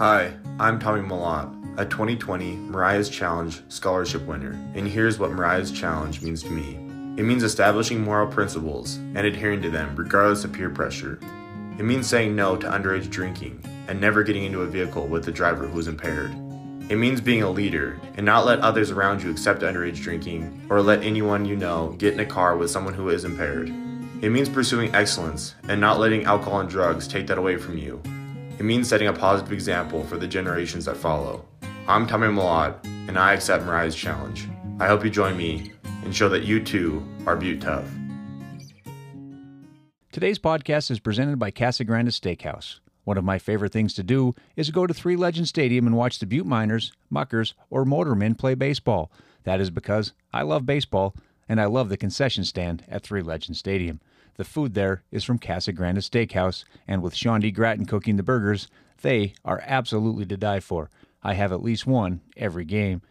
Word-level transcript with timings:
Hi, 0.00 0.32
I'm 0.58 0.78
Tommy 0.78 1.06
Malott, 1.06 1.78
a 1.78 1.84
2020 1.84 2.56
Mariah's 2.56 3.10
Challenge 3.10 3.60
scholarship 3.68 4.22
winner, 4.22 4.52
and 4.74 4.88
here's 4.88 5.18
what 5.18 5.30
Mariah's 5.30 5.70
Challenge 5.70 6.22
means 6.22 6.42
to 6.42 6.48
me. 6.48 6.76
It 7.20 7.26
means 7.26 7.42
establishing 7.42 8.00
moral 8.00 8.26
principles 8.26 8.96
and 8.96 9.18
adhering 9.18 9.60
to 9.60 9.68
them 9.68 9.94
regardless 9.94 10.42
of 10.42 10.54
peer 10.54 10.70
pressure. 10.70 11.18
It 11.78 11.82
means 11.82 12.06
saying 12.06 12.34
no 12.34 12.56
to 12.56 12.66
underage 12.66 13.10
drinking 13.10 13.62
and 13.88 14.00
never 14.00 14.22
getting 14.22 14.44
into 14.44 14.62
a 14.62 14.66
vehicle 14.66 15.06
with 15.06 15.28
a 15.28 15.32
driver 15.32 15.66
who 15.66 15.78
is 15.78 15.86
impaired. 15.86 16.30
It 16.88 16.96
means 16.96 17.20
being 17.20 17.42
a 17.42 17.50
leader 17.50 18.00
and 18.16 18.24
not 18.24 18.46
let 18.46 18.60
others 18.60 18.90
around 18.90 19.22
you 19.22 19.30
accept 19.30 19.60
underage 19.60 20.00
drinking 20.00 20.66
or 20.70 20.80
let 20.80 21.02
anyone 21.02 21.44
you 21.44 21.56
know 21.56 21.94
get 21.98 22.14
in 22.14 22.20
a 22.20 22.24
car 22.24 22.56
with 22.56 22.70
someone 22.70 22.94
who 22.94 23.10
is 23.10 23.26
impaired. 23.26 23.68
It 24.22 24.30
means 24.30 24.48
pursuing 24.48 24.94
excellence 24.94 25.56
and 25.68 25.78
not 25.78 26.00
letting 26.00 26.24
alcohol 26.24 26.60
and 26.60 26.70
drugs 26.70 27.06
take 27.06 27.26
that 27.26 27.36
away 27.36 27.58
from 27.58 27.76
you. 27.76 28.00
It 28.60 28.64
means 28.64 28.88
setting 28.88 29.08
a 29.08 29.12
positive 29.14 29.54
example 29.54 30.04
for 30.04 30.18
the 30.18 30.28
generations 30.28 30.84
that 30.84 30.98
follow. 30.98 31.46
I'm 31.88 32.06
Tommy 32.06 32.26
Malott, 32.26 32.84
and 33.08 33.18
I 33.18 33.32
accept 33.32 33.64
Mariah's 33.64 33.96
challenge. 33.96 34.50
I 34.78 34.86
hope 34.86 35.02
you 35.02 35.08
join 35.08 35.34
me 35.34 35.72
and 36.04 36.14
show 36.14 36.28
that 36.28 36.42
you 36.42 36.62
too 36.62 37.02
are 37.26 37.36
Butte 37.36 37.62
tough. 37.62 37.90
Today's 40.12 40.38
podcast 40.38 40.90
is 40.90 41.00
presented 41.00 41.38
by 41.38 41.50
Casagranda 41.50 42.10
Steakhouse. 42.10 42.80
One 43.04 43.16
of 43.16 43.24
my 43.24 43.38
favorite 43.38 43.72
things 43.72 43.94
to 43.94 44.02
do 44.02 44.34
is 44.56 44.68
go 44.68 44.86
to 44.86 44.92
Three 44.92 45.16
Legends 45.16 45.48
Stadium 45.48 45.86
and 45.86 45.96
watch 45.96 46.18
the 46.18 46.26
Butte 46.26 46.44
Miners, 46.44 46.92
Muckers, 47.08 47.54
or 47.70 47.86
Motormen 47.86 48.36
play 48.36 48.54
baseball. 48.54 49.10
That 49.44 49.62
is 49.62 49.70
because 49.70 50.12
I 50.34 50.42
love 50.42 50.66
baseball 50.66 51.14
and 51.48 51.62
I 51.62 51.64
love 51.64 51.88
the 51.88 51.96
concession 51.96 52.44
stand 52.44 52.84
at 52.90 53.04
Three 53.04 53.22
Legends 53.22 53.58
Stadium. 53.58 54.02
The 54.40 54.44
food 54.44 54.72
there 54.72 55.02
is 55.10 55.22
from 55.22 55.38
Casagranda 55.38 56.00
Steakhouse, 56.00 56.64
and 56.88 57.02
with 57.02 57.14
Sean 57.14 57.40
D. 57.40 57.50
Gratton 57.50 57.84
cooking 57.84 58.16
the 58.16 58.22
burgers, 58.22 58.68
they 59.02 59.34
are 59.44 59.62
absolutely 59.66 60.24
to 60.24 60.36
die 60.38 60.60
for. 60.60 60.88
I 61.22 61.34
have 61.34 61.52
at 61.52 61.62
least 61.62 61.86
one 61.86 62.22
every 62.38 62.64
game. 62.64 63.02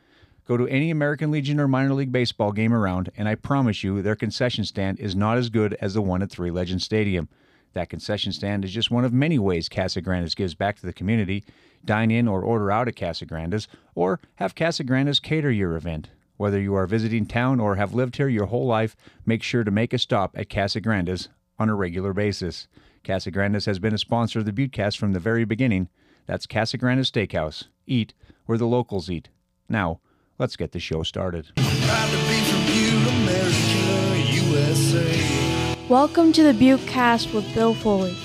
Go 0.47 0.57
to 0.57 0.67
any 0.67 0.89
American 0.89 1.29
Legion 1.29 1.59
or 1.59 1.67
minor 1.67 1.93
league 1.93 2.11
baseball 2.11 2.51
game 2.51 2.73
around, 2.73 3.11
and 3.15 3.29
I 3.29 3.35
promise 3.35 3.83
you 3.83 4.01
their 4.01 4.15
concession 4.15 4.63
stand 4.63 4.99
is 4.99 5.15
not 5.15 5.37
as 5.37 5.51
good 5.51 5.75
as 5.75 5.93
the 5.93 6.01
one 6.01 6.23
at 6.23 6.31
Three 6.31 6.49
Legends 6.49 6.83
Stadium. 6.83 7.29
That 7.73 7.91
concession 7.91 8.31
stand 8.31 8.65
is 8.65 8.71
just 8.71 8.89
one 8.89 9.05
of 9.05 9.13
many 9.13 9.37
ways 9.37 9.69
Casagranda's 9.69 10.33
gives 10.33 10.55
back 10.55 10.77
to 10.77 10.85
the 10.87 10.93
community. 10.93 11.43
Dine 11.85 12.09
in 12.09 12.27
or 12.27 12.41
order 12.41 12.71
out 12.71 12.87
at 12.87 12.95
Casagranda's, 12.95 13.67
or 13.93 14.19
have 14.37 14.55
Casagranda's 14.55 15.19
cater 15.19 15.51
your 15.51 15.75
event. 15.75 16.09
Whether 16.39 16.61
you 16.61 16.73
are 16.75 16.87
visiting 16.87 17.25
town 17.25 17.59
or 17.59 17.75
have 17.75 17.93
lived 17.93 18.15
here 18.15 18.29
your 18.29 18.45
whole 18.45 18.65
life, 18.65 18.95
make 19.25 19.43
sure 19.43 19.65
to 19.65 19.71
make 19.71 19.91
a 19.91 19.97
stop 19.97 20.37
at 20.37 20.47
Casagranda's 20.47 21.27
on 21.59 21.67
a 21.67 21.75
regular 21.75 22.13
basis. 22.13 22.69
Casagranda's 23.03 23.65
has 23.65 23.77
been 23.77 23.93
a 23.93 23.97
sponsor 23.97 24.39
of 24.39 24.45
the 24.45 24.53
Buttecast 24.53 24.97
from 24.97 25.11
the 25.11 25.19
very 25.19 25.43
beginning. 25.43 25.89
That's 26.27 26.47
Casagranda's 26.47 27.11
Steakhouse. 27.11 27.65
Eat 27.85 28.13
where 28.45 28.57
the 28.57 28.67
locals 28.67 29.09
eat. 29.09 29.27
Now, 29.67 29.99
let's 30.37 30.55
get 30.55 30.71
the 30.71 30.79
show 30.79 31.03
started. 31.03 31.51
Proud 31.57 32.09
to 32.09 32.17
be 32.29 32.39
from 32.45 32.65
Butte, 32.67 33.07
America, 33.15 34.31
USA. 34.47 35.75
Welcome 35.89 36.31
to 36.31 36.43
the 36.43 36.53
Butte 36.53 36.87
Cast 36.87 37.33
with 37.33 37.53
Bill 37.53 37.73
Foley. 37.73 38.15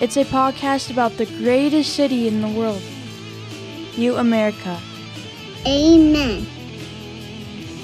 It's 0.00 0.16
a 0.16 0.24
podcast 0.24 0.90
about 0.90 1.18
the 1.18 1.26
greatest 1.26 1.94
city 1.94 2.26
in 2.26 2.40
the 2.40 2.48
world, 2.48 2.80
Butte, 3.98 4.16
America. 4.16 4.80
Amen. 5.66 6.46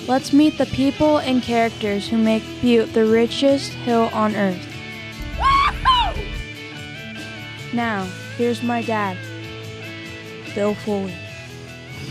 Let's 0.07 0.33
meet 0.33 0.57
the 0.59 0.67
people 0.67 1.19
and 1.19 1.43
characters 1.43 2.09
who 2.09 2.19
make 2.19 2.45
Butte 2.63 2.95
the 2.95 3.05
richest 3.05 3.73
hill 3.73 4.11
on 4.13 4.37
earth. 4.37 4.65
Now, 7.73 8.05
here's 8.37 8.63
my 8.63 8.83
dad, 8.83 9.19
Bill 10.55 10.75
Foley. 10.75 11.13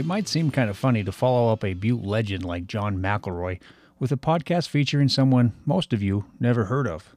It 0.00 0.06
might 0.06 0.28
seem 0.28 0.50
kind 0.50 0.70
of 0.70 0.78
funny 0.78 1.04
to 1.04 1.12
follow 1.12 1.52
up 1.52 1.62
a 1.62 1.74
Butte 1.74 2.02
legend 2.02 2.42
like 2.42 2.66
John 2.66 3.02
McElroy 3.02 3.60
with 3.98 4.10
a 4.10 4.16
podcast 4.16 4.66
featuring 4.66 5.10
someone 5.10 5.52
most 5.66 5.92
of 5.92 6.02
you 6.02 6.24
never 6.40 6.64
heard 6.64 6.88
of. 6.88 7.14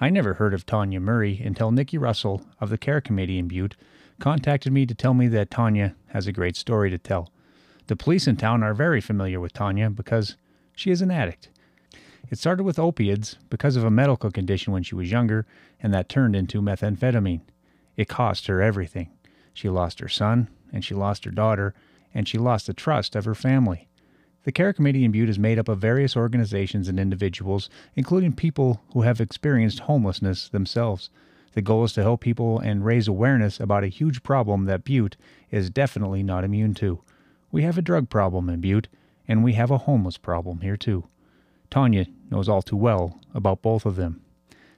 I 0.00 0.10
never 0.10 0.34
heard 0.34 0.52
of 0.52 0.66
Tawnya 0.66 1.00
Murray 1.00 1.40
until 1.44 1.70
Nikki 1.70 1.96
Russell 1.96 2.42
of 2.60 2.70
the 2.70 2.76
Care 2.76 3.00
Committee 3.00 3.38
in 3.38 3.46
Butte 3.46 3.76
contacted 4.18 4.72
me 4.72 4.84
to 4.84 4.96
tell 4.96 5.14
me 5.14 5.28
that 5.28 5.48
Tawnya 5.48 5.94
has 6.08 6.26
a 6.26 6.32
great 6.32 6.56
story 6.56 6.90
to 6.90 6.98
tell. 6.98 7.30
The 7.86 7.94
police 7.94 8.26
in 8.26 8.36
town 8.36 8.64
are 8.64 8.74
very 8.74 9.00
familiar 9.00 9.38
with 9.38 9.52
Tawnya 9.52 9.94
because 9.94 10.34
she 10.74 10.90
is 10.90 11.02
an 11.02 11.12
addict. 11.12 11.50
It 12.30 12.38
started 12.40 12.64
with 12.64 12.80
opiates 12.80 13.36
because 13.48 13.76
of 13.76 13.84
a 13.84 13.92
medical 13.92 14.32
condition 14.32 14.72
when 14.72 14.82
she 14.82 14.96
was 14.96 15.12
younger, 15.12 15.46
and 15.80 15.94
that 15.94 16.08
turned 16.08 16.34
into 16.34 16.60
methamphetamine. 16.60 17.42
It 17.96 18.08
cost 18.08 18.48
her 18.48 18.60
everything. 18.60 19.10
She 19.52 19.68
lost 19.68 20.00
her 20.00 20.08
son, 20.08 20.48
and 20.72 20.84
she 20.84 20.96
lost 20.96 21.24
her 21.26 21.30
daughter, 21.30 21.74
and 22.14 22.28
she 22.28 22.38
lost 22.38 22.66
the 22.66 22.72
trust 22.72 23.16
of 23.16 23.24
her 23.24 23.34
family. 23.34 23.88
The 24.44 24.52
Care 24.52 24.72
Committee 24.72 25.04
in 25.04 25.10
Butte 25.10 25.30
is 25.30 25.38
made 25.38 25.58
up 25.58 25.68
of 25.68 25.78
various 25.78 26.16
organizations 26.16 26.88
and 26.88 27.00
individuals, 27.00 27.68
including 27.96 28.34
people 28.34 28.82
who 28.92 29.02
have 29.02 29.20
experienced 29.20 29.80
homelessness 29.80 30.48
themselves. 30.48 31.10
The 31.54 31.62
goal 31.62 31.84
is 31.84 31.92
to 31.94 32.02
help 32.02 32.20
people 32.20 32.58
and 32.58 32.84
raise 32.84 33.08
awareness 33.08 33.58
about 33.58 33.84
a 33.84 33.88
huge 33.88 34.22
problem 34.22 34.66
that 34.66 34.84
Butte 34.84 35.16
is 35.50 35.70
definitely 35.70 36.22
not 36.22 36.44
immune 36.44 36.74
to. 36.74 37.00
We 37.50 37.62
have 37.62 37.78
a 37.78 37.82
drug 37.82 38.10
problem 38.10 38.50
in 38.50 38.60
Butte, 38.60 38.88
and 39.26 39.42
we 39.42 39.54
have 39.54 39.70
a 39.70 39.78
homeless 39.78 40.18
problem 40.18 40.60
here 40.60 40.76
too. 40.76 41.04
Tawnya 41.70 42.06
knows 42.30 42.48
all 42.48 42.62
too 42.62 42.76
well 42.76 43.20
about 43.32 43.62
both 43.62 43.86
of 43.86 43.96
them. 43.96 44.20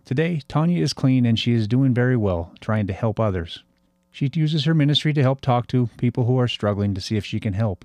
Today, 0.04 0.42
Tawnya 0.48 0.80
is 0.80 0.92
clean 0.92 1.26
and 1.26 1.38
she 1.38 1.52
is 1.52 1.66
doing 1.66 1.92
very 1.92 2.16
well, 2.16 2.54
trying 2.60 2.86
to 2.86 2.92
help 2.92 3.18
others. 3.18 3.64
She 4.16 4.30
uses 4.32 4.64
her 4.64 4.72
ministry 4.72 5.12
to 5.12 5.20
help 5.20 5.42
talk 5.42 5.66
to 5.66 5.90
people 5.98 6.24
who 6.24 6.40
are 6.40 6.48
struggling 6.48 6.94
to 6.94 7.02
see 7.02 7.18
if 7.18 7.26
she 7.26 7.38
can 7.38 7.52
help. 7.52 7.84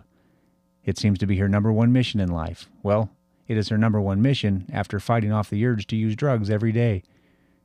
It 0.85 0.97
seems 0.97 1.19
to 1.19 1.25
be 1.25 1.35
her 1.39 1.49
number 1.49 1.73
one 1.73 1.91
mission 1.91 2.21
in 2.21 2.29
life. 2.29 2.69
Well, 2.81 3.09
it 3.49 3.57
is 3.57 3.67
her 3.67 3.77
number 3.77 3.99
one 3.99 4.21
mission 4.21 4.65
after 4.71 5.01
fighting 5.01 5.33
off 5.33 5.49
the 5.49 5.65
urge 5.65 5.87
to 5.87 5.97
use 5.97 6.15
drugs 6.15 6.49
every 6.49 6.71
day. 6.71 7.03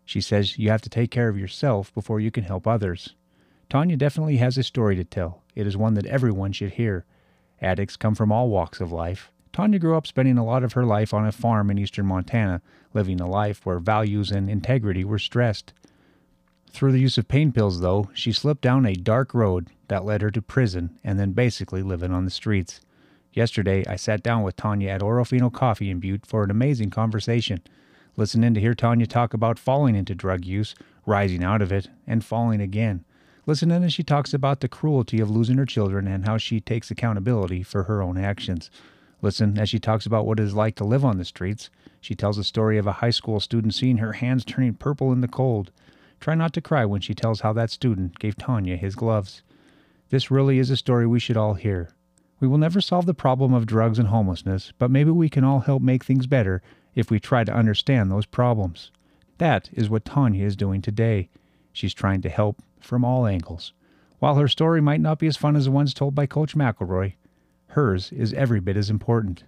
She 0.05 0.21
says 0.21 0.59
you 0.59 0.69
have 0.71 0.83
to 0.83 0.89
take 0.89 1.13
care 1.13 1.29
of 1.29 1.39
yourself 1.39 1.95
before 1.95 2.19
you 2.19 2.33
can 2.33 2.43
help 2.43 2.67
others. 2.67 3.15
Tawnya 3.71 3.97
definitely 3.97 4.39
has 4.39 4.59
a 4.59 4.65
story 4.65 4.97
to 4.97 5.05
tell. 5.05 5.45
It 5.55 5.69
is 5.69 5.77
one 5.77 5.95
that 5.95 6.07
everyone 6.07 6.51
should 6.51 6.73
hear. 6.73 7.05
Addicts 7.63 7.97
come 7.97 8.17
from 8.17 8.33
all 8.33 8.49
walks 8.49 8.81
of 8.81 8.91
life. 8.91 9.31
Tawnya 9.53 9.79
grew 9.79 9.97
up 9.97 10.09
spending 10.09 10.39
a 10.39 10.45
lot 10.45 10.65
of 10.65 10.73
her 10.73 10.85
life 10.85 11.15
on 11.15 11.25
a 11.25 11.31
farm 11.31 11.71
in 11.71 11.79
eastern 11.79 12.07
Montana, 12.07 12.61
living 12.93 13.21
a 13.21 13.29
life 13.29 13.65
where 13.65 13.79
values 13.79 14.33
and 14.33 14.51
integrity 14.51 15.05
were 15.05 15.21
stressed. 15.21 15.73
Through 16.71 16.93
the 16.93 17.01
use 17.01 17.17
of 17.17 17.29
pain 17.29 17.53
pills, 17.53 17.81
though, 17.81 18.11
she 18.13 18.33
slipped 18.33 18.63
down 18.63 18.85
a 18.85 18.95
dark 18.95 19.33
road 19.33 19.69
that 19.89 20.05
led 20.05 20.23
her 20.23 20.31
to 20.31 20.43
prison 20.43 20.99
and 21.03 21.19
then 21.19 21.33
basically 21.33 21.83
living 21.83 22.13
on 22.13 22.25
the 22.25 22.31
streets. 22.31 22.81
Yesterday, 23.33 23.85
I 23.87 23.97
sat 23.97 24.23
down 24.23 24.43
with 24.43 24.57
Tawnya 24.57 24.89
at 24.89 25.01
Orofino 25.03 25.53
Coffee 25.53 25.91
in 25.91 26.01
Butte 26.01 26.27
for 26.27 26.43
an 26.43 26.51
amazing 26.51 26.91
conversation. 26.91 27.61
Listening 28.17 28.55
to 28.55 28.61
hear 28.61 28.75
Tawnya 28.75 29.07
talk 29.07 29.35
about 29.35 29.59
falling 29.59 29.95
into 29.95 30.15
drug 30.15 30.45
use, 30.45 30.75
rising 31.05 31.45
out 31.45 31.61
of 31.61 31.71
it, 31.71 31.89
and 32.07 32.25
falling 32.25 32.61
again. 32.61 33.05
Listening 33.47 33.85
as 33.85 33.93
she 33.93 34.03
talks 34.03 34.35
about 34.35 34.61
the 34.61 34.69
cruelty 34.69 35.21
of 35.21 35.31
losing 35.31 35.59
her 35.59 35.67
children 35.67 36.09
and 36.09 36.27
how 36.27 36.39
she 36.39 36.61
takes 36.61 36.91
accountability 36.91 37.63
for 37.63 37.85
her 37.85 38.03
own 38.03 38.19
actions. 38.19 38.71
Listen 39.23 39.59
as 39.59 39.69
she 39.69 39.79
talks 39.79 40.05
about 40.05 40.27
what 40.27 40.41
it 40.41 40.43
is 40.43 40.55
like 40.55 40.75
to 40.77 40.85
live 40.85 41.05
on 41.05 41.19
the 41.19 41.25
streets. 41.25 41.71
She 42.01 42.15
tells 42.15 42.39
a 42.39 42.45
story 42.45 42.77
of 42.79 42.87
a 42.87 42.93
high 42.93 43.11
school 43.11 43.39
student 43.39 43.75
seeing 43.75 43.99
her 43.99 44.15
hands 44.15 44.45
turning 44.45 44.75
purple 44.75 45.13
in 45.13 45.21
the 45.21 45.29
cold. 45.29 45.71
Try 46.27 46.35
not 46.35 46.53
to 46.55 46.61
cry 46.61 46.85
when 46.85 47.01
she 47.01 47.15
tells 47.15 47.43
how 47.43 47.53
that 47.53 47.71
student 47.71 48.19
gave 48.19 48.35
Tawnya 48.35 48.77
his 48.77 48.97
gloves. 48.97 49.45
This 50.09 50.29
really 50.29 50.59
is 50.59 50.71
a 50.71 50.77
story 50.77 51.07
we 51.07 51.21
should 51.21 51.37
all 51.37 51.55
hear. 51.55 51.91
We 52.41 52.49
will 52.49 52.59
never 52.59 52.81
solve 52.81 53.07
the 53.07 53.15
problem 53.15 53.55
of 53.55 53.65
drugs 53.65 54.01
and 54.01 54.09
homelessness, 54.09 54.73
but 54.77 54.91
maybe 54.91 55.13
we 55.13 55.29
can 55.29 55.45
all 55.45 55.61
help 55.61 55.83
make 55.83 56.03
things 56.03 56.27
better 56.27 56.63
if 56.97 57.13
we 57.13 57.21
try 57.21 57.45
to 57.45 57.55
understand 57.55 58.11
those 58.11 58.27
problems. 58.27 58.91
That 59.39 59.71
is 59.73 59.89
what 59.89 60.05
Tawnya 60.05 60.43
is 60.43 60.57
doing 60.57 60.83
today. 60.83 61.29
She's 61.73 61.95
trying 61.95 62.23
to 62.23 62.29
help 62.29 62.61
from 62.81 63.05
all 63.05 63.25
angles. 63.25 63.73
While 64.19 64.35
her 64.35 64.49
story 64.49 64.81
might 64.81 65.01
not 65.01 65.21
be 65.21 65.29
as 65.29 65.37
fun 65.37 65.55
as 65.55 65.67
the 65.67 65.71
ones 65.71 65.95
told 65.95 66.17
by 66.17 66.27
Coach 66.27 66.57
McElroy, 66.57 67.15
hers 67.69 68.11
is 68.11 68.33
every 68.33 68.59
bit 68.59 68.77
as 68.77 68.91
important. 68.91 69.45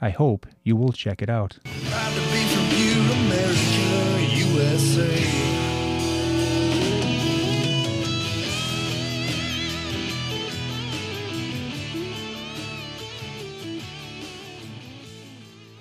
I 0.00 0.10
hope 0.10 0.48
you 0.64 0.74
will 0.74 0.90
check 0.90 1.22
it 1.22 1.30
out. 1.30 1.60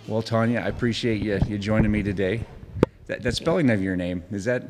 Well, 0.08 0.24
Tawnya, 0.24 0.64
I 0.64 0.70
appreciate 0.70 1.22
you, 1.22 1.38
you 1.50 1.58
joining 1.58 1.92
me 1.92 2.02
today. 2.02 2.46
That, 3.08 3.24
that 3.24 3.36
spelling 3.36 3.70
of 3.70 3.82
your 3.82 3.98
name, 3.98 4.24
is 4.32 4.46
that 4.46 4.64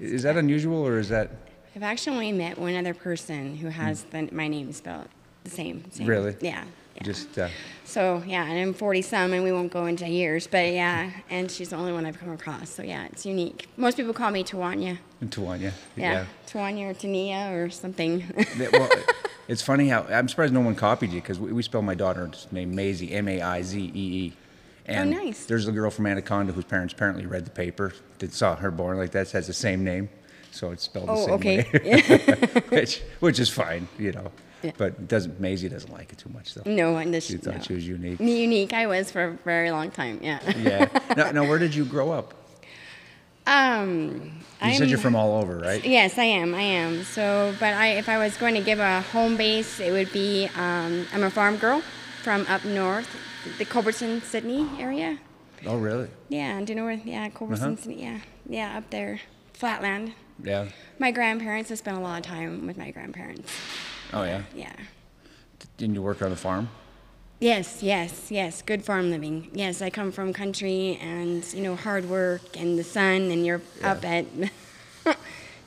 Is 0.00 0.22
that 0.22 0.38
unusual 0.38 0.86
or 0.86 0.98
is 0.98 1.10
that 1.10 1.30
I've 1.76 1.82
actually 1.82 2.14
only 2.14 2.32
met 2.32 2.58
one 2.58 2.74
other 2.74 2.94
person 2.94 3.56
who 3.56 3.68
has 3.68 4.04
the, 4.04 4.28
my 4.32 4.48
name 4.48 4.72
spelled 4.72 5.08
the 5.44 5.50
same. 5.50 5.84
same. 5.90 6.06
Hmm. 6.06 6.10
Really? 6.10 6.36
Yeah. 6.40 6.64
yeah. 6.96 7.02
just 7.02 7.38
uh, 7.38 7.48
So 7.84 8.22
yeah, 8.26 8.44
and 8.44 8.58
I'm 8.58 8.72
40 8.72 9.02
some, 9.02 9.34
and 9.34 9.44
we 9.44 9.52
won't 9.52 9.70
go 9.70 9.84
into 9.84 10.08
years, 10.08 10.46
but 10.46 10.72
yeah, 10.72 11.10
and 11.28 11.50
she's 11.50 11.68
the 11.68 11.76
only 11.76 11.92
one 11.92 12.06
I've 12.06 12.18
come 12.18 12.30
across. 12.30 12.70
So 12.70 12.82
yeah, 12.82 13.06
it's 13.12 13.26
unique. 13.26 13.68
Most 13.76 13.98
people 13.98 14.14
call 14.14 14.30
me 14.30 14.44
Tawanya. 14.44 14.98
Tawanya? 15.24 15.72
Yeah, 15.94 16.24
Tawanya 16.46 16.90
or 16.90 16.94
Tania 16.94 17.52
or 17.52 17.68
something. 17.68 18.24
Well, 18.72 18.88
it's 19.48 19.62
funny 19.62 19.88
how 19.88 20.02
I'm 20.04 20.28
surprised 20.28 20.52
no 20.52 20.60
one 20.60 20.74
copied 20.74 21.10
you 21.12 21.20
because 21.20 21.38
we, 21.38 21.52
we 21.52 21.62
spell 21.62 21.82
my 21.82 21.94
daughter's 21.94 22.46
name 22.52 22.74
Maisie, 22.74 23.12
M 23.12 23.28
A 23.28 23.40
I 23.40 23.62
Z 23.62 23.78
E 23.80 23.90
E. 23.94 24.32
Oh, 24.36 24.92
and 24.92 25.14
Oh, 25.14 25.18
nice. 25.24 25.44
there's 25.46 25.66
a 25.68 25.72
girl 25.72 25.90
from 25.90 26.06
Anaconda 26.06 26.52
whose 26.52 26.64
parents 26.64 26.94
apparently 26.94 27.26
read 27.26 27.44
the 27.44 27.50
paper 27.50 27.92
that 28.20 28.32
saw 28.32 28.56
her 28.56 28.70
born 28.70 28.96
like 28.96 29.10
that 29.12 29.30
has 29.32 29.46
the 29.46 29.52
same 29.52 29.84
name, 29.84 30.08
so 30.50 30.70
it's 30.70 30.84
spelled 30.84 31.08
the 31.08 31.12
oh, 31.12 31.26
same 31.26 31.34
okay. 31.34 31.66
way, 31.74 32.60
which 32.68 33.02
which 33.20 33.38
is 33.38 33.50
fine, 33.50 33.88
you 33.98 34.12
know. 34.12 34.30
Yeah. 34.62 34.72
But 34.76 35.06
doesn't 35.06 35.38
Maisie 35.40 35.68
doesn't 35.68 35.92
like 35.92 36.10
it 36.12 36.18
too 36.18 36.30
much 36.30 36.54
though. 36.54 36.62
no, 36.68 37.02
this, 37.10 37.26
She 37.26 37.36
thought 37.36 37.56
no. 37.56 37.60
she 37.62 37.74
was 37.74 37.86
unique. 37.86 38.18
unique. 38.18 38.72
I 38.72 38.86
was 38.86 39.10
for 39.10 39.24
a 39.24 39.30
very 39.44 39.70
long 39.70 39.90
time. 39.92 40.18
Yeah. 40.22 40.40
Yeah. 40.58 40.88
now, 41.16 41.30
now, 41.30 41.44
where 41.48 41.58
did 41.58 41.74
you 41.74 41.84
grow 41.84 42.10
up? 42.10 42.34
Um. 43.48 44.32
You 44.62 44.74
said 44.74 44.90
you're 44.90 44.98
from 44.98 45.14
all 45.14 45.40
over, 45.40 45.58
right? 45.58 45.84
Yes, 45.84 46.18
I 46.18 46.24
am. 46.24 46.52
I 46.54 46.62
am. 46.62 47.04
So, 47.04 47.54
but 47.60 47.74
I, 47.74 47.90
if 47.90 48.08
I 48.08 48.18
was 48.18 48.36
going 48.36 48.54
to 48.56 48.60
give 48.60 48.80
a 48.80 49.02
home 49.02 49.36
base, 49.36 49.78
it 49.78 49.92
would 49.92 50.12
be 50.12 50.48
um, 50.56 51.06
I'm 51.12 51.22
a 51.22 51.30
farm 51.30 51.56
girl 51.58 51.80
from 52.24 52.44
up 52.48 52.64
north, 52.64 53.08
the 53.58 53.64
Culbertson, 53.64 54.20
Sidney 54.22 54.68
area. 54.80 55.18
Oh, 55.64 55.78
really? 55.78 56.08
Yeah, 56.28 56.60
do 56.60 56.72
you 56.72 56.76
know 56.76 56.84
where? 56.84 56.94
Yeah, 57.04 57.28
Culbertson, 57.28 57.72
Uh-huh. 57.74 57.82
Sidney. 57.82 58.02
Yeah, 58.02 58.20
yeah, 58.48 58.78
up 58.78 58.90
there, 58.90 59.20
flatland. 59.52 60.12
Yeah. 60.42 60.66
My 60.98 61.12
grandparents. 61.12 61.70
I 61.70 61.76
spent 61.76 61.96
a 61.96 62.00
lot 62.00 62.18
of 62.18 62.24
time 62.26 62.66
with 62.66 62.76
my 62.76 62.90
grandparents. 62.90 63.52
Oh, 64.12 64.24
yeah. 64.24 64.42
Yeah. 64.54 64.72
Didn't 65.76 65.94
you 65.94 66.02
work 66.02 66.20
on 66.20 66.30
the 66.30 66.36
farm? 66.36 66.68
Yes, 67.40 67.82
yes, 67.84 68.30
yes. 68.30 68.62
Good 68.62 68.84
farm 68.84 69.10
living. 69.10 69.48
Yes, 69.52 69.80
I 69.80 69.90
come 69.90 70.10
from 70.10 70.32
country 70.32 70.98
and 71.00 71.44
you 71.54 71.62
know 71.62 71.76
hard 71.76 72.08
work 72.08 72.56
and 72.56 72.76
the 72.78 72.82
sun 72.82 73.30
and 73.30 73.46
you're 73.46 73.62
up 73.82 74.04
at. 74.04 74.26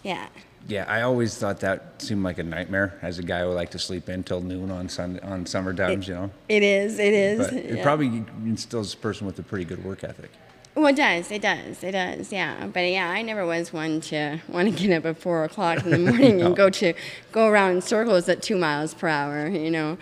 yeah. 0.04 0.28
Yeah, 0.68 0.86
I 0.88 1.02
always 1.02 1.38
thought 1.38 1.62
that 1.62 2.02
seemed 2.02 2.24
like 2.24 2.38
a 2.38 2.44
nightmare 2.44 3.00
as 3.02 3.20
a 3.20 3.24
guy 3.24 3.42
who 3.42 3.48
liked 3.48 3.72
to 3.72 3.80
sleep 3.80 4.10
in 4.10 4.24
till 4.24 4.42
noon 4.42 4.70
on 4.70 4.90
sun 4.90 5.20
on 5.24 5.46
summer 5.46 5.74
times, 5.74 6.08
you 6.08 6.14
know. 6.14 6.30
It 6.50 6.62
is. 6.62 7.00
It 7.00 7.14
is. 7.14 7.48
But 7.48 7.54
it 7.54 7.76
yeah. 7.78 7.84
probably 7.84 8.26
instills 8.46 8.94
a 8.94 8.98
person 8.98 9.26
with 9.26 9.40
a 9.40 9.44
pretty 9.44 9.66
good 9.66 9.84
work 9.84 10.04
ethic. 10.04 10.30
Well, 10.76 10.88
it 10.88 10.96
does. 10.96 11.32
It 11.32 11.42
does. 11.42 11.84
It 11.84 11.92
does. 11.92 12.32
Yeah. 12.32 12.68
But 12.68 12.82
yeah, 12.82 13.10
I 13.10 13.22
never 13.22 13.46
was 13.46 13.74
one 13.74 14.02
to 14.02 14.40
want 14.50 14.70
to 14.70 14.88
get 14.88 14.96
up 14.98 15.06
at 15.06 15.18
four 15.18 15.46
o'clock 15.46 15.84
in 15.86 15.90
the 15.90 15.98
morning 16.12 16.38
No. 16.38 16.48
and 16.48 16.56
go 16.56 16.70
to 16.70 16.94
go 17.32 17.48
around 17.48 17.72
in 17.78 17.82
circles 17.82 18.28
at 18.28 18.42
two 18.42 18.58
miles 18.58 18.94
per 18.94 19.08
hour. 19.08 19.48
You 19.48 19.72
know. 19.72 19.98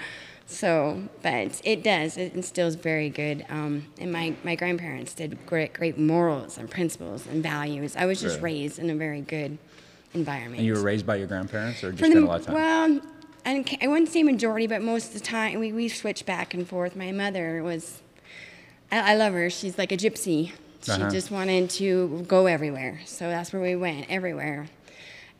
So, 0.51 1.03
but 1.21 1.61
it 1.63 1.83
does. 1.83 2.17
It 2.17 2.33
instills 2.33 2.73
very 2.75 3.09
good. 3.09 3.45
Um, 3.49 3.85
and 3.99 4.11
my, 4.11 4.33
my 4.43 4.55
grandparents 4.55 5.13
did 5.13 5.45
great 5.45 5.73
great 5.73 5.97
morals 5.97 6.57
and 6.57 6.69
principles 6.69 7.27
and 7.27 7.43
values. 7.43 7.95
I 7.95 8.05
was 8.07 8.19
just 8.19 8.37
Really? 8.37 8.61
raised 8.61 8.79
in 8.79 8.89
a 8.89 8.95
very 8.95 9.21
good 9.21 9.59
environment. 10.15 10.57
And 10.57 10.65
you 10.65 10.73
were 10.73 10.81
raised 10.81 11.05
by 11.05 11.17
your 11.17 11.27
grandparents, 11.27 11.83
or 11.83 11.91
just 11.91 12.03
spent 12.11 12.23
a 12.25 12.27
lot 12.27 12.39
of 12.39 12.45
time? 12.47 12.55
Well, 12.55 12.99
I, 13.45 13.77
I 13.81 13.87
wouldn't 13.87 14.09
say 14.09 14.23
majority, 14.23 14.65
but 14.65 14.81
most 14.81 15.09
of 15.09 15.13
the 15.13 15.19
time 15.25 15.59
we, 15.59 15.71
we 15.71 15.87
switched 15.87 16.25
back 16.25 16.53
and 16.55 16.67
forth. 16.67 16.95
My 16.95 17.11
mother 17.11 17.61
was, 17.63 18.01
I, 18.91 19.13
I 19.13 19.15
love 19.15 19.33
her. 19.33 19.49
She's 19.51 19.77
like 19.77 19.91
a 19.91 19.97
gypsy. 19.97 20.51
She 20.83 20.91
Uh-huh. 20.91 21.09
just 21.11 21.29
wanted 21.29 21.69
to 21.71 22.25
go 22.27 22.47
everywhere. 22.47 23.01
So 23.05 23.29
that's 23.29 23.53
where 23.53 23.61
we 23.61 23.75
went, 23.75 24.07
everywhere. 24.09 24.67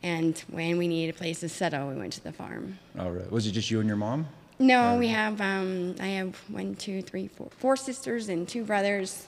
And 0.04 0.38
when 0.48 0.78
we 0.78 0.86
needed 0.86 1.14
a 1.16 1.18
place 1.18 1.40
to 1.40 1.48
settle, 1.48 1.88
we 1.88 1.96
went 1.96 2.12
to 2.14 2.22
the 2.22 2.32
farm. 2.32 2.78
oh, 2.98 3.08
really? 3.10 3.28
Was 3.28 3.46
it 3.48 3.52
just 3.52 3.70
you 3.72 3.80
and 3.80 3.88
your 3.88 3.96
mom? 3.96 4.28
No, 4.60 4.98
we 4.98 5.08
have, 5.08 5.40
um, 5.40 5.96
I 6.00 6.08
have 6.08 6.36
one, 6.50 6.74
two, 6.76 7.00
three, 7.02 7.28
four, 7.28 7.48
four 7.58 7.76
sisters 7.76 8.28
and 8.28 8.46
two 8.46 8.62
brothers. 8.62 9.26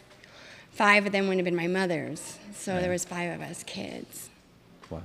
Five 0.70 1.06
of 1.06 1.12
them 1.12 1.26
would 1.28 1.36
have 1.38 1.44
been 1.46 1.56
my 1.56 1.66
mother's. 1.68 2.38
So 2.54 2.78
there 2.80 2.90
was 2.90 3.04
five 3.04 3.34
of 3.34 3.40
us 3.46 3.62
kids. 3.62 4.28
Wow. 4.90 5.00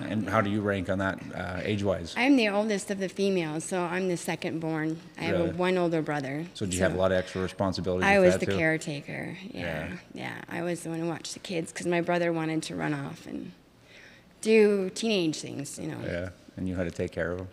And 0.00 0.28
how 0.28 0.40
do 0.40 0.50
you 0.50 0.60
rank 0.60 0.88
on 0.90 0.98
that 0.98 1.18
uh, 1.34 1.60
age-wise? 1.62 2.14
I'm 2.16 2.36
the 2.36 2.48
oldest 2.48 2.90
of 2.90 2.98
the 2.98 3.08
females, 3.08 3.64
so 3.64 3.80
I'm 3.82 4.08
the 4.08 4.16
second 4.16 4.60
born. 4.60 5.00
I 5.18 5.22
have 5.24 5.38
Really? 5.38 5.50
a, 5.50 5.54
one 5.54 5.76
older 5.78 6.02
brother. 6.02 6.44
So 6.54 6.66
did 6.66 6.74
you 6.74 6.80
have 6.82 6.94
a 6.94 6.96
lot 6.96 7.10
of 7.10 7.18
extra 7.18 7.40
responsibilities? 7.42 8.04
I 8.06 8.18
with 8.18 8.26
was 8.26 8.34
that 8.34 8.40
the 8.40 8.46
too? 8.52 8.58
caretaker. 8.58 9.36
Yeah, 9.50 9.60
Yeah. 9.60 9.96
yeah, 10.14 10.34
I 10.48 10.62
was 10.62 10.82
the 10.82 10.90
one 10.90 11.00
who 11.00 11.08
watched 11.08 11.34
the 11.34 11.40
kids 11.40 11.72
because 11.72 11.86
my 11.86 12.00
brother 12.00 12.32
wanted 12.32 12.62
to 12.64 12.76
run 12.76 12.94
off 12.94 13.26
and 13.26 13.50
do 14.40 14.90
teenage 14.90 15.36
things, 15.40 15.78
you 15.80 15.88
know. 15.88 15.98
Yeah, 16.04 16.28
and 16.56 16.68
you 16.68 16.76
had 16.76 16.84
to 16.84 16.92
take 16.92 17.10
care 17.10 17.32
of 17.32 17.38
them. 17.38 17.48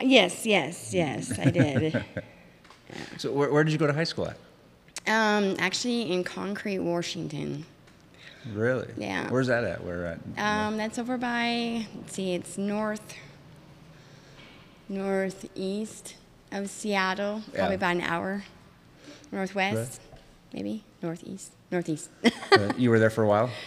Yes, 0.00 0.46
yes, 0.46 0.92
yes, 0.94 1.38
I 1.38 1.50
did. 1.50 2.04
So 3.18 3.30
where, 3.32 3.52
where 3.52 3.64
did 3.64 3.72
you 3.72 3.78
go 3.78 3.86
to 3.86 3.92
high 3.92 4.04
school 4.04 4.28
at? 4.28 4.36
um, 5.06 5.56
actually, 5.58 6.10
in 6.10 6.24
Concrete, 6.24 6.78
Washington. 6.78 7.66
Really? 8.54 8.88
Yeah. 8.96 9.28
Where's 9.28 9.48
that 9.48 9.62
at? 9.64 9.84
Where 9.84 10.06
at? 10.06 10.18
Um, 10.38 10.78
that's 10.78 10.98
over 10.98 11.18
by. 11.18 11.86
Let's 11.94 12.14
see, 12.14 12.32
it's 12.34 12.56
north, 12.56 13.14
northeast 14.88 16.14
of 16.50 16.70
Seattle. 16.70 17.42
Probably 17.52 17.70
Yeah. 17.70 17.74
about 17.74 17.96
an 17.96 18.00
hour. 18.02 18.44
Northwest, 19.30 20.00
maybe 20.54 20.82
northeast, 21.02 21.52
northeast. 21.70 22.08
Uh, 22.52 22.72
you 22.78 22.88
were 22.88 22.98
there 22.98 23.10
for 23.10 23.22
a 23.22 23.28
while. 23.28 23.50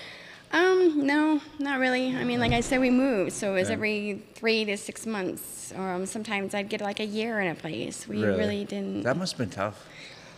Um, 0.82 1.06
no, 1.06 1.42
not 1.60 1.80
really. 1.80 2.16
I 2.16 2.24
mean, 2.24 2.40
like 2.40 2.52
I 2.52 2.62
said, 2.62 2.80
we 2.80 2.90
moved, 2.90 3.34
so 3.34 3.52
it 3.56 3.60
was 3.60 3.70
every 3.70 4.24
three 4.34 4.66
to 4.66 4.78
six 4.78 5.06
months, 5.06 5.72
or 5.78 5.92
um, 5.92 6.06
sometimes 6.06 6.54
I'd 6.54 6.70
get 6.70 6.82
like 6.82 7.00
a 7.00 7.06
year 7.06 7.40
in 7.42 7.48
a 7.48 7.56
place. 7.56 8.08
We 8.08 8.24
really, 8.24 8.66
didn't. 8.66 9.04
That 9.04 9.18
must 9.18 9.34
have 9.34 9.40
been 9.40 9.50
tough. 9.50 9.86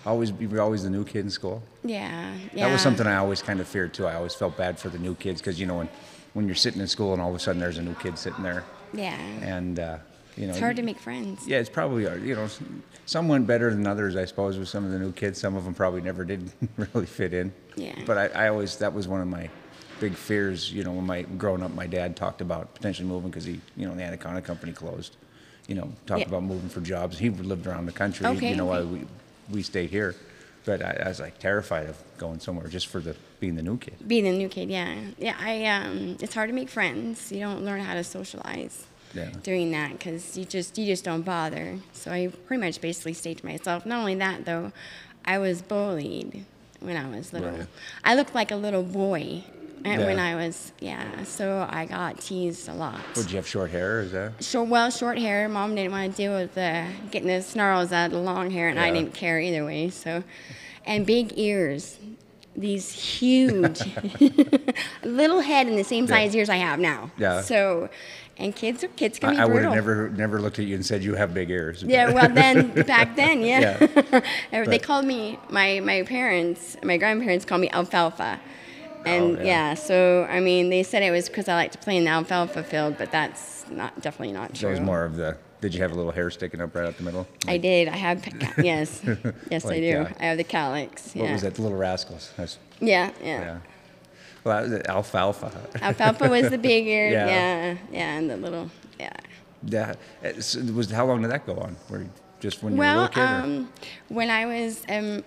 Always, 0.06 0.32
you 0.40 0.50
were 0.50 0.60
always 0.60 0.84
the 0.84 0.90
new 0.90 1.06
kid 1.06 1.20
in 1.20 1.30
school. 1.30 1.64
yeah, 1.84 2.36
yeah. 2.54 2.66
That 2.68 2.72
was 2.74 2.82
something 2.82 3.08
I 3.08 3.16
always 3.18 3.42
kind 3.42 3.60
of 3.62 3.68
feared 3.68 3.94
too. 3.94 4.06
I 4.06 4.16
always 4.16 4.36
felt 4.36 4.58
bad 4.58 4.78
for 4.78 4.90
the 4.90 5.00
new 5.00 5.16
kids 5.16 5.40
because 5.42 5.60
you 5.60 5.66
know 5.66 5.78
when, 5.78 5.90
when 6.34 6.46
you're 6.46 6.56
sitting 6.56 6.82
in 6.82 6.88
school 6.88 7.14
and 7.14 7.22
all 7.22 7.30
of 7.30 7.36
a 7.36 7.40
sudden 7.40 7.62
there's 7.62 7.78
a 7.78 7.82
new 7.82 7.96
kid 7.96 8.18
sitting 8.18 8.44
there, 8.44 8.66
Yeah, 8.94 9.16
and 9.42 9.80
uh, 9.80 9.98
you 10.36 10.46
know 10.46 10.50
it's 10.50 10.60
hard 10.60 10.76
to 10.76 10.84
make 10.84 11.00
friends. 11.00 11.48
Yeah, 11.48 11.60
it's 11.60 11.70
probably 11.70 12.06
uh, 12.06 12.16
you 12.16 12.36
know 12.36 12.50
some 13.06 13.28
went 13.30 13.48
better 13.48 13.70
than 13.74 13.88
others, 13.88 14.16
I 14.16 14.26
suppose, 14.26 14.58
with 14.58 14.68
some 14.68 14.84
of 14.84 14.92
the 14.92 15.00
new 15.00 15.14
kids. 15.14 15.40
Some 15.40 15.56
of 15.56 15.64
them 15.64 15.74
probably 15.74 16.02
never 16.02 16.26
did 16.26 16.52
really 16.78 17.06
fit 17.06 17.34
in. 17.34 17.54
Yeah. 17.76 17.96
But 18.06 18.18
I, 18.18 18.46
I 18.46 18.48
always 18.50 18.78
that 18.78 18.94
was 18.94 19.08
one 19.08 19.22
of 19.22 19.28
my 19.28 19.50
big 20.00 20.14
fears. 20.14 20.72
You 20.72 20.84
know, 20.84 20.92
when 20.92 21.06
my 21.06 21.22
growing 21.24 21.64
up, 21.64 21.74
my 21.74 21.88
dad 21.88 22.16
talked 22.16 22.42
about 22.42 22.74
potentially 22.76 23.08
moving 23.08 23.30
because 23.30 23.46
he, 23.46 23.60
you 23.76 23.88
know, 23.88 23.96
the 23.96 24.04
Anaconda 24.04 24.42
company 24.42 24.72
closed. 24.74 25.16
You 25.68 25.76
know, 25.76 25.92
talked 26.06 26.22
Yeah. 26.22 26.28
about 26.28 26.44
moving 26.44 26.70
for 26.70 26.82
jobs. 26.82 27.18
He 27.18 27.30
lived 27.30 27.68
around 27.68 27.86
the 27.86 27.92
country. 27.94 28.26
Okay, 28.26 28.50
You 28.50 28.56
know, 28.58 28.72
okay. 28.74 28.86
why 28.86 28.92
we 29.00 29.06
we 29.50 29.62
stayed 29.64 29.90
here. 29.90 30.16
But 30.66 30.82
I, 30.82 31.02
I 31.06 31.08
was 31.10 31.20
like 31.20 31.40
terrified 31.40 31.88
of 31.90 31.98
going 32.18 32.40
somewhere 32.40 32.68
just 32.68 32.88
for 32.88 33.00
the 33.02 33.16
being 33.40 33.56
the 33.56 33.62
new 33.62 33.78
kid. 33.78 33.96
Being 34.08 34.28
a 34.28 34.32
new 34.32 34.48
kid, 34.50 34.70
yeah, 34.70 34.96
yeah. 35.18 35.36
I 35.40 35.66
um, 35.66 36.18
it's 36.22 36.34
hard 36.34 36.50
to 36.50 36.54
make 36.56 36.70
friends. 36.70 37.32
You 37.32 37.40
don't 37.42 37.64
learn 37.66 37.82
how 37.82 37.94
to 37.96 38.04
socialize. 38.04 38.86
Yeah. 39.14 39.30
Doing 39.44 39.72
that 39.72 39.92
because 39.92 40.36
you 40.38 40.44
just 40.46 40.78
you 40.78 40.86
just 40.86 41.04
don't 41.04 41.22
bother. 41.24 41.78
So 41.94 42.12
I 42.12 42.28
pretty 42.48 42.64
much 42.64 42.82
basically 42.82 43.14
stayed 43.14 43.38
to 43.40 43.46
myself. 43.46 43.86
Not 43.86 44.00
only 44.00 44.16
that 44.16 44.46
though, 44.46 44.72
I 45.26 45.38
was 45.38 45.62
bullied 45.62 46.46
when 46.80 46.98
I 46.98 47.08
was 47.16 47.32
little. 47.32 47.52
Right. 47.52 47.68
I 48.04 48.16
looked 48.16 48.34
like 48.34 48.50
a 48.52 48.56
little 48.56 48.84
boy 48.84 49.44
uh, 49.86 49.98
when 50.06 50.20
I 50.20 50.36
was 50.36 50.72
yeah. 50.80 51.24
So 51.24 51.68
I 51.70 51.86
got 51.86 52.20
teased 52.20 52.70
a 52.70 52.74
lot. 52.74 53.00
Would 53.16 53.30
you 53.32 53.38
have 53.38 53.48
short 53.48 53.72
hair? 53.72 54.02
Is 54.02 54.12
that? 54.14 54.44
Short, 54.44 54.68
well, 54.70 54.90
short 54.90 55.18
hair. 55.18 55.48
Mom 55.50 55.76
didn't 55.76 55.92
want 55.92 56.12
to 56.12 56.18
deal 56.18 56.34
with 56.34 56.54
the 56.56 56.86
getting 57.12 57.28
the 57.28 57.42
snarls 57.42 57.92
out 57.92 58.08
of 58.08 58.12
the 58.12 58.20
long 58.20 58.52
hair, 58.52 58.70
and 58.70 58.80
I 58.80 58.92
didn't 58.92 59.14
care 59.14 59.40
either 59.40 59.66
way. 59.66 59.90
So, 59.90 60.24
and 60.86 61.06
big 61.06 61.38
ears, 61.38 61.98
these 62.56 62.92
huge, 62.92 63.82
little 65.04 65.42
head 65.42 65.68
and 65.68 65.78
the 65.78 65.84
same 65.84 66.06
Yeah. 66.06 66.10
size 66.16 66.36
ears 66.36 66.50
I 66.50 66.58
have 66.58 66.80
now. 66.80 67.12
Yeah. 67.18 67.42
So, 67.42 67.90
and 68.38 68.56
kids, 68.56 68.84
kids 68.96 69.20
can 69.20 69.32
be 69.32 69.38
I, 69.38 69.44
I 69.44 69.46
would 69.46 69.64
have 69.64 69.74
never 69.74 70.10
never 70.10 70.42
looked 70.42 70.58
at 70.60 70.66
you 70.66 70.76
and 70.76 70.86
said 70.86 71.04
you 71.04 71.16
have 71.16 71.34
big 71.34 71.50
ears. 71.52 71.84
Yeah, 71.84 72.12
well, 72.14 72.30
then 72.30 72.72
back 72.88 73.16
then, 73.16 73.42
yeah, 73.42 73.78
they 74.52 74.64
But- 74.66 74.82
called 74.84 75.06
me 75.06 75.38
my 75.50 75.80
my 75.82 76.04
parents, 76.04 76.78
my 76.84 76.98
grandparents 76.98 77.46
called 77.46 77.62
me 77.62 77.70
alfalfa, 77.70 78.40
and 79.06 79.38
Oh, 79.38 79.42
yeah. 79.42 79.44
yeah. 79.44 79.74
So 79.76 80.26
I 80.30 80.40
mean, 80.40 80.70
they 80.70 80.84
said 80.84 81.04
it 81.04 81.12
was 81.12 81.28
because 81.30 81.48
I 81.48 81.56
like 81.56 81.72
to 81.74 81.78
play 81.78 81.98
in 81.98 82.04
the 82.06 82.10
alfalfa 82.12 82.64
field, 82.64 82.96
but 82.98 83.12
that's 83.12 83.66
not 83.70 84.00
definitely 84.02 84.34
not 84.34 84.56
So 84.56 84.62
true. 84.62 84.70
it 84.70 84.72
was 84.74 84.80
more 84.82 85.04
of 85.06 85.16
the. 85.16 85.38
Did 85.62 85.74
you 85.74 85.82
have 85.82 85.94
a 85.94 85.96
little 85.96 86.12
hair 86.12 86.30
sticking 86.30 86.60
up 86.60 86.76
right 86.76 86.86
out 86.86 86.98
the 86.98 87.04
middle? 87.04 87.26
I 87.48 87.58
did. 87.58 87.88
I 87.88 87.96
have 87.96 88.26
yes, 88.58 89.02
yes, 89.50 89.66
I 89.66 89.80
do. 89.80 90.00
uh, 90.00 90.10
I 90.20 90.26
have 90.26 90.38
the 90.38 90.44
calyx. 90.44 91.16
What 91.16 91.32
was 91.32 91.42
that? 91.44 91.56
The 91.56 91.62
Little 91.62 91.78
Rascals. 91.78 92.34
That's, 92.36 92.58
Yeah, 92.82 93.12
yeah. 93.24 93.40
yeah. 93.42 93.58
Well, 94.44 94.62
that 94.68 94.80
was 94.80 94.82
alfalfa. 94.90 95.52
Alfalfa 95.82 96.28
was 96.30 96.50
the 96.50 96.58
big 96.72 96.86
ear. 96.86 97.10
Yeah. 97.10 97.28
Yeah. 97.28 97.78
yeah, 97.94 98.18
and 98.18 98.30
the 98.30 98.36
little 98.36 98.70
yeah. 99.00 99.14
Yeah. 99.66 99.94
so 100.42 100.60
was 100.74 100.92
how 100.92 101.06
long 101.06 101.22
did 101.22 101.32
that 101.32 101.46
go 101.46 101.56
on? 101.56 101.78
Were 101.90 102.00
you 102.00 102.10
just 102.42 102.62
when 102.62 102.74
you 102.74 102.80
were 102.80 102.84
a 102.84 102.88
Well, 102.88 103.08
kid? 103.08 103.22
or- 103.22 103.24
um, 103.26 103.70
when 104.10 104.30
I 104.30 104.46
was 104.46 104.84
um, 104.90 105.24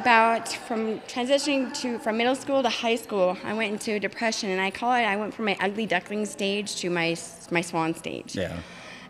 about 0.00 0.48
from 0.48 1.00
transitioning 1.00 1.72
to 1.80 1.98
from 1.98 2.16
middle 2.16 2.34
school 2.34 2.62
to 2.62 2.68
high 2.68 2.96
school, 2.96 3.36
I 3.44 3.54
went 3.54 3.72
into 3.72 3.98
depression, 3.98 4.50
and 4.50 4.60
I 4.60 4.70
call 4.70 4.92
it. 4.92 5.04
I 5.04 5.16
went 5.16 5.34
from 5.34 5.46
my 5.46 5.56
ugly 5.60 5.86
duckling 5.86 6.26
stage 6.26 6.76
to 6.76 6.90
my 6.90 7.16
my 7.50 7.60
swan 7.60 7.94
stage. 7.94 8.34
Yeah. 8.36 8.58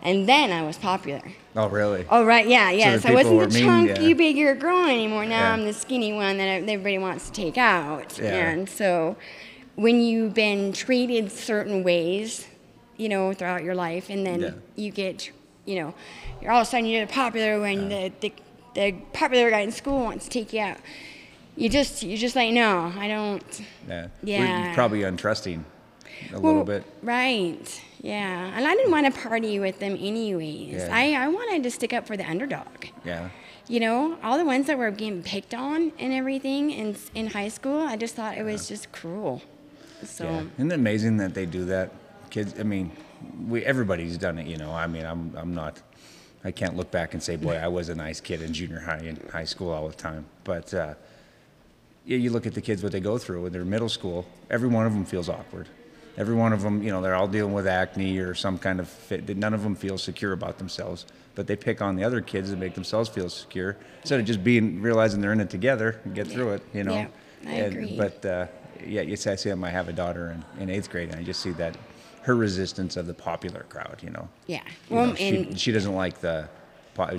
And 0.03 0.29
then 0.29 0.53
I 0.53 0.62
was 0.62 0.76
popular. 0.76 1.23
Oh, 1.57 1.69
really? 1.69 2.05
Oh 2.11 2.25
right, 2.26 2.47
yeah, 2.47 2.71
yeah. 2.71 2.97
the 2.97 3.03
So, 3.03 3.09
I 3.09 3.14
wasn't 3.14 3.41
the 3.41 3.49
mean, 3.59 3.64
chunky, 3.64 4.09
yeah. 4.09 4.14
bigger 4.14 4.55
girl 4.55 4.87
anymore. 4.87 5.25
Now 5.25 5.41
Yeah. 5.41 5.53
I'm 5.55 5.64
the 5.64 5.73
skinny 5.73 6.12
one 6.12 6.37
that 6.37 6.45
everybody 6.69 6.99
wants 6.99 7.26
to 7.31 7.33
take 7.33 7.57
out. 7.57 8.19
Yeah. 8.19 8.50
And 8.50 8.69
so, 8.69 9.17
when 9.76 10.03
you've 10.03 10.35
been 10.35 10.75
treated 10.75 11.33
certain 11.33 11.83
ways, 11.85 12.47
you 12.99 13.09
know, 13.09 13.33
throughout 13.33 13.64
your 13.64 13.75
life, 13.75 14.11
and 14.11 14.26
then 14.26 14.41
Yeah. 14.41 14.50
you 14.76 14.91
get, 14.91 15.31
you 15.64 15.76
know, 15.76 15.95
you're 16.43 16.53
all 16.53 16.61
of 16.61 16.67
a 16.67 16.71
sudden 16.71 16.85
you're 16.87 17.07
popular 17.07 17.59
when 17.61 17.88
the, 17.88 18.12
the 18.21 18.33
the 18.75 18.93
popular 19.12 19.50
guy 19.50 19.61
in 19.61 19.73
school 19.73 20.02
wants 20.02 20.25
to 20.25 20.31
take 20.31 20.52
you 20.52 20.61
out. 20.61 20.78
You 21.57 21.69
just 21.69 22.02
you 22.02 22.16
just 22.16 22.35
like 22.37 22.52
no, 22.52 22.93
I 22.99 23.09
don't. 23.09 23.62
Yeah. 23.88 24.09
Yeah. 24.23 24.69
We're 24.69 24.75
probably 24.75 25.00
untrusting 25.00 25.62
a 26.33 26.40
Well, 26.40 26.43
little 26.43 26.64
bit. 26.64 26.85
Right. 27.02 27.83
Yeah. 28.02 28.52
And 28.54 28.66
I 28.66 28.75
didn't 28.75 28.90
want 28.90 29.12
to 29.12 29.21
party 29.21 29.59
with 29.61 29.78
them 29.78 29.93
anyways. 29.95 30.75
Yeah. 30.75 30.88
I, 30.93 31.12
I 31.14 31.28
wanted 31.28 31.62
to 31.62 31.71
stick 31.71 31.93
up 31.93 32.07
for 32.07 32.16
the 32.16 32.28
underdog. 32.28 32.87
Yeah. 33.04 33.31
You 33.66 33.81
know, 33.81 34.19
all 34.23 34.37
the 34.37 34.45
ones 34.45 34.66
that 34.66 34.76
were 34.76 34.90
getting 34.90 35.23
picked 35.23 35.54
on 35.54 35.93
and 35.99 36.12
everything 36.12 36.71
in, 36.71 36.97
in 37.14 37.28
high 37.28 37.49
school, 37.49 37.81
I 37.81 37.97
just 37.97 38.14
thought 38.14 38.37
it 38.37 38.43
was 38.43 38.69
just 38.69 38.93
cruel. 38.93 39.40
So, 40.04 40.25
Yeah. 40.25 40.43
Isn't 40.59 40.73
it 40.73 40.75
amazing 40.75 41.16
that 41.19 41.33
they 41.35 41.47
do 41.47 41.64
that? 41.66 41.93
Kids, 42.28 42.54
I 42.59 42.64
mean, 42.64 42.90
we 43.49 43.64
everybody's 43.64 44.19
done 44.19 44.38
it, 44.38 44.47
you 44.47 44.57
know. 44.59 44.73
I 44.73 44.87
mean, 44.87 45.07
I'm 45.07 45.33
I'm 45.37 45.54
not 45.54 45.81
I 46.45 46.51
can't 46.51 46.77
look 46.77 46.91
back 46.91 47.15
and 47.15 47.23
say, 47.23 47.37
boy, 47.37 47.57
I 47.57 47.69
was 47.69 47.89
a 47.89 47.95
nice 47.95 48.21
kid 48.21 48.43
in 48.43 48.53
junior 48.53 48.81
high 48.81 48.99
and 48.99 49.19
high 49.31 49.45
school 49.45 49.71
all 49.71 49.89
the 49.89 49.95
time. 49.95 50.27
But 50.45 50.73
uh, 50.75 50.95
yeah, 52.05 52.19
you 52.19 52.31
look 52.31 52.47
at 52.47 52.53
the 52.55 52.61
kids 52.61 52.83
what 52.83 52.93
they 52.93 53.01
go 53.01 53.17
through 53.17 53.43
when 53.45 53.53
they're 53.53 53.65
middle 53.65 53.89
school. 53.89 54.27
Every 54.51 54.69
one 54.69 54.85
of 54.87 54.93
them 54.93 55.07
feels 55.07 55.29
awkward. 55.31 55.69
Every 56.19 56.35
one 56.35 56.53
of 56.53 56.63
them, 56.63 56.83
you 56.83 56.91
know, 56.91 57.01
they're 57.01 57.15
all 57.15 57.27
dealing 57.27 57.55
with 57.55 57.67
acne 57.67 58.19
or 58.19 58.35
some 58.35 58.59
kind 58.59 58.79
of 58.79 58.89
fit. 58.89 59.37
None 59.37 59.55
of 59.55 59.63
them 59.63 59.75
feel 59.75 59.97
secure 59.99 60.33
about 60.33 60.59
themselves, 60.59 61.07
but 61.35 61.47
they 61.47 61.57
pick 61.57 61.81
on 61.83 61.97
the 61.97 62.05
other 62.05 62.21
kids 62.21 62.51
and 62.51 62.61
make 62.61 62.75
themselves 62.75 63.09
feel 63.09 63.29
secure 63.29 63.77
instead 64.03 64.21
of 64.21 64.27
just 64.27 64.45
being 64.45 64.81
realizing 64.81 65.21
they're 65.21 65.33
in 65.33 65.41
it 65.41 65.51
together 65.51 66.01
and 66.05 66.15
get 66.15 66.29
through 66.29 66.51
it. 66.53 66.63
You 66.75 66.85
know. 66.85 66.95
Yeah, 66.95 67.07
I 67.47 67.53
And- 67.53 67.75
agree. 67.75 67.97
But 67.97 68.25
uh, 68.27 68.47
yeah, 68.87 69.01
yes, 69.01 69.27
I 69.27 69.35
see 69.37 69.49
them. 69.49 69.65
I 69.65 69.71
have 69.71 69.89
a 69.89 69.93
daughter 69.93 70.37
in, 70.59 70.63
in 70.63 70.71
eighth 70.71 70.91
grade, 70.91 71.09
and 71.09 71.19
I 71.19 71.23
just 71.25 71.41
see 71.41 71.51
that 71.53 71.75
her 72.25 72.35
resistance 72.37 72.97
of 72.97 73.07
the 73.07 73.14
popular 73.14 73.64
crowd. 73.69 74.00
You 74.02 74.11
know. 74.11 74.28
yeah. 74.47 74.62
You 74.90 74.97
Well, 74.97 75.07
know, 75.09 75.14
she, 75.14 75.28
and 75.28 75.61
she 75.61 75.73
doesn't 75.73 75.95
like 75.95 76.21
the. 76.21 76.49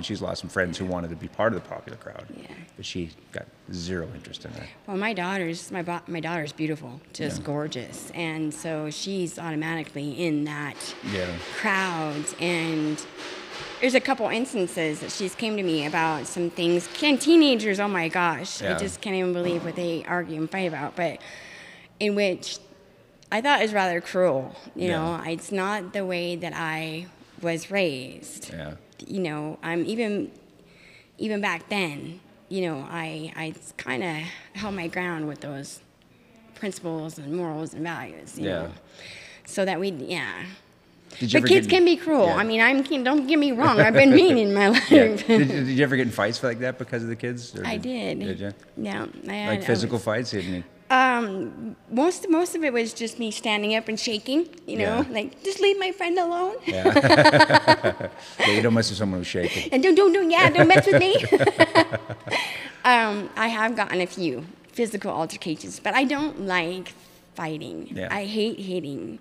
She's 0.00 0.22
lost 0.22 0.40
some 0.40 0.48
friends 0.48 0.78
who 0.78 0.86
wanted 0.86 1.10
to 1.10 1.16
be 1.16 1.28
part 1.28 1.52
of 1.52 1.62
the 1.62 1.68
popular 1.68 1.98
crowd, 1.98 2.24
Yeah. 2.34 2.46
but 2.78 2.86
she 2.86 3.10
got 3.30 3.44
zero 3.74 4.08
interest 4.14 4.46
in 4.46 4.52
that. 4.54 4.62
well, 4.86 4.96
my 4.96 5.12
daughter's 5.12 5.70
my 5.70 5.82
bo- 5.82 6.00
my 6.06 6.18
daughter's 6.20 6.50
beautiful, 6.52 6.98
just 7.12 7.40
Yeah. 7.40 7.46
gorgeous, 7.46 8.10
and 8.14 8.54
so 8.54 8.88
she's 8.88 9.38
automatically 9.38 10.12
in 10.24 10.44
that 10.44 10.76
Yeah. 11.12 11.26
crowd. 11.58 12.24
And 12.40 13.04
there's 13.82 13.94
a 13.94 14.00
couple 14.00 14.26
instances 14.28 15.00
that 15.00 15.10
she's 15.12 15.34
came 15.34 15.58
to 15.58 15.62
me 15.62 15.84
about 15.84 16.26
some 16.26 16.48
things. 16.48 16.88
Can 16.94 17.18
teenagers? 17.18 17.78
Oh 17.78 17.86
my 17.88 18.08
gosh, 18.08 18.62
Yeah. 18.62 18.76
I 18.76 18.78
just 18.78 19.02
can't 19.02 19.14
even 19.16 19.34
believe 19.34 19.62
what 19.62 19.76
they 19.76 20.06
argue 20.08 20.40
and 20.40 20.50
fight 20.50 20.68
about. 20.68 20.96
But 20.96 21.20
in 22.00 22.14
which 22.14 22.58
I 23.32 23.40
thought 23.40 23.62
is 23.62 23.72
rather 23.72 24.00
cruel. 24.00 24.54
You 24.74 24.88
Yeah. 24.88 24.96
know, 24.96 25.22
it's 25.30 25.50
not 25.52 25.92
the 25.92 26.04
way 26.04 26.36
that 26.36 26.52
I 26.54 27.06
was 27.42 27.70
raised. 27.70 28.52
Yeah. 28.52 28.74
You 29.06 29.20
know, 29.20 29.58
I'm 29.62 29.84
even 29.86 30.30
even 31.18 31.40
back 31.40 31.68
then. 31.68 32.20
You 32.48 32.62
know, 32.68 32.86
I 32.88 33.32
I 33.36 33.54
kind 33.76 34.02
of 34.04 34.16
held 34.54 34.74
my 34.74 34.86
ground 34.86 35.26
with 35.28 35.40
those 35.40 35.80
principles 36.54 37.18
and 37.18 37.34
morals 37.34 37.74
and 37.74 37.82
values. 37.82 38.38
You 38.38 38.46
Yeah. 38.48 38.52
Know? 38.62 38.70
So 39.46 39.64
that 39.64 39.78
we, 39.80 39.90
yeah. 39.90 40.42
Did 41.18 41.32
you 41.32 41.40
But 41.40 41.48
kids 41.48 41.66
get, 41.66 41.76
can 41.76 41.84
be 41.84 41.96
cruel. 41.96 42.26
Yeah. 42.26 42.36
I 42.36 42.44
mean, 42.44 42.60
I'm 42.60 42.82
don't 43.04 43.26
get 43.26 43.38
me 43.38 43.52
wrong. 43.52 43.80
I've 43.80 43.94
been 43.94 44.10
mean 44.22 44.38
in 44.38 44.52
my 44.54 44.68
life. 44.68 44.90
Yeah. 44.90 45.16
did, 45.16 45.48
did 45.48 45.68
you 45.68 45.82
ever 45.82 45.96
get 45.96 46.06
in 46.06 46.12
fights 46.12 46.42
like 46.42 46.58
that 46.60 46.78
because 46.78 47.02
of 47.02 47.08
the 47.08 47.16
kids? 47.16 47.54
or 47.56 47.64
I 47.66 47.76
did. 47.76 48.20
Did 48.20 48.40
you? 48.40 48.52
Yeah. 48.76 49.06
I 49.28 49.32
had, 49.32 49.48
Like 49.50 49.64
physical 49.64 49.96
was- 49.96 50.04
fights? 50.04 50.30
Didn't 50.32 50.54
you? 50.54 50.64
Um, 50.88 51.74
most 51.90 52.28
most 52.30 52.54
of 52.54 52.62
it 52.62 52.72
was 52.72 52.92
just 52.94 53.18
me 53.18 53.30
standing 53.32 53.74
up 53.74 53.88
and 53.88 53.98
shaking. 53.98 54.46
You 54.66 54.76
know, 54.78 54.96
Yeah. 55.02 55.04
like 55.10 55.42
just 55.42 55.60
leave 55.60 55.78
my 55.78 55.90
friend 55.92 56.16
alone. 56.18 56.54
Yeah. 56.64 58.08
yeah. 58.40 58.50
You 58.54 58.62
don't 58.62 58.74
mess 58.74 58.90
with 58.90 58.98
someone 58.98 59.20
who's 59.20 59.26
shaking. 59.26 59.72
And 59.72 59.82
don't 59.82 59.96
don't 59.96 60.12
don't 60.12 60.30
yeah 60.30 60.48
don't 60.50 60.68
mess 60.68 60.86
with 60.86 61.00
me. 61.00 61.16
um, 62.84 63.30
I 63.36 63.48
have 63.48 63.74
gotten 63.76 64.00
a 64.00 64.06
few 64.06 64.46
physical 64.72 65.10
altercations, 65.10 65.80
but 65.80 65.94
I 65.94 66.04
don't 66.04 66.42
like 66.46 66.94
fighting. 67.34 67.88
Yeah. 67.94 68.08
I 68.10 68.24
hate 68.24 68.60
hitting. 68.60 69.18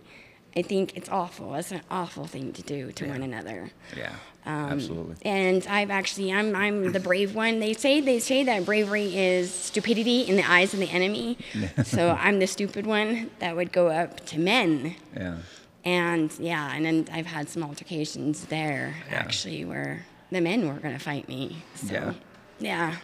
I 0.57 0.61
think 0.61 0.95
it's 0.95 1.09
awful. 1.09 1.53
It's 1.55 1.71
an 1.71 1.81
awful 1.91 2.25
thing 2.27 2.53
to 2.53 2.61
do 2.61 2.91
to 2.93 3.05
Yeah. 3.05 3.11
one 3.11 3.23
another. 3.23 3.71
Yeah. 3.95 4.13
Um, 4.45 4.53
Absolutely. 4.71 5.15
And 5.23 5.65
I've 5.67 5.89
actually, 5.89 6.31
I'm, 6.31 6.55
I'm 6.55 6.91
the 6.93 6.99
brave 6.99 7.35
one. 7.35 7.59
They 7.59 7.73
say, 7.73 7.99
they 7.99 8.19
say 8.19 8.43
that 8.43 8.63
bravery 8.63 9.17
is 9.17 9.51
stupidity 9.53 10.21
in 10.21 10.35
the 10.37 10.49
eyes 10.49 10.73
of 10.73 10.79
the 10.79 10.89
enemy. 10.89 11.37
so 11.83 12.11
I'm 12.19 12.39
the 12.39 12.47
stupid 12.47 12.85
one 12.85 13.31
that 13.39 13.55
would 13.55 13.71
go 13.73 13.87
up 13.89 14.25
to 14.27 14.39
men. 14.39 14.95
Yeah. 15.15 15.37
And 15.83 16.31
yeah, 16.39 16.71
and 16.73 16.85
then 16.85 17.07
I've 17.11 17.25
had 17.25 17.49
some 17.49 17.63
altercations 17.63 18.45
there 18.45 18.95
Yeah. 19.11 19.17
actually 19.17 19.65
where 19.65 20.05
the 20.31 20.41
men 20.41 20.67
were 20.67 20.75
going 20.79 20.93
to 20.97 21.03
fight 21.03 21.27
me. 21.27 21.63
So, 21.75 21.93
Yeah. 21.93 22.13
yeah. 22.59 22.95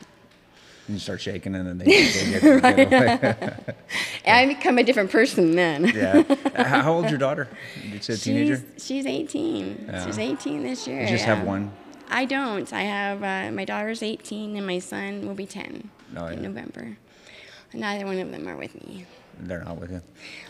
And 0.92 0.98
you 0.98 1.00
start 1.00 1.22
shaking 1.22 1.56
and 1.56 1.66
then 1.66 1.78
they, 1.78 1.86
they 1.86 2.32
get, 2.32 2.42
get 2.92 3.24
away. 3.44 3.76
I 4.28 4.46
become 4.46 4.78
a 4.78 4.84
different 4.84 5.10
person 5.10 5.56
then. 5.56 5.86
Yeah. 5.86 6.24
How 6.66 6.92
old's 6.92 7.10
your 7.10 7.18
daughter? 7.18 7.48
You 7.82 8.02
said 8.02 8.20
teenager? 8.20 8.62
She's, 8.74 8.86
she's 8.86 9.06
18. 9.06 9.86
Yeah. 9.88 10.06
She's 10.06 10.20
18 10.20 10.64
this 10.64 10.86
year. 10.90 11.00
You 11.04 11.08
just 11.08 11.26
yeah. 11.26 11.36
have 11.36 11.48
one? 11.48 11.72
I 12.10 12.26
don't. 12.26 12.74
I 12.74 12.82
have 12.82 13.24
uh, 13.24 13.56
my 13.56 13.64
daughter's 13.64 14.04
18 14.04 14.58
and 14.58 14.68
my 14.68 14.80
son 14.80 15.26
will 15.26 15.34
be 15.34 15.46
10 15.46 15.90
Oh, 16.18 16.26
in 16.26 16.42
yeah. 16.42 16.50
November. 16.50 16.98
Neither 17.74 18.06
one 18.06 18.20
of 18.20 18.30
them 18.30 18.50
are 18.50 18.58
with 18.58 18.76
me. 18.86 19.06
They're 19.40 19.64
not 19.64 19.78
with 19.80 19.92
you. 19.92 20.02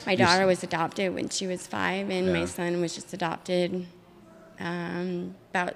My 0.07 0.15
daughter 0.15 0.47
was 0.47 0.63
adopted 0.63 1.13
when 1.13 1.29
she 1.29 1.45
was 1.45 1.67
five, 1.67 2.09
and 2.09 2.33
my 2.33 2.45
son 2.45 2.81
was 2.81 2.95
just 2.95 3.13
adopted 3.13 3.85
um, 4.59 5.35
about, 5.51 5.75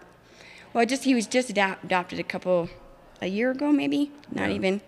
well, 0.73 0.87
just 0.87 1.03
he 1.03 1.13
was 1.13 1.27
just 1.27 1.53
adop- 1.53 1.83
adopted 1.83 2.17
a 2.19 2.23
couple, 2.23 2.67
a 3.21 3.27
year 3.27 3.51
ago 3.51 3.71
maybe, 3.71 4.11
not 4.31 4.49
Yeah. 4.49 4.55
even, 4.55 4.81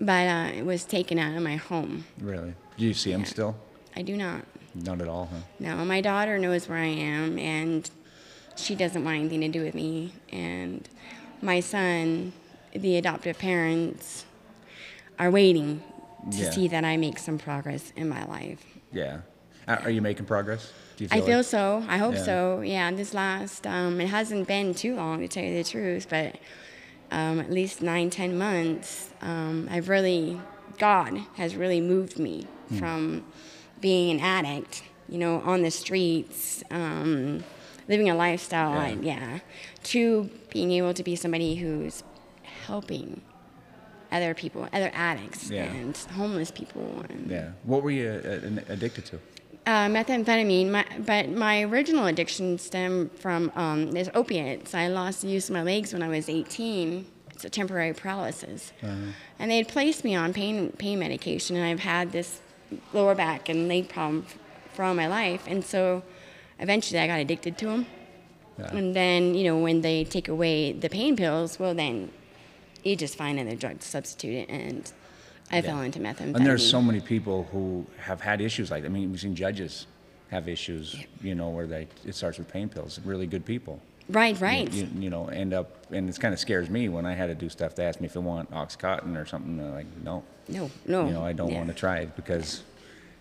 but 0.00 0.26
uh, 0.28 0.50
it 0.56 0.64
was 0.64 0.84
taken 0.84 1.18
out 1.18 1.36
of 1.36 1.42
my 1.42 1.56
home. 1.56 2.04
Really? 2.20 2.54
Do 2.76 2.84
you 2.86 2.94
see 2.94 3.12
them 3.12 3.24
still? 3.24 3.56
I 3.96 4.02
do 4.02 4.16
not. 4.16 4.42
Not 4.74 5.00
at 5.00 5.08
all, 5.08 5.28
huh? 5.32 5.40
No, 5.58 5.84
my 5.84 6.00
daughter 6.00 6.38
knows 6.38 6.68
where 6.68 6.78
I 6.78 6.86
am, 6.86 7.38
and 7.38 7.90
she 8.56 8.74
doesn't 8.74 9.04
want 9.04 9.16
anything 9.18 9.40
to 9.40 9.48
do 9.48 9.62
with 9.64 9.74
me. 9.74 10.12
And 10.30 10.88
my 11.42 11.60
son, 11.60 12.32
the 12.72 12.96
adoptive 12.96 13.38
parents, 13.38 14.24
are 15.18 15.30
waiting 15.30 15.82
to 16.30 16.36
Yeah. 16.36 16.50
see 16.50 16.68
that 16.68 16.84
I 16.84 16.96
make 16.96 17.18
some 17.18 17.38
progress 17.38 17.92
in 17.96 18.08
my 18.08 18.24
life. 18.26 18.64
Yeah. 18.92 19.18
Are 19.66 19.90
you 19.90 20.00
making 20.00 20.26
progress? 20.26 20.72
Do 20.96 21.04
you 21.04 21.10
I 21.12 21.20
feel 21.20 21.38
like- 21.38 21.46
so. 21.46 21.84
I 21.88 21.98
hope 21.98 22.14
Yeah. 22.14 22.22
so. 22.22 22.60
Yeah, 22.60 22.90
this 22.92 23.14
last, 23.14 23.66
um, 23.66 24.00
it 24.00 24.08
hasn't 24.08 24.46
been 24.46 24.74
too 24.74 24.94
long 24.94 25.20
to 25.20 25.28
tell 25.28 25.42
you 25.44 25.54
the 25.62 25.68
truth, 25.68 26.06
but 26.08 26.36
um, 27.10 27.40
at 27.40 27.50
least 27.50 27.82
nine, 27.82 28.10
ten 28.10 28.36
months, 28.38 29.10
um, 29.22 29.68
I've 29.70 29.88
really, 29.88 30.40
God 30.78 31.18
has 31.36 31.56
really 31.56 31.80
moved 31.80 32.18
me 32.18 32.46
Hmm. 32.68 32.78
from 32.78 33.24
being 33.80 34.10
an 34.10 34.20
addict, 34.20 34.82
you 35.08 35.18
know, 35.18 35.40
on 35.40 35.62
the 35.62 35.70
streets, 35.70 36.62
um, 36.70 37.42
living 37.88 38.10
a 38.10 38.14
lifestyle, 38.14 38.74
Yeah. 38.74 38.96
Yeah, 39.00 39.38
to 39.84 40.28
being 40.50 40.72
able 40.72 40.92
to 40.94 41.02
be 41.02 41.16
somebody 41.16 41.54
who's 41.56 42.02
helping 42.66 43.22
other 44.12 44.34
people, 44.34 44.68
other 44.72 44.90
addicts, 44.94 45.50
Yeah. 45.50 45.64
and 45.64 45.96
homeless 46.14 46.50
people. 46.50 47.04
And, 47.08 47.30
Yeah. 47.30 47.50
What 47.64 47.82
were 47.82 47.90
you 47.90 48.08
uh, 48.08 48.60
addicted 48.72 49.04
to? 49.06 49.18
Uh, 49.68 49.86
methamphetamine, 49.86 50.70
my, 50.70 50.86
but 50.98 51.28
my 51.28 51.62
original 51.62 52.06
addiction 52.06 52.56
stemmed 52.56 53.12
from 53.12 53.52
um, 53.54 53.94
is 53.94 54.10
opiates. 54.14 54.74
I 54.74 54.88
lost 54.88 55.20
the 55.20 55.28
use 55.28 55.50
of 55.50 55.52
my 55.52 55.62
legs 55.62 55.92
when 55.92 56.02
I 56.02 56.08
was 56.08 56.30
18. 56.30 57.04
It's 57.32 57.44
a 57.44 57.50
temporary 57.50 57.92
paralysis, 57.92 58.72
and 59.38 59.50
they 59.50 59.58
had 59.58 59.68
placed 59.68 60.04
me 60.04 60.14
on 60.14 60.32
pain 60.32 60.72
pain 60.72 60.98
medication, 60.98 61.54
and 61.54 61.66
I've 61.66 61.80
had 61.80 62.12
this 62.12 62.40
lower 62.94 63.14
back 63.14 63.50
and 63.50 63.68
leg 63.68 63.90
problem 63.90 64.24
for 64.72 64.84
all 64.84 64.94
my 64.94 65.06
life, 65.06 65.44
and 65.46 65.62
so 65.62 66.02
eventually 66.58 66.98
I 66.98 67.06
got 67.06 67.20
addicted 67.20 67.58
to 67.58 67.66
them. 67.66 67.86
Yeah. 68.58 68.74
And 68.74 68.96
then 68.96 69.34
you 69.34 69.44
know 69.44 69.58
when 69.58 69.82
they 69.82 70.02
take 70.04 70.28
away 70.28 70.72
the 70.72 70.88
pain 70.88 71.14
pills, 71.14 71.60
well 71.60 71.74
then 71.74 72.10
you 72.82 72.96
just 72.96 73.16
find 73.16 73.38
another 73.38 73.56
drug 73.56 73.80
to 73.80 73.86
substitute 73.86 74.34
it, 74.34 74.48
and 74.48 74.90
I 75.50 75.62
fell 75.62 75.80
into 75.80 75.98
methamphetamine. 75.98 76.36
And 76.36 76.46
there's 76.46 76.68
so 76.68 76.82
many 76.82 77.00
people 77.00 77.48
who 77.52 77.86
have 77.98 78.20
had 78.20 78.40
issues 78.40 78.70
like 78.70 78.84
I 78.84 78.88
mean, 78.88 79.10
we've 79.10 79.20
seen 79.20 79.34
judges 79.34 79.86
have 80.30 80.48
issues, 80.48 80.96
you 81.22 81.34
know, 81.34 81.48
where 81.48 81.66
they 81.66 81.88
it 82.04 82.14
starts 82.14 82.38
with 82.38 82.48
pain 82.52 82.68
pills. 82.68 83.00
Really 83.04 83.26
good 83.26 83.44
people. 83.44 83.80
Right, 84.08 84.40
right. 84.40 84.72
You, 84.72 84.88
you 84.98 85.10
know, 85.10 85.28
end 85.28 85.52
up, 85.52 85.86
and 85.90 86.08
it 86.08 86.18
kind 86.18 86.32
of 86.32 86.40
scares 86.40 86.70
me 86.70 86.88
when 86.88 87.04
I 87.04 87.12
had 87.12 87.26
to 87.26 87.34
do 87.34 87.50
stuff. 87.50 87.74
They 87.74 87.84
ask 87.84 88.00
me 88.00 88.06
if 88.06 88.16
I 88.16 88.20
want 88.20 88.50
oxycontin 88.50 89.20
or 89.20 89.26
something. 89.26 89.74
Like, 89.74 89.86
no, 90.02 90.24
no, 90.48 90.70
no. 90.86 91.06
you 91.06 91.12
know, 91.12 91.24
I 91.24 91.34
don't 91.34 91.50
yeah. 91.50 91.58
want 91.58 91.68
to 91.68 91.74
try 91.74 91.98
it 91.98 92.16
because, 92.16 92.62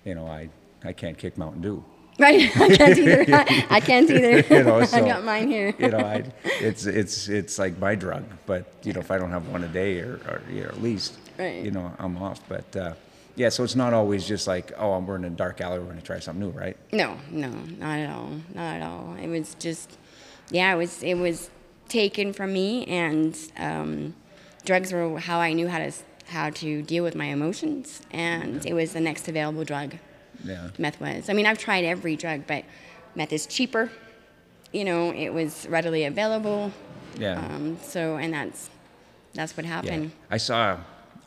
you 0.05 0.15
know, 0.15 0.27
I 0.27 0.49
I 0.83 0.93
can't 0.93 1.17
kick 1.17 1.37
Mountain 1.37 1.61
Dew. 1.61 1.83
Right, 2.19 2.49
I 2.57 2.75
can't 2.75 2.97
either. 2.97 3.25
I 3.69 3.79
can't 3.79 4.09
either. 4.09 4.41
You 4.55 4.63
know, 4.63 4.83
so, 4.85 4.97
I 4.97 5.01
got 5.01 5.23
mine 5.23 5.49
here. 5.49 5.75
you 5.77 5.89
know, 5.89 5.99
I, 5.99 6.23
it's 6.45 6.87
it's 6.87 7.27
it's 7.27 7.59
like 7.59 7.77
my 7.77 7.93
drug. 7.93 8.23
But 8.47 8.65
you 8.81 8.93
know, 8.93 9.01
if 9.01 9.11
I 9.11 9.19
don't 9.19 9.29
have 9.29 9.47
one 9.49 9.63
a 9.63 9.67
day 9.67 9.99
or, 9.99 10.13
or 10.27 10.41
you 10.49 10.63
know, 10.63 10.69
at 10.69 10.81
least, 10.81 11.19
Right. 11.37 11.63
you 11.63 11.71
know, 11.71 11.91
I'm 11.99 12.17
off. 12.17 12.41
But 12.47 12.75
uh, 12.75 12.93
yeah, 13.35 13.49
so 13.49 13.63
it's 13.63 13.75
not 13.75 13.93
always 13.93 14.27
just 14.27 14.47
like, 14.47 14.71
oh, 14.77 14.93
I'm 14.93 15.05
we're 15.05 15.15
in 15.15 15.25
a 15.25 15.29
dark 15.29 15.61
alley, 15.61 15.79
we're 15.79 15.85
gonna 15.85 16.01
try 16.01 16.19
something 16.19 16.41
new, 16.41 16.57
right? 16.57 16.75
No, 16.91 17.17
no, 17.29 17.49
not 17.49 17.99
at 17.99 18.09
all. 18.09 18.31
Not 18.53 18.75
at 18.77 18.81
all. 18.81 19.15
It 19.21 19.27
was 19.27 19.55
just, 19.55 19.97
yeah, 20.49 20.73
it 20.73 20.77
was 20.77 21.03
it 21.03 21.15
was 21.15 21.49
taken 21.87 22.33
from 22.33 22.53
me, 22.53 22.85
and 22.85 23.37
um, 23.57 24.15
drugs 24.65 24.91
were 24.91 25.19
how 25.19 25.39
I 25.39 25.53
knew 25.53 25.67
how 25.67 25.79
to 25.79 25.91
how 26.27 26.49
to 26.49 26.81
deal 26.81 27.03
with 27.03 27.15
my 27.15 27.25
emotions, 27.25 28.01
and 28.11 28.65
it 28.65 28.73
was 28.73 28.93
the 28.93 28.99
next 28.99 29.27
available 29.27 29.63
drug. 29.63 29.95
Yeah. 30.43 30.69
Meth 30.77 30.99
was. 30.99 31.29
I 31.29 31.33
mean, 31.33 31.45
I've 31.45 31.57
tried 31.57 31.83
every 31.83 32.15
drug, 32.15 32.45
but 32.47 32.63
meth 33.15 33.33
is 33.33 33.45
cheaper. 33.45 33.91
You 34.71 34.83
know, 34.83 35.13
it 35.13 35.29
was 35.29 35.67
readily 35.69 36.05
available. 36.05 36.71
Yeah. 37.17 37.39
Um, 37.39 37.77
so, 37.81 38.17
and 38.17 38.33
that's 38.33 38.69
that's 39.33 39.55
what 39.55 39.65
happened. 39.65 39.87
Yeah. 39.87 39.93
happened. 39.93 40.11
I 40.31 40.37
saw 40.37 40.77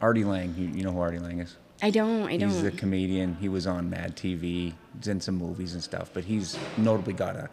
Artie 0.01 0.25
Lange. 0.25 0.55
You, 0.57 0.69
you 0.69 0.85
know 0.85 0.93
who 0.93 1.01
Artie 1.01 1.19
Lange 1.19 1.41
is? 1.41 1.57
I 1.83 1.91
don't. 1.91 2.29
I 2.29 2.37
don't. 2.37 2.51
He's 2.51 2.63
a 2.63 2.71
comedian. 2.71 3.37
He 3.37 3.49
was 3.49 3.67
on 3.67 3.89
Mad 3.89 4.17
TV. 4.17 4.75
He's 4.99 5.09
in 5.09 5.21
some 5.21 5.37
movies 5.37 5.75
and 5.75 5.83
stuff. 5.83 6.11
But 6.13 6.25
he's 6.25 6.59
notably 6.77 7.15
got 7.15 7.37
a, 7.37 7.49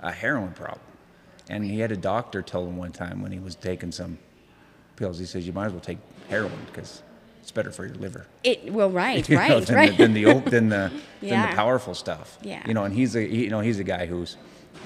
a 0.00 0.12
heroin 0.12 0.52
problem. 0.52 0.80
And 1.48 1.64
he 1.64 1.80
had 1.80 1.90
a 1.90 1.96
doctor 1.96 2.42
tell 2.42 2.64
him 2.64 2.76
one 2.76 2.92
time 2.92 3.20
when 3.20 3.32
he 3.32 3.38
was 3.38 3.56
taking 3.56 3.90
some 3.90 4.18
pills, 4.96 5.18
he 5.18 5.24
says, 5.26 5.46
you 5.46 5.52
might 5.52 5.66
as 5.66 5.72
well 5.72 5.80
take 5.80 5.98
heroin 6.28 6.52
because 6.66 7.02
it's 7.40 7.50
better 7.50 7.72
for 7.72 7.84
your 7.84 7.96
liver. 7.96 8.26
it 8.44 8.72
well, 8.72 8.90
right, 8.90 9.28
You 9.28 9.34
know, 9.34 9.40
right, 9.42 9.66
than, 9.66 9.74
right. 9.74 9.90
The, 9.90 9.96
than 9.96 10.14
the 10.14 10.24
than 10.50 10.68
the 10.68 10.92
than 11.20 11.50
the 11.50 11.56
powerful 11.56 11.94
stuff. 11.94 12.38
Yeah. 12.42 12.62
You 12.66 12.74
know, 12.74 12.84
and 12.84 12.94
he's 12.94 13.16
a 13.16 13.20
he, 13.26 13.44
you 13.44 13.50
know 13.50 13.60
he's 13.60 13.80
a 13.80 13.84
guy 13.84 14.06
who's, 14.06 14.36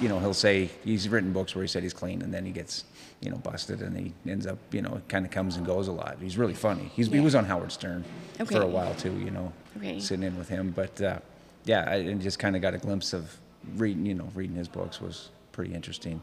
you 0.00 0.08
know, 0.08 0.18
he'll 0.18 0.34
say 0.34 0.70
he's 0.84 1.08
written 1.08 1.32
books 1.32 1.54
where 1.54 1.62
he 1.62 1.68
said 1.68 1.82
he's 1.82 1.94
clean 1.94 2.22
and 2.22 2.32
then 2.32 2.44
he 2.44 2.52
gets 2.52 2.84
you 3.20 3.30
know 3.30 3.38
busted 3.38 3.80
and 3.80 3.96
he 3.96 4.12
ends 4.30 4.46
up 4.46 4.58
you 4.72 4.82
know 4.82 5.00
kind 5.08 5.24
of 5.24 5.30
comes 5.30 5.56
and 5.56 5.64
goes 5.64 5.88
a 5.88 5.92
lot. 5.92 6.18
He's 6.20 6.36
really 6.36 6.52
funny. 6.54 6.90
He's 6.94 7.08
he 7.08 7.20
was 7.20 7.34
on 7.34 7.44
Howard 7.46 7.72
Stern 7.72 8.04
for 8.44 8.60
a 8.62 8.66
while 8.66 8.94
too. 8.94 9.12
You 9.18 9.30
know, 9.30 9.52
Okay. 9.78 9.98
sitting 10.00 10.22
in 10.24 10.36
with 10.36 10.48
him. 10.48 10.70
But 10.70 11.00
uh, 11.00 11.18
yeah, 11.64 11.84
I 11.88 11.94
and 11.96 12.20
just 12.20 12.38
kind 12.38 12.56
of 12.56 12.62
got 12.62 12.74
a 12.74 12.78
glimpse 12.78 13.12
of 13.14 13.34
reading 13.76 14.04
you 14.06 14.14
know 14.14 14.28
reading 14.34 14.56
his 14.56 14.68
books 14.68 15.00
was 15.00 15.30
pretty 15.52 15.72
interesting 15.74 16.20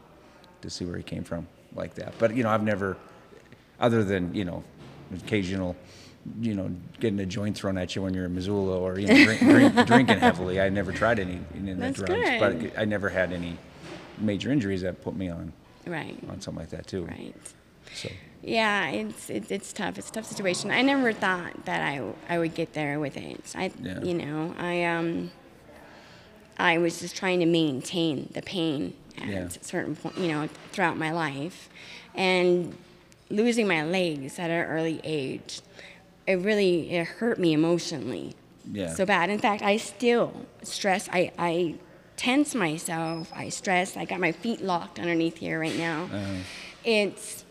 to 0.62 0.70
see 0.70 0.84
where 0.84 0.96
he 0.96 1.02
came 1.02 1.24
from 1.24 1.46
like 1.74 1.94
that. 1.94 2.14
But 2.18 2.36
you 2.36 2.44
know, 2.44 2.48
I've 2.50 2.62
never, 2.62 2.96
other 3.80 4.04
than 4.04 4.32
you 4.32 4.44
know, 4.44 4.62
occasional, 5.16 5.74
you 6.40 6.54
know, 6.54 6.70
getting 7.00 7.20
a 7.20 7.26
joint 7.26 7.56
thrown 7.56 7.76
at 7.78 7.94
you 7.94 8.02
when 8.02 8.14
you're 8.14 8.24
in 8.24 8.34
Missoula 8.34 8.78
or 8.78 8.98
you 8.98 9.06
know, 9.08 9.24
drink, 9.24 9.40
drink, 9.40 9.74
drinking 9.86 10.18
heavily. 10.18 10.60
I 10.60 10.68
never 10.70 10.90
tried 10.92 11.18
any, 11.18 11.40
any 11.54 11.72
of 11.72 11.76
the 11.78 11.84
That's 11.84 11.98
drugs, 11.98 12.14
good. 12.30 12.40
but 12.72 12.80
I 12.80 12.84
never 12.84 13.08
had 13.10 13.32
any 13.32 13.58
major 14.18 14.50
injuries 14.50 14.82
that 14.82 15.02
put 15.02 15.14
me 15.14 15.28
on 15.28 15.52
right, 15.86 16.16
on 16.30 16.40
something 16.40 16.60
like 16.62 16.70
that 16.70 16.86
too. 16.86 17.04
right. 17.04 17.34
So 17.94 18.08
Yeah, 18.42 18.88
it's 18.90 19.28
it's 19.28 19.50
it's 19.50 19.72
tough. 19.72 19.98
It's 19.98 20.08
a 20.08 20.12
tough 20.12 20.24
situation. 20.26 20.70
I 20.70 20.82
never 20.82 21.12
thought 21.12 21.64
that 21.66 21.82
I 21.82 22.02
I 22.28 22.38
would 22.38 22.54
get 22.54 22.72
there 22.72 22.98
with 23.00 23.16
it. 23.16 23.52
I 23.54 23.70
Yeah. 23.82 24.00
you 24.02 24.14
know 24.14 24.54
I 24.58 24.84
um 24.84 25.30
I 26.58 26.78
was 26.78 27.00
just 27.00 27.16
trying 27.16 27.40
to 27.40 27.46
maintain 27.46 28.30
the 28.32 28.40
pain 28.42 28.94
at 29.20 29.28
Yeah. 29.28 29.44
a 29.46 29.50
certain 29.64 29.96
point, 29.96 30.16
you 30.18 30.28
know, 30.28 30.48
throughout 30.72 30.96
my 30.96 31.10
life, 31.12 31.68
and 32.14 32.76
losing 33.30 33.66
my 33.66 33.82
legs 33.84 34.38
at 34.38 34.50
an 34.50 34.64
early 34.66 35.00
age, 35.02 35.60
it 36.26 36.36
really 36.36 36.90
it 36.90 37.06
hurt 37.06 37.38
me 37.38 37.52
emotionally. 37.52 38.34
Yeah. 38.70 38.92
So 38.94 39.04
bad. 39.04 39.30
In 39.30 39.38
fact, 39.38 39.62
I 39.62 39.76
still 39.76 40.46
stress. 40.62 41.08
I 41.12 41.32
I 41.38 41.74
tense 42.16 42.54
myself. 42.54 43.32
I 43.34 43.48
stress. 43.50 43.96
I 43.96 44.04
got 44.04 44.20
my 44.20 44.32
feet 44.32 44.60
locked 44.62 44.98
underneath 44.98 45.36
here 45.38 45.60
right 45.60 45.76
now. 45.76 46.04
Uh-huh. 46.04 46.34
It's 46.84 47.44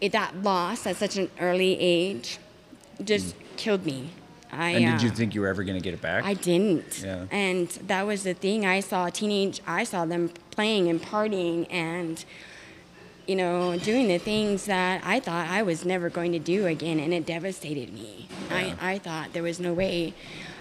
it 0.00 0.12
that 0.12 0.42
loss 0.42 0.86
at 0.86 0.96
such 0.96 1.16
an 1.16 1.30
early 1.40 1.76
age 1.80 2.38
just 3.02 3.34
killed 3.56 3.84
me. 3.86 4.10
I, 4.52 4.74
Mm. 4.74 4.76
and 4.76 5.00
did 5.00 5.02
you 5.06 5.10
uh, 5.10 5.14
think 5.14 5.34
you 5.34 5.40
were 5.40 5.48
ever 5.48 5.64
going 5.64 5.76
to 5.76 5.82
get 5.82 5.94
it 5.94 6.00
back? 6.00 6.22
I 6.24 6.34
didn't. 6.34 7.02
Yeah. 7.04 7.26
And 7.32 7.68
that 7.88 8.06
was 8.06 8.22
the 8.22 8.34
thing. 8.34 8.64
I 8.64 8.78
saw 8.80 9.08
teenage. 9.08 9.60
I 9.66 9.82
saw 9.82 10.04
them 10.04 10.30
playing 10.52 10.88
and 10.88 11.02
partying 11.02 11.66
and, 11.70 12.24
you 13.26 13.36
know, 13.36 13.78
doing 13.78 14.08
the 14.08 14.18
things 14.18 14.66
that 14.66 15.02
I 15.04 15.20
thought 15.20 15.48
I 15.48 15.62
was 15.62 15.84
never 15.84 16.10
going 16.10 16.32
to 16.32 16.38
do 16.38 16.66
again, 16.66 16.98
and 17.00 17.12
it 17.14 17.24
devastated 17.26 17.92
me. 17.92 18.28
I, 18.50 18.74
I 18.80 18.98
thought 18.98 19.32
there 19.32 19.42
was 19.42 19.58
no 19.60 19.72
way. 19.72 20.14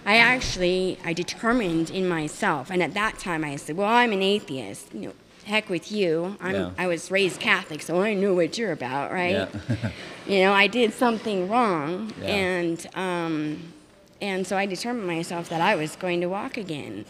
I 0.05 0.17
actually 0.17 0.97
I 1.05 1.13
determined 1.13 1.89
in 1.89 2.07
myself, 2.07 2.69
and 2.69 2.81
at 2.83 2.93
that 2.93 3.19
time 3.19 3.43
I 3.43 3.55
said, 3.57 3.77
"Well, 3.77 3.87
I'm 3.89 4.11
an 4.11 4.21
atheist. 4.21 4.93
You 4.93 4.99
know, 5.09 5.13
heck 5.45 5.69
with 5.69 5.91
you. 5.91 6.37
I'm. 6.41 6.55
Yeah. 6.55 6.69
I 6.77 6.87
was 6.87 7.09
raised 7.11 7.39
Catholic, 7.39 7.81
so 7.81 8.01
I 8.01 8.13
know 8.13 8.33
what 8.33 8.57
you're 8.57 8.71
about, 8.71 9.11
right? 9.11 9.31
Yeah. 9.31 9.89
you 10.27 10.39
know, 10.41 10.53
I 10.53 10.67
did 10.67 10.93
something 10.93 11.49
wrong, 11.49 12.13
Yeah. 12.21 12.27
and 12.27 12.87
um, 12.95 13.73
and 14.21 14.45
so 14.47 14.57
I 14.57 14.65
determined 14.65 15.07
myself 15.07 15.49
that 15.49 15.61
I 15.61 15.75
was 15.75 15.95
going 15.95 16.21
to 16.21 16.27
walk 16.27 16.57
again, 16.57 17.05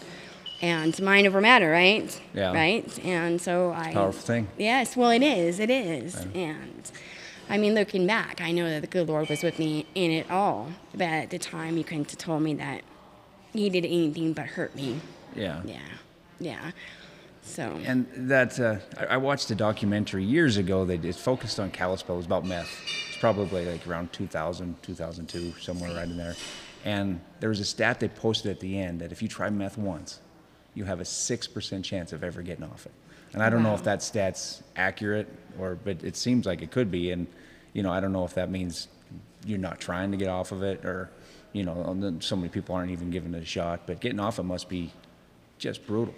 and 0.64 1.00
mind 1.02 1.28
over 1.28 1.42
matter, 1.42 1.70
right? 1.70 2.22
Yeah. 2.34 2.54
Right. 2.54 3.06
And 3.06 3.40
so 3.40 3.74
I. 3.74 3.92
Powerful 3.94 4.22
thing. 4.22 4.48
Yes. 4.58 4.96
Well, 4.96 5.12
it 5.12 5.22
is. 5.22 5.60
It 5.60 5.70
is. 5.70 6.16
And 6.34 6.90
I 7.50 7.58
mean, 7.58 7.76
looking 7.76 8.08
back, 8.08 8.40
I 8.40 8.52
know 8.52 8.70
that 8.70 8.80
the 8.80 8.88
good 8.88 9.10
Lord 9.10 9.28
was 9.30 9.44
with 9.44 9.60
me 9.60 9.86
in 9.94 10.10
it 10.10 10.32
all. 10.32 10.72
But 10.94 11.10
at 11.10 11.30
the 11.32 11.38
time, 11.38 11.76
He 11.76 11.84
couldn't 11.84 12.10
have 12.12 12.18
told 12.18 12.44
me 12.44 12.54
that 12.56 12.82
He 13.52 13.70
did 13.70 13.86
anything 13.86 14.32
but 14.32 14.46
hurt 14.46 14.74
me. 14.74 15.02
Yeah. 15.36 15.62
Yeah. 15.66 15.80
Yeah. 16.40 16.72
So. 17.42 17.78
And 17.84 18.08
that 18.16 18.58
uh, 18.58 18.78
I 18.98 19.16
I 19.16 19.18
watched 19.18 19.52
a 19.52 19.56
documentary 19.56 20.24
years 20.24 20.56
ago 20.56 20.86
that 20.86 21.04
is 21.04 21.18
focused 21.18 21.60
on 21.60 21.72
Kalispell. 21.72 22.16
It 22.16 22.20
was 22.20 22.26
about 22.26 22.46
meth. 22.46 22.72
It's 23.10 23.18
probably 23.18 23.66
like 23.66 23.86
around 23.86 24.14
2000, 24.14 24.82
2002, 24.82 25.60
somewhere 25.60 25.94
right 25.94 26.08
in 26.08 26.16
there. 26.16 26.36
And 26.86 27.20
there 27.42 27.50
was 27.50 27.60
a 27.60 27.66
stat 27.66 28.00
they 28.00 28.08
posted 28.08 28.52
at 28.52 28.62
the 28.62 28.80
end 28.80 29.02
that 29.02 29.12
if 29.12 29.22
you 29.22 29.28
try 29.28 29.50
meth 29.50 29.78
once, 29.78 30.20
you 30.76 30.86
have 30.86 31.00
a 31.00 31.06
six 31.06 31.48
percent 31.48 31.86
chance 31.86 32.14
of 32.14 32.24
ever 32.24 32.42
getting 32.42 32.64
off 32.64 32.86
it. 32.86 32.92
And 33.34 33.42
I 33.42 33.50
don't 33.50 33.64
know 33.64 33.74
if 33.74 33.84
that 33.84 34.04
stat's 34.04 34.62
accurate 34.76 35.28
or, 35.60 35.76
but 35.84 36.04
it 36.04 36.16
seems 36.16 36.46
like 36.46 36.62
it 36.62 36.72
could 36.72 36.92
be. 36.92 37.12
And 37.12 37.28
you 37.74 37.82
know, 37.82 37.92
I 37.92 38.00
don't 38.00 38.14
know 38.14 38.26
if 38.26 38.36
that 38.36 38.52
means 38.52 38.88
you're 39.46 39.58
not 39.58 39.80
trying 39.80 40.12
to 40.12 40.18
get 40.18 40.28
off 40.28 40.52
of 40.52 40.62
it 40.64 40.86
or, 40.86 41.10
you 41.52 41.64
know, 41.64 42.18
so 42.20 42.36
many 42.36 42.50
people 42.50 42.76
aren't 42.76 42.92
even 42.92 43.10
giving 43.10 43.34
it 43.34 43.42
a 43.42 43.46
shot. 43.46 43.82
But 43.88 44.00
getting 44.00 44.20
off 44.20 44.38
it 44.40 44.44
must 44.44 44.70
be 44.70 44.92
just 45.58 45.86
brutal. 45.88 46.14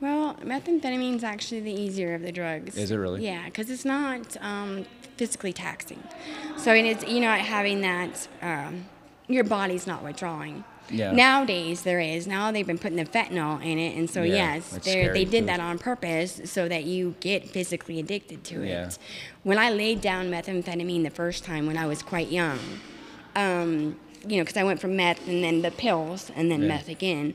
Well, 0.00 0.34
methamphetamine's 0.42 1.22
actually 1.22 1.60
the 1.60 1.72
easier 1.72 2.14
of 2.14 2.22
the 2.22 2.32
drugs. 2.32 2.76
Is 2.76 2.90
it 2.90 2.96
really? 2.96 3.24
Yeah, 3.24 3.44
because 3.44 3.70
it's 3.70 3.84
not 3.84 4.36
um, 4.40 4.86
physically 5.16 5.52
taxing. 5.52 6.02
So 6.56 6.72
and 6.72 6.86
it's 6.86 7.06
you 7.06 7.20
know 7.20 7.32
having 7.32 7.82
that 7.82 8.26
um, 8.40 8.86
your 9.28 9.44
body's 9.44 9.86
not 9.86 10.02
withdrawing. 10.02 10.64
Yeah. 10.90 11.12
Nowadays 11.12 11.82
there 11.82 12.00
is. 12.00 12.26
Now 12.26 12.50
they've 12.52 12.66
been 12.66 12.78
putting 12.78 12.96
the 12.96 13.04
fentanyl 13.04 13.64
in 13.64 13.78
it, 13.78 13.96
and 13.96 14.08
so 14.10 14.22
Yeah, 14.22 14.54
yes, 14.54 14.70
they 14.84 15.08
they 15.08 15.24
did 15.24 15.40
too. 15.42 15.46
that 15.46 15.60
on 15.60 15.78
purpose 15.78 16.40
so 16.44 16.68
that 16.68 16.84
you 16.84 17.14
get 17.20 17.48
physically 17.48 17.98
addicted 18.00 18.44
to 18.44 18.62
Yeah. 18.64 18.86
it. 18.88 18.98
When 19.42 19.58
I 19.58 19.70
laid 19.70 20.00
down 20.00 20.30
methamphetamine 20.30 21.02
the 21.04 21.10
first 21.10 21.44
time 21.44 21.66
when 21.66 21.76
I 21.76 21.86
was 21.86 22.02
quite 22.02 22.28
young, 22.30 22.58
um, 23.36 23.96
you 24.26 24.36
know, 24.36 24.42
because 24.42 24.56
I 24.56 24.64
went 24.64 24.80
from 24.80 24.96
meth 24.96 25.26
and 25.28 25.42
then 25.42 25.62
the 25.62 25.70
pills 25.70 26.30
and 26.36 26.50
then 26.50 26.62
Yeah. 26.62 26.68
meth 26.68 26.88
again. 26.88 27.34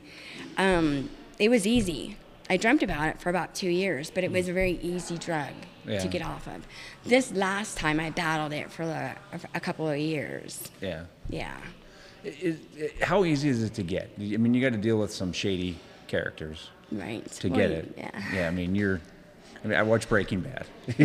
Um, 0.56 1.10
it 1.38 1.48
was 1.48 1.66
easy. 1.66 2.16
I 2.48 2.56
dreamt 2.56 2.82
about 2.82 3.08
it 3.08 3.20
for 3.20 3.28
about 3.28 3.54
two 3.56 3.68
years, 3.70 4.10
but 4.10 4.22
it 4.22 4.30
was 4.30 4.48
a 4.48 4.52
very 4.52 4.78
easy 4.82 5.18
drug 5.18 5.50
Yeah. 5.84 5.98
to 5.98 6.06
get 6.08 6.22
off 6.22 6.46
of. 6.46 6.66
This 7.04 7.32
last 7.32 7.76
time, 7.76 7.98
I 7.98 8.10
battled 8.10 8.52
it 8.52 8.70
for 8.70 8.84
a, 8.84 9.16
a 9.54 9.58
couple 9.60 9.88
of 9.88 9.98
years. 9.98 10.70
Yeah. 10.80 11.04
Yeah. 11.28 11.56
Is, 12.26 12.58
how 13.02 13.24
easy 13.24 13.48
is 13.48 13.62
it 13.62 13.74
to 13.74 13.82
get? 13.82 14.10
I 14.18 14.36
mean, 14.36 14.52
you 14.54 14.60
got 14.60 14.72
to 14.72 14.78
deal 14.80 14.98
with 14.98 15.12
some 15.12 15.32
shady 15.32 15.78
characters 16.08 16.70
Right. 16.92 17.24
to 17.30 17.48
Well, 17.48 17.58
get 17.58 17.70
it. 17.70 17.94
Yeah. 17.96 18.10
yeah. 18.34 18.48
I 18.48 18.50
mean, 18.50 18.74
you're. 18.74 19.00
I 19.64 19.68
mean, 19.68 19.78
I 19.78 19.82
watch 19.82 20.08
Breaking 20.08 20.40
Bad. 20.40 20.66
you 20.98 21.04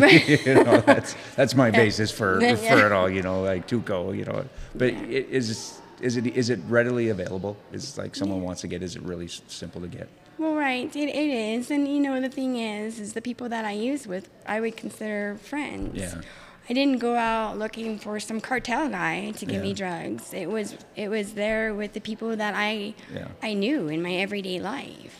know, 0.64 0.80
that's 0.82 1.16
that's 1.36 1.54
my 1.54 1.70
basis 1.70 2.10
for 2.10 2.40
Yeah. 2.42 2.54
for 2.56 2.86
it 2.86 2.92
all. 2.92 3.08
You 3.10 3.22
know, 3.22 3.42
like 3.42 3.66
Tuco. 3.66 4.16
You 4.16 4.24
know, 4.24 4.44
but 4.74 4.92
i 4.94 4.96
is 4.98 5.80
is 6.00 6.16
it 6.16 6.26
is 6.36 6.50
it 6.50 6.60
readily 6.68 7.08
available? 7.08 7.56
Is 7.72 7.96
like 7.98 8.14
someone 8.14 8.42
wants 8.42 8.60
to 8.62 8.68
get? 8.68 8.82
Is 8.82 8.94
it 8.96 9.02
really 9.02 9.26
s- 9.26 9.40
simple 9.48 9.80
to 9.80 9.88
get? 9.88 10.08
Well, 10.38 10.54
right, 10.54 10.94
it, 10.96 11.08
it 11.08 11.30
is, 11.30 11.70
and 11.70 11.86
you 11.86 12.00
know 12.00 12.20
the 12.20 12.28
thing 12.28 12.56
is, 12.56 12.98
is 12.98 13.12
the 13.12 13.20
people 13.20 13.48
that 13.50 13.64
I 13.64 13.72
use 13.72 14.06
with, 14.06 14.28
I 14.46 14.60
would 14.60 14.76
consider 14.76 15.36
friends. 15.42 15.96
Yeah. 15.96 16.20
I 16.68 16.72
didn't 16.74 16.98
go 16.98 17.16
out 17.16 17.58
looking 17.58 17.98
for 17.98 18.20
some 18.20 18.40
cartel 18.40 18.88
guy 18.88 19.32
to 19.32 19.44
give 19.46 19.62
me 19.62 19.74
drugs. 19.74 20.32
It 20.32 20.48
was 20.48 20.76
it 20.96 21.08
was 21.08 21.34
there 21.34 21.74
with 21.74 21.92
the 21.92 22.00
people 22.00 22.36
that 22.36 22.54
I 22.56 22.94
Yeah. 23.12 23.28
I 23.42 23.54
knew 23.54 23.88
in 23.88 24.02
my 24.02 24.14
everyday 24.14 24.60
life, 24.60 25.18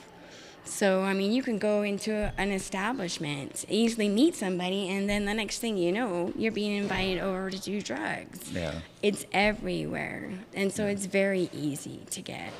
So, 0.64 1.02
I 1.02 1.12
mean, 1.12 1.33
you 1.33 1.42
can 1.42 1.59
go 1.59 1.83
into 1.83 2.33
an 2.38 2.52
establishment, 2.52 3.64
easily 3.68 4.09
meet 4.09 4.37
somebody, 4.37 4.88
and 4.88 5.11
then 5.11 5.24
the 5.24 5.35
next 5.35 5.59
thing 5.59 5.76
you 5.76 5.90
know, 5.90 6.33
you're 6.37 6.52
being 6.52 6.76
invited 6.76 7.18
over 7.18 7.50
to 7.50 7.59
do 7.59 7.83
drugs. 7.83 8.52
Yeah. 8.52 8.74
It's 9.02 9.26
everywhere. 9.33 10.31
And 10.55 10.72
so 10.72 10.87
it's 10.87 11.07
very 11.07 11.50
easy 11.52 12.00
to 12.11 12.22
get. 12.22 12.52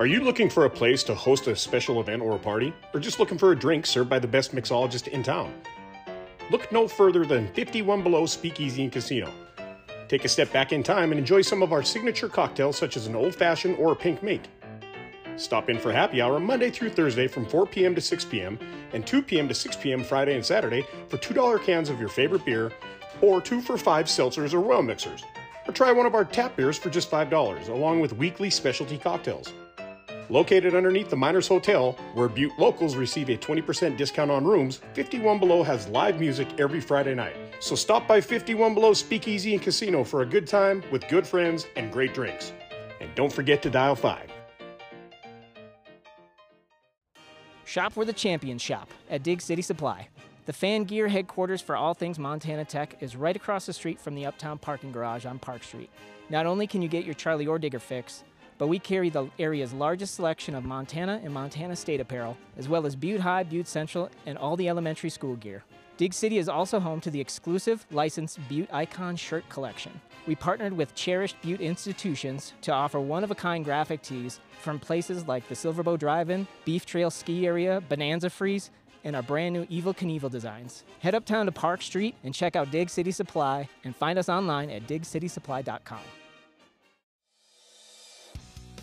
Are 0.00 0.06
you 0.06 0.20
looking 0.24 0.50
for 0.50 0.64
a 0.64 0.70
place 0.70 1.04
to 1.04 1.14
host 1.14 1.46
a 1.46 1.54
special 1.54 2.00
event 2.00 2.20
or 2.20 2.34
a 2.34 2.38
party? 2.38 2.74
Or 2.92 2.98
just 2.98 3.20
looking 3.20 3.38
for 3.38 3.52
a 3.52 3.56
drink 3.56 3.86
served 3.86 4.10
by 4.10 4.18
the 4.18 4.26
best 4.26 4.52
mixologist 4.52 5.06
in 5.06 5.22
town? 5.22 5.54
Look 6.50 6.70
no 6.70 6.86
further 6.86 7.24
than 7.24 7.48
51 7.54 8.02
Below 8.02 8.26
Speakeasy 8.26 8.82
and 8.82 8.92
Casino. 8.92 9.32
Take 10.08 10.26
a 10.26 10.28
step 10.28 10.52
back 10.52 10.72
in 10.72 10.82
time 10.82 11.10
and 11.10 11.18
enjoy 11.18 11.40
some 11.40 11.62
of 11.62 11.72
our 11.72 11.82
signature 11.82 12.28
cocktails, 12.28 12.76
such 12.76 12.96
as 12.96 13.06
an 13.06 13.16
old 13.16 13.34
fashioned 13.34 13.78
or 13.78 13.92
a 13.92 13.96
pink 13.96 14.22
mink. 14.22 14.42
Stop 15.36 15.70
in 15.70 15.78
for 15.78 15.90
happy 15.90 16.20
hour 16.20 16.38
Monday 16.38 16.70
through 16.70 16.90
Thursday 16.90 17.26
from 17.26 17.46
4 17.46 17.66
p.m. 17.66 17.94
to 17.94 18.00
6 18.00 18.24
p.m. 18.26 18.58
and 18.92 19.06
2 19.06 19.22
p.m. 19.22 19.48
to 19.48 19.54
6 19.54 19.76
p.m. 19.76 20.04
Friday 20.04 20.34
and 20.34 20.44
Saturday 20.44 20.86
for 21.08 21.16
$2 21.16 21.62
cans 21.64 21.88
of 21.88 21.98
your 21.98 22.10
favorite 22.10 22.44
beer 22.44 22.70
or 23.22 23.40
2 23.40 23.62
for 23.62 23.78
5 23.78 24.06
seltzers 24.06 24.52
or 24.52 24.60
well 24.60 24.82
mixers. 24.82 25.24
Or 25.66 25.72
try 25.72 25.92
one 25.92 26.04
of 26.04 26.14
our 26.14 26.26
tap 26.26 26.56
beers 26.56 26.76
for 26.76 26.90
just 26.90 27.10
$5, 27.10 27.68
along 27.70 28.00
with 28.00 28.12
weekly 28.12 28.50
specialty 28.50 28.98
cocktails. 28.98 29.52
Located 30.30 30.74
underneath 30.74 31.10
the 31.10 31.16
Miners 31.16 31.46
Hotel, 31.46 31.92
where 32.14 32.28
Butte 32.28 32.58
locals 32.58 32.96
receive 32.96 33.28
a 33.28 33.36
20% 33.36 33.96
discount 33.98 34.30
on 34.30 34.44
rooms, 34.44 34.80
51 34.94 35.38
Below 35.38 35.62
has 35.62 35.86
live 35.88 36.18
music 36.18 36.48
every 36.58 36.80
Friday 36.80 37.14
night. 37.14 37.36
So 37.60 37.74
stop 37.74 38.08
by 38.08 38.22
51 38.22 38.72
Below 38.72 38.94
Speakeasy 38.94 39.52
and 39.52 39.62
Casino 39.62 40.02
for 40.02 40.22
a 40.22 40.26
good 40.26 40.46
time 40.46 40.82
with 40.90 41.06
good 41.08 41.26
friends 41.26 41.66
and 41.76 41.92
great 41.92 42.14
drinks. 42.14 42.52
And 43.00 43.14
don't 43.14 43.32
forget 43.32 43.60
to 43.62 43.70
dial 43.70 43.94
5. 43.94 44.30
Shop 47.66 47.94
where 47.96 48.06
the 48.06 48.12
champions 48.12 48.62
shop 48.62 48.88
at 49.10 49.22
Dig 49.22 49.42
City 49.42 49.62
Supply. 49.62 50.08
The 50.46 50.52
fan 50.52 50.84
gear 50.84 51.08
headquarters 51.08 51.60
for 51.60 51.76
all 51.76 51.94
things 51.94 52.18
Montana 52.18 52.64
Tech 52.64 52.96
is 53.00 53.16
right 53.16 53.34
across 53.34 53.66
the 53.66 53.72
street 53.72 54.00
from 54.00 54.14
the 54.14 54.26
Uptown 54.26 54.58
parking 54.58 54.92
garage 54.92 55.26
on 55.26 55.38
Park 55.38 55.64
Street. 55.64 55.90
Not 56.30 56.46
only 56.46 56.66
can 56.66 56.82
you 56.82 56.88
get 56.88 57.04
your 57.04 57.14
Charlie 57.14 57.46
or 57.46 57.58
Digger 57.58 57.78
fix, 57.78 58.24
but 58.58 58.68
we 58.68 58.78
carry 58.78 59.10
the 59.10 59.28
area's 59.38 59.72
largest 59.72 60.14
selection 60.14 60.54
of 60.54 60.64
Montana 60.64 61.20
and 61.22 61.32
Montana 61.32 61.76
State 61.76 62.00
apparel, 62.00 62.36
as 62.56 62.68
well 62.68 62.86
as 62.86 62.96
Butte 62.96 63.20
High, 63.20 63.42
Butte 63.42 63.68
Central, 63.68 64.10
and 64.26 64.38
all 64.38 64.56
the 64.56 64.68
elementary 64.68 65.10
school 65.10 65.36
gear. 65.36 65.64
Dig 65.96 66.12
City 66.12 66.38
is 66.38 66.48
also 66.48 66.80
home 66.80 67.00
to 67.02 67.10
the 67.10 67.20
exclusive 67.20 67.86
licensed 67.92 68.40
Butte 68.48 68.72
Icon 68.72 69.14
shirt 69.14 69.48
collection. 69.48 70.00
We 70.26 70.34
partnered 70.34 70.72
with 70.72 70.94
cherished 70.94 71.36
Butte 71.40 71.60
institutions 71.60 72.52
to 72.62 72.72
offer 72.72 72.98
one 72.98 73.22
of 73.22 73.30
a 73.30 73.34
kind 73.34 73.64
graphic 73.64 74.02
tees 74.02 74.40
from 74.60 74.80
places 74.80 75.28
like 75.28 75.46
the 75.48 75.54
Silverbow 75.54 75.98
Drive 75.98 76.30
In, 76.30 76.48
Beef 76.64 76.84
Trail 76.84 77.10
Ski 77.10 77.46
Area, 77.46 77.80
Bonanza 77.88 78.30
Freeze, 78.30 78.70
and 79.04 79.14
our 79.14 79.22
brand 79.22 79.52
new 79.52 79.66
Evel 79.66 79.96
Knievel 79.96 80.30
designs. 80.30 80.82
Head 80.98 81.14
uptown 81.14 81.46
to 81.46 81.52
Park 81.52 81.82
Street 81.82 82.16
and 82.24 82.34
check 82.34 82.56
out 82.56 82.70
Dig 82.70 82.90
City 82.90 83.12
Supply 83.12 83.68
and 83.84 83.94
find 83.94 84.18
us 84.18 84.28
online 84.28 84.70
at 84.70 84.86
digcitysupply.com. 84.88 86.00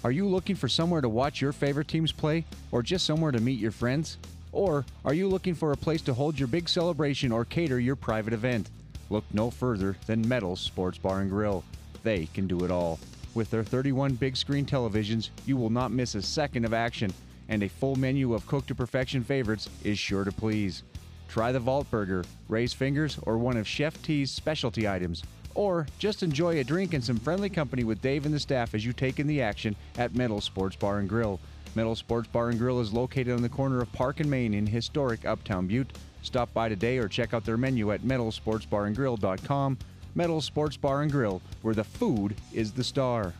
Are 0.03 0.11
you 0.11 0.27
looking 0.27 0.55
for 0.55 0.67
somewhere 0.67 1.01
to 1.01 1.09
watch 1.09 1.41
your 1.41 1.51
favorite 1.51 1.87
teams 1.87 2.11
play 2.11 2.43
or 2.71 2.81
just 2.81 3.05
somewhere 3.05 3.31
to 3.31 3.39
meet 3.39 3.59
your 3.59 3.69
friends? 3.69 4.17
Or 4.51 4.83
are 5.05 5.13
you 5.13 5.27
looking 5.27 5.53
for 5.53 5.73
a 5.73 5.77
place 5.77 6.01
to 6.03 6.13
hold 6.13 6.39
your 6.39 6.47
big 6.47 6.67
celebration 6.67 7.31
or 7.31 7.45
cater 7.45 7.79
your 7.79 7.95
private 7.95 8.33
event? 8.33 8.71
Look 9.11 9.25
no 9.31 9.51
further 9.51 9.95
than 10.07 10.27
Metals 10.27 10.59
Sports 10.59 10.97
Bar 10.97 11.21
and 11.21 11.29
Grill. 11.29 11.63
They 12.01 12.25
can 12.33 12.47
do 12.47 12.65
it 12.65 12.71
all. 12.71 12.99
With 13.35 13.51
their 13.51 13.63
31 13.63 14.15
big 14.15 14.35
screen 14.35 14.65
televisions, 14.65 15.29
you 15.45 15.55
will 15.55 15.69
not 15.69 15.91
miss 15.91 16.15
a 16.15 16.21
second 16.23 16.65
of 16.65 16.73
action, 16.73 17.13
and 17.47 17.61
a 17.61 17.69
full 17.69 17.95
menu 17.95 18.33
of 18.33 18.47
cooked 18.47 18.69
to 18.69 18.75
perfection 18.75 19.23
favorites 19.23 19.69
is 19.83 19.99
sure 19.99 20.23
to 20.23 20.31
please. 20.31 20.81
Try 21.29 21.51
the 21.51 21.59
Vault 21.59 21.89
Burger, 21.91 22.25
Raised 22.49 22.75
Fingers, 22.75 23.19
or 23.21 23.37
one 23.37 23.55
of 23.55 23.67
Chef 23.67 24.01
T's 24.01 24.31
specialty 24.31 24.87
items. 24.87 25.23
Or 25.55 25.87
just 25.99 26.23
enjoy 26.23 26.59
a 26.59 26.63
drink 26.63 26.93
and 26.93 27.03
some 27.03 27.17
friendly 27.17 27.49
company 27.49 27.83
with 27.83 28.01
Dave 28.01 28.25
and 28.25 28.33
the 28.33 28.39
staff 28.39 28.73
as 28.73 28.85
you 28.85 28.93
take 28.93 29.19
in 29.19 29.27
the 29.27 29.41
action 29.41 29.75
at 29.97 30.15
Metal 30.15 30.41
Sports 30.41 30.75
Bar 30.75 30.99
and 30.99 31.09
Grill. 31.09 31.39
Metal 31.75 31.95
Sports 31.95 32.27
Bar 32.27 32.49
and 32.49 32.59
Grill 32.59 32.79
is 32.79 32.93
located 32.93 33.33
on 33.33 33.41
the 33.41 33.49
corner 33.49 33.81
of 33.81 33.91
Park 33.93 34.19
and 34.19 34.29
Main 34.29 34.53
in 34.53 34.67
historic 34.67 35.25
Uptown 35.25 35.67
Butte. 35.67 35.91
Stop 36.21 36.53
by 36.53 36.69
today 36.69 36.97
or 36.97 37.07
check 37.07 37.33
out 37.33 37.45
their 37.45 37.57
menu 37.57 37.91
at 37.91 38.01
metalsportsbarandgrill.com. 38.01 39.77
Metal 40.13 40.41
Sports 40.41 40.77
Bar 40.77 41.03
and 41.03 41.11
Grill, 41.11 41.41
where 41.61 41.73
the 41.73 41.83
food 41.83 42.35
is 42.53 42.73
the 42.73 42.83
star. 42.83 43.33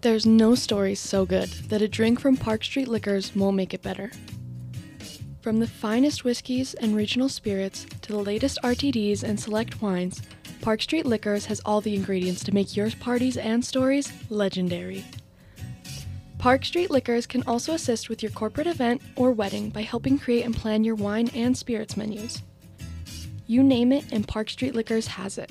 There's 0.00 0.26
no 0.26 0.54
story 0.54 0.94
so 0.96 1.24
good 1.24 1.48
that 1.68 1.80
a 1.80 1.88
drink 1.88 2.20
from 2.20 2.36
Park 2.36 2.62
Street 2.64 2.88
Liquors 2.88 3.34
won't 3.34 3.56
make 3.56 3.72
it 3.72 3.82
better. 3.82 4.10
From 5.44 5.60
the 5.60 5.66
finest 5.66 6.24
whiskeys 6.24 6.72
and 6.72 6.96
regional 6.96 7.28
spirits 7.28 7.84
to 8.00 8.12
the 8.12 8.18
latest 8.18 8.58
RTDs 8.64 9.22
and 9.22 9.38
select 9.38 9.82
wines, 9.82 10.22
Park 10.62 10.80
Street 10.80 11.04
Liquors 11.04 11.44
has 11.44 11.60
all 11.66 11.82
the 11.82 11.94
ingredients 11.94 12.42
to 12.44 12.54
make 12.54 12.74
your 12.74 12.90
parties 12.92 13.36
and 13.36 13.62
stories 13.62 14.10
legendary. 14.30 15.04
Park 16.38 16.64
Street 16.64 16.90
Liquors 16.90 17.26
can 17.26 17.42
also 17.42 17.74
assist 17.74 18.08
with 18.08 18.22
your 18.22 18.32
corporate 18.32 18.66
event 18.66 19.02
or 19.16 19.32
wedding 19.32 19.68
by 19.68 19.82
helping 19.82 20.18
create 20.18 20.46
and 20.46 20.56
plan 20.56 20.82
your 20.82 20.94
wine 20.94 21.28
and 21.34 21.54
spirits 21.54 21.94
menus. 21.94 22.40
You 23.46 23.62
name 23.62 23.92
it, 23.92 24.06
and 24.12 24.26
Park 24.26 24.48
Street 24.48 24.74
Liquors 24.74 25.08
has 25.08 25.36
it. 25.36 25.50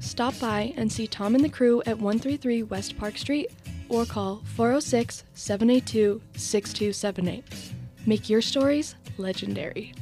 Stop 0.00 0.38
by 0.38 0.74
and 0.76 0.92
see 0.92 1.06
Tom 1.06 1.34
and 1.34 1.42
the 1.42 1.48
crew 1.48 1.80
at 1.86 1.96
133 1.96 2.64
West 2.64 2.98
Park 2.98 3.16
Street 3.16 3.50
or 3.88 4.04
call 4.04 4.42
406 4.54 5.24
782 5.32 6.20
6278. 6.34 7.78
Make 8.06 8.28
your 8.30 8.40
stories 8.40 8.94
legendary. 9.18 9.92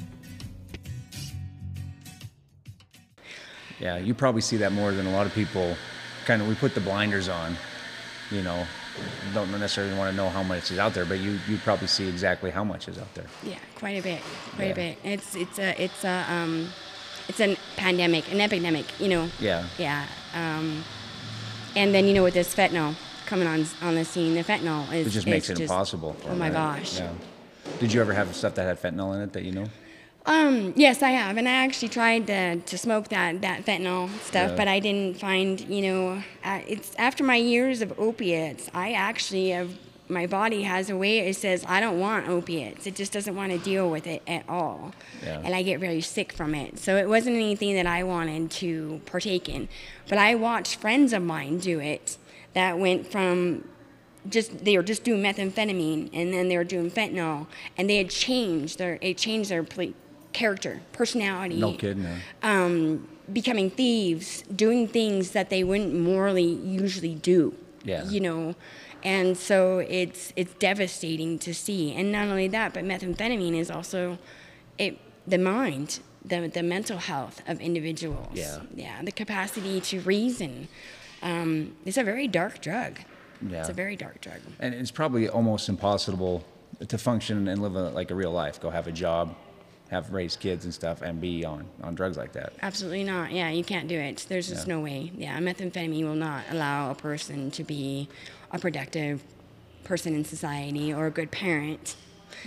Yeah, 3.81 3.99
you 3.99 4.15
probably 4.15 4.41
see 4.41 4.57
that 4.59 4.73
more 4.73 4.93
than 4.93 5.07
a 5.07 5.11
lot 5.13 5.27
of 5.27 5.35
people. 5.35 5.77
Kind 6.25 6.41
of, 6.41 6.49
we 6.49 6.55
put 6.55 6.75
the 6.75 6.81
blinders 6.81 7.29
on, 7.29 7.57
you 8.31 8.43
know, 8.43 8.67
don't 9.35 9.51
necessarily 9.53 9.97
want 9.97 10.11
to 10.11 10.17
know 10.17 10.31
how 10.31 10.43
much 10.43 10.71
is 10.71 10.79
out 10.79 10.95
there, 10.95 11.05
but 11.05 11.19
you, 11.19 11.39
you 11.49 11.59
probably 11.59 11.87
see 11.87 12.09
exactly 12.09 12.51
how 12.51 12.65
much 12.65 12.89
is 12.89 12.99
out 12.99 13.13
there. 13.15 13.27
Yeah, 13.45 13.59
quite 13.75 13.99
a 13.99 14.03
bit, 14.03 14.23
quite 14.55 14.67
Yeah. 14.67 14.73
a 14.73 14.75
bit. 14.75 14.99
It's 15.05 15.35
it's 15.35 15.59
a 15.59 15.81
it's 15.83 16.05
a 16.05 16.25
um, 16.31 16.71
it's 17.29 17.41
a 17.41 17.57
pandemic, 17.77 18.33
an 18.33 18.41
epidemic. 18.41 18.87
You 18.99 19.09
know. 19.09 19.29
Yeah. 19.39 19.67
Yeah. 19.79 20.07
Um, 20.35 20.83
and 21.77 21.95
then 21.95 22.07
you 22.07 22.15
know 22.15 22.23
with 22.25 22.35
this 22.35 22.55
fentanyl 22.55 22.95
coming 23.27 23.47
on 23.47 23.67
on 23.83 23.95
the 23.95 24.05
scene, 24.07 24.35
the 24.35 24.43
fentanyl 24.43 24.91
is 24.95 25.09
It 25.09 25.11
just 25.11 25.27
makes 25.27 25.51
is 25.51 25.61
it 25.61 25.63
impossible. 25.65 26.17
Oh 26.27 26.35
my 26.35 26.47
right? 26.47 26.79
gosh. 26.79 26.99
Yeah. 26.99 27.13
Did 27.79 27.93
you 27.93 28.01
ever 28.01 28.13
have 28.15 28.35
stuff 28.35 28.55
that 28.55 28.65
had 28.65 28.81
fentanyl 28.81 29.15
in 29.15 29.21
it 29.21 29.33
that 29.35 29.43
you 29.45 29.53
know? 29.53 29.67
Um, 30.25 30.73
yes, 30.75 31.03
I 31.03 31.11
have, 31.11 31.37
and 31.37 31.49
I 31.49 31.53
actually 31.53 31.89
tried 31.89 32.27
to, 32.27 32.57
to 32.57 32.79
smoke 32.79 33.09
that, 33.11 33.43
that 33.43 33.65
fentanyl 33.65 34.09
stuff, 34.21 34.51
Yeah. 34.51 34.57
but 34.57 34.67
I 34.67 34.81
didn't 34.81 35.21
find, 35.21 35.61
you 35.61 35.83
know, 35.83 36.23
uh, 36.45 36.61
it's 36.67 36.97
after 36.97 37.23
my 37.23 37.37
years 37.37 37.81
of 37.81 37.97
opiates, 37.99 38.69
I 38.75 38.93
actually 38.93 39.51
have, 39.51 39.71
my 40.09 40.27
body 40.27 40.63
has 40.65 40.91
a 40.91 40.97
way 40.97 41.19
it 41.21 41.37
says 41.37 41.65
I 41.69 41.79
don't 41.81 42.01
want 42.01 42.29
opiates. 42.29 42.87
It 42.89 42.97
just 42.97 43.13
doesn't 43.13 43.37
want 43.37 43.53
to 43.53 43.59
deal 43.59 43.89
with 43.89 44.07
it 44.09 44.23
at 44.27 44.49
all, 44.49 44.93
Yeah. 45.23 45.43
and 45.45 45.55
I 45.55 45.63
get 45.63 45.79
very 45.79 46.01
sick 46.01 46.33
from 46.33 46.57
it. 46.57 46.81
So 46.81 46.97
it 46.97 47.09
wasn't 47.09 47.37
anything 47.37 47.77
that 47.77 47.87
I 47.87 48.03
wanted 48.03 48.51
to 48.53 49.01
partake 49.07 49.49
in, 49.49 49.69
but 50.09 50.19
I 50.19 50.35
watched 50.35 50.77
friends 50.77 51.13
of 51.13 51.23
mine 51.23 51.59
do 51.59 51.79
it 51.79 52.17
that 52.55 52.79
went 52.81 53.07
from 53.07 53.69
just 54.31 54.65
they 54.65 54.77
were 54.77 54.83
just 54.83 55.05
doing 55.05 55.23
methamphetamine 55.23 56.11
and 56.13 56.33
then 56.33 56.49
they 56.49 56.57
were 56.57 56.65
doing 56.65 56.91
fentanyl 56.91 57.47
and 57.77 57.89
they 57.89 57.97
had 57.97 58.11
changed 58.11 58.79
their 58.79 58.99
it 59.01 59.17
changed 59.17 59.51
their 59.51 59.65
character 60.33 60.83
personality. 60.93 61.57
No 61.57 61.73
kidding. 61.73 62.07
um, 62.43 63.09
becoming 63.33 63.71
thieves 63.71 64.43
doing 64.55 64.87
things 64.87 65.31
that 65.31 65.51
they 65.51 65.65
wouldn't 65.65 65.95
morally 65.95 66.45
usually 66.45 67.15
do. 67.15 67.55
Yeah. 67.85 68.05
you 68.05 68.21
know? 68.21 68.55
And 69.03 69.37
so 69.37 69.79
it's 69.79 70.33
it's 70.37 70.55
devastating 70.55 71.39
to 71.41 71.55
see. 71.55 71.95
And 71.95 72.13
not 72.13 72.29
only 72.29 72.49
that 72.49 72.75
but 72.75 72.85
methamphetamine 72.85 73.57
is 73.57 73.71
also 73.71 74.19
it 74.79 74.99
the 75.27 75.39
mind 75.39 76.01
the, 76.25 76.49
the 76.49 76.63
mental 76.63 76.99
health 76.99 77.41
of 77.47 77.61
individuals. 77.61 78.33
Yeah. 78.35 78.61
yeah 78.75 79.03
the 79.03 79.13
capacity 79.13 79.81
to 79.81 80.01
reason. 80.01 80.69
Um, 81.23 81.77
it's 81.85 81.97
a 81.97 82.05
very 82.05 82.29
dark 82.29 82.61
drug 82.61 83.01
Yeah. 83.47 83.61
it's 83.61 83.69
a 83.69 83.73
very 83.73 83.97
dark 83.97 84.21
drug 84.21 84.41
And 84.61 84.75
it's 84.75 84.91
probably 84.91 85.29
almost 85.29 85.69
impossible 85.69 86.45
to 86.89 86.99
function 86.99 87.49
and 87.49 87.63
live 87.63 87.75
a, 87.77 87.91
like 87.91 88.11
a 88.11 88.15
real 88.15 88.33
life. 88.33 88.61
Go 88.61 88.71
have 88.71 88.87
a 88.87 88.93
job, 88.93 89.35
have 89.91 90.13
raised 90.13 90.41
kids 90.41 90.65
and 90.65 90.75
stuff, 90.75 91.03
and 91.03 91.21
be 91.21 91.45
on 91.45 91.65
on 91.83 91.95
drugs 91.95 92.17
like 92.17 92.33
that. 92.33 92.53
Absolutely 92.63 93.05
not. 93.05 93.33
Yeah, 93.33 93.51
you 93.51 93.65
can't 93.65 93.89
do 93.89 93.99
it. 93.99 94.27
There's 94.29 94.49
just 94.49 94.67
no 94.67 94.81
way. 94.81 95.13
Yeah, 95.17 95.39
methamphetamine 95.39 96.03
will 96.05 96.15
not 96.15 96.45
allow 96.51 96.91
a 96.91 96.95
person 96.95 97.51
to 97.53 97.65
be 97.65 98.09
a 98.51 98.59
productive 98.59 99.23
person 99.85 100.15
in 100.15 100.25
society 100.25 100.93
or 100.93 101.07
a 101.07 101.11
good 101.11 101.31
parent. 101.31 101.97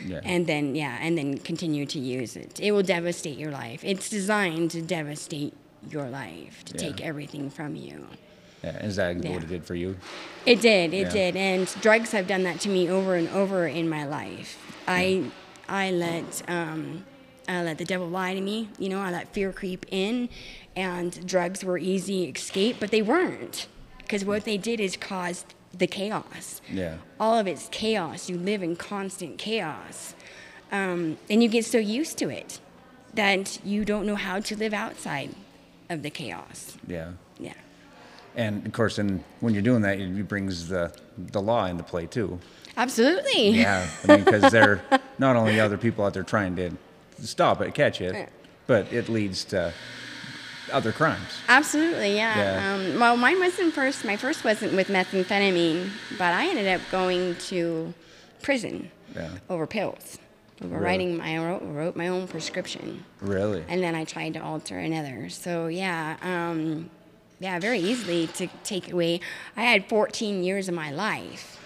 Yeah. 0.05 0.19
And 0.23 0.45
then 0.45 0.75
yeah, 0.75 0.97
and 1.01 1.17
then 1.17 1.37
continue 1.37 1.85
to 1.87 1.99
use 1.99 2.35
it. 2.35 2.59
It 2.59 2.71
will 2.71 2.83
devastate 2.83 3.37
your 3.37 3.51
life. 3.51 3.81
It's 3.83 4.09
designed 4.09 4.71
to 4.71 4.81
devastate 4.81 5.53
your 5.89 6.09
life, 6.09 6.63
to 6.65 6.73
Yeah. 6.73 6.91
take 6.91 7.01
everything 7.01 7.49
from 7.49 7.75
you. 7.75 8.05
Yeah, 8.63 8.77
is 8.85 8.95
that 8.97 9.23
Yeah. 9.23 9.31
what 9.31 9.43
it 9.43 9.49
did 9.49 9.65
for 9.65 9.75
you? 9.75 9.95
It 10.45 10.61
did. 10.61 10.93
It 10.93 11.07
Yeah. 11.07 11.09
did. 11.09 11.35
And 11.35 11.67
drugs 11.81 12.11
have 12.11 12.27
done 12.27 12.43
that 12.43 12.59
to 12.61 12.69
me 12.69 12.89
over 12.89 13.15
and 13.15 13.29
over 13.29 13.67
in 13.67 13.87
my 13.89 14.05
life. 14.05 14.57
I 14.87 15.23
I 15.67 15.91
let 15.91 16.41
um, 16.49 17.05
I 17.47 17.63
let 17.63 17.77
the 17.77 17.85
devil 17.85 18.07
lie 18.09 18.33
to 18.33 18.41
me. 18.41 18.69
You 18.77 18.89
know, 18.89 18.99
I 18.99 19.11
let 19.11 19.33
fear 19.33 19.51
creep 19.53 19.85
in, 19.89 20.29
and 20.75 21.25
drugs 21.27 21.63
were 21.63 21.77
easy 21.77 22.25
escape, 22.25 22.77
but 22.79 22.91
they 22.91 23.01
weren't, 23.01 23.67
because 23.99 24.25
what 24.25 24.43
they 24.45 24.57
did 24.57 24.79
is 24.79 24.97
caused 24.97 25.53
the 25.77 25.87
chaos. 25.87 26.61
Yeah. 26.71 26.95
All 27.19 27.37
of 27.37 27.47
it's 27.47 27.67
chaos. 27.71 28.29
You 28.29 28.37
live 28.37 28.61
in 28.63 28.75
constant 28.75 29.37
chaos, 29.37 30.15
um, 30.71 31.17
and 31.29 31.41
you 31.43 31.49
get 31.49 31.65
so 31.65 31.77
used 31.77 32.17
to 32.17 32.29
it 32.29 32.59
that 33.13 33.59
you 33.63 33.85
don't 33.85 34.05
know 34.05 34.15
how 34.15 34.39
to 34.39 34.55
live 34.55 34.73
outside 34.73 35.29
of 35.89 36.01
the 36.03 36.09
chaos. 36.09 36.77
Yeah. 36.87 37.11
And 38.39 38.65
of 38.65 38.71
course, 38.71 38.97
and 38.99 39.21
when 39.41 39.53
you're 39.53 39.61
doing 39.63 39.81
that, 39.81 39.99
it 39.99 40.27
brings 40.27 40.69
the 40.69 40.93
the 41.17 41.41
law 41.41 41.65
into 41.65 41.83
play 41.83 42.05
too. 42.07 42.39
Absolutely. 42.77 43.49
Yeah, 43.49 43.85
I 44.07 44.15
mean, 44.15 44.23
because 44.23 44.49
they're 44.51 44.81
not 45.19 45.35
only 45.35 45.59
other 45.59 45.77
people 45.77 46.05
out 46.05 46.13
there 46.13 46.23
trying 46.23 46.55
to 46.55 46.71
stop 47.21 47.59
it, 47.59 47.73
catch 47.73 47.99
it, 47.99 48.29
but 48.67 48.91
it 48.93 49.09
leads 49.09 49.43
to 49.45 49.73
other 50.71 50.93
crimes. 50.93 51.27
Absolutely, 51.49 52.15
yeah. 52.15 52.37
Yeah. 52.37 52.73
Um, 52.93 52.99
well, 52.99 53.17
mine 53.17 53.39
wasn't 53.39 53.73
first. 53.73 54.05
My 54.05 54.15
first 54.15 54.45
wasn't 54.45 54.73
with 54.73 54.87
methamphetamine, 54.87 55.89
but 56.17 56.33
I 56.33 56.47
ended 56.47 56.67
up 56.67 56.81
going 56.91 57.35
to 57.51 57.93
prison 58.41 58.89
Yeah. 59.15 59.29
over 59.49 59.67
pills, 59.67 60.17
over 60.63 60.75
Really? 60.75 60.85
writing 60.85 61.17
my 61.17 61.37
wrote, 61.39 61.63
wrote 61.63 61.95
my 61.97 62.07
own 62.07 62.27
prescription, 62.27 63.03
Really? 63.19 63.65
and 63.67 63.83
then 63.83 63.95
I 63.95 64.05
tried 64.05 64.35
to 64.35 64.39
alter 64.41 64.77
another. 64.79 65.27
So 65.29 65.67
yeah, 65.67 66.15
um, 66.21 66.89
yeah, 67.39 67.59
very 67.59 67.79
easily 67.79 68.27
to 68.27 68.47
take 68.63 68.91
away. 68.91 69.19
I 69.55 69.63
had 69.63 69.87
14 69.87 70.43
years 70.43 70.67
of 70.67 70.75
my 70.75 70.91
life 70.91 71.57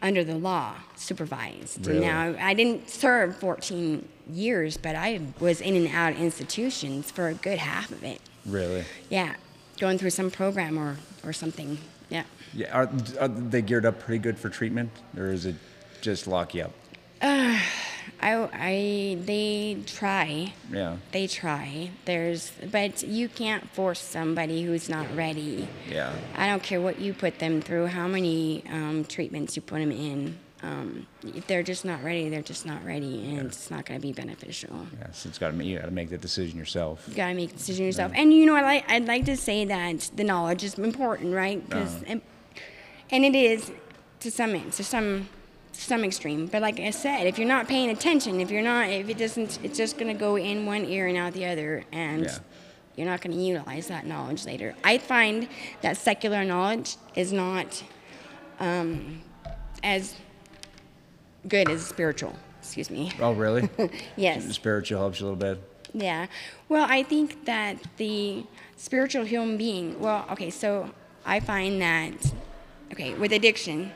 under 0.00 0.22
the 0.22 0.36
law 0.36 0.74
supervised. 0.96 1.86
Really? 1.86 2.00
Now 2.00 2.34
I 2.40 2.54
didn't 2.54 2.88
serve 2.88 3.36
14 3.36 4.08
years, 4.30 4.76
but 4.76 4.94
I 4.94 5.20
was 5.40 5.60
in 5.60 5.74
and 5.74 5.88
out 5.88 6.12
of 6.12 6.20
institutions 6.20 7.10
for 7.10 7.28
a 7.28 7.34
good 7.34 7.58
half 7.58 7.90
of 7.90 8.04
it. 8.04 8.20
Really? 8.46 8.84
Yeah, 9.10 9.34
going 9.78 9.98
through 9.98 10.10
some 10.10 10.30
program 10.30 10.78
or, 10.78 10.96
or 11.24 11.32
something. 11.32 11.78
Yeah. 12.10 12.24
Yeah. 12.54 12.76
Are, 12.76 12.90
are 13.20 13.28
they 13.28 13.62
geared 13.62 13.84
up 13.84 14.00
pretty 14.00 14.20
good 14.20 14.38
for 14.38 14.48
treatment, 14.48 14.90
or 15.16 15.26
is 15.26 15.46
it 15.46 15.56
just 16.00 16.26
lock 16.26 16.54
you 16.54 16.64
up? 16.64 16.72
I, 18.20 18.48
I, 18.52 19.18
they 19.24 19.78
try. 19.86 20.52
Yeah. 20.72 20.96
They 21.12 21.26
try. 21.28 21.90
There's, 22.04 22.50
but 22.70 23.02
you 23.02 23.28
can't 23.28 23.68
force 23.70 24.00
somebody 24.00 24.62
who's 24.64 24.88
not 24.88 25.06
ready. 25.14 25.68
Yeah. 25.88 26.12
I 26.36 26.48
don't 26.48 26.62
care 26.62 26.80
what 26.80 26.98
you 26.98 27.14
put 27.14 27.38
them 27.38 27.60
through, 27.60 27.86
how 27.86 28.08
many 28.08 28.64
um, 28.70 29.04
treatments 29.04 29.54
you 29.56 29.62
put 29.62 29.78
them 29.78 29.92
in. 29.92 30.36
Um, 30.60 31.06
if 31.24 31.46
they're 31.46 31.62
just 31.62 31.84
not 31.84 32.02
ready, 32.02 32.28
they're 32.28 32.42
just 32.42 32.66
not 32.66 32.84
ready, 32.84 33.28
and 33.36 33.46
it's 33.46 33.70
not 33.70 33.86
going 33.86 34.00
to 34.00 34.04
be 34.04 34.12
beneficial. 34.12 34.88
Yes, 35.00 35.24
it's 35.24 35.38
got 35.38 35.56
to 35.56 35.64
you 35.64 35.78
got 35.78 35.84
to 35.84 35.92
make 35.92 36.10
that 36.10 36.20
decision 36.20 36.58
yourself. 36.58 37.04
You 37.06 37.14
gotta 37.14 37.34
make 37.34 37.50
a 37.50 37.52
decision 37.52 37.86
yourself. 37.86 38.10
And 38.16 38.34
you 38.34 38.44
know, 38.44 38.56
I 38.56 38.62
like 38.62 38.90
I'd 38.90 39.06
like 39.06 39.24
to 39.26 39.36
say 39.36 39.64
that 39.66 40.10
the 40.16 40.24
knowledge 40.24 40.64
is 40.64 40.76
important, 40.76 41.32
right? 41.32 41.62
'Cause- 41.70 41.94
Uh-huh. 41.94 42.04
and, 42.08 42.22
and 43.12 43.24
it 43.24 43.36
is 43.36 43.70
to 44.18 44.32
some 44.32 44.68
to 44.72 44.82
some 44.82 45.28
to 45.28 45.37
some 45.78 46.04
extreme. 46.04 46.46
But 46.46 46.62
like 46.62 46.80
I 46.80 46.90
said, 46.90 47.26
if 47.26 47.38
you're 47.38 47.48
not 47.48 47.68
paying 47.68 47.90
attention, 47.90 48.40
if 48.40 48.50
you're 48.50 48.62
not, 48.62 48.88
if 48.90 49.08
it 49.08 49.18
doesn't, 49.18 49.58
it's 49.62 49.76
just 49.78 49.96
gonna 49.98 50.14
go 50.14 50.36
in 50.36 50.66
one 50.66 50.84
ear 50.84 51.06
and 51.06 51.16
out 51.16 51.32
the 51.34 51.46
other, 51.46 51.84
and 51.92 52.24
Yeah. 52.24 52.38
you're 52.96 53.06
not 53.06 53.20
gonna 53.20 53.36
utilize 53.36 53.86
that 53.88 54.06
knowledge 54.06 54.44
later. 54.44 54.74
I 54.82 54.98
find 54.98 55.48
that 55.82 55.96
secular 55.96 56.44
knowledge 56.44 56.96
is 57.14 57.32
not 57.32 57.82
um, 58.60 59.22
as 59.84 60.14
good 61.46 61.70
as 61.70 61.86
spiritual. 61.86 62.34
Excuse 62.60 62.90
me. 62.90 63.12
Oh, 63.20 63.32
really? 63.32 63.68
Yes. 64.16 64.44
Spiritual 64.54 64.98
helps 64.98 65.20
you 65.20 65.26
a 65.26 65.30
little 65.30 65.54
bit. 65.54 65.62
Yeah. 65.94 66.26
Well, 66.68 66.86
I 66.90 67.02
think 67.04 67.44
that 67.46 67.76
the 67.96 68.44
spiritual 68.76 69.24
human 69.24 69.56
being, 69.56 69.98
well, 70.00 70.26
okay, 70.32 70.50
so 70.50 70.90
I 71.24 71.38
find 71.40 71.80
that, 71.80 72.12
okay, 72.92 73.14
with 73.14 73.32
addiction, 73.32 73.92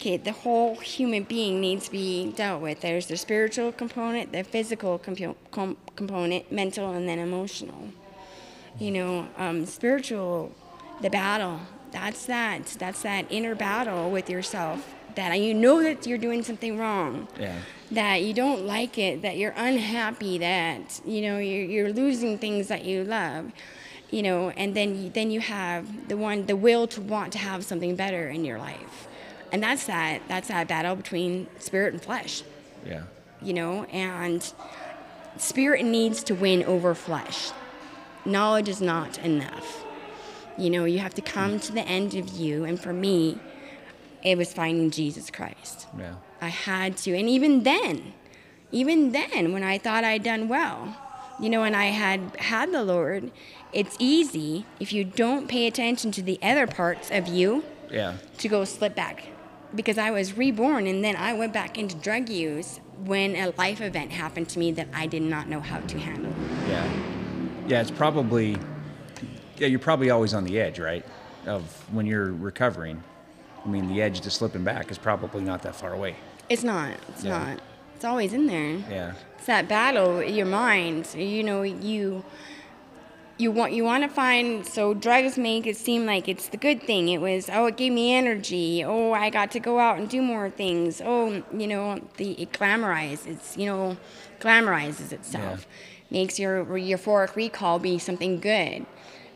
okay, 0.00 0.16
the 0.16 0.32
whole 0.32 0.76
human 0.76 1.24
being 1.24 1.60
needs 1.60 1.84
to 1.86 1.90
be 1.90 2.32
dealt 2.32 2.62
with. 2.62 2.80
There's 2.80 3.06
the 3.06 3.16
spiritual 3.16 3.70
component, 3.70 4.32
the 4.32 4.42
physical 4.42 4.98
com- 4.98 5.76
component, 5.94 6.50
mental, 6.50 6.92
and 6.92 7.06
then 7.08 7.18
emotional. 7.18 7.90
You 8.78 8.92
know, 8.92 9.28
um, 9.36 9.66
spiritual, 9.66 10.52
the 11.02 11.10
battle, 11.10 11.60
that's 11.92 12.24
that. 12.26 12.64
That's 12.78 13.02
that 13.02 13.26
inner 13.30 13.54
battle 13.54 14.10
with 14.10 14.30
yourself. 14.30 14.94
That 15.16 15.38
you 15.38 15.52
know 15.52 15.82
that 15.82 16.06
you're 16.06 16.18
doing 16.18 16.42
something 16.42 16.78
wrong 16.78 17.26
Yeah. 17.38 17.58
that 17.90 18.22
you 18.22 18.32
don't 18.32 18.64
like 18.64 18.96
it, 18.96 19.20
that 19.22 19.36
you're 19.36 19.54
unhappy, 19.56 20.38
that 20.38 21.00
you 21.04 21.20
know 21.22 21.38
you're, 21.38 21.64
you're 21.64 21.92
losing 21.92 22.38
things 22.38 22.68
that 22.68 22.84
you 22.84 23.02
love, 23.04 23.50
you 24.10 24.22
know, 24.22 24.50
and 24.50 24.74
then 24.74 25.02
you, 25.02 25.10
then 25.10 25.30
you 25.32 25.40
have 25.40 26.08
the 26.08 26.16
one 26.16 26.46
the 26.46 26.56
will 26.56 26.86
to 26.86 27.00
want 27.02 27.32
to 27.32 27.38
have 27.38 27.64
something 27.64 27.96
better 27.96 28.28
in 28.30 28.44
your 28.44 28.56
life, 28.58 29.08
and 29.52 29.62
that's 29.62 29.86
that 29.86 30.22
that's 30.28 30.48
that 30.48 30.68
battle 30.68 30.96
between 30.96 31.46
spirit 31.58 31.92
and 31.92 32.02
flesh, 32.02 32.42
Yeah. 32.86 33.02
you 33.42 33.52
know, 33.52 33.84
and 33.84 34.52
spirit 35.36 35.84
needs 35.84 36.22
to 36.24 36.34
win 36.34 36.64
over 36.64 36.94
flesh. 36.94 37.50
Knowledge 38.24 38.68
is 38.68 38.80
not 38.80 39.18
enough. 39.18 39.84
You 40.58 40.70
know, 40.70 40.84
you 40.84 40.98
have 40.98 41.14
to 41.14 41.22
come 41.22 41.58
to 41.60 41.72
the 41.72 41.82
end 41.82 42.14
of 42.14 42.28
you, 42.30 42.64
and 42.64 42.78
for 42.78 42.92
me, 42.92 43.38
it 44.22 44.36
was 44.36 44.52
finding 44.52 44.90
Jesus 44.90 45.30
Christ. 45.30 45.86
Yeah. 45.98 46.14
I 46.42 46.48
had 46.48 46.96
to. 46.98 47.16
And 47.16 47.28
even 47.28 47.62
then, 47.62 48.12
even 48.72 49.12
then, 49.12 49.52
when 49.52 49.62
I 49.62 49.78
thought 49.78 50.04
I'd 50.04 50.22
done 50.22 50.48
well, 50.48 50.94
you 51.40 51.48
know, 51.48 51.62
and 51.62 51.74
I 51.74 51.86
had 51.86 52.36
had 52.38 52.72
the 52.72 52.82
Lord, 52.84 53.30
it's 53.72 53.96
easy 53.98 54.66
if 54.78 54.92
you 54.92 55.04
don't 55.04 55.48
pay 55.48 55.66
attention 55.66 56.12
to 56.12 56.22
the 56.22 56.38
other 56.42 56.66
parts 56.66 57.10
of 57.10 57.26
you 57.28 57.64
Yeah. 57.90 58.16
to 58.38 58.48
go 58.48 58.64
slip 58.66 58.94
back. 58.94 59.24
Because 59.74 59.98
I 59.98 60.10
was 60.10 60.36
reborn 60.36 60.86
and 60.86 61.04
then 61.04 61.16
I 61.16 61.32
went 61.32 61.52
back 61.52 61.78
into 61.78 61.94
drug 61.96 62.28
use 62.28 62.80
when 63.04 63.36
a 63.36 63.52
life 63.56 63.80
event 63.80 64.10
happened 64.10 64.48
to 64.50 64.58
me 64.58 64.72
that 64.72 64.88
I 64.92 65.06
did 65.06 65.22
not 65.22 65.48
know 65.48 65.60
how 65.60 65.80
to 65.80 65.98
handle. 65.98 66.32
Yeah. 66.68 66.92
Yeah, 67.68 67.80
it's 67.80 67.90
probably 67.90 68.56
yeah, 69.58 69.66
you're 69.68 69.78
probably 69.78 70.10
always 70.10 70.32
on 70.34 70.44
the 70.44 70.58
edge, 70.58 70.78
right? 70.78 71.04
Of 71.46 71.62
when 71.92 72.06
you're 72.06 72.32
recovering. 72.32 73.02
I 73.64 73.68
mean, 73.68 73.88
the 73.88 74.00
edge 74.00 74.20
to 74.22 74.30
slipping 74.30 74.64
back 74.64 74.90
is 74.90 74.96
probably 74.98 75.42
not 75.42 75.62
that 75.62 75.76
far 75.76 75.92
away. 75.92 76.16
It's 76.48 76.64
not. 76.64 76.92
It's 77.10 77.22
Yeah. 77.24 77.38
not. 77.38 77.60
It's 77.94 78.04
always 78.06 78.32
in 78.32 78.46
there. 78.46 78.76
Yeah. 78.90 79.12
It's 79.36 79.46
that 79.46 79.68
battle 79.68 80.22
your 80.22 80.46
mind. 80.46 81.14
You 81.14 81.42
know, 81.44 81.62
you 81.62 82.24
you 83.40 83.50
want 83.50 83.72
you 83.72 83.84
want 83.84 84.02
to 84.04 84.08
find 84.08 84.66
so 84.66 84.94
drugs 84.94 85.38
make 85.38 85.66
it 85.66 85.76
seem 85.76 86.06
like 86.06 86.28
it's 86.28 86.48
the 86.48 86.56
good 86.56 86.82
thing. 86.82 87.08
It 87.08 87.20
was 87.20 87.48
oh 87.52 87.66
it 87.66 87.76
gave 87.76 87.92
me 87.92 88.14
energy. 88.14 88.84
Oh 88.84 89.12
I 89.12 89.30
got 89.30 89.50
to 89.52 89.60
go 89.60 89.78
out 89.78 89.98
and 89.98 90.08
do 90.08 90.22
more 90.22 90.50
things. 90.50 91.00
Oh 91.04 91.42
you 91.52 91.66
know 91.66 92.00
the 92.16 92.32
it 92.32 92.52
glamorizes 92.52 93.26
it's 93.26 93.56
you 93.56 93.66
know 93.66 93.96
glamorizes 94.40 95.12
itself. 95.12 95.66
Makes 96.10 96.38
your 96.38 96.64
euphoric 96.64 97.36
recall 97.36 97.78
be 97.78 97.98
something 97.98 98.40
good, 98.40 98.84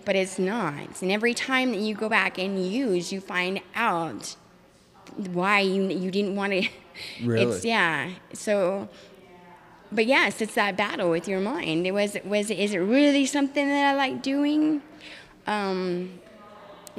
but 0.05 0.17
it's 0.17 0.39
not. 0.39 1.01
And 1.03 1.13
every 1.13 1.35
time 1.35 1.71
that 1.71 1.79
you 1.79 1.95
go 1.95 2.09
back 2.09 2.39
and 2.39 2.67
use, 2.67 3.13
you 3.13 3.21
find 3.21 3.61
out 3.75 4.37
why 5.17 5.61
you 5.61 5.85
you 5.89 6.11
didn't 6.11 6.37
want 6.37 6.53
to. 6.53 6.69
Really? 7.25 7.57
It's 7.57 7.65
yeah. 7.65 8.11
So 8.35 8.89
but 9.95 10.07
yes, 10.07 10.41
it's 10.41 10.55
that 10.55 10.77
battle 10.77 11.11
with 11.11 11.29
your 11.29 11.41
mind. 11.41 11.87
It 11.87 11.93
was 11.93 12.17
was 12.25 12.51
is 12.51 12.75
it 12.75 12.79
really 12.79 13.27
something 13.27 13.69
that 13.69 13.95
I 13.95 13.95
like 13.95 14.23
doing? 14.23 14.83
Um, 15.47 16.21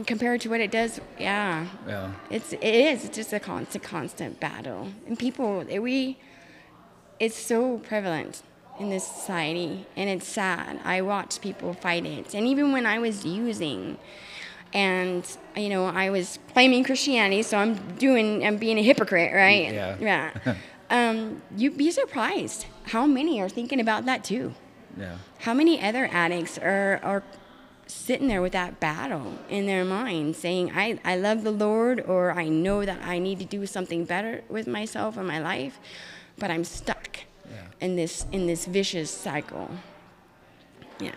compared 0.05 0.41
to 0.41 0.49
what 0.49 0.59
it 0.59 0.71
does, 0.71 0.99
yeah. 1.19 1.67
Yeah. 1.87 2.11
It's 2.29 2.53
it 2.53 2.63
is. 2.63 3.05
It's 3.05 3.15
just 3.15 3.33
a 3.33 3.39
constant 3.39 3.83
constant 3.83 4.39
battle, 4.39 4.89
and 5.07 5.17
people 5.17 5.63
we. 5.63 6.17
It's 7.17 7.37
so 7.37 7.77
prevalent 7.77 8.43
in 8.77 8.89
this 8.89 9.07
society, 9.07 9.85
and 9.95 10.09
it's 10.09 10.27
sad. 10.27 10.81
I 10.83 11.01
watch 11.01 11.39
people 11.39 11.73
fight 11.73 12.05
it, 12.05 12.33
and 12.33 12.45
even 12.45 12.73
when 12.73 12.85
I 12.85 12.99
was 12.99 13.25
using, 13.25 13.97
and 14.73 15.25
you 15.55 15.69
know 15.69 15.85
I 15.85 16.09
was 16.09 16.39
claiming 16.53 16.83
Christianity, 16.83 17.41
so 17.43 17.57
I'm 17.57 17.75
doing 17.95 18.45
I'm 18.45 18.57
being 18.57 18.77
a 18.77 18.83
hypocrite, 18.83 19.33
right? 19.33 19.73
Yeah. 19.73 19.97
Yeah. 19.99 20.55
um, 20.89 21.41
you'd 21.55 21.77
be 21.77 21.89
surprised 21.91 22.65
how 22.87 23.05
many 23.05 23.41
are 23.41 23.49
thinking 23.49 23.79
about 23.79 24.05
that 24.05 24.23
too. 24.23 24.53
Yeah. 24.97 25.17
How 25.39 25.53
many 25.53 25.81
other 25.81 26.09
addicts 26.11 26.57
are, 26.57 26.99
are 27.03 27.23
sitting 27.87 28.27
there 28.27 28.41
with 28.41 28.53
that 28.53 28.79
battle 28.79 29.33
in 29.49 29.65
their 29.65 29.83
mind 29.85 30.35
saying, 30.35 30.71
I, 30.73 30.99
I 31.03 31.17
love 31.17 31.43
the 31.43 31.51
Lord, 31.51 32.01
or 32.01 32.31
I 32.31 32.47
know 32.47 32.85
that 32.85 33.01
I 33.03 33.19
need 33.19 33.39
to 33.39 33.45
do 33.45 33.65
something 33.65 34.05
better 34.05 34.43
with 34.49 34.67
myself 34.67 35.17
and 35.17 35.27
my 35.27 35.39
life, 35.39 35.79
but 36.37 36.49
I'm 36.49 36.63
stuck 36.63 37.19
in 37.81 37.95
this 37.95 38.25
in 38.31 38.47
this 38.47 38.65
vicious 38.65 39.11
cycle. 39.11 39.69
Yeah. 40.99 41.11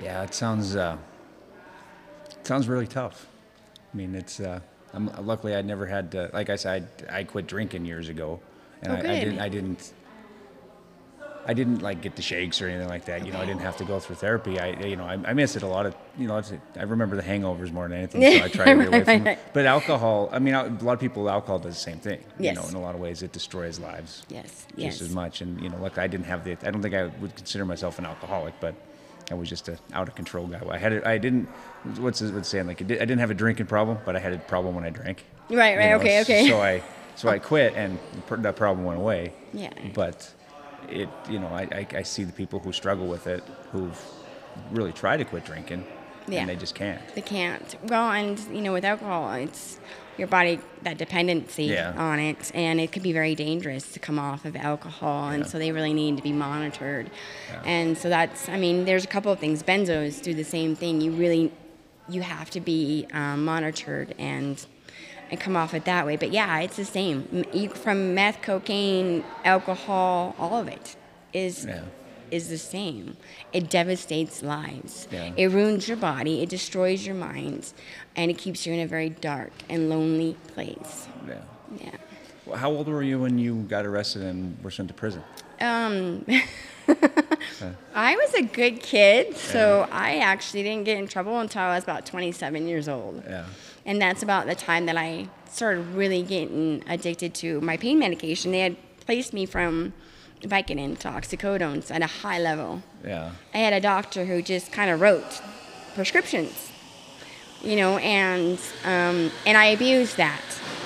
Yeah, 0.00 0.22
it 0.22 0.34
sounds 0.34 0.76
uh, 0.76 0.96
it 2.30 2.46
sounds 2.46 2.68
really 2.68 2.86
tough. 2.86 3.26
I 3.92 3.96
mean, 3.96 4.14
it's 4.14 4.40
uh, 4.40 4.60
I'm, 4.92 5.10
luckily 5.24 5.54
I 5.54 5.62
never 5.62 5.86
had 5.86 6.10
to. 6.12 6.30
Like 6.32 6.50
I 6.50 6.56
said, 6.56 6.88
I, 7.08 7.18
I 7.18 7.24
quit 7.24 7.46
drinking 7.46 7.84
years 7.84 8.08
ago, 8.08 8.40
and 8.82 8.92
Oh, 8.92 8.96
I, 8.96 8.98
I 8.98 9.24
didn't. 9.24 9.38
I 9.40 9.48
didn't. 9.48 9.92
I 11.46 11.54
didn't 11.54 11.82
like 11.82 12.00
get 12.02 12.14
the 12.16 12.22
shakes 12.22 12.62
or 12.62 12.68
anything 12.68 12.88
like 12.88 13.04
that. 13.06 13.26
You 13.26 13.32
know, 13.32 13.40
I 13.40 13.46
didn't 13.46 13.62
have 13.62 13.76
to 13.78 13.84
go 13.84 13.98
through 13.98 14.16
therapy. 14.16 14.60
I, 14.60 14.70
you 14.86 14.96
know, 14.96 15.04
I, 15.04 15.14
I 15.24 15.32
miss 15.32 15.56
it 15.56 15.62
a 15.62 15.66
lot 15.66 15.86
of. 15.86 15.94
You 16.18 16.28
know, 16.28 16.40
I 16.76 16.82
remember 16.82 17.16
the 17.16 17.22
hangovers 17.22 17.72
more 17.72 17.88
than 17.88 17.98
anything, 17.98 18.22
so 18.22 18.44
I 18.44 18.48
try 18.48 18.64
to 18.66 18.74
get 18.76 18.88
away 18.88 19.04
from 19.04 19.26
it. 19.26 19.38
But 19.52 19.66
alcohol, 19.66 20.28
I 20.32 20.38
mean, 20.38 20.54
a 20.54 20.68
lot 20.82 20.92
of 20.94 21.00
people, 21.00 21.28
alcohol 21.28 21.58
does 21.58 21.74
the 21.74 21.80
same 21.80 21.98
thing. 21.98 22.20
Yes. 22.38 22.56
You 22.56 22.62
know, 22.62 22.68
in 22.68 22.74
a 22.74 22.80
lot 22.80 22.94
of 22.94 23.00
ways, 23.00 23.22
it 23.22 23.32
destroys 23.32 23.78
lives 23.78 24.24
Yes. 24.28 24.66
Yes. 24.76 24.94
Just 24.94 25.00
Yes. 25.00 25.00
as 25.02 25.14
much. 25.14 25.40
And 25.40 25.60
you 25.60 25.68
know, 25.68 25.78
look, 25.78 25.98
I 25.98 26.06
didn't 26.06 26.26
have 26.26 26.44
the. 26.44 26.52
I 26.66 26.70
don't 26.70 26.82
think 26.82 26.94
I 26.94 27.06
would 27.06 27.34
consider 27.34 27.64
myself 27.64 27.98
an 27.98 28.06
alcoholic, 28.06 28.54
but 28.60 28.74
I 29.30 29.34
was 29.34 29.48
just 29.48 29.68
a 29.68 29.78
out 29.92 30.08
of 30.08 30.14
control 30.14 30.46
guy. 30.46 30.60
I 30.70 30.78
had. 30.78 30.92
A, 30.92 31.08
I 31.08 31.18
didn't. 31.18 31.46
What's 31.98 32.22
it 32.22 32.32
what's 32.32 32.48
saying? 32.48 32.66
Like 32.68 32.80
I, 32.82 32.84
did, 32.84 32.98
I 32.98 33.04
didn't 33.04 33.20
have 33.20 33.30
a 33.30 33.34
drinking 33.34 33.66
problem, 33.66 33.98
but 34.04 34.14
I 34.14 34.18
had 34.20 34.32
a 34.32 34.38
problem 34.38 34.74
when 34.74 34.84
I 34.84 34.90
drank. 34.90 35.24
Right, 35.50 35.72
You 35.72 35.78
right, 35.78 35.90
know, 35.90 35.96
okay, 35.96 36.20
okay. 36.22 36.48
So 36.48 36.60
I 36.60 36.82
so 37.16 37.28
I 37.28 37.38
quit, 37.38 37.74
and 37.74 37.98
the 38.28 38.36
that 38.38 38.56
problem 38.56 38.84
went 38.86 38.98
away. 39.00 39.32
Yeah. 39.52 39.72
But 39.94 40.32
it, 40.88 41.08
you 41.28 41.38
know, 41.38 41.48
I, 41.48 41.62
I, 41.72 41.86
I 41.98 42.02
see 42.02 42.24
the 42.24 42.32
people 42.32 42.58
who 42.60 42.72
struggle 42.72 43.06
with 43.06 43.26
it, 43.26 43.42
who've 43.72 43.98
really 44.70 44.92
tried 44.92 45.18
to 45.18 45.24
quit 45.24 45.44
drinking, 45.44 45.84
Yeah. 46.28 46.40
and 46.40 46.48
they 46.48 46.56
just 46.56 46.74
can't. 46.74 47.00
They 47.14 47.20
can't. 47.22 47.74
Well, 47.84 48.10
and 48.10 48.38
you 48.52 48.60
know, 48.60 48.72
with 48.72 48.84
alcohol, 48.84 49.32
it's 49.34 49.78
your 50.18 50.28
body 50.28 50.60
that 50.82 50.98
dependency 50.98 51.64
Yeah. 51.64 51.94
on 51.96 52.18
it, 52.20 52.50
and 52.54 52.78
it 52.80 52.92
could 52.92 53.02
be 53.02 53.12
very 53.12 53.34
dangerous 53.34 53.90
to 53.92 53.98
come 53.98 54.18
off 54.18 54.44
of 54.44 54.54
alcohol, 54.56 55.30
and 55.30 55.46
so 55.46 55.58
they 55.58 55.72
really 55.72 55.94
need 55.94 56.16
to 56.18 56.22
be 56.22 56.32
monitored. 56.32 57.10
And 57.64 57.96
so 57.96 58.08
that's, 58.10 58.48
I 58.48 58.58
mean, 58.58 58.84
there's 58.84 59.04
a 59.04 59.08
couple 59.08 59.32
of 59.32 59.38
things. 59.38 59.62
Benzos 59.62 60.20
do 60.22 60.34
the 60.34 60.44
same 60.44 60.76
thing. 60.76 61.00
You 61.00 61.12
really, 61.12 61.50
you 62.08 62.20
have 62.22 62.50
to 62.50 62.60
be 62.60 63.06
um, 63.12 63.44
monitored 63.44 64.14
and 64.18 64.64
and 65.32 65.40
come 65.40 65.56
off 65.56 65.72
it 65.72 65.86
that 65.86 66.04
way. 66.06 66.16
But 66.16 66.30
yeah, 66.30 66.60
it's 66.60 66.76
the 66.76 66.84
same. 66.84 67.44
From 67.74 68.14
meth, 68.14 68.42
cocaine, 68.42 69.24
alcohol, 69.44 70.36
all 70.38 70.60
of 70.60 70.68
it 70.68 70.94
is 71.32 71.64
Yeah. 71.64 71.80
is 72.30 72.48
the 72.48 72.58
same. 72.58 73.16
It 73.52 73.68
devastates 73.70 74.42
lives. 74.42 75.08
Yeah. 75.10 75.32
It 75.36 75.46
ruins 75.50 75.88
your 75.88 75.96
body. 75.96 76.42
It 76.42 76.50
destroys 76.50 77.04
your 77.06 77.14
mind, 77.14 77.72
and 78.14 78.30
it 78.30 78.36
keeps 78.38 78.66
you 78.66 78.74
in 78.74 78.80
a 78.80 78.86
very 78.86 79.08
dark 79.08 79.52
and 79.70 79.88
lonely 79.88 80.36
place. 80.54 81.08
Yeah. 81.26 81.34
Yeah. 81.80 81.90
Well, 82.44 82.58
how 82.58 82.70
old 82.70 82.88
were 82.88 83.02
you 83.02 83.18
when 83.20 83.38
you 83.38 83.62
got 83.62 83.86
arrested 83.86 84.22
and 84.22 84.62
were 84.62 84.70
sent 84.70 84.88
to 84.88 84.94
prison? 84.94 85.22
Um, 85.60 86.26
I 87.94 88.16
was 88.16 88.34
a 88.34 88.42
good 88.42 88.80
kid, 88.82 89.36
so 89.36 89.88
I 89.90 90.18
actually 90.18 90.62
didn't 90.64 90.84
get 90.84 90.98
in 90.98 91.06
trouble 91.08 91.38
until 91.40 91.62
I 91.62 91.74
was 91.76 91.84
about 91.84 92.04
27 92.04 92.66
years 92.66 92.88
old. 92.88 93.22
Yeah. 93.26 93.44
And 93.84 94.00
that's 94.00 94.22
about 94.22 94.46
the 94.46 94.54
time 94.54 94.86
that 94.86 94.96
I 94.96 95.28
started 95.50 95.86
really 95.94 96.22
getting 96.22 96.82
addicted 96.88 97.34
to 97.36 97.60
my 97.60 97.76
pain 97.76 97.98
medication. 97.98 98.52
They 98.52 98.60
had 98.60 98.76
placed 99.00 99.32
me 99.32 99.44
from 99.46 99.92
Vicodin 100.42 100.98
to 101.00 101.08
oxycodones 101.08 101.90
at 101.90 102.02
a 102.02 102.06
high 102.06 102.38
level. 102.38 102.82
Yeah. 103.04 103.32
I 103.52 103.58
had 103.58 103.72
a 103.72 103.80
doctor 103.80 104.24
who 104.24 104.42
just 104.42 104.72
kind 104.72 104.90
of 104.90 105.00
wrote 105.00 105.40
prescriptions, 105.94 106.70
you 107.62 107.76
know, 107.76 107.98
and 107.98 108.58
um, 108.84 109.30
and 109.46 109.56
I 109.58 109.66
abused 109.66 110.16
that. 110.16 110.40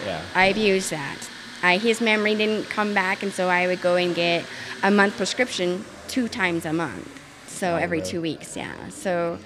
Yeah. 0.04 0.22
I 0.34 0.46
abused 0.46 0.90
that. 0.90 1.28
I, 1.62 1.78
his 1.78 2.00
memory 2.00 2.34
didn't 2.34 2.68
come 2.68 2.92
back, 2.94 3.22
and 3.22 3.32
so 3.32 3.48
I 3.48 3.66
would 3.66 3.80
go 3.80 3.96
and 3.96 4.14
get 4.14 4.44
a 4.82 4.90
month 4.90 5.16
prescription 5.16 5.84
two 6.06 6.28
times 6.28 6.64
a 6.66 6.72
month, 6.72 7.08
so 7.48 7.72
Oh, 7.74 7.76
every 7.76 7.98
really? 7.98 8.10
two 8.10 8.20
weeks. 8.20 8.56
Yeah. 8.56 8.88
So, 8.90 9.38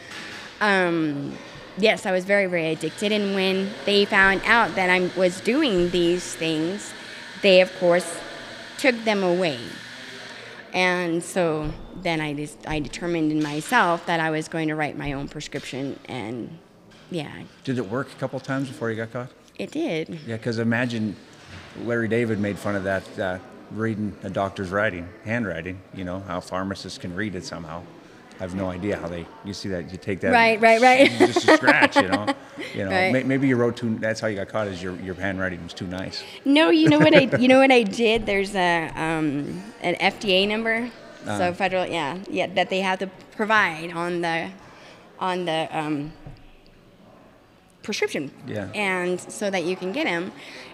um, 0.60 1.36
yes, 1.80 2.06
I 2.06 2.12
was 2.12 2.24
very 2.24 2.46
very 2.46 2.68
addicted, 2.68 3.12
and 3.12 3.34
when 3.34 3.70
they 3.84 4.04
found 4.04 4.42
out 4.44 4.74
that 4.76 4.90
I 4.90 5.10
was 5.16 5.40
doing 5.40 5.90
these 5.90 6.34
things, 6.34 6.92
they 7.42 7.60
of 7.60 7.76
course 7.78 8.18
took 8.78 8.96
them 9.04 9.22
away. 9.22 9.58
And 10.72 11.22
so 11.22 11.72
then 12.02 12.20
I 12.20 12.32
just 12.34 12.58
I 12.68 12.78
determined 12.80 13.32
in 13.32 13.42
myself 13.42 14.06
that 14.06 14.20
I 14.20 14.30
was 14.30 14.46
going 14.48 14.68
to 14.68 14.74
write 14.76 14.96
my 14.96 15.12
own 15.14 15.28
prescription, 15.28 15.98
and 16.06 16.58
yeah, 17.10 17.42
Did 17.64 17.78
it 17.78 17.88
work 17.88 18.12
a 18.12 18.14
couple 18.16 18.38
times 18.38 18.68
before 18.68 18.90
you 18.90 18.96
got 18.96 19.12
caught? 19.12 19.30
it 19.58 19.72
did. 19.72 20.08
Yeah, 20.26 20.36
because 20.36 20.58
imagine 20.58 21.14
Larry 21.82 22.08
David 22.08 22.38
made 22.38 22.58
fun 22.58 22.76
of 22.76 22.84
that 22.84 23.18
uh, 23.18 23.38
reading 23.72 24.16
a 24.22 24.30
doctor's 24.30 24.70
writing, 24.70 25.06
handwriting. 25.24 25.80
You 25.92 26.04
know 26.04 26.20
how 26.20 26.40
pharmacists 26.40 26.98
can 26.98 27.14
read 27.14 27.34
it 27.34 27.44
somehow. 27.44 27.82
I 28.40 28.44
have 28.44 28.54
no 28.54 28.70
idea 28.70 28.96
how 28.96 29.06
they. 29.06 29.26
You 29.44 29.52
see 29.52 29.68
that? 29.68 29.92
You 29.92 29.98
take 29.98 30.20
that. 30.20 30.32
Right, 30.32 30.58
right, 30.60 30.80
right. 30.80 31.10
Just 31.18 31.46
a 31.46 31.56
scratch, 31.58 31.96
you 31.96 32.08
know. 32.08 32.26
You 32.74 32.84
know, 32.86 32.90
Right. 32.90 33.12
may, 33.12 33.22
maybe 33.22 33.46
you 33.46 33.56
wrote 33.56 33.76
too. 33.76 33.98
That's 33.98 34.18
how 34.18 34.28
you 34.28 34.36
got 34.36 34.48
caught. 34.48 34.66
Is 34.68 34.82
your 34.82 34.96
your 34.96 35.14
handwriting 35.14 35.62
was 35.62 35.74
too 35.74 35.86
nice. 35.86 36.24
No, 36.46 36.70
you 36.70 36.88
know 36.88 36.98
what 36.98 37.14
I 37.14 37.28
you 37.38 37.48
know 37.48 37.58
what 37.58 37.70
I 37.70 37.82
did? 37.82 38.24
There's 38.24 38.54
a 38.54 38.90
um, 38.96 39.62
an 39.82 39.94
FDA 39.96 40.48
number, 40.48 40.90
Uh-huh. 41.26 41.38
so 41.38 41.52
federal 41.52 41.84
yeah 41.86 42.16
yeah 42.30 42.46
that 42.54 42.70
they 42.70 42.80
have 42.80 42.98
to 43.00 43.08
provide 43.36 43.92
on 43.92 44.22
the 44.22 44.48
on 45.18 45.44
the 45.44 45.68
um, 45.70 46.12
prescription. 47.82 48.30
Yeah. 48.46 48.68
And 48.74 49.20
so 49.20 49.50
that 49.50 49.64
you 49.64 49.76
can 49.76 49.92
get 49.92 50.04
them, 50.04 50.32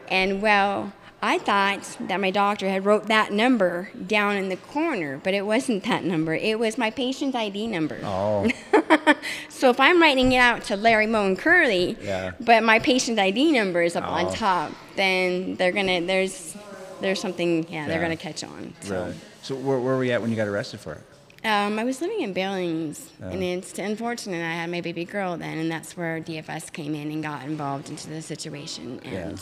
and 0.09 0.40
well. 0.40 0.92
I 1.22 1.38
thought 1.38 1.96
that 2.00 2.20
my 2.20 2.31
doctor 2.31 2.68
had 2.68 2.85
wrote 2.85 3.07
that 3.07 3.33
number 3.33 3.90
down 4.07 4.37
in 4.37 4.48
the 4.50 4.57
corner, 4.57 5.18
but 5.24 5.33
it 5.35 5.46
wasn't 5.46 5.85
that 5.85 6.05
number. 6.05 6.35
It 6.35 6.59
was 6.59 6.76
my 6.76 6.90
patient 6.90 7.35
ID 7.35 7.66
number. 7.68 7.98
Oh, 8.05 8.50
So 9.48 9.70
if 9.70 9.81
I'm 9.81 10.00
writing 10.00 10.33
it 10.33 10.38
out 10.38 10.64
to 10.64 10.76
Larry 10.76 11.07
Moe 11.07 11.26
and 11.26 11.38
Curly, 11.38 11.96
Yeah. 12.02 12.33
but 12.40 12.62
my 12.62 12.79
patient 12.79 13.18
ID 13.18 13.52
number 13.52 13.83
is 13.83 13.96
up 13.96 14.05
Oh. 14.07 14.11
on 14.12 14.33
top, 14.35 14.72
then 14.94 15.57
they're 15.57 15.72
gonna 15.72 16.00
there's 16.02 16.55
there's 17.00 17.20
something 17.20 17.66
yeah, 17.70 17.88
they're 17.88 18.00
gonna 18.00 18.16
catch 18.16 18.44
on. 18.44 18.74
So 18.81 19.05
right. 19.07 19.14
So 19.42 19.55
where, 19.55 19.79
where 19.79 19.96
were 19.96 20.05
you 20.05 20.12
at 20.12 20.20
when 20.20 20.31
you 20.31 20.37
got 20.37 20.48
arrested 20.48 20.81
for 20.81 20.92
it? 20.92 21.00
um, 21.44 21.79
I 21.79 21.85
was 21.85 22.00
living 22.00 22.22
in 22.22 22.33
Billings, 22.33 23.09
and 23.20 23.40
Oh. 23.42 23.46
it's 23.46 23.79
unfortunate 23.79 24.42
I 24.44 24.55
had 24.55 24.68
my 24.70 24.81
baby 24.81 25.05
girl 25.05 25.37
then, 25.37 25.59
and 25.59 25.70
that's 25.70 25.96
where 25.96 26.20
DFS 26.20 26.72
came 26.72 26.94
in 26.94 27.11
and 27.11 27.22
got 27.22 27.44
involved 27.44 27.88
into 27.88 28.09
the 28.11 28.20
situation 28.20 29.00
and 29.05 29.38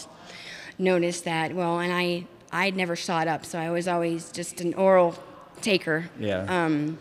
noticed 0.79 1.25
that 1.25 1.55
well, 1.55 1.79
and 1.81 1.93
I 1.93 2.27
I'd 2.53 2.77
never 2.77 2.95
shot 2.97 3.27
up, 3.29 3.45
so 3.45 3.59
I 3.59 3.71
was 3.71 3.89
always 3.89 4.31
just 4.31 4.61
an 4.61 4.75
oral 4.75 5.17
taker. 5.61 6.11
Yeah. 6.19 6.45
Um, 6.49 6.99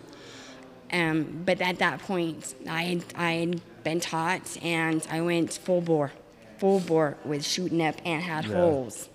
um, 0.91 1.41
but 1.45 1.59
at 1.61 1.79
that 1.79 1.99
point, 1.99 2.53
I 2.69 2.83
had, 2.83 3.03
I 3.15 3.31
had 3.33 3.61
been 3.83 3.99
taught, 3.99 4.57
and 4.63 5.05
I 5.11 5.21
went 5.21 5.53
full 5.53 5.81
bore, 5.81 6.11
full 6.59 6.79
bore 6.79 7.17
with 7.25 7.43
shooting 7.45 7.81
up 7.81 7.95
and 8.05 8.21
had 8.21 8.45
Yeah. 8.45 8.55
holes 8.55 9.09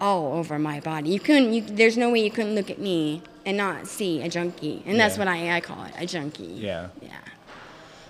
all 0.00 0.32
over 0.34 0.58
my 0.58 0.80
body. 0.80 1.10
You 1.10 1.20
couldn't. 1.20 1.52
You, 1.52 1.62
there's 1.62 1.96
no 1.96 2.10
way 2.10 2.24
you 2.24 2.30
couldn't 2.30 2.54
look 2.56 2.70
at 2.70 2.78
me 2.80 3.22
and 3.46 3.56
not 3.56 3.86
see 3.86 4.20
a 4.22 4.28
junkie, 4.28 4.82
and 4.86 4.98
that's 4.98 5.16
what 5.18 5.28
I, 5.28 5.56
I 5.56 5.60
call 5.60 5.84
it, 5.84 5.92
a 5.96 6.06
junkie. 6.06 6.44
Yeah. 6.44 6.88
Yeah. 7.00 7.10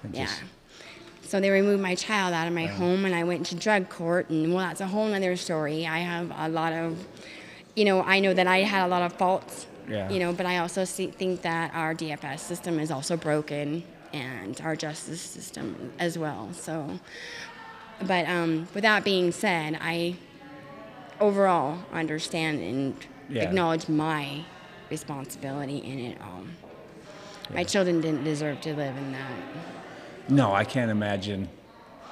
And 0.03 0.15
Yeah. 0.15 0.29
So 1.35 1.41
they 1.41 1.51
removed 1.51 1.83
my 1.83 1.97
child 1.97 2.33
out 2.33 2.47
of 2.47 2.53
my 2.55 2.67
home, 2.67 3.05
and 3.05 3.13
I 3.13 3.25
went 3.25 3.47
to 3.47 3.57
drug 3.57 3.89
court, 3.89 4.31
and 4.31 4.55
well, 4.55 4.65
that's 4.69 4.81
a 4.81 4.87
whole 4.87 5.13
other 5.13 5.35
story. 5.35 5.85
I 5.85 5.99
have 5.99 6.31
a 6.37 6.49
lot 6.49 6.73
of, 6.73 7.09
you 7.75 7.85
know, 7.85 8.03
I 8.03 8.21
know 8.21 8.33
that 8.33 8.47
I 8.47 8.59
had 8.59 8.87
a 8.87 8.87
lot 8.87 9.03
of 9.03 9.15
faults, 9.15 9.67
Yeah. 9.89 10.09
you 10.09 10.21
know, 10.21 10.33
but 10.33 10.47
I 10.47 10.59
also 10.59 10.85
see, 10.85 11.09
think 11.09 11.43
that 11.43 11.75
our 11.75 11.93
DFS 11.93 12.39
system 12.39 12.79
is 12.79 12.93
also 12.93 13.17
broken, 13.17 13.83
and 14.13 14.61
our 14.61 14.77
justice 14.77 15.21
system 15.21 15.93
as 15.99 16.17
well. 16.17 16.53
So, 16.53 17.01
but 18.01 18.29
um, 18.29 18.69
with 18.73 18.83
that 18.83 19.03
being 19.03 19.33
said, 19.33 19.77
I 19.81 20.15
overall 21.19 21.81
understand 21.93 22.61
and 22.61 22.95
Yeah. 23.29 23.43
acknowledge 23.43 23.89
my 23.89 24.45
responsibility 24.89 25.79
in 25.79 25.99
it 25.99 26.19
all. 26.23 26.45
My 27.53 27.65
children 27.65 28.01
didn't 28.01 28.23
deserve 28.23 28.61
to 28.61 28.77
live 28.77 28.97
in 28.97 29.11
that. 29.11 29.74
No, 30.29 30.55
I 30.55 30.65
can't 30.65 30.91
imagine. 30.91 31.49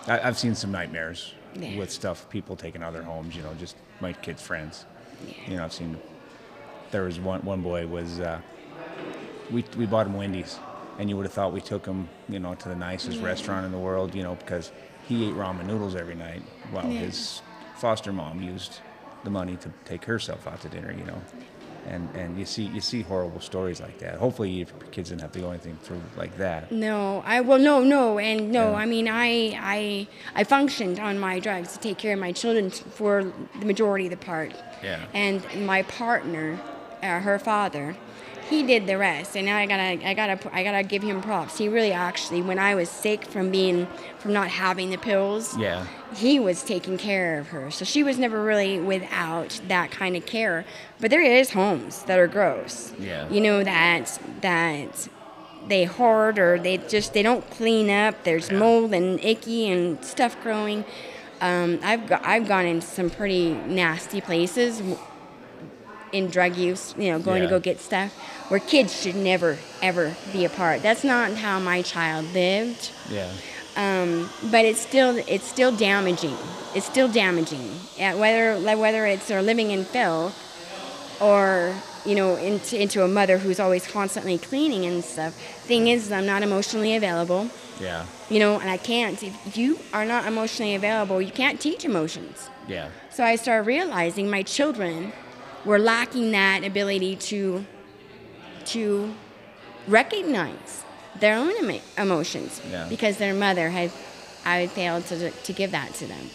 I, 0.07 0.21
I've 0.21 0.39
seen 0.39 0.55
some 0.55 0.71
nightmares 0.73 1.35
Yeah. 1.55 1.77
with 1.79 1.91
stuff, 1.91 2.29
people 2.29 2.57
taking 2.57 2.83
other 2.83 3.03
homes. 3.03 3.35
You 3.37 3.43
know, 3.43 3.55
just 3.55 3.77
my 4.01 4.13
kids' 4.13 4.43
friends. 4.43 4.85
You 5.47 5.57
know, 5.57 5.65
I've 5.65 5.73
seen. 5.73 5.99
There 6.91 7.05
was 7.05 7.19
one 7.21 7.41
one 7.43 7.63
boy 7.63 7.87
was. 7.87 8.21
Uh, 8.21 8.41
we 9.51 9.65
we 9.77 9.87
bought 9.87 10.07
him 10.07 10.15
Wendy's, 10.15 10.59
and 10.99 11.09
you 11.09 11.17
would 11.17 11.25
have 11.27 11.33
thought 11.33 11.53
we 11.53 11.61
took 11.61 11.87
him, 11.87 12.09
you 12.29 12.39
know, 12.39 12.55
to 12.55 12.69
the 12.69 12.77
nicest 12.77 13.21
restaurant 13.23 13.65
in 13.67 13.73
the 13.73 13.79
world, 13.79 14.15
you 14.15 14.23
know, 14.23 14.35
because 14.35 14.73
he 15.09 15.29
ate 15.29 15.35
ramen 15.35 15.67
noodles 15.67 15.95
every 15.95 16.15
night 16.15 16.43
while 16.71 16.87
Yeah. 16.91 17.01
his 17.01 17.43
foster 17.77 18.13
mom 18.13 18.43
used 18.43 18.81
the 19.25 19.31
money 19.31 19.57
to 19.57 19.71
take 19.85 20.05
herself 20.05 20.47
out 20.47 20.61
to 20.63 20.69
dinner, 20.69 20.93
you 20.93 21.05
know. 21.05 21.21
And 21.87 22.09
and 22.15 22.39
you 22.39 22.45
see 22.45 22.65
you 22.65 22.81
see 22.81 23.03
horrible 23.03 23.41
stories 23.41 23.81
like 23.81 23.99
that. 23.99 24.15
Hopefully, 24.15 24.51
your 24.51 24.67
kids 24.91 25.09
didn't 25.09 25.23
have 25.23 25.33
to 25.33 25.41
go 25.41 25.51
anything 25.51 25.77
through 25.83 26.01
like 26.17 26.37
that. 26.39 26.71
No, 26.71 27.23
I 27.27 27.41
well, 27.41 27.59
no, 27.59 27.83
no, 27.83 28.19
and 28.19 28.53
no. 28.53 28.71
Yeah. 28.71 28.77
I 28.77 28.87
mean, 28.87 29.09
I, 29.09 29.59
I, 29.61 30.09
I 30.35 30.45
functioned 30.45 30.99
on 31.01 31.19
my 31.19 31.41
drugs 31.41 31.73
to 31.73 31.79
take 31.81 31.99
care 31.99 32.15
of 32.15 32.21
my 32.21 32.33
children 32.33 32.71
for 32.71 33.33
the 33.59 33.67
majority 33.67 34.07
of 34.07 34.11
the 34.11 34.17
part. 34.17 34.55
Yeah. 34.83 35.05
And 35.13 35.43
my 35.67 35.83
partner, 35.83 36.61
uh, 37.03 37.21
her 37.21 37.39
father, 37.39 37.97
he 38.53 38.63
did 38.63 38.87
the 38.87 38.99
rest, 38.99 39.35
and 39.37 39.47
now 39.47 39.57
I 39.57 39.67
gotta, 39.67 40.07
I 40.07 40.13
gotta, 40.15 40.55
I 40.55 40.63
gotta 40.63 40.83
give 40.83 41.03
him 41.03 41.23
props. 41.23 41.57
He 41.57 41.69
really 41.69 41.91
actually, 41.93 42.43
when 42.43 42.59
I 42.59 42.75
was 42.75 42.91
sick 42.91 43.25
from 43.25 43.51
being, 43.51 43.87
from 44.19 44.33
not 44.35 44.49
having 44.49 44.91
the 44.91 44.99
pills, 44.99 45.57
Yeah. 45.57 45.87
he 46.15 46.39
was 46.39 46.63
taking 46.63 46.99
care 46.99 47.39
of 47.39 47.49
her. 47.49 47.71
So 47.71 47.85
she 47.87 48.03
was 48.03 48.19
never 48.19 48.43
really 48.45 48.79
without 48.79 49.59
that 49.69 49.91
kind 49.91 50.17
of 50.17 50.27
care. 50.27 50.65
But 51.01 51.11
there 51.11 51.23
is 51.23 51.53
homes 51.53 52.03
that 52.03 52.19
are 52.19 52.29
gross. 52.29 52.93
Yeah. 53.01 53.29
You 53.31 53.41
know 53.41 53.65
that 53.65 54.19
that 54.43 55.09
they 55.69 55.85
hoard 55.85 56.39
or 56.39 56.59
they 56.59 56.77
just 56.77 57.15
they 57.15 57.23
don't 57.23 57.49
clean 57.51 57.89
up. 57.89 58.25
There's 58.25 58.51
mold 58.51 58.93
and 58.93 59.19
icky 59.25 59.71
and 59.71 60.05
stuff 60.05 60.37
growing. 60.43 60.85
Um, 61.41 61.81
I've 61.83 62.13
I've 62.13 62.47
gone 62.47 62.67
in 62.67 62.81
some 62.83 63.09
pretty 63.11 63.55
nasty 63.55 64.21
places 64.21 64.83
in 66.13 66.29
drug 66.29 66.57
use. 66.57 66.95
You 66.99 67.13
know, 67.13 67.19
going 67.19 67.43
Yeah. 67.43 67.49
to 67.49 67.55
go 67.55 67.61
get 67.61 67.81
stuff 67.81 68.13
where 68.49 68.61
kids 68.61 69.01
should 69.01 69.17
never 69.17 69.59
ever 69.81 70.15
be 70.33 70.45
a 70.45 70.49
part. 70.51 70.83
That's 70.83 71.05
not 71.05 71.33
how 71.37 71.59
my 71.59 71.83
child 71.83 72.27
lived 72.35 72.91
Yeah. 73.11 73.29
um, 73.77 74.31
but 74.51 74.65
it's 74.65 74.81
still 74.81 75.23
it's 75.27 75.47
still 75.49 75.73
damaging. 75.73 76.37
It's 76.75 76.87
still 76.87 77.09
damaging. 77.09 77.71
Yeah, 77.99 78.15
whether 78.15 78.57
whether 78.77 79.07
it's 79.07 79.27
they're 79.29 79.43
living 79.43 79.71
in 79.71 79.85
filth 79.85 80.35
or 81.21 81.75
you 82.05 82.15
know 82.15 82.37
into 82.37 82.81
into 82.81 83.03
a 83.05 83.09
mother 83.09 83.39
who's 83.39 83.61
always 83.61 83.87
constantly 83.87 84.39
cleaning 84.39 84.85
and 84.87 85.05
stuff. 85.05 85.35
Thing 85.67 85.89
is, 85.89 86.11
I'm 86.13 86.27
not 86.27 86.43
emotionally 86.43 86.95
available. 86.97 87.49
Yeah. 87.81 88.05
You 88.31 88.39
know, 88.39 88.59
and 88.61 88.69
I 88.71 88.77
can't. 88.77 89.23
If 89.23 89.57
you 89.57 89.79
are 89.93 90.05
not 90.05 90.27
emotionally 90.27 90.75
available, 90.75 91.21
you 91.21 91.33
can't 91.33 91.61
teach 91.61 91.85
emotions. 91.85 92.49
Yeah. 92.69 92.89
So 93.11 93.25
I 93.25 93.37
started 93.37 93.67
realizing 93.67 94.31
my 94.31 94.43
children 94.43 95.13
were 95.65 95.79
lacking 95.79 96.33
that 96.33 96.65
ability 96.65 97.17
to 97.17 97.65
to 98.67 99.13
recognize 99.89 100.85
their 101.21 101.37
own 101.37 101.51
emo- 101.63 101.81
emotions 101.99 102.61
Yeah. 102.71 102.87
because 102.89 103.17
their 103.19 103.35
mother 103.35 103.71
had 103.71 103.91
I 104.45 104.67
failed 104.69 105.07
to 105.07 105.31
to 105.31 105.53
give 105.53 105.71
that 105.73 105.95
to 105.95 106.07
them. 106.07 106.31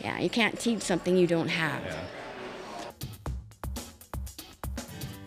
Yeah, 0.00 0.18
you 0.18 0.30
can't 0.30 0.58
teach 0.58 0.82
something 0.82 1.16
you 1.16 1.26
don't 1.26 1.48
have. 1.48 1.82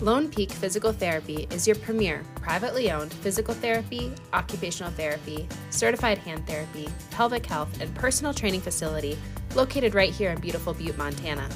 Lone 0.02 0.30
Peak 0.30 0.50
Physical 0.52 0.94
Therapy 0.94 1.46
is 1.52 1.68
your 1.68 1.76
premier 1.76 2.24
privately 2.36 2.90
owned 2.90 3.12
physical 3.14 3.54
therapy, 3.54 4.14
occupational 4.32 4.92
therapy, 4.94 5.46
certified 5.72 6.18
hand 6.20 6.48
therapy, 6.48 6.88
pelvic 7.12 7.46
health, 7.46 7.82
and 7.82 7.94
personal 7.96 8.34
training 8.34 8.62
facility 8.62 9.18
located 9.56 9.94
right 9.96 10.12
here 10.14 10.32
in 10.32 10.40
beautiful 10.40 10.74
Butte, 10.74 10.98
Montana. 10.98 11.50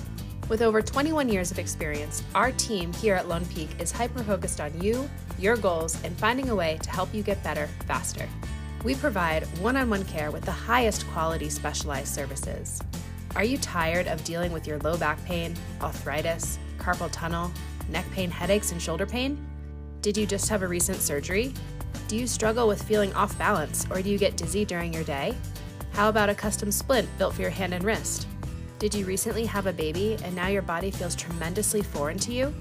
With 0.54 0.62
over 0.62 0.84
21 0.84 1.30
years 1.30 1.50
of 1.50 1.58
experience, 1.58 2.22
our 2.36 2.52
team 2.52 2.94
here 2.94 3.16
at 3.16 3.28
Lone 3.28 3.44
Peak 3.48 3.70
is 3.80 3.92
hyper 3.92 4.22
focused 4.22 4.62
on 4.62 4.80
you, 4.80 5.10
your 5.40 5.58
goals, 5.58 5.98
and 6.04 6.16
finding 6.16 6.50
a 6.50 6.56
way 6.56 6.78
to 6.84 6.92
help 6.92 7.12
you 7.12 7.24
get 7.24 7.44
better 7.44 7.66
faster. 7.88 8.30
We 8.84 8.94
provide 8.94 9.46
one 9.58 9.76
on 9.78 9.90
one 9.90 10.06
care 10.06 10.30
with 10.30 10.46
the 10.46 10.52
highest 10.52 11.08
quality 11.08 11.50
specialized 11.50 12.14
services. 12.14 12.80
Are 13.36 13.44
you 13.44 13.58
tired 13.58 14.06
of 14.06 14.24
dealing 14.24 14.52
with 14.52 14.68
your 14.68 14.78
low 14.82 14.96
back 14.96 15.26
pain, 15.26 15.56
arthritis, 15.82 16.60
carpal 16.78 17.10
tunnel, 17.12 17.52
neck 17.90 18.06
pain, 18.12 18.30
headaches, 18.30 18.72
and 18.72 18.80
shoulder 18.80 19.08
pain? 19.08 19.44
Did 20.04 20.16
you 20.16 20.28
just 20.28 20.50
have 20.50 20.62
a 20.62 20.68
recent 20.68 21.00
surgery? 21.00 21.52
Do 22.08 22.16
you 22.16 22.28
struggle 22.28 22.68
with 22.68 22.84
feeling 22.84 23.12
off 23.16 23.36
balance 23.40 23.88
or 23.90 24.04
do 24.04 24.10
you 24.12 24.20
get 24.20 24.38
dizzy 24.38 24.66
during 24.66 24.94
your 24.94 25.04
day? 25.04 25.34
How 25.94 26.10
about 26.10 26.30
a 26.30 26.36
custom 26.36 26.72
splint 26.72 27.10
built 27.18 27.34
for 27.34 27.42
your 27.42 27.50
hand 27.50 27.74
and 27.74 27.84
wrist? 27.84 28.28
Did 28.80 28.94
you 28.94 29.06
recently 29.06 29.46
have 29.46 29.68
a 29.68 29.74
baby 29.74 30.18
and 30.24 30.36
now 30.36 30.48
your 30.48 30.62
body 30.62 30.92
feels 30.92 31.16
tremendously 31.16 31.82
foreign 31.82 32.18
to 32.20 32.34
you? 32.34 32.54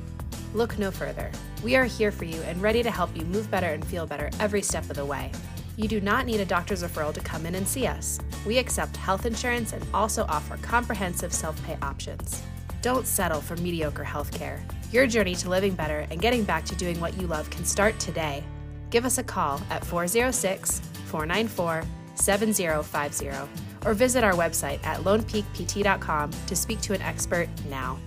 Look 0.55 0.79
no 0.79 0.91
further. 0.91 1.31
We 1.65 1.77
are 1.77 1.85
here 1.85 2.13
for 2.13 2.25
you 2.25 2.41
and 2.43 2.61
ready 2.63 2.83
to 2.83 2.91
help 2.91 3.17
you 3.17 3.25
move 3.25 3.51
better 3.51 3.69
and 3.69 3.85
feel 3.85 4.07
better 4.07 4.31
every 4.39 4.63
step 4.63 4.89
of 4.91 4.97
the 4.97 5.05
way. 5.05 5.33
You 5.77 5.89
do 5.89 6.01
not 6.01 6.27
need 6.27 6.41
a 6.41 6.45
doctor's 6.45 6.83
referral 6.83 7.15
to 7.15 7.21
come 7.21 7.47
in 7.47 7.55
and 7.55 7.67
see 7.67 7.87
us. 7.87 8.21
We 8.47 8.59
accept 8.59 8.97
health 8.97 9.25
insurance 9.25 9.73
and 9.73 9.85
also 9.95 10.25
offer 10.29 10.59
comprehensive 10.59 11.33
self 11.33 11.61
pay 11.65 11.79
options. 11.81 12.43
Don't 12.83 13.07
settle 13.07 13.41
for 13.41 13.57
mediocre 13.57 14.05
healthcare. 14.05 14.61
Your 14.93 15.07
journey 15.07 15.35
to 15.37 15.49
living 15.49 15.75
better 15.75 16.07
and 16.11 16.21
getting 16.21 16.45
back 16.45 16.65
to 16.67 16.77
doing 16.77 17.01
what 17.01 17.19
you 17.19 17.27
love 17.27 17.49
can 17.49 17.65
start 17.65 17.99
today. 17.99 18.45
Give 18.91 19.07
us 19.07 19.19
a 19.19 19.23
call 19.25 19.61
at 19.71 19.85
406 19.85 20.81
494 21.07 21.85
7050 22.15 23.72
or 23.85 23.95
visit 23.95 24.25
our 24.25 24.35
website 24.35 24.85
at 24.85 25.01
lonepeakpt.com 25.01 26.31
to 26.47 26.57
speak 26.57 26.81
to 26.81 26.93
an 26.95 27.03
expert 27.03 27.49
now. 27.69 27.99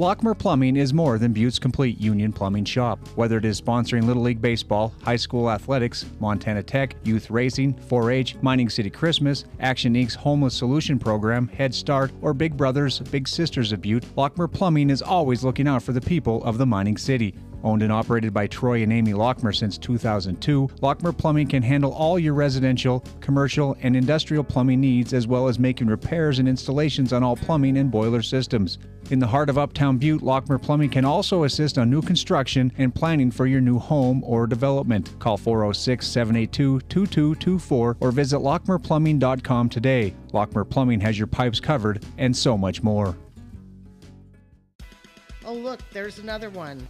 Lockmer 0.00 0.32
Plumbing 0.34 0.76
is 0.76 0.94
more 0.94 1.18
than 1.18 1.34
Butte's 1.34 1.58
complete 1.58 2.00
union 2.00 2.32
plumbing 2.32 2.64
shop. 2.64 3.06
Whether 3.16 3.36
it 3.36 3.44
is 3.44 3.60
sponsoring 3.60 4.04
Little 4.04 4.22
League 4.22 4.40
Baseball, 4.40 4.94
high 5.02 5.16
school 5.16 5.50
athletics, 5.50 6.06
Montana 6.20 6.62
Tech, 6.62 6.96
youth 7.04 7.30
racing, 7.30 7.74
4 7.74 8.10
H, 8.10 8.36
Mining 8.40 8.70
City 8.70 8.88
Christmas, 8.88 9.44
Action 9.60 9.92
Inc.'s 9.92 10.14
Homeless 10.14 10.54
Solution 10.54 10.98
Program, 10.98 11.48
Head 11.48 11.74
Start, 11.74 12.12
or 12.22 12.32
Big 12.32 12.56
Brothers, 12.56 13.00
Big 13.00 13.28
Sisters 13.28 13.72
of 13.72 13.82
Butte, 13.82 14.06
Lockmer 14.16 14.50
Plumbing 14.50 14.88
is 14.88 15.02
always 15.02 15.44
looking 15.44 15.68
out 15.68 15.82
for 15.82 15.92
the 15.92 16.00
people 16.00 16.42
of 16.44 16.56
the 16.56 16.64
mining 16.64 16.96
city. 16.96 17.34
Owned 17.62 17.82
and 17.82 17.92
operated 17.92 18.32
by 18.32 18.46
Troy 18.46 18.82
and 18.82 18.92
Amy 18.92 19.12
Lockmer 19.12 19.54
since 19.54 19.76
2002, 19.78 20.68
Lockmer 20.80 21.16
Plumbing 21.16 21.46
can 21.46 21.62
handle 21.62 21.92
all 21.92 22.18
your 22.18 22.34
residential, 22.34 23.04
commercial, 23.20 23.76
and 23.82 23.94
industrial 23.94 24.44
plumbing 24.44 24.80
needs 24.80 25.12
as 25.12 25.26
well 25.26 25.48
as 25.48 25.58
making 25.58 25.88
repairs 25.88 26.38
and 26.38 26.48
installations 26.48 27.12
on 27.12 27.22
all 27.22 27.36
plumbing 27.36 27.76
and 27.76 27.90
boiler 27.90 28.22
systems. 28.22 28.78
In 29.10 29.18
the 29.18 29.26
heart 29.26 29.50
of 29.50 29.58
Uptown 29.58 29.98
Butte, 29.98 30.22
Lockmer 30.22 30.60
Plumbing 30.62 30.90
can 30.90 31.04
also 31.04 31.44
assist 31.44 31.78
on 31.78 31.90
new 31.90 32.00
construction 32.00 32.72
and 32.78 32.94
planning 32.94 33.30
for 33.30 33.46
your 33.46 33.60
new 33.60 33.78
home 33.78 34.22
or 34.24 34.46
development. 34.46 35.18
Call 35.18 35.36
406 35.36 36.06
782 36.06 36.80
2224 36.82 37.96
or 38.00 38.12
visit 38.12 38.38
lockmerplumbing.com 38.38 39.68
today. 39.68 40.14
Lockmer 40.32 40.68
Plumbing 40.68 41.00
has 41.00 41.18
your 41.18 41.26
pipes 41.26 41.58
covered 41.58 42.04
and 42.18 42.36
so 42.36 42.56
much 42.56 42.82
more. 42.82 43.16
Oh, 45.44 45.54
look, 45.54 45.80
there's 45.90 46.20
another 46.20 46.50
one. 46.50 46.86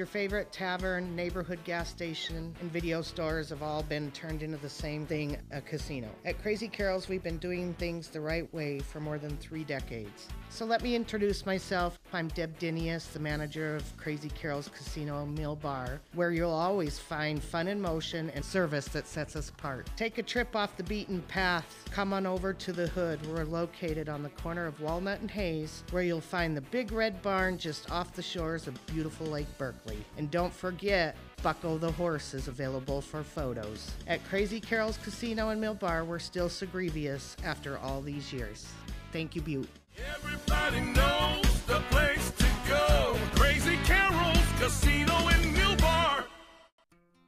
Your 0.00 0.06
favorite 0.06 0.50
tavern, 0.50 1.14
neighborhood 1.14 1.58
gas 1.62 1.90
station, 1.90 2.56
and 2.62 2.72
video 2.72 3.02
stores 3.02 3.50
have 3.50 3.62
all 3.62 3.82
been 3.82 4.10
turned 4.12 4.42
into 4.42 4.56
the 4.56 4.66
same 4.66 5.04
thing 5.04 5.36
a 5.50 5.60
casino. 5.60 6.08
At 6.24 6.40
Crazy 6.40 6.68
Carol's, 6.68 7.06
we've 7.06 7.22
been 7.22 7.36
doing 7.36 7.74
things 7.74 8.08
the 8.08 8.22
right 8.22 8.50
way 8.54 8.78
for 8.78 8.98
more 8.98 9.18
than 9.18 9.36
three 9.36 9.62
decades. 9.62 10.28
So 10.52 10.64
let 10.64 10.82
me 10.82 10.96
introduce 10.96 11.46
myself. 11.46 11.96
I'm 12.12 12.26
Deb 12.26 12.58
Dinius, 12.58 13.12
the 13.12 13.20
manager 13.20 13.76
of 13.76 13.96
Crazy 13.96 14.28
Carol's 14.30 14.68
Casino 14.68 15.22
and 15.22 15.38
Mill 15.38 15.54
Bar, 15.54 16.00
where 16.14 16.32
you'll 16.32 16.50
always 16.50 16.98
find 16.98 17.40
fun 17.40 17.68
in 17.68 17.80
motion 17.80 18.30
and 18.30 18.44
service 18.44 18.86
that 18.88 19.06
sets 19.06 19.36
us 19.36 19.48
apart. 19.48 19.88
Take 19.96 20.18
a 20.18 20.24
trip 20.24 20.56
off 20.56 20.76
the 20.76 20.82
beaten 20.82 21.22
path. 21.22 21.84
Come 21.92 22.12
on 22.12 22.26
over 22.26 22.52
to 22.52 22.72
the 22.72 22.88
Hood. 22.88 23.24
We're 23.26 23.44
located 23.44 24.08
on 24.08 24.24
the 24.24 24.28
corner 24.30 24.66
of 24.66 24.80
Walnut 24.80 25.20
and 25.20 25.30
Hayes, 25.30 25.84
where 25.92 26.02
you'll 26.02 26.20
find 26.20 26.56
the 26.56 26.62
big 26.62 26.90
red 26.90 27.22
barn 27.22 27.56
just 27.56 27.88
off 27.92 28.12
the 28.12 28.20
shores 28.20 28.66
of 28.66 28.86
beautiful 28.86 29.28
Lake 29.28 29.56
Berkeley. 29.56 30.04
And 30.18 30.32
don't 30.32 30.52
forget, 30.52 31.16
Bucko 31.44 31.78
the 31.78 31.92
Horse 31.92 32.34
is 32.34 32.48
available 32.48 33.00
for 33.00 33.22
photos. 33.22 33.92
At 34.08 34.28
Crazy 34.28 34.60
Carol's 34.60 34.98
Casino 34.98 35.50
and 35.50 35.60
Mill 35.60 35.74
Bar, 35.74 36.04
we're 36.04 36.18
still 36.18 36.48
Segrevious 36.48 37.36
after 37.44 37.78
all 37.78 38.02
these 38.02 38.32
years. 38.32 38.66
Thank 39.12 39.36
you, 39.36 39.42
Butte. 39.42 39.79
Everybody 40.16 40.80
knows 40.80 41.62
the 41.66 41.80
place 41.90 42.30
to 42.30 42.46
go. 42.66 43.16
Crazy 43.34 43.76
Carol's 43.84 44.38
Casino 44.58 45.28
and 45.28 45.52
Mill 45.52 45.76
Bar. 45.76 46.24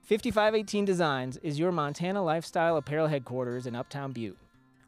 5518 0.03 0.85
Designs 0.85 1.37
is 1.39 1.59
your 1.59 1.71
Montana 1.71 2.23
lifestyle 2.23 2.77
apparel 2.79 3.09
headquarters 3.09 3.67
in 3.67 3.77
Uptown 3.77 4.13
Butte. 4.13 4.39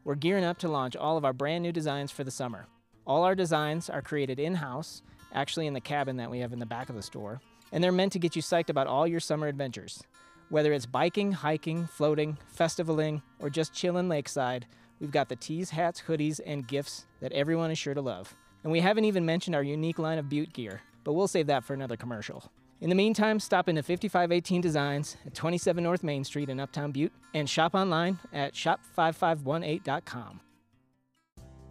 We're 0.03 0.15
gearing 0.15 0.43
up 0.43 0.57
to 0.59 0.67
launch 0.67 0.95
all 0.95 1.17
of 1.17 1.25
our 1.25 1.33
brand 1.33 1.61
new 1.61 1.71
designs 1.71 2.11
for 2.11 2.23
the 2.23 2.31
summer. 2.31 2.65
All 3.05 3.23
our 3.23 3.35
designs 3.35 3.89
are 3.89 4.01
created 4.01 4.39
in 4.39 4.55
house, 4.55 5.03
actually 5.31 5.67
in 5.67 5.73
the 5.73 5.81
cabin 5.81 6.17
that 6.17 6.31
we 6.31 6.39
have 6.39 6.53
in 6.53 6.59
the 6.59 6.65
back 6.65 6.89
of 6.89 6.95
the 6.95 7.03
store, 7.03 7.39
and 7.71 7.83
they're 7.83 7.91
meant 7.91 8.13
to 8.13 8.19
get 8.19 8.35
you 8.35 8.41
psyched 8.41 8.69
about 8.69 8.87
all 8.87 9.05
your 9.05 9.19
summer 9.19 9.47
adventures. 9.47 10.01
Whether 10.49 10.73
it's 10.73 10.85
biking, 10.85 11.31
hiking, 11.31 11.85
floating, 11.85 12.37
festivaling, 12.55 13.21
or 13.39 13.49
just 13.49 13.73
chilling 13.73 14.09
lakeside, 14.09 14.65
we've 14.99 15.11
got 15.11 15.29
the 15.29 15.35
tees, 15.35 15.69
hats, 15.69 16.03
hoodies, 16.07 16.39
and 16.45 16.67
gifts 16.67 17.05
that 17.21 17.31
everyone 17.31 17.71
is 17.71 17.77
sure 17.77 17.93
to 17.93 18.01
love. 18.01 18.35
And 18.63 18.71
we 18.71 18.79
haven't 18.79 19.05
even 19.05 19.25
mentioned 19.25 19.55
our 19.55 19.63
unique 19.63 19.99
line 19.99 20.17
of 20.17 20.29
Butte 20.29 20.53
gear, 20.53 20.81
but 21.03 21.13
we'll 21.13 21.27
save 21.27 21.47
that 21.47 21.63
for 21.63 21.73
another 21.73 21.97
commercial. 21.97 22.51
In 22.81 22.89
the 22.89 22.95
meantime, 22.95 23.39
stop 23.39 23.69
into 23.69 23.81
5518 23.81 24.61
Designs 24.61 25.17
at 25.25 25.33
27 25.33 25.83
North 25.83 26.03
Main 26.03 26.23
Street 26.23 26.49
in 26.49 26.59
Uptown 26.59 26.91
Butte 26.91 27.13
and 27.33 27.49
shop 27.49 27.73
online 27.73 28.19
at 28.33 28.53
shop5518.com. 28.53 30.41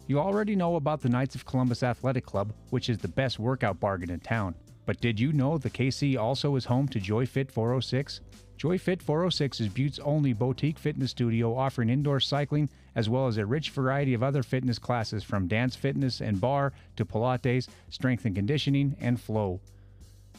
You 0.07 0.19
already 0.19 0.55
know 0.55 0.75
about 0.75 1.01
the 1.01 1.09
Knights 1.09 1.35
of 1.35 1.45
Columbus 1.45 1.83
Athletic 1.83 2.25
Club, 2.25 2.53
which 2.69 2.89
is 2.89 2.97
the 2.97 3.07
best 3.07 3.39
workout 3.39 3.79
bargain 3.79 4.11
in 4.11 4.19
town. 4.19 4.55
But 4.85 5.01
did 5.01 5.19
you 5.19 5.33
know 5.33 5.57
the 5.57 5.69
KC 5.69 6.17
also 6.17 6.55
is 6.55 6.65
home 6.65 6.87
to 6.89 6.99
Joy 6.99 7.25
Fit 7.25 7.51
406? 7.51 8.21
Joy 8.57 8.77
Fit 8.77 9.01
406 9.01 9.59
is 9.61 9.69
Butte's 9.69 9.99
only 9.99 10.33
boutique 10.33 10.77
fitness 10.77 11.11
studio 11.11 11.55
offering 11.57 11.89
indoor 11.89 12.19
cycling 12.19 12.69
as 12.95 13.09
well 13.09 13.27
as 13.27 13.37
a 13.37 13.45
rich 13.45 13.69
variety 13.69 14.13
of 14.13 14.23
other 14.23 14.41
fitness 14.41 14.79
classes 14.79 15.23
from 15.23 15.47
dance 15.47 15.75
fitness 15.75 16.21
and 16.21 16.41
bar 16.41 16.73
to 16.95 17.05
Pilates, 17.05 17.67
strength 17.89 18.25
and 18.25 18.35
conditioning, 18.35 18.95
and 18.99 19.19
flow. 19.19 19.59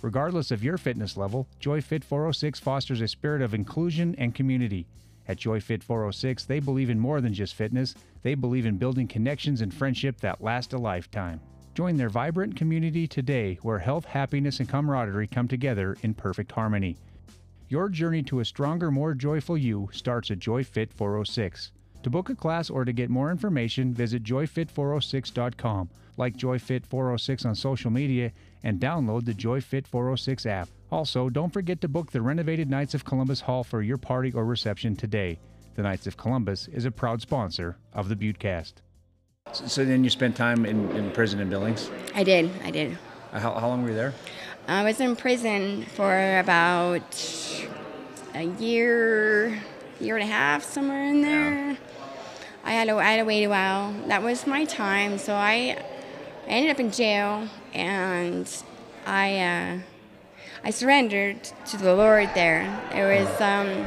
Regardless 0.02 0.50
of 0.50 0.64
your 0.64 0.78
fitness 0.78 1.16
level, 1.16 1.46
JoyFit 1.60 2.04
406 2.04 2.60
fosters 2.60 3.00
a 3.00 3.08
spirit 3.08 3.42
of 3.42 3.54
inclusion 3.54 4.14
and 4.18 4.34
community. 4.34 4.86
At 5.28 5.38
JoyFit 5.38 5.82
406, 5.82 6.44
they 6.44 6.60
believe 6.60 6.90
in 6.90 7.00
more 7.00 7.20
than 7.20 7.34
just 7.34 7.54
fitness, 7.54 7.94
they 8.22 8.34
believe 8.34 8.66
in 8.66 8.76
building 8.76 9.08
connections 9.08 9.60
and 9.60 9.72
friendship 9.72 10.20
that 10.20 10.42
last 10.42 10.72
a 10.72 10.78
lifetime. 10.78 11.40
Join 11.74 11.96
their 11.96 12.08
vibrant 12.08 12.56
community 12.56 13.06
today 13.06 13.58
where 13.62 13.78
health, 13.78 14.04
happiness, 14.04 14.60
and 14.60 14.68
camaraderie 14.68 15.26
come 15.26 15.48
together 15.48 15.96
in 16.02 16.14
perfect 16.14 16.52
harmony. 16.52 16.96
Your 17.68 17.88
journey 17.88 18.22
to 18.24 18.40
a 18.40 18.44
stronger, 18.44 18.90
more 18.90 19.12
joyful 19.12 19.58
you 19.58 19.88
starts 19.92 20.30
at 20.30 20.38
JoyFit 20.38 20.92
406. 20.92 21.72
To 22.06 22.10
book 22.10 22.30
a 22.30 22.36
class 22.36 22.70
or 22.70 22.84
to 22.84 22.92
get 22.92 23.10
more 23.10 23.32
information, 23.32 23.92
visit 23.92 24.22
joyfit406.com, 24.22 25.90
like 26.16 26.36
JoyFit 26.36 26.86
406 26.86 27.44
on 27.44 27.56
social 27.56 27.90
media, 27.90 28.30
and 28.62 28.78
download 28.78 29.24
the 29.24 29.34
JoyFit 29.34 29.88
406 29.88 30.46
app. 30.46 30.68
Also, 30.92 31.28
don't 31.28 31.52
forget 31.52 31.80
to 31.80 31.88
book 31.88 32.12
the 32.12 32.22
renovated 32.22 32.70
Knights 32.70 32.94
of 32.94 33.04
Columbus 33.04 33.40
Hall 33.40 33.64
for 33.64 33.82
your 33.82 33.96
party 33.96 34.30
or 34.32 34.44
reception 34.44 34.94
today. 34.94 35.40
The 35.74 35.82
Knights 35.82 36.06
of 36.06 36.16
Columbus 36.16 36.68
is 36.68 36.84
a 36.84 36.92
proud 36.92 37.22
sponsor 37.22 37.76
of 37.92 38.08
the 38.08 38.14
Buttecast. 38.14 38.74
So, 39.50 39.66
so 39.66 39.84
then 39.84 40.04
you 40.04 40.10
spent 40.10 40.36
time 40.36 40.64
in, 40.64 40.88
in 40.92 41.10
prison 41.10 41.40
in 41.40 41.50
Billings? 41.50 41.90
I 42.14 42.22
did. 42.22 42.52
I 42.62 42.70
did. 42.70 42.96
Uh, 43.32 43.40
How, 43.40 43.54
how 43.54 43.66
long 43.66 43.82
were 43.82 43.88
you 43.88 43.96
there? 43.96 44.14
I 44.68 44.84
was 44.84 45.00
in 45.00 45.16
prison 45.16 45.82
for 45.82 46.38
about 46.38 47.66
a 48.32 48.44
year, 48.44 49.60
year 49.98 50.14
and 50.16 50.22
a 50.22 50.32
half, 50.32 50.62
somewhere 50.62 51.02
in 51.02 51.22
there. 51.22 51.76
I 52.66 52.72
had 52.72 52.88
to, 52.88 52.96
I 52.96 53.12
had 53.12 53.18
to 53.18 53.24
wait 53.24 53.44
a 53.44 53.48
while. 53.48 53.92
That 54.08 54.24
was 54.24 54.44
my 54.44 54.64
time. 54.64 55.18
So 55.18 55.34
I, 55.34 55.78
I 56.46 56.48
ended 56.48 56.72
up 56.72 56.80
in 56.80 56.90
jail, 56.90 57.48
and 57.72 58.52
I, 59.06 59.38
uh, 59.38 59.78
I 60.64 60.70
surrendered 60.70 61.44
to 61.66 61.76
the 61.76 61.94
Lord 61.94 62.28
there. 62.34 62.64
There 62.90 63.20
was, 63.20 63.28
um, 63.40 63.86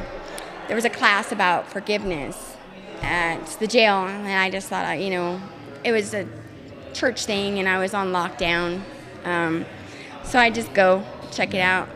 there 0.66 0.76
was 0.76 0.86
a 0.86 0.90
class 0.90 1.30
about 1.30 1.70
forgiveness 1.70 2.56
at 3.02 3.44
the 3.60 3.66
jail, 3.66 4.06
and 4.06 4.26
I 4.26 4.48
just 4.48 4.70
thought, 4.70 4.98
you 4.98 5.10
know, 5.10 5.42
it 5.84 5.92
was 5.92 6.14
a 6.14 6.26
church 6.94 7.26
thing, 7.26 7.58
and 7.58 7.68
I 7.68 7.78
was 7.78 7.92
on 7.92 8.12
lockdown. 8.12 8.80
Um, 9.24 9.66
so 10.24 10.38
I 10.38 10.48
just 10.48 10.72
go 10.72 11.04
check 11.30 11.52
it 11.52 11.60
out. 11.60 11.86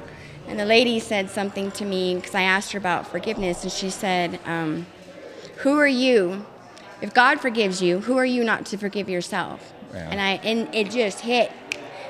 And 0.46 0.60
the 0.60 0.66
lady 0.66 1.00
said 1.00 1.30
something 1.30 1.70
to 1.70 1.86
me 1.86 2.16
because 2.16 2.34
I 2.34 2.42
asked 2.42 2.72
her 2.72 2.78
about 2.78 3.08
forgiveness, 3.08 3.62
and 3.62 3.72
she 3.72 3.88
said, 3.88 4.38
um, 4.44 4.86
"Who 5.62 5.78
are 5.78 5.86
you? 5.86 6.44
If 7.04 7.12
God 7.12 7.40
forgives 7.40 7.80
you, 7.82 8.00
who 8.06 8.16
are 8.16 8.24
you 8.36 8.42
not 8.44 8.60
to 8.70 8.76
forgive 8.84 9.08
yourself?" 9.16 9.58
Yeah. 9.92 10.08
And 10.10 10.20
I 10.20 10.30
and 10.48 10.74
it 10.74 10.90
just 10.90 11.20
hit, 11.20 11.52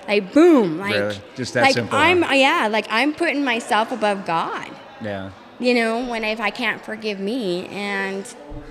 like 0.09 0.33
boom, 0.33 0.79
like 0.79 0.95
Really? 0.95 1.19
Just 1.37 1.55
that 1.55 1.63
like 1.63 1.75
simple, 1.75 1.99
I'm 1.99 2.21
yeah, 2.47 2.69
like 2.71 2.87
I'm 2.91 3.13
putting 3.13 3.43
myself 3.45 3.93
above 3.93 4.25
God 4.25 4.71
Yeah. 5.03 5.31
you 5.61 5.73
know 5.79 5.93
when 6.11 6.23
if 6.25 6.41
i 6.41 6.51
can't 6.51 6.81
forgive 6.91 7.19
me 7.21 7.67
and 7.69 8.23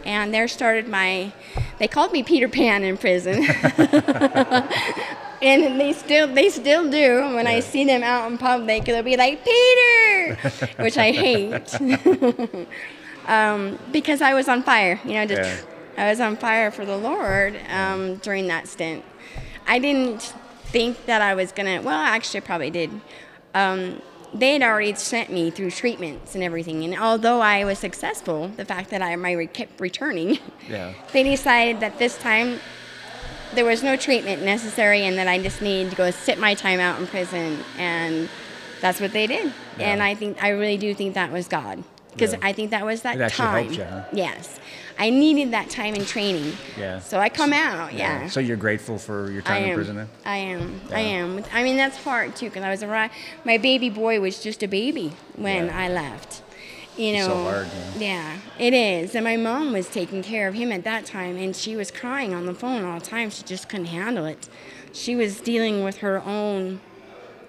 and 0.05 0.33
there 0.33 0.47
started 0.49 0.85
my 0.99 1.31
they 1.79 1.87
called 1.87 2.11
me 2.11 2.21
peter 2.31 2.49
pan 2.49 2.83
in 2.83 2.97
prison 2.97 3.37
and 5.41 5.79
they 5.79 5.93
still 5.93 6.27
they 6.39 6.49
still 6.49 6.83
do 6.89 7.07
when 7.35 7.47
i 7.47 7.59
see 7.61 7.83
them 7.85 8.03
out 8.03 8.29
in 8.31 8.37
public 8.37 8.83
they'll 8.85 9.03
be 9.03 9.17
like 9.25 9.43
peter 9.45 10.35
which 10.83 10.97
i 10.97 11.11
hate 11.11 11.69
um, 13.35 13.77
because 13.91 14.21
i 14.21 14.33
was 14.33 14.47
on 14.49 14.61
fire 14.63 14.99
you 15.05 15.13
know 15.13 15.25
just 15.25 15.41
Yeah. 15.41 15.72
I 15.97 16.09
was 16.09 16.19
on 16.19 16.35
fire 16.37 16.71
for 16.71 16.85
the 16.85 16.97
lord 16.97 17.59
um, 17.69 18.15
during 18.17 18.47
that 18.47 18.67
stint 18.67 19.03
i 19.67 19.79
didn't 19.79 20.33
think 20.65 21.05
that 21.05 21.21
i 21.21 21.33
was 21.33 21.51
gonna 21.51 21.81
well 21.81 21.95
actually 21.95 22.39
I 22.39 22.41
probably 22.41 22.69
did 22.71 22.89
um, 23.53 24.01
they 24.33 24.53
had 24.53 24.63
already 24.63 24.95
sent 24.95 25.31
me 25.31 25.51
through 25.51 25.69
treatments 25.69 26.33
and 26.33 26.43
everything. 26.43 26.83
And 26.83 26.97
although 26.97 27.39
I 27.39 27.65
was 27.65 27.77
successful, 27.77 28.47
the 28.47 28.65
fact 28.65 28.89
that 28.89 28.99
I 29.03 29.15
my 29.15 29.33
re- 29.33 29.45
kept 29.45 29.79
returning, 29.79 30.39
Yeah. 30.67 30.93
they 31.13 31.21
decided 31.21 31.81
that 31.81 31.99
this 31.99 32.17
time 32.17 32.59
there 33.53 33.63
was 33.63 33.83
no 33.83 33.95
treatment 33.95 34.41
necessary 34.41 35.01
and 35.03 35.19
that 35.19 35.27
I 35.27 35.37
just 35.37 35.61
needed 35.61 35.91
to 35.91 35.95
go 35.95 36.09
sit 36.09 36.39
my 36.39 36.55
time 36.55 36.79
out 36.79 36.99
in 36.99 37.05
prison. 37.05 37.59
And 37.77 38.27
that's 38.81 38.99
what 38.99 39.11
they 39.13 39.27
did. 39.27 39.53
And 39.79 40.01
I 40.01 40.15
think 40.15 40.43
I 40.43 40.49
really 40.49 40.77
do 40.77 40.95
think 40.95 41.13
that 41.13 41.31
was 41.31 41.47
God. 41.47 41.83
Because 42.13 42.33
Yeah. 42.33 42.39
I 42.41 42.53
think 42.53 42.71
that 42.71 42.83
was 42.83 43.03
that 43.03 43.31
time. 43.33 43.65
helped 43.65 43.77
you, 43.77 43.83
huh? 43.83 44.05
Yes. 44.13 44.59
I 44.99 45.09
needed 45.09 45.51
that 45.51 45.69
time 45.69 45.95
in 45.95 46.05
training. 46.05 46.53
Yeah. 46.77 46.99
So 46.99 47.19
I 47.19 47.29
come 47.29 47.51
out, 47.53 47.93
yeah. 47.93 48.27
So 48.27 48.39
you're 48.39 48.57
grateful 48.57 48.97
for 48.97 49.31
your 49.31 49.41
time 49.41 49.63
in 49.63 49.75
prison 49.75 49.95
then? 49.95 50.09
I 50.25 50.37
am. 50.37 50.81
I 50.91 50.99
am. 50.99 51.43
I 51.51 51.63
mean, 51.63 51.77
that's 51.77 51.97
hard 51.97 52.35
too, 52.35 52.45
because 52.49 52.63
I 52.63 52.69
was 52.69 52.83
around. 52.83 53.11
My 53.45 53.57
baby 53.57 53.89
boy 53.89 54.19
was 54.21 54.41
just 54.41 54.61
a 54.63 54.67
baby 54.67 55.13
when 55.35 55.65
Yeah. 55.67 55.79
I 55.79 55.89
left. 55.89 56.41
You 56.95 57.13
know. 57.13 57.17
It's 57.19 57.25
so 57.27 57.43
hard, 57.43 57.67
Yeah, 57.97 58.37
it 58.59 58.73
is. 58.73 59.15
And 59.15 59.23
my 59.23 59.35
mom 59.35 59.73
was 59.73 59.89
taking 59.89 60.21
care 60.21 60.47
of 60.47 60.53
him 60.53 60.71
at 60.71 60.83
that 60.83 61.05
time, 61.05 61.37
and 61.37 61.55
she 61.55 61.75
was 61.75 61.89
crying 61.89 62.33
on 62.35 62.45
the 62.45 62.53
phone 62.53 62.85
all 62.85 62.99
the 62.99 63.05
time. 63.05 63.31
She 63.31 63.41
just 63.43 63.67
couldn't 63.67 63.87
handle 63.87 64.25
it. 64.25 64.47
She 64.91 65.15
was 65.15 65.41
dealing 65.41 65.83
with 65.83 65.97
her 65.97 66.21
own 66.23 66.81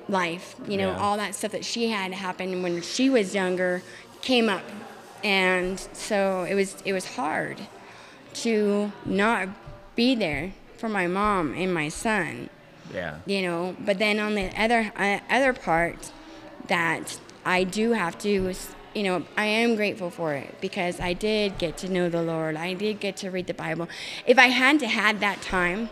life. 0.08 0.56
You 0.66 0.78
know, 0.78 0.90
Yeah. 0.92 0.98
all 0.98 1.16
that 1.18 1.34
stuff 1.34 1.52
that 1.52 1.64
she 1.64 1.88
had 1.88 2.12
happen 2.14 2.62
when 2.62 2.80
she 2.80 3.10
was 3.10 3.34
younger 3.34 3.82
came 4.22 4.48
up, 4.48 4.62
and 5.24 5.80
so 5.94 6.46
it 6.48 6.54
was 6.54 6.76
it 6.84 6.92
was 6.92 7.16
hard 7.16 7.58
to 8.34 8.92
not 9.06 9.48
be 9.96 10.14
there 10.14 10.52
for 10.76 10.88
my 10.88 11.06
mom 11.06 11.54
and 11.54 11.72
my 11.72 11.88
son. 11.88 12.50
Yeah. 12.92 13.18
you 13.24 13.40
know 13.42 13.74
but 13.80 13.98
then 13.98 14.20
on 14.20 14.34
the 14.34 14.52
other 14.60 14.92
uh, 14.94 15.18
other 15.30 15.54
part 15.54 16.12
that 16.68 17.18
i 17.44 17.64
do 17.64 17.92
have 17.92 18.18
to 18.18 18.52
you 18.94 19.02
know 19.02 19.24
i 19.38 19.46
am 19.46 19.74
grateful 19.74 20.10
for 20.10 20.34
it 20.34 20.54
because 20.60 21.00
i 21.00 21.14
did 21.14 21.56
get 21.58 21.78
to 21.78 21.88
know 21.88 22.10
the 22.10 22.22
lord. 22.22 22.56
I 22.56 22.74
did 22.74 23.00
get 23.00 23.16
to 23.22 23.30
read 23.30 23.46
the 23.46 23.54
bible. 23.54 23.88
If 24.26 24.38
i 24.38 24.48
hadn't 24.48 24.86
had 24.86 25.20
that 25.20 25.40
time 25.40 25.88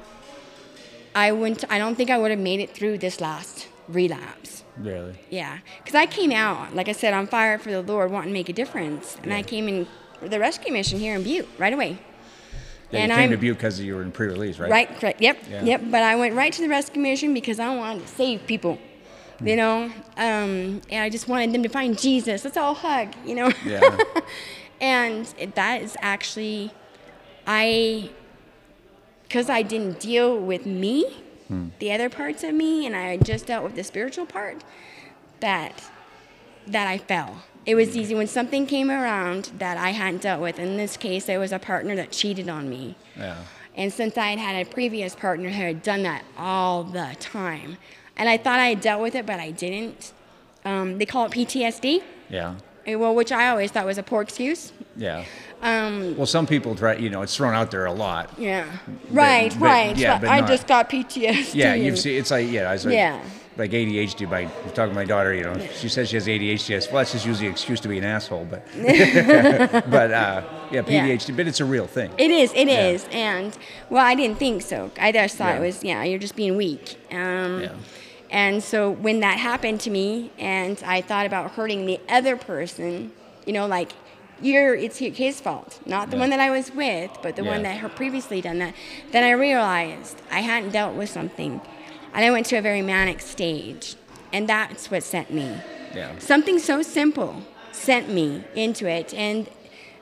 i 1.14 1.32
wouldn't 1.32 1.64
i 1.70 1.78
don't 1.78 1.96
think 1.96 2.10
i 2.10 2.18
would 2.18 2.30
have 2.30 2.38
made 2.38 2.60
it 2.60 2.70
through 2.74 2.98
this 2.98 3.20
last 3.22 3.68
relapse 3.94 4.64
Really? 4.78 5.14
yeah 5.30 5.58
because 5.78 5.94
i 5.94 6.06
came 6.06 6.32
out 6.32 6.74
like 6.74 6.88
i 6.88 6.92
said 6.92 7.12
on 7.12 7.26
fire 7.26 7.58
for 7.58 7.70
the 7.70 7.82
lord 7.82 8.10
wanting 8.10 8.30
to 8.30 8.34
make 8.34 8.48
a 8.48 8.52
difference 8.52 9.16
and 9.22 9.32
i 9.32 9.42
came 9.42 9.68
in 9.68 9.86
the 10.22 10.38
rescue 10.38 10.72
mission 10.72 10.98
here 10.98 11.14
in 11.14 11.22
butte 11.22 11.48
right 11.58 11.72
away 11.72 11.98
Yeah, 12.90 13.00
and 13.00 13.10
you 13.10 13.16
came 13.16 13.24
I'm, 13.24 13.30
to 13.30 13.36
Butte 13.38 13.56
because 13.56 13.80
you 13.80 13.94
were 13.96 14.02
in 14.02 14.12
pre-release, 14.12 14.58
right? 14.58 14.70
Right, 14.70 14.88
correct. 15.00 15.20
Yep, 15.22 15.36
Yeah. 15.48 15.64
yep. 15.64 15.80
But 15.90 16.02
I 16.02 16.14
went 16.14 16.34
right 16.34 16.52
to 16.52 16.60
the 16.60 16.68
rescue 16.68 17.00
mission 17.00 17.32
because 17.32 17.58
I 17.58 17.74
wanted 17.74 18.02
to 18.02 18.08
save 18.08 18.46
people. 18.46 18.76
Hmm. 19.38 19.48
You 19.48 19.56
know, 19.56 19.76
um, 20.18 20.82
and 20.92 21.00
I 21.06 21.08
just 21.08 21.26
wanted 21.26 21.54
them 21.54 21.62
to 21.62 21.70
find 21.70 21.98
Jesus. 21.98 22.44
Let's 22.44 22.58
all 22.58 22.74
hug. 22.74 23.08
You 23.24 23.34
know. 23.34 23.50
Yeah. 23.64 23.80
and 24.80 25.24
that 25.54 25.80
is 25.80 25.96
actually, 26.02 26.70
I, 27.46 28.10
because 29.22 29.48
I 29.48 29.62
didn't 29.62 29.98
deal 29.98 30.38
with 30.38 30.66
me, 30.66 31.21
The 31.78 31.92
other 31.92 32.08
parts 32.08 32.42
of 32.44 32.54
me, 32.54 32.86
and 32.86 32.94
I 32.96 33.16
just 33.16 33.46
dealt 33.46 33.64
with 33.64 33.74
the 33.74 33.84
spiritual 33.84 34.26
part. 34.26 34.62
That, 35.40 35.82
that 36.66 36.86
I 36.86 36.98
fell. 36.98 37.42
It 37.66 37.74
was 37.74 37.96
easy 37.96 38.14
when 38.14 38.26
something 38.26 38.66
came 38.66 38.90
around 38.90 39.50
that 39.58 39.76
I 39.76 39.90
hadn't 39.90 40.22
dealt 40.22 40.40
with. 40.40 40.58
In 40.58 40.76
this 40.76 40.96
case, 40.96 41.28
it 41.28 41.38
was 41.38 41.52
a 41.52 41.58
partner 41.58 41.94
that 41.96 42.10
cheated 42.12 42.48
on 42.48 42.68
me. 42.68 42.96
Yeah. 43.16 43.36
And 43.74 43.92
since 43.92 44.16
I 44.18 44.28
had 44.30 44.38
had 44.38 44.66
a 44.66 44.68
previous 44.70 45.14
partner 45.14 45.48
who 45.48 45.62
had 45.62 45.82
done 45.82 46.02
that 46.02 46.24
all 46.36 46.84
the 46.84 47.16
time, 47.20 47.76
and 48.16 48.28
I 48.28 48.36
thought 48.36 48.58
I 48.60 48.68
had 48.68 48.80
dealt 48.80 49.00
with 49.00 49.14
it, 49.14 49.26
but 49.26 49.40
I 49.40 49.50
didn't. 49.50 50.12
Um, 50.64 50.98
they 50.98 51.06
call 51.06 51.26
it 51.26 51.32
PTSD, 51.32 52.02
Yeah. 52.28 52.54
well, 52.86 53.14
which 53.14 53.32
I 53.32 53.48
always 53.48 53.70
thought 53.72 53.86
was 53.86 53.98
a 53.98 54.02
poor 54.02 54.22
excuse. 54.22 54.72
Yeah. 54.96 55.24
Um, 55.62 56.16
Well, 56.16 56.26
some 56.26 56.46
people 56.46 56.74
try. 56.74 56.96
You 56.96 57.08
know, 57.10 57.22
it's 57.22 57.36
thrown 57.36 57.54
out 57.54 57.70
there 57.70 57.86
a 57.86 57.92
lot. 57.92 58.30
yeah. 58.38 58.64
Right, 59.10 59.50
but- 59.50 59.60
right. 59.64 59.96
yeah, 59.96 60.18
but 60.18 60.28
I 60.28 60.40
not- 60.40 60.48
just 60.48 60.66
got 60.66 60.90
PTSD. 60.90 61.54
Yeah, 61.54 61.74
you've 61.74 61.98
seen. 61.98 62.18
It's 62.18 62.30
like 62.30 62.50
yeah, 62.50 62.68
I 62.68 62.72
was 62.72 62.84
like, 62.84 62.94
Yeah. 62.94 63.20
like 63.56 63.70
ADHD. 63.72 64.28
By 64.28 64.44
talking 64.74 64.88
to 64.90 64.94
my 64.94 65.04
daughter, 65.04 65.32
you 65.32 65.44
know, 65.44 65.56
she 65.78 65.88
says 65.88 66.08
she 66.08 66.16
has 66.16 66.26
ADHD. 66.28 66.76
I 66.76 66.78
said, 66.80 66.92
well, 66.92 67.00
that's 67.00 67.12
just 67.12 67.24
usually 67.26 67.46
an 67.46 67.52
excuse 67.52 67.80
to 67.80 67.88
be 67.88 67.98
an 67.98 68.04
asshole. 68.04 68.44
But 68.50 68.66
but 69.90 70.10
uh, 70.12 70.42
yeah, 70.70 70.82
PDHD. 70.82 71.36
But 71.36 71.46
it's 71.46 71.60
a 71.60 71.64
real 71.64 71.86
thing. 71.86 72.10
It 72.18 72.30
is, 72.30 72.52
it 72.54 72.68
Yeah. 72.68 72.88
is, 72.88 73.06
And, 73.12 73.56
well, 73.90 74.04
I 74.04 74.14
didn't 74.14 74.38
think 74.38 74.62
so. 74.62 74.90
I 75.00 75.12
just 75.12 75.36
thought 75.36 75.54
Yeah. 75.54 75.58
it 75.62 75.66
was, 75.66 75.84
yeah, 75.84 76.02
you're 76.04 76.18
just 76.18 76.36
being 76.36 76.56
weak. 76.56 76.96
Um, 77.10 77.62
Yeah. 77.62 77.68
And 78.30 78.62
so 78.64 78.90
when 78.90 79.20
that 79.20 79.38
happened 79.38 79.80
to 79.80 79.90
me, 79.90 80.30
and 80.38 80.82
I 80.86 81.02
thought 81.02 81.26
about 81.26 81.50
hurting 81.50 81.84
the 81.84 82.00
other 82.08 82.34
person, 82.36 83.12
you 83.44 83.52
know, 83.52 83.66
like, 83.66 83.92
you're, 84.42 84.74
it's 84.74 84.98
his 84.98 85.40
fault, 85.40 85.80
not 85.86 86.10
the 86.10 86.16
Yeah. 86.16 86.20
one 86.20 86.30
that 86.30 86.40
I 86.40 86.50
was 86.50 86.74
with, 86.74 87.10
but 87.22 87.36
the 87.36 87.44
one 87.44 87.62
that 87.62 87.76
had 87.78 87.94
previously 87.96 88.40
done 88.40 88.58
that. 88.58 88.74
Then 89.12 89.24
I 89.24 89.30
realized 89.30 90.20
I 90.30 90.40
hadn't 90.40 90.70
dealt 90.70 90.94
with 90.94 91.08
something. 91.10 91.60
And 92.14 92.24
I 92.24 92.30
went 92.30 92.46
to 92.46 92.56
a 92.56 92.60
very 92.62 92.82
manic 92.82 93.20
stage. 93.20 93.94
And 94.32 94.48
that's 94.48 94.90
what 94.90 95.02
sent 95.02 95.30
me. 95.30 95.56
Yeah. 95.94 96.18
Something 96.18 96.58
so 96.58 96.82
simple 96.82 97.42
sent 97.70 98.08
me 98.08 98.44
into 98.54 98.86
it. 98.86 99.14
And 99.14 99.48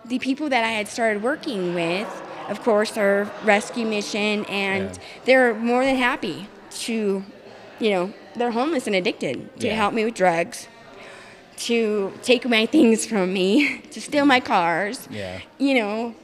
the 0.05 0.19
people 0.19 0.49
that 0.49 0.65
I 0.65 0.69
had 0.69 0.89
started 0.89 1.23
working 1.23 1.75
with 1.75 2.09
of 2.49 2.65
course, 2.65 2.97
our 2.99 3.31
rescue 3.45 3.87
mission, 3.87 4.45
and 4.47 4.91
Yeah. 4.91 4.99
they're 5.25 5.55
more 5.55 5.85
than 5.85 5.95
happy 5.95 6.49
to, 6.81 7.23
you 7.79 7.91
know, 7.91 8.13
they're 8.35 8.51
homeless 8.51 8.89
and 8.89 8.97
addicted 8.97 9.57
to 9.61 9.69
Yeah. 9.69 9.75
help 9.77 9.95
me 9.95 10.05
with 10.05 10.15
drugs, 10.15 10.67
to 11.61 12.13
take 12.23 12.49
my 12.49 12.67
things 12.67 13.07
from 13.07 13.33
me, 13.33 13.79
to 13.91 14.01
steal 14.01 14.25
my 14.27 14.41
cars, 14.41 15.07
Yeah. 15.11 15.41
you 15.59 15.75
know, 15.75 16.15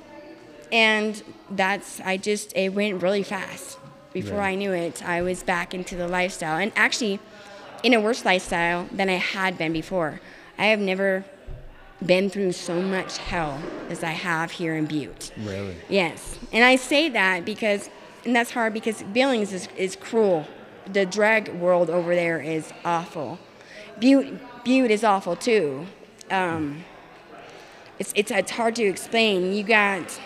and 0.73 1.23
that's 1.51 2.01
I 2.01 2.17
just 2.17 2.57
it 2.57 2.71
went 2.71 3.03
really 3.03 3.23
fast. 3.23 3.79
Before 4.13 4.39
Right. 4.39 4.53
I 4.53 4.55
knew 4.55 4.73
it, 4.73 5.03
I 5.07 5.21
was 5.21 5.43
back 5.43 5.75
into 5.75 5.95
the 5.95 6.09
lifestyle, 6.09 6.59
and 6.59 6.73
actually, 6.75 7.21
in 7.83 7.93
a 7.93 8.01
worse 8.01 8.25
lifestyle 8.25 8.89
than 8.91 9.11
I 9.11 9.15
had 9.17 9.59
been 9.59 9.73
before. 9.75 10.21
I 10.59 10.67
have 10.67 10.81
never 10.81 11.25
been 12.05 12.31
through 12.31 12.53
so 12.53 12.81
much 12.81 13.19
hell 13.19 13.61
as 13.91 14.03
I 14.03 14.13
have 14.13 14.53
here 14.53 14.75
in 14.75 14.87
Butte. 14.87 15.33
Really? 15.37 15.77
Yes, 15.91 16.39
and 16.51 16.65
I 16.65 16.77
say 16.77 17.11
that 17.11 17.45
because, 17.45 17.91
and 18.25 18.35
that's 18.35 18.51
hard 18.53 18.73
because 18.73 19.03
Billings 19.03 19.53
is, 19.53 19.69
is 19.77 19.97
cruel. 19.97 20.47
The 20.91 21.05
drag 21.05 21.51
world 21.55 21.91
over 21.91 22.15
there 22.15 22.41
is 22.41 22.73
awful. 22.87 23.39
Butte, 23.99 24.39
Butte 24.67 24.91
is 24.91 25.05
awful 25.05 25.37
too. 25.37 25.87
Um, 26.29 26.85
it's, 28.01 28.13
it's 28.17 28.33
it's 28.33 28.51
hard 28.51 28.75
to 28.75 28.83
explain. 28.83 29.53
You 29.53 29.63
got. 29.63 30.19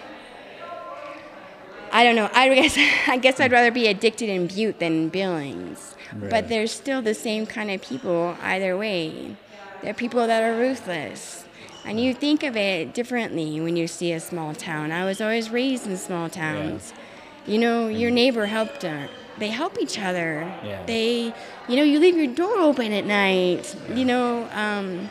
I 1.93 2.05
don't 2.05 2.17
know. 2.17 2.31
I 2.33 2.49
guess 2.55 2.79
I 3.07 3.19
guess 3.19 3.39
I'd 3.39 3.53
rather 3.53 3.71
be 3.71 3.87
addicted 3.87 4.31
in 4.31 4.47
Butte 4.47 4.79
than 4.79 5.11
Billings. 5.11 5.95
Right. 6.15 6.31
But 6.31 6.49
there's 6.49 6.73
still 6.73 7.03
the 7.03 7.13
same 7.13 7.45
kind 7.45 7.71
of 7.71 7.83
people 7.83 8.35
either 8.41 8.79
way. 8.79 9.37
There 9.83 9.91
are 9.91 9.95
people 9.95 10.27
that 10.27 10.43
are 10.43 10.57
ruthless. 10.57 11.45
And 11.85 12.01
you 12.01 12.15
think 12.15 12.43
of 12.43 12.57
it 12.57 12.95
differently 12.95 13.61
when 13.61 13.77
you 13.77 13.87
see 13.87 14.13
a 14.13 14.21
small 14.21 14.55
town. 14.55 14.91
I 14.91 15.05
was 15.05 15.21
always 15.21 15.51
raised 15.51 15.87
in 15.87 15.99
small 15.99 16.31
towns. 16.31 16.95
You 17.47 17.59
know, 17.59 17.89
your 17.89 18.11
neighbor 18.11 18.47
helped 18.47 18.83
her. 18.85 19.09
They 19.41 19.49
help 19.49 19.79
each 19.81 19.99
other. 19.99 20.43
Yeah. 20.63 20.85
They, 20.85 21.35
you 21.67 21.77
know, 21.77 21.83
you 21.83 21.99
leave 21.99 22.17
your 22.17 22.27
door 22.27 22.59
open 22.59 22.93
at 22.93 23.07
night. 23.07 23.75
You 23.93 24.05
know, 24.05 24.49
um, 24.53 25.09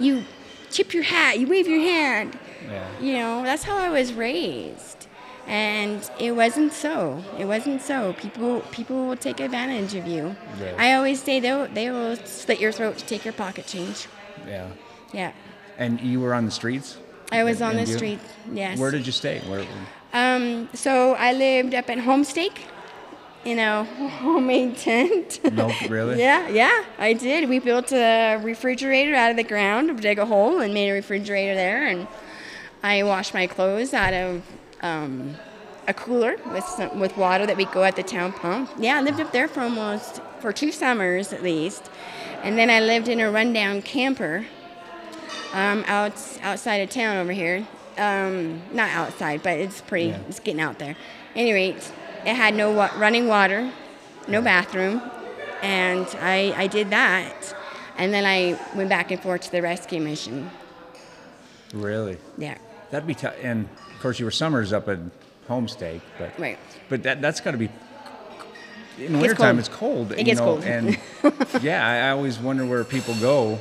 you 0.00 0.24
tip 0.70 0.92
your 0.92 1.04
hat, 1.04 1.38
you 1.38 1.46
wave 1.46 1.68
your 1.68 1.80
hand. 1.80 2.36
Yeah. 2.68 2.86
You 3.00 3.12
know, 3.14 3.42
that's 3.44 3.62
how 3.62 3.76
I 3.78 3.88
was 3.88 4.12
raised. 4.12 5.06
And 5.46 6.10
it 6.18 6.32
wasn't 6.32 6.72
so. 6.72 7.24
It 7.38 7.46
wasn't 7.46 7.80
so. 7.80 8.14
People 8.14 8.60
people 8.72 9.06
will 9.06 9.16
take 9.16 9.40
advantage 9.40 9.94
of 9.94 10.06
you. 10.06 10.36
Right. 10.60 10.74
I 10.76 10.94
always 10.94 11.22
say 11.22 11.40
they 11.40 11.52
will, 11.52 11.68
they 11.68 11.90
will 11.90 12.16
slit 12.16 12.60
your 12.60 12.72
throat 12.72 12.98
to 12.98 13.06
take 13.06 13.24
your 13.24 13.32
pocket 13.32 13.66
change. 13.66 14.08
Yeah. 14.46 14.68
Yeah. 15.12 15.32
And 15.78 16.00
you 16.00 16.20
were 16.20 16.34
on 16.34 16.44
the 16.44 16.50
streets? 16.50 16.98
I 17.30 17.44
was 17.44 17.62
on 17.62 17.76
the 17.76 17.84
Butte? 17.84 17.96
street. 17.96 18.20
Yes. 18.52 18.78
Where 18.78 18.90
did 18.90 19.06
you 19.06 19.12
stay? 19.12 19.40
Where? 19.46 19.64
Um, 20.12 20.68
so 20.74 21.14
I 21.14 21.32
lived 21.32 21.74
up 21.74 21.88
at 21.88 21.98
Homestake 21.98 22.58
in 23.44 23.58
a 23.58 23.84
homemade 24.20 24.76
tent. 24.76 25.40
No, 25.52 25.72
really? 25.88 26.18
yeah, 26.20 26.48
yeah, 26.48 26.84
I 26.98 27.12
did. 27.12 27.48
We 27.48 27.58
built 27.58 27.92
a 27.92 28.36
refrigerator 28.36 29.14
out 29.14 29.30
of 29.30 29.36
the 29.36 29.44
ground, 29.44 30.00
dig 30.00 30.18
a 30.18 30.26
hole, 30.26 30.60
and 30.60 30.74
made 30.74 30.90
a 30.90 30.94
refrigerator 30.94 31.54
there. 31.54 31.86
And 31.86 32.06
I 32.82 33.02
washed 33.02 33.34
my 33.34 33.46
clothes 33.46 33.94
out 33.94 34.14
of 34.14 34.42
um, 34.82 35.34
a 35.86 35.94
cooler 35.94 36.36
with 36.52 36.64
some, 36.64 37.00
with 37.00 37.16
water 37.16 37.46
that 37.46 37.56
we 37.56 37.64
go 37.66 37.82
at 37.84 37.96
the 37.96 38.02
town 38.02 38.32
pump. 38.32 38.70
Yeah, 38.78 38.98
I 38.98 39.02
lived 39.02 39.20
up 39.20 39.32
there 39.32 39.48
for 39.48 39.60
almost 39.60 40.20
for 40.40 40.52
two 40.52 40.70
summers 40.70 41.32
at 41.32 41.42
least, 41.42 41.90
and 42.42 42.56
then 42.58 42.70
I 42.70 42.80
lived 42.80 43.08
in 43.08 43.20
a 43.20 43.30
rundown 43.30 43.82
camper 43.82 44.46
um, 45.52 45.84
out 45.86 46.12
outside 46.42 46.76
of 46.76 46.90
town 46.90 47.16
over 47.16 47.32
here. 47.32 47.66
Um, 47.96 48.62
not 48.72 48.90
outside, 48.90 49.42
but 49.42 49.58
it's 49.58 49.80
pretty. 49.80 50.10
Yeah. 50.10 50.20
It's 50.28 50.38
getting 50.38 50.60
out 50.60 50.78
there. 50.78 50.94
Any 51.34 51.52
rate, 51.52 51.90
it 52.24 52.34
had 52.34 52.54
no 52.54 52.72
wa- 52.72 52.90
running 52.96 53.26
water, 53.28 53.70
no 54.26 54.40
bathroom, 54.42 55.02
and 55.62 56.06
I 56.20 56.54
I 56.56 56.66
did 56.66 56.90
that, 56.90 57.54
and 57.96 58.12
then 58.12 58.24
I 58.24 58.58
went 58.74 58.88
back 58.88 59.10
and 59.10 59.20
forth 59.22 59.42
to 59.42 59.50
the 59.52 59.62
rescue 59.62 60.00
mission. 60.00 60.50
Really? 61.74 62.16
Yeah. 62.36 62.58
That'd 62.90 63.06
be 63.06 63.14
tough. 63.14 63.34
And 63.42 63.68
of 63.94 64.00
course, 64.00 64.18
you 64.18 64.24
were 64.24 64.30
summers 64.30 64.72
up 64.72 64.88
at 64.88 64.98
Homestake, 65.48 66.00
but 66.18 66.38
Right. 66.38 66.58
But 66.88 67.02
that 67.02 67.20
that's 67.20 67.40
got 67.40 67.52
to 67.52 67.58
be. 67.58 67.68
In 68.98 69.20
wintertime, 69.20 69.58
it's 69.60 69.68
cold. 69.68 70.10
It 70.12 70.18
you 70.18 70.24
gets 70.24 70.40
know, 70.40 70.46
cold. 70.46 70.64
And 70.64 70.98
yeah, 71.62 71.86
I 71.86 72.10
always 72.10 72.38
wonder 72.38 72.64
where 72.66 72.82
people 72.82 73.14
go. 73.20 73.60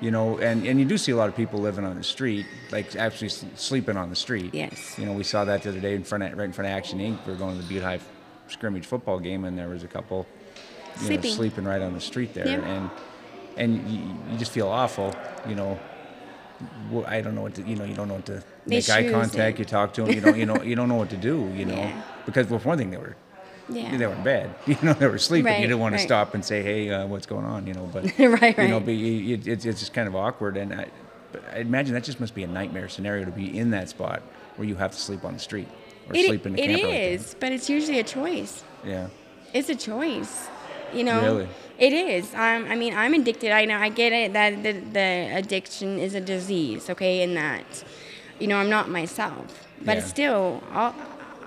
You 0.00 0.10
know, 0.10 0.36
and, 0.38 0.66
and 0.66 0.78
you 0.78 0.84
do 0.84 0.98
see 0.98 1.12
a 1.12 1.16
lot 1.16 1.28
of 1.30 1.34
people 1.36 1.58
living 1.60 1.84
on 1.84 1.96
the 1.96 2.04
street, 2.04 2.44
like 2.70 2.94
actually 2.96 3.30
sleeping 3.30 3.96
on 3.96 4.10
the 4.10 4.16
street. 4.16 4.52
Yes. 4.54 4.98
You 4.98 5.06
know, 5.06 5.12
we 5.12 5.24
saw 5.24 5.44
that 5.46 5.62
the 5.62 5.70
other 5.70 5.80
day 5.80 5.94
in 5.94 6.04
front 6.04 6.22
of, 6.24 6.36
right 6.36 6.44
in 6.44 6.52
front 6.52 6.70
of 6.70 6.76
Action 6.76 6.98
Inc. 6.98 7.24
We 7.26 7.32
were 7.32 7.38
going 7.38 7.56
to 7.56 7.62
the 7.62 7.68
Butte 7.68 7.82
High 7.82 8.00
scrimmage 8.48 8.84
football 8.86 9.18
game, 9.18 9.44
and 9.46 9.58
there 9.58 9.68
was 9.70 9.84
a 9.84 9.88
couple, 9.88 10.26
you 10.96 11.00
know, 11.00 11.06
Sleeping. 11.06 11.30
sleeping 11.32 11.64
right 11.64 11.80
on 11.80 11.94
the 11.94 12.00
street 12.00 12.34
there, 12.34 12.46
Yeah. 12.46 12.66
and 12.68 12.90
and 13.56 13.90
you, 13.90 14.00
you 14.30 14.38
just 14.38 14.52
feel 14.52 14.68
awful. 14.68 15.14
You 15.48 15.54
know, 15.54 15.78
I 17.06 17.22
don't 17.22 17.34
know 17.34 17.42
what 17.42 17.54
to, 17.54 17.62
you 17.62 17.74
know, 17.76 17.84
you 17.84 17.94
don't 17.94 18.08
know 18.08 18.14
what 18.16 18.26
to 18.26 18.42
They 18.66 18.76
make 18.76 18.88
eye 18.90 19.10
contact. 19.10 19.56
it. 19.56 19.60
You 19.60 19.64
talk 19.64 19.94
to 19.94 20.02
them, 20.04 20.12
you 20.14 20.20
don't, 20.20 20.36
you 20.38 20.44
know, 20.46 20.62
you 20.62 20.76
don't 20.80 20.88
know 20.90 20.94
what 20.96 21.08
to 21.10 21.16
do. 21.16 21.50
You 21.54 21.64
know, 21.64 21.74
Yeah. 21.74 22.02
because 22.26 22.48
well, 22.48 22.58
for 22.58 22.68
one 22.68 22.78
thing, 22.78 22.90
they 22.90 22.98
were 22.98 23.16
Yeah. 23.68 23.96
they 23.96 24.06
were 24.06 24.14
in 24.14 24.22
bed. 24.22 24.54
You 24.66 24.76
know, 24.82 24.92
they 24.92 25.06
were 25.08 25.18
sleeping. 25.18 25.46
Right, 25.52 25.60
you 25.60 25.66
didn't 25.66 25.80
want 25.80 25.94
to 25.96 25.98
stop 26.00 26.34
and 26.34 26.44
say, 26.44 26.62
"Hey, 26.62 26.90
uh, 26.90 27.06
what's 27.06 27.26
going 27.26 27.44
on?" 27.44 27.66
You 27.66 27.74
know, 27.74 27.88
but 27.92 28.04
Right, 28.18 28.18
you 28.18 28.28
know, 28.68 28.76
right. 28.76 28.84
but 28.84 28.92
you, 28.94 29.06
you, 29.06 29.34
it's 29.44 29.64
it's 29.64 29.80
just 29.80 29.92
kind 29.92 30.06
of 30.08 30.14
awkward, 30.14 30.56
and 30.56 30.72
I, 30.72 30.86
but 31.32 31.42
I 31.52 31.58
imagine 31.58 31.94
that 31.94 32.04
just 32.04 32.20
must 32.20 32.34
be 32.34 32.44
a 32.44 32.46
nightmare 32.46 32.88
scenario 32.88 33.24
to 33.24 33.30
be 33.32 33.58
in 33.58 33.70
that 33.70 33.88
spot 33.88 34.22
where 34.56 34.66
you 34.68 34.76
have 34.76 34.92
to 34.92 34.98
sleep 34.98 35.24
on 35.24 35.32
the 35.34 35.38
street 35.40 35.68
or 36.08 36.14
It, 36.16 36.26
sleep 36.26 36.46
in 36.46 36.52
the 36.54 36.62
it 36.62 36.66
camper. 36.80 37.22
like 37.22 37.40
but 37.40 37.52
it's 37.52 37.68
usually 37.68 37.98
a 37.98 38.04
choice. 38.04 38.62
Yeah. 38.84 39.08
It's 39.52 39.68
a 39.68 39.74
choice. 39.74 40.48
You 40.94 41.02
know, 41.04 41.20
Really? 41.20 41.48
it 41.78 41.92
is. 41.92 42.32
Um, 42.34 42.66
I 42.70 42.76
mean, 42.76 42.94
I'm 42.94 43.12
addicted. 43.14 43.50
I 43.50 43.64
know. 43.64 43.76
I 43.76 43.88
get 43.88 44.12
it 44.12 44.32
that 44.34 44.62
the, 44.62 44.72
the 44.72 45.30
addiction 45.34 45.98
is 45.98 46.14
a 46.14 46.20
disease. 46.20 46.88
Okay, 46.88 47.22
and 47.22 47.36
that, 47.36 47.84
you 48.38 48.46
know, 48.46 48.56
I'm 48.58 48.70
not 48.70 48.88
myself. 48.88 49.66
But 49.84 49.96
Yeah. 49.98 50.04
still, 50.04 50.62
all, 50.72 50.94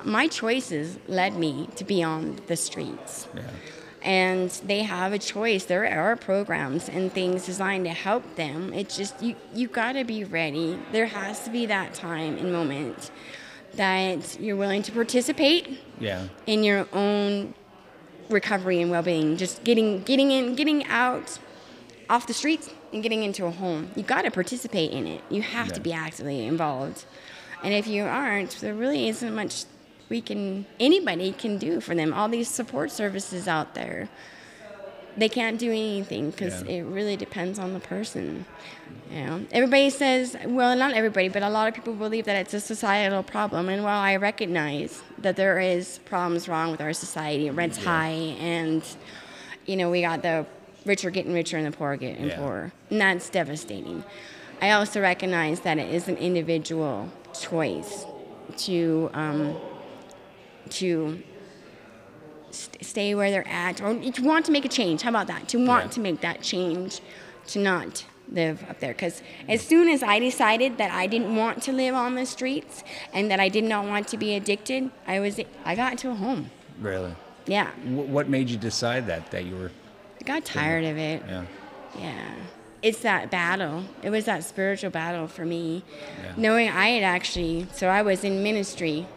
my 0.05 0.27
choices 0.27 0.97
led 1.07 1.35
me 1.35 1.69
to 1.75 1.83
be 1.83 2.03
on 2.03 2.39
the 2.47 2.55
streets. 2.55 3.27
Yeah. 3.35 3.41
And 4.01 4.49
they 4.65 4.83
have 4.83 5.11
a 5.11 5.19
choice. 5.19 5.65
There 5.65 5.85
are 5.85 6.15
programs 6.15 6.87
and 6.87 7.11
things 7.11 7.45
designed 7.45 7.83
to 7.85 7.91
help 7.91 8.35
them. 8.35 8.73
It's 8.73 8.95
just 8.95 9.21
you. 9.21 9.35
You 9.53 9.67
gotta 9.67 10.05
be 10.05 10.23
ready. 10.23 10.79
There 10.93 11.07
has 11.07 11.43
to 11.43 11.49
be 11.49 11.65
that 11.65 11.93
time 11.93 12.37
and 12.37 12.51
moment 12.53 13.11
that 13.73 14.39
you're 14.39 14.55
willing 14.55 14.81
to 14.83 14.91
participate 14.91 15.79
Yeah. 15.99 16.27
in 16.47 16.63
your 16.63 16.87
own 16.93 17.53
recovery 18.29 18.79
and 18.81 18.91
well-being 18.91 19.37
just 19.37 19.63
getting 19.63 20.03
getting 20.03 20.29
in 20.31 20.53
getting 20.55 20.85
out 20.85 21.39
off 22.09 22.27
the 22.27 22.33
streets 22.33 22.69
and 22.93 23.01
getting 23.01 23.23
into 23.23 23.45
a 23.45 23.49
home 23.51 23.89
you 23.95 24.03
got 24.03 24.21
to 24.23 24.29
participate 24.29 24.91
in 24.91 25.07
it 25.07 25.21
you 25.31 25.41
have 25.41 25.71
to 25.73 25.79
be 25.79 25.91
actively 25.91 26.45
involved 26.45 27.05
and 27.63 27.73
if 27.73 27.87
you 27.87 28.03
aren't 28.03 28.51
there 28.61 28.75
really 28.75 29.09
isn't 29.09 29.33
much 29.33 29.65
we 30.09 30.21
can 30.21 30.65
anybody 30.79 31.31
can 31.31 31.57
do 31.57 31.79
for 31.79 31.95
them. 31.95 32.13
All 32.13 32.27
these 32.29 32.49
support 32.49 32.91
services 32.91 33.47
out 33.47 33.75
there 33.75 34.09
they 35.17 35.27
can't 35.27 35.57
do 35.59 35.69
anything 35.69 36.29
because 36.29 36.61
Yeah. 36.63 36.75
it 36.77 36.81
really 36.83 37.17
depends 37.17 37.59
on 37.59 37.73
the 37.73 37.79
person 37.79 38.45
you 39.11 39.25
know? 39.25 39.45
Everybody 39.51 39.89
says 39.89 40.37
well 40.45 40.75
not 40.75 40.93
everybody 40.93 41.29
but 41.29 41.43
a 41.43 41.49
lot 41.49 41.67
of 41.67 41.73
people 41.73 41.93
believe 41.93 42.25
that 42.25 42.35
it's 42.37 42.53
a 42.53 42.59
societal 42.59 43.23
problem. 43.23 43.69
And 43.69 43.83
while 43.83 43.99
i 43.99 44.15
recognize 44.15 45.01
that 45.17 45.35
there 45.35 45.59
is 45.59 45.99
problems 46.05 46.47
wrong 46.47 46.71
with 46.71 46.79
our 46.81 46.93
society 46.93 47.49
rent's 47.49 47.77
high 47.83 48.35
and 48.39 48.83
you 49.65 49.75
know 49.75 49.89
we 49.89 50.01
got 50.01 50.21
the 50.21 50.45
rich 50.85 51.03
are 51.05 51.11
getting 51.11 51.33
richer 51.33 51.57
and 51.57 51.65
the 51.65 51.71
poor 51.75 51.93
are 51.93 51.97
getting 51.97 52.27
Yeah. 52.27 52.37
poorer 52.37 52.71
and 52.89 53.01
that's 53.01 53.29
devastating. 53.29 54.03
I 54.61 54.71
also 54.71 55.01
recognize 55.01 55.61
that 55.61 55.77
it 55.79 55.93
is 55.93 56.07
an 56.07 56.17
individual 56.17 57.09
choice 57.33 58.05
to 58.57 59.09
um, 59.13 59.55
to 60.71 61.21
st- 62.51 62.83
stay 62.83 63.15
where 63.15 63.29
they're 63.31 63.47
at 63.47 63.81
or 63.81 63.93
to 64.11 64.21
want 64.23 64.45
to 64.45 64.51
make 64.51 64.65
a 64.65 64.69
change 64.69 65.01
how 65.03 65.09
about 65.09 65.27
that 65.27 65.47
to 65.49 65.57
want 65.63 65.85
Yeah. 65.85 65.91
to 65.91 65.99
make 65.99 66.21
that 66.21 66.41
change 66.41 67.01
to 67.47 67.59
not 67.59 68.05
live 68.31 68.63
up 68.69 68.79
there 68.79 68.93
because 68.93 69.21
as 69.47 69.61
soon 69.61 69.87
as 69.89 70.03
i 70.03 70.19
decided 70.19 70.77
that 70.77 70.91
i 70.91 71.07
didn't 71.07 71.35
want 71.35 71.63
to 71.63 71.71
live 71.71 71.95
on 71.95 72.15
the 72.15 72.25
streets 72.25 72.83
and 73.13 73.29
that 73.31 73.39
i 73.39 73.49
did 73.49 73.63
not 73.63 73.85
want 73.85 74.07
to 74.09 74.17
be 74.17 74.35
addicted 74.35 74.89
i 75.07 75.19
was 75.19 75.39
i 75.65 75.75
got 75.75 75.91
into 75.93 76.09
a 76.09 76.15
home 76.15 76.49
Really. 76.79 77.13
yeah 77.47 77.71
Wh- 77.71 78.09
What 78.09 78.29
made 78.29 78.49
you 78.49 78.57
decide 78.57 79.07
that 79.07 79.31
that 79.31 79.45
you 79.45 79.55
were? 79.55 79.71
i 80.19 80.23
got 80.23 80.45
tired 80.45 80.85
of 80.85 80.97
it 80.97 81.23
Yeah. 81.27 81.45
yeah 81.97 82.35
it's 82.83 82.99
that 83.01 83.29
battle 83.31 83.83
it 84.03 84.09
was 84.11 84.25
that 84.25 84.43
spiritual 84.43 84.91
battle 84.91 85.27
for 85.27 85.43
me 85.45 85.83
Yeah. 86.23 86.33
knowing 86.37 86.69
i 86.69 86.89
had 86.89 87.03
actually 87.03 87.65
so 87.73 87.87
i 87.87 88.01
was 88.03 88.23
in 88.23 88.43
ministry 88.43 89.07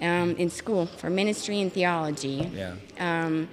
um, 0.00 0.36
in 0.36 0.50
school 0.50 0.86
for 0.86 1.10
ministry 1.10 1.60
and 1.60 1.72
theology 1.72 2.50
Yeah. 2.54 2.74
um, 2.98 3.48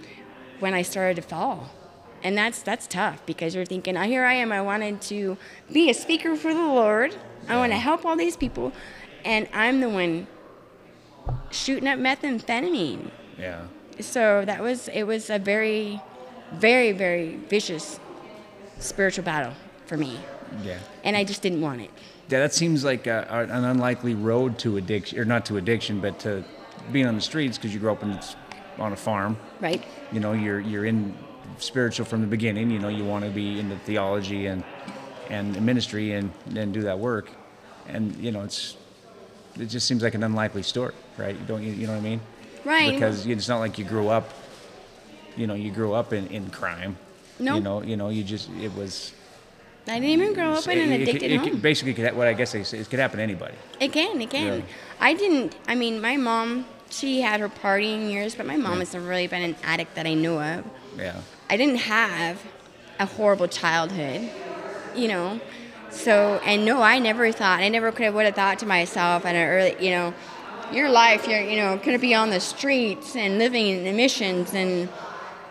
when 0.60 0.74
I 0.74 0.82
started 0.82 1.16
to 1.16 1.22
fall. 1.22 1.70
And 2.24 2.38
that's 2.38 2.64
that's 2.64 2.88
tough 2.88 3.24
because 3.26 3.54
you're 3.56 3.66
thinking, 3.66 3.95
oh, 3.95 4.02
here 4.04 4.26
I 4.26 4.34
am. 4.34 4.52
I 4.52 4.62
wanted 4.62 5.02
to 5.04 5.38
be 5.72 5.89
a 5.89 5.93
speaker 5.93 6.36
for 6.36 6.54
the 6.54 6.60
Lord. 6.82 7.16
I 7.48 7.56
want 7.58 7.72
to 7.72 7.78
help 7.78 8.06
all 8.06 8.16
these 8.16 8.36
people, 8.36 8.74
and 9.24 9.48
I'm 9.54 9.80
the 9.82 9.88
one 9.89 10.28
shooting 11.52 11.88
up 11.88 12.00
methamphetamine. 12.00 13.12
Yeah. 13.38 13.68
So 14.00 14.43
that 14.45 14.62
was 14.62 14.88
it 14.89 15.04
was 15.04 15.30
a 15.30 15.38
very, 15.39 16.02
very 16.54 16.91
very 16.91 17.36
vicious 17.50 18.00
spiritual 18.80 19.24
battle 19.24 19.54
for 19.86 19.95
me, 19.98 20.20
Yeah. 20.64 20.80
and 21.04 21.16
I 21.16 21.24
just 21.24 21.41
didn't 21.43 21.62
want 21.62 21.82
it. 21.82 21.91
Yeah, 22.30 22.40
that 22.40 22.54
seems 22.54 22.84
like 22.84 23.08
a, 23.08 23.26
an 23.30 23.64
unlikely 23.64 24.14
road 24.14 24.60
to 24.60 24.78
addiction, 24.78 25.18
or 25.18 25.26
not 25.26 25.46
to 25.46 25.58
addiction, 25.58 26.02
but 26.02 26.20
to 26.20 26.44
being 26.92 27.06
on 27.06 27.16
the 27.16 27.22
streets 27.22 27.58
because 27.58 27.74
you 27.74 27.80
grew 27.80 27.92
up 27.92 28.04
in, 28.04 28.20
on 28.78 28.92
a 28.92 28.98
farm. 28.98 29.38
Right. 29.62 29.84
You 30.12 30.20
know, 30.20 30.34
you're 30.34 30.60
you're 30.60 30.86
in 30.86 31.16
spiritual 31.58 32.06
from 32.06 32.22
the 32.22 32.28
beginning. 32.28 32.70
You 32.70 32.80
know, 32.80 32.90
you 32.90 33.06
want 33.06 33.24
to 33.24 33.32
be 33.32 33.60
into 33.60 33.78
theology 33.78 34.48
and 34.48 34.64
and 35.30 35.60
ministry 35.62 36.14
and 36.14 36.32
and 36.56 36.74
do 36.74 36.82
that 36.82 37.00
work, 37.00 37.30
and 37.88 38.16
you 38.18 38.32
know, 38.32 38.44
it's 38.44 38.76
it 39.58 39.68
just 39.68 39.88
seems 39.88 40.04
like 40.04 40.14
an 40.14 40.24
unlikely 40.24 40.64
story, 40.64 40.94
right? 41.18 41.36
You 41.36 41.46
don't 41.46 41.64
you, 41.64 41.72
you 41.72 41.88
know 41.88 41.94
what 41.94 42.00
I 42.00 42.02
mean? 42.02 42.22
Right. 42.66 42.94
Because 42.94 43.26
it's 43.26 43.48
not 43.48 43.60
like 43.60 43.78
you 43.78 43.86
grew 43.86 44.10
up. 44.10 44.34
You 45.38 45.48
know, 45.48 45.54
you 45.54 45.72
grew 45.72 45.94
up 45.94 46.14
in, 46.14 46.28
in 46.28 46.50
crime. 46.50 46.98
No. 47.40 47.56
You 47.56 47.62
know, 47.62 47.82
you 47.84 47.96
know, 47.96 48.10
you 48.10 48.24
just 48.24 48.50
it 48.60 48.74
was. 48.76 49.14
I 49.88 50.00
didn't 50.00 50.10
even 50.22 50.34
grow 50.34 50.52
up 50.54 50.68
in 50.68 50.78
an 50.78 50.92
it- 50.92 51.02
it- 51.02 51.10
addicted 51.10 51.32
it- 51.32 51.38
home. 51.40 51.58
basically, 51.60 51.94
could, 51.94 52.16
what 52.16 52.28
I 52.28 52.34
guess 52.34 52.52
they 52.52 52.64
say, 52.64 52.80
it 52.80 52.90
could 52.90 53.00
happen 53.00 53.18
to 53.18 53.24
anybody. 53.24 53.56
It 53.80 53.94
can, 53.94 54.20
it 54.22 54.30
can. 54.30 54.60
Yeah. 54.60 54.66
I 55.00 55.14
didn't. 55.14 55.56
I 55.68 55.76
mean, 55.76 56.02
my 56.02 56.18
mom, 56.18 56.66
she 56.90 57.22
had 57.22 57.40
her 57.40 57.50
partying 57.50 58.12
years, 58.12 58.36
but 58.36 58.46
my 58.46 58.58
mom 58.58 58.80
hasn't 58.80 59.08
really 59.08 59.28
been 59.28 59.42
an 59.44 59.56
addict 59.64 59.96
that 59.96 60.06
I 60.06 60.14
knew 60.14 60.40
of. 60.40 60.66
Yeah. 60.98 61.22
I 61.50 61.58
didn't 61.58 61.78
have 61.78 62.42
a 63.00 63.06
horrible 63.06 63.48
childhood, 63.48 64.30
you 64.96 65.08
know. 65.08 65.40
So, 65.90 66.40
and 66.46 66.66
no, 66.66 66.82
I 66.82 67.00
never 67.00 67.32
thought, 67.32 67.60
I 67.62 67.70
never 67.70 67.92
could 67.92 68.06
have 68.06 68.14
would 68.14 68.26
have 68.26 68.36
thought 68.36 68.60
to 68.60 68.66
myself 68.66 69.26
at 69.26 69.36
an 69.36 69.48
early, 69.48 69.76
you 69.84 69.92
know, 69.92 70.14
your 70.72 70.90
life, 70.90 71.28
you're, 71.28 71.40
you 71.40 71.56
know, 71.58 71.78
going 71.78 71.94
to 71.94 71.98
be 71.98 72.14
on 72.14 72.30
the 72.30 72.40
streets 72.42 73.16
and 73.16 73.38
living 73.38 73.68
in 73.68 73.88
emissions, 73.88 74.54
and 74.54 74.90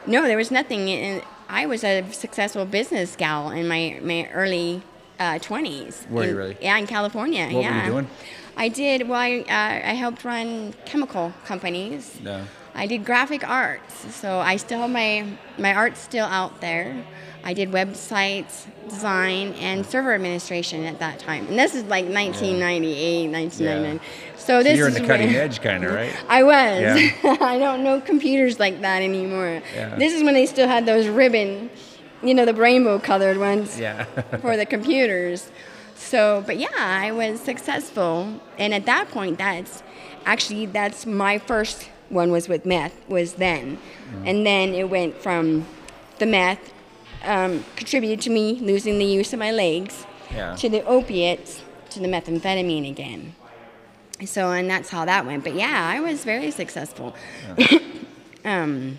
no, 0.07 0.23
there 0.25 0.37
was 0.37 0.51
nothing. 0.51 0.91
And 0.91 1.23
I 1.49 1.67
was 1.67 1.85
a 1.85 2.05
successful 2.13 2.65
business 2.65 3.17
gal 3.17 3.51
in 3.51 3.69
my 3.69 3.99
my 4.03 4.29
early 4.33 4.83
uh, 5.19 5.39
20s. 5.39 6.09
Were 6.11 6.25
you 6.25 6.31
In- 6.31 6.37
really? 6.37 6.57
Yeah, 6.61 6.79
in 6.79 6.87
California. 6.87 7.47
What 7.51 7.65
were 7.65 7.79
you 7.79 7.87
doing? 7.87 8.11
I 8.57 8.69
did. 8.69 9.09
Well, 9.09 9.21
I, 9.21 9.41
uh, 9.41 9.91
I 9.91 9.95
helped 9.95 10.25
run 10.25 10.75
chemical 10.87 11.33
companies. 11.45 12.19
No. 12.23 12.45
I 12.75 12.87
did 12.87 13.05
graphic 13.05 13.47
arts, 13.49 14.15
so 14.15 14.39
I 14.39 14.57
still 14.57 14.81
have 14.81 14.91
my 14.91 15.27
my 15.57 15.75
art's 15.75 16.01
still 16.01 16.27
out 16.27 16.61
there. 16.61 17.05
I 17.47 17.53
did 17.55 17.71
websites 17.71 18.67
design 18.89 19.53
and 19.55 19.87
server 19.87 20.13
administration 20.15 20.85
at 20.85 20.99
that 20.99 21.21
time, 21.21 21.47
and 21.47 21.57
this 21.57 21.77
is 21.77 21.85
like 21.85 22.05
1998, 22.07 23.31
1999. 23.31 24.01
So 24.37 24.47
So 24.47 24.63
this 24.65 24.77
you're 24.77 24.89
in 24.89 24.95
is 24.95 25.01
the 25.01 25.07
cutting 25.07 25.35
edge, 25.35 25.61
kind 25.63 25.85
of, 25.85 25.93
right? 25.95 26.13
I 26.29 26.43
was. 26.43 26.81
Yeah. 26.83 27.37
I 27.41 27.57
don't 27.59 27.85
know 27.85 28.01
computers 28.01 28.59
like 28.59 28.81
that 28.81 29.01
anymore. 29.03 29.63
Yeah. 29.75 29.95
This 29.97 30.13
is 30.13 30.25
when 30.25 30.35
they 30.35 30.47
still 30.47 30.67
had 30.67 30.87
those 30.87 31.07
ribbon, 31.07 31.71
you 32.23 32.35
know, 32.35 32.45
the 32.45 32.55
rainbow 32.55 32.99
colored 32.99 33.39
ones 33.39 33.79
Yeah. 33.79 34.05
for 34.43 34.57
the 34.57 34.67
computers. 34.67 35.49
So, 35.95 36.43
but 36.47 36.57
yeah, 36.59 36.69
I 36.77 37.13
was 37.13 37.41
successful, 37.41 38.41
and 38.59 38.75
at 38.75 38.87
that 38.87 39.09
point, 39.11 39.39
that's 39.39 39.85
actually 40.25 40.67
that's 40.67 41.07
my 41.07 41.39
first 41.39 41.89
one 42.09 42.31
was 42.33 42.49
with 42.49 42.67
meth 42.67 43.09
was 43.09 43.35
then, 43.35 43.79
Mm. 44.13 44.29
and 44.31 44.47
then 44.47 44.75
it 44.75 44.89
went 44.91 45.17
from 45.21 45.65
the 46.19 46.27
meth 46.27 46.73
um, 47.27 47.65
contributed 47.77 48.21
to 48.23 48.31
me 48.31 48.59
losing 48.61 48.99
the 48.99 49.05
use 49.05 49.33
of 49.33 49.39
my 49.39 49.51
legs 49.51 50.07
Yeah. 50.35 50.55
to 50.57 50.69
the 50.69 50.85
opiates 50.85 51.63
to 51.91 52.01
the 52.01 52.09
methamphetamine 52.09 52.89
again. 52.91 53.35
So, 54.25 54.51
and 54.51 54.69
that's 54.71 54.89
how 54.91 55.05
that 55.05 55.27
went. 55.27 55.45
But 55.45 55.55
yeah, 55.55 55.89
I 55.95 56.01
was 56.01 56.25
very 56.25 56.51
successful. 56.51 57.15
um, 58.45 58.99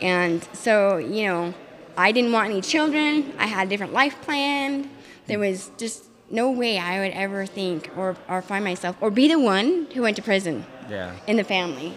and 0.00 0.46
so, 0.52 0.96
you 0.98 1.24
know, 1.26 1.54
I 1.96 2.12
didn't 2.12 2.32
want 2.32 2.50
any 2.50 2.60
children. 2.60 3.32
I 3.38 3.46
had 3.46 3.66
a 3.66 3.70
different 3.70 3.92
life 3.92 4.20
planned. 4.22 4.88
There 5.26 5.38
was 5.38 5.70
just 5.78 6.04
no 6.30 6.50
way 6.50 6.78
I 6.78 7.00
would 7.00 7.12
ever 7.12 7.46
think 7.46 7.90
or, 7.96 8.16
or 8.28 8.42
find 8.42 8.64
myself 8.64 8.96
or 9.00 9.10
be 9.10 9.28
the 9.28 9.38
one 9.38 9.86
who 9.94 10.02
went 10.02 10.16
to 10.16 10.22
prison 10.22 10.64
Yeah. 10.90 11.14
in 11.26 11.36
the 11.36 11.44
family. 11.44 11.94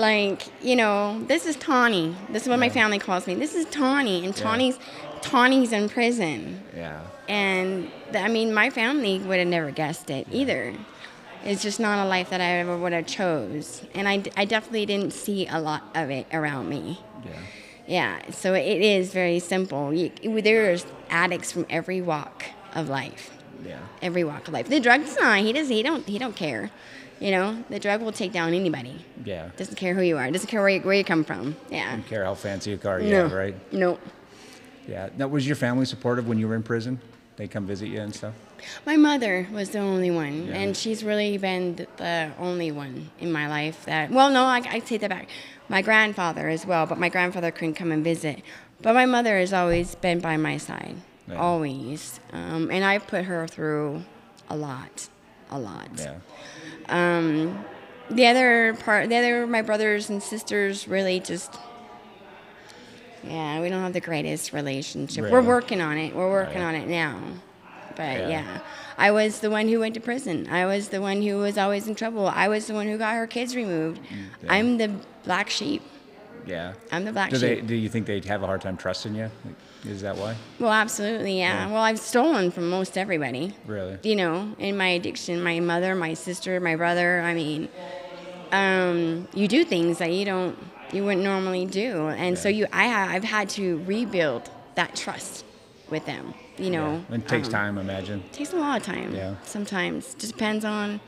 Like, 0.00 0.42
you 0.62 0.76
know, 0.76 1.22
this 1.28 1.44
is 1.44 1.56
Tawny. 1.56 2.16
This 2.30 2.44
is 2.44 2.48
what 2.48 2.58
my 2.58 2.70
family 2.70 2.98
calls 2.98 3.26
me. 3.26 3.34
This 3.34 3.54
is 3.54 3.66
Tawny, 3.66 4.24
and 4.24 4.34
Yeah. 4.36 4.42
Tawny's 4.42 4.78
Tawny's 5.20 5.72
in 5.72 5.90
prison. 5.90 6.62
Yeah. 6.74 7.00
And 7.28 7.90
th- 8.10 8.24
I 8.24 8.28
mean, 8.28 8.54
my 8.54 8.70
family 8.70 9.18
would 9.18 9.38
have 9.38 9.48
never 9.48 9.70
guessed 9.70 10.08
it 10.08 10.26
either. 10.32 10.72
It's 11.44 11.62
just 11.62 11.78
not 11.78 12.04
a 12.04 12.08
life 12.08 12.30
that 12.30 12.40
I 12.40 12.50
ever 12.60 12.76
would 12.78 12.94
have 12.94 13.06
chose, 13.06 13.82
and 13.94 14.08
I, 14.08 14.22
I 14.36 14.46
definitely 14.46 14.86
didn't 14.86 15.12
see 15.12 15.46
a 15.46 15.60
lot 15.60 15.82
of 15.94 16.08
it 16.10 16.26
around 16.32 16.70
me. 16.70 17.00
Yeah. 17.24 17.30
Yeah, 17.86 18.30
so 18.30 18.54
it 18.54 18.80
is 18.80 19.12
very 19.12 19.38
simple. 19.40 19.92
You, 19.92 20.10
there's 20.40 20.86
addicts 21.10 21.50
from 21.52 21.66
every 21.68 22.00
walk 22.00 22.44
of 22.74 22.88
life. 22.88 23.30
Yeah. 23.66 23.78
Every 24.00 24.24
walk 24.24 24.48
of 24.48 24.54
life. 24.54 24.68
The 24.68 24.80
drug's 24.80 25.16
not. 25.16 25.40
He 25.40 25.52
does. 25.52 25.68
He 25.68 25.82
don't. 25.82 26.06
He 26.08 26.18
don't 26.18 26.36
care. 26.36 26.70
You 27.20 27.30
know, 27.32 27.62
the 27.68 27.78
drug 27.78 28.00
will 28.00 28.12
take 28.12 28.32
down 28.32 28.54
anybody. 28.54 29.04
Yeah. 29.24 29.50
Doesn't 29.56 29.76
care 29.76 29.94
who 29.94 30.00
you 30.02 30.16
are. 30.16 30.30
Doesn't 30.30 30.48
care 30.48 30.60
where 30.60 30.70
you, 30.70 30.80
where 30.80 30.94
you 30.94 31.04
come 31.04 31.22
from. 31.22 31.54
Yeah. 31.70 31.90
Don't 31.92 32.06
care 32.06 32.24
how 32.24 32.34
fancy 32.34 32.72
a 32.72 32.78
car 32.78 32.98
you 33.00 33.10
No. 33.10 33.22
have, 33.24 33.32
right? 33.32 33.54
No. 33.72 33.98
Yeah. 34.88 35.10
Now, 35.18 35.28
was 35.28 35.46
your 35.46 35.56
family 35.56 35.84
supportive 35.84 36.26
when 36.26 36.38
you 36.38 36.48
were 36.48 36.54
in 36.56 36.62
prison? 36.62 36.98
They 37.36 37.46
come 37.46 37.66
visit 37.66 37.88
you 37.88 38.00
and 38.00 38.14
stuff. 38.14 38.34
My 38.86 38.96
mother 38.96 39.46
was 39.52 39.70
the 39.70 39.78
only 39.78 40.10
one, 40.10 40.46
Yeah. 40.48 40.54
and 40.56 40.76
she's 40.76 41.02
really 41.04 41.36
been 41.38 41.86
the 41.98 42.30
only 42.38 42.70
one 42.72 43.10
in 43.18 43.30
my 43.32 43.48
life 43.48 43.84
that. 43.84 44.10
Well, 44.10 44.30
no, 44.30 44.44
I, 44.44 44.62
I 44.68 44.78
take 44.80 45.00
that 45.02 45.10
back. 45.10 45.28
My 45.68 45.80
grandfather 45.82 46.48
as 46.48 46.66
well, 46.66 46.86
but 46.86 46.98
my 46.98 47.08
grandfather 47.10 47.50
couldn't 47.50 47.74
come 47.74 47.92
and 47.92 48.02
visit. 48.02 48.42
But 48.82 48.94
my 48.94 49.06
mother 49.06 49.38
has 49.38 49.52
always 49.52 49.94
been 49.94 50.20
by 50.20 50.36
my 50.38 50.56
side, 50.56 50.96
Yeah. 51.28 51.36
always, 51.36 52.18
um, 52.32 52.70
and 52.70 52.82
I 52.84 52.98
put 52.98 53.24
her 53.26 53.46
through 53.46 54.04
a 54.48 54.56
lot, 54.56 55.08
a 55.50 55.58
lot. 55.58 55.88
Yeah. 55.96 56.14
Um, 56.90 57.64
the 58.10 58.26
other 58.26 58.74
part, 58.80 59.08
the 59.08 59.16
other 59.16 59.46
my 59.46 59.62
brothers 59.62 60.10
and 60.10 60.22
sisters 60.22 60.86
really 60.88 61.20
just. 61.20 61.54
Yeah, 63.22 63.60
we 63.60 63.68
don't 63.68 63.82
have 63.82 63.92
the 63.92 64.00
greatest 64.00 64.52
relationship. 64.52 65.30
We're 65.30 65.42
working 65.42 65.80
on 65.80 65.98
it. 65.98 66.14
We're 66.14 66.30
working 66.30 66.62
Right. 66.62 66.68
on 66.68 66.74
it 66.74 66.88
now. 66.88 67.18
But 67.96 68.18
Yeah. 68.20 68.28
yeah. 68.28 68.58
I 68.96 69.10
was 69.10 69.40
the 69.40 69.50
one 69.50 69.68
who 69.68 69.80
went 69.80 69.94
to 69.94 70.00
prison. 70.00 70.48
I 70.50 70.64
was 70.66 70.88
the 70.88 71.00
one 71.02 71.20
who 71.22 71.36
was 71.38 71.58
always 71.58 71.86
in 71.86 71.94
trouble. 71.94 72.26
I 72.28 72.48
was 72.48 72.66
the 72.66 72.72
one 72.74 72.86
who 72.86 72.96
got 72.96 73.14
her 73.16 73.26
kids 73.26 73.54
removed. 73.54 74.00
yeah. 74.10 74.52
I'm 74.52 74.78
the 74.78 74.90
black 75.24 75.50
sheep. 75.50 75.82
Yeah. 76.46 76.74
I'm 76.92 77.04
the 77.04 77.12
black 77.12 77.30
do 77.30 77.38
they? 77.38 77.56
sheep. 77.56 77.66
Do 77.66 77.74
you 77.74 77.88
think 77.88 78.06
they'd 78.06 78.24
have 78.24 78.42
a 78.42 78.46
hard 78.46 78.60
time 78.60 78.76
trusting 78.76 79.14
you? 79.14 79.30
Like, 79.44 79.54
Is 79.86 80.02
that 80.02 80.16
why? 80.16 80.36
Well, 80.58 80.72
absolutely, 80.72 81.38
yeah. 81.38 81.66
Yeah. 81.66 81.72
Well, 81.72 81.82
I've 81.82 81.98
stolen 81.98 82.50
from 82.50 82.68
most 82.70 82.96
everybody. 82.98 83.54
Really? 83.66 83.98
You 84.02 84.16
know, 84.16 84.54
in 84.58 84.76
my 84.76 84.88
addiction, 84.88 85.42
my 85.42 85.60
mother, 85.60 85.94
my 85.94 86.14
sister, 86.14 86.60
my 86.60 86.76
brother. 86.76 87.20
I 87.20 87.34
mean, 87.34 87.68
um, 88.52 89.28
you 89.34 89.48
do 89.48 89.64
things 89.64 89.98
that 89.98 90.12
you 90.12 90.24
don't, 90.24 90.58
you 90.92 91.04
wouldn't 91.04 91.22
normally 91.24 91.66
do, 91.66 92.08
and 92.08 92.36
so 92.38 92.48
you, 92.48 92.66
I, 92.72 92.88
ha- 92.88 93.08
I've 93.10 93.24
had 93.24 93.48
to 93.50 93.78
rebuild 93.84 94.50
that 94.74 94.96
trust 94.96 95.44
with 95.88 96.04
them. 96.06 96.34
You 96.58 96.70
know, 96.70 97.04
Yeah. 97.08 97.16
It 97.16 97.28
takes 97.28 97.46
um, 97.48 97.52
time, 97.52 97.78
I 97.78 97.80
imagine. 97.82 98.22
takes 98.32 98.52
a 98.52 98.56
lot 98.56 98.80
of 98.80 98.82
time. 98.86 99.14
Yeah. 99.14 99.36
Sometimes 99.44 100.14
just 100.14 100.32
depends 100.32 100.64
on 100.64 101.00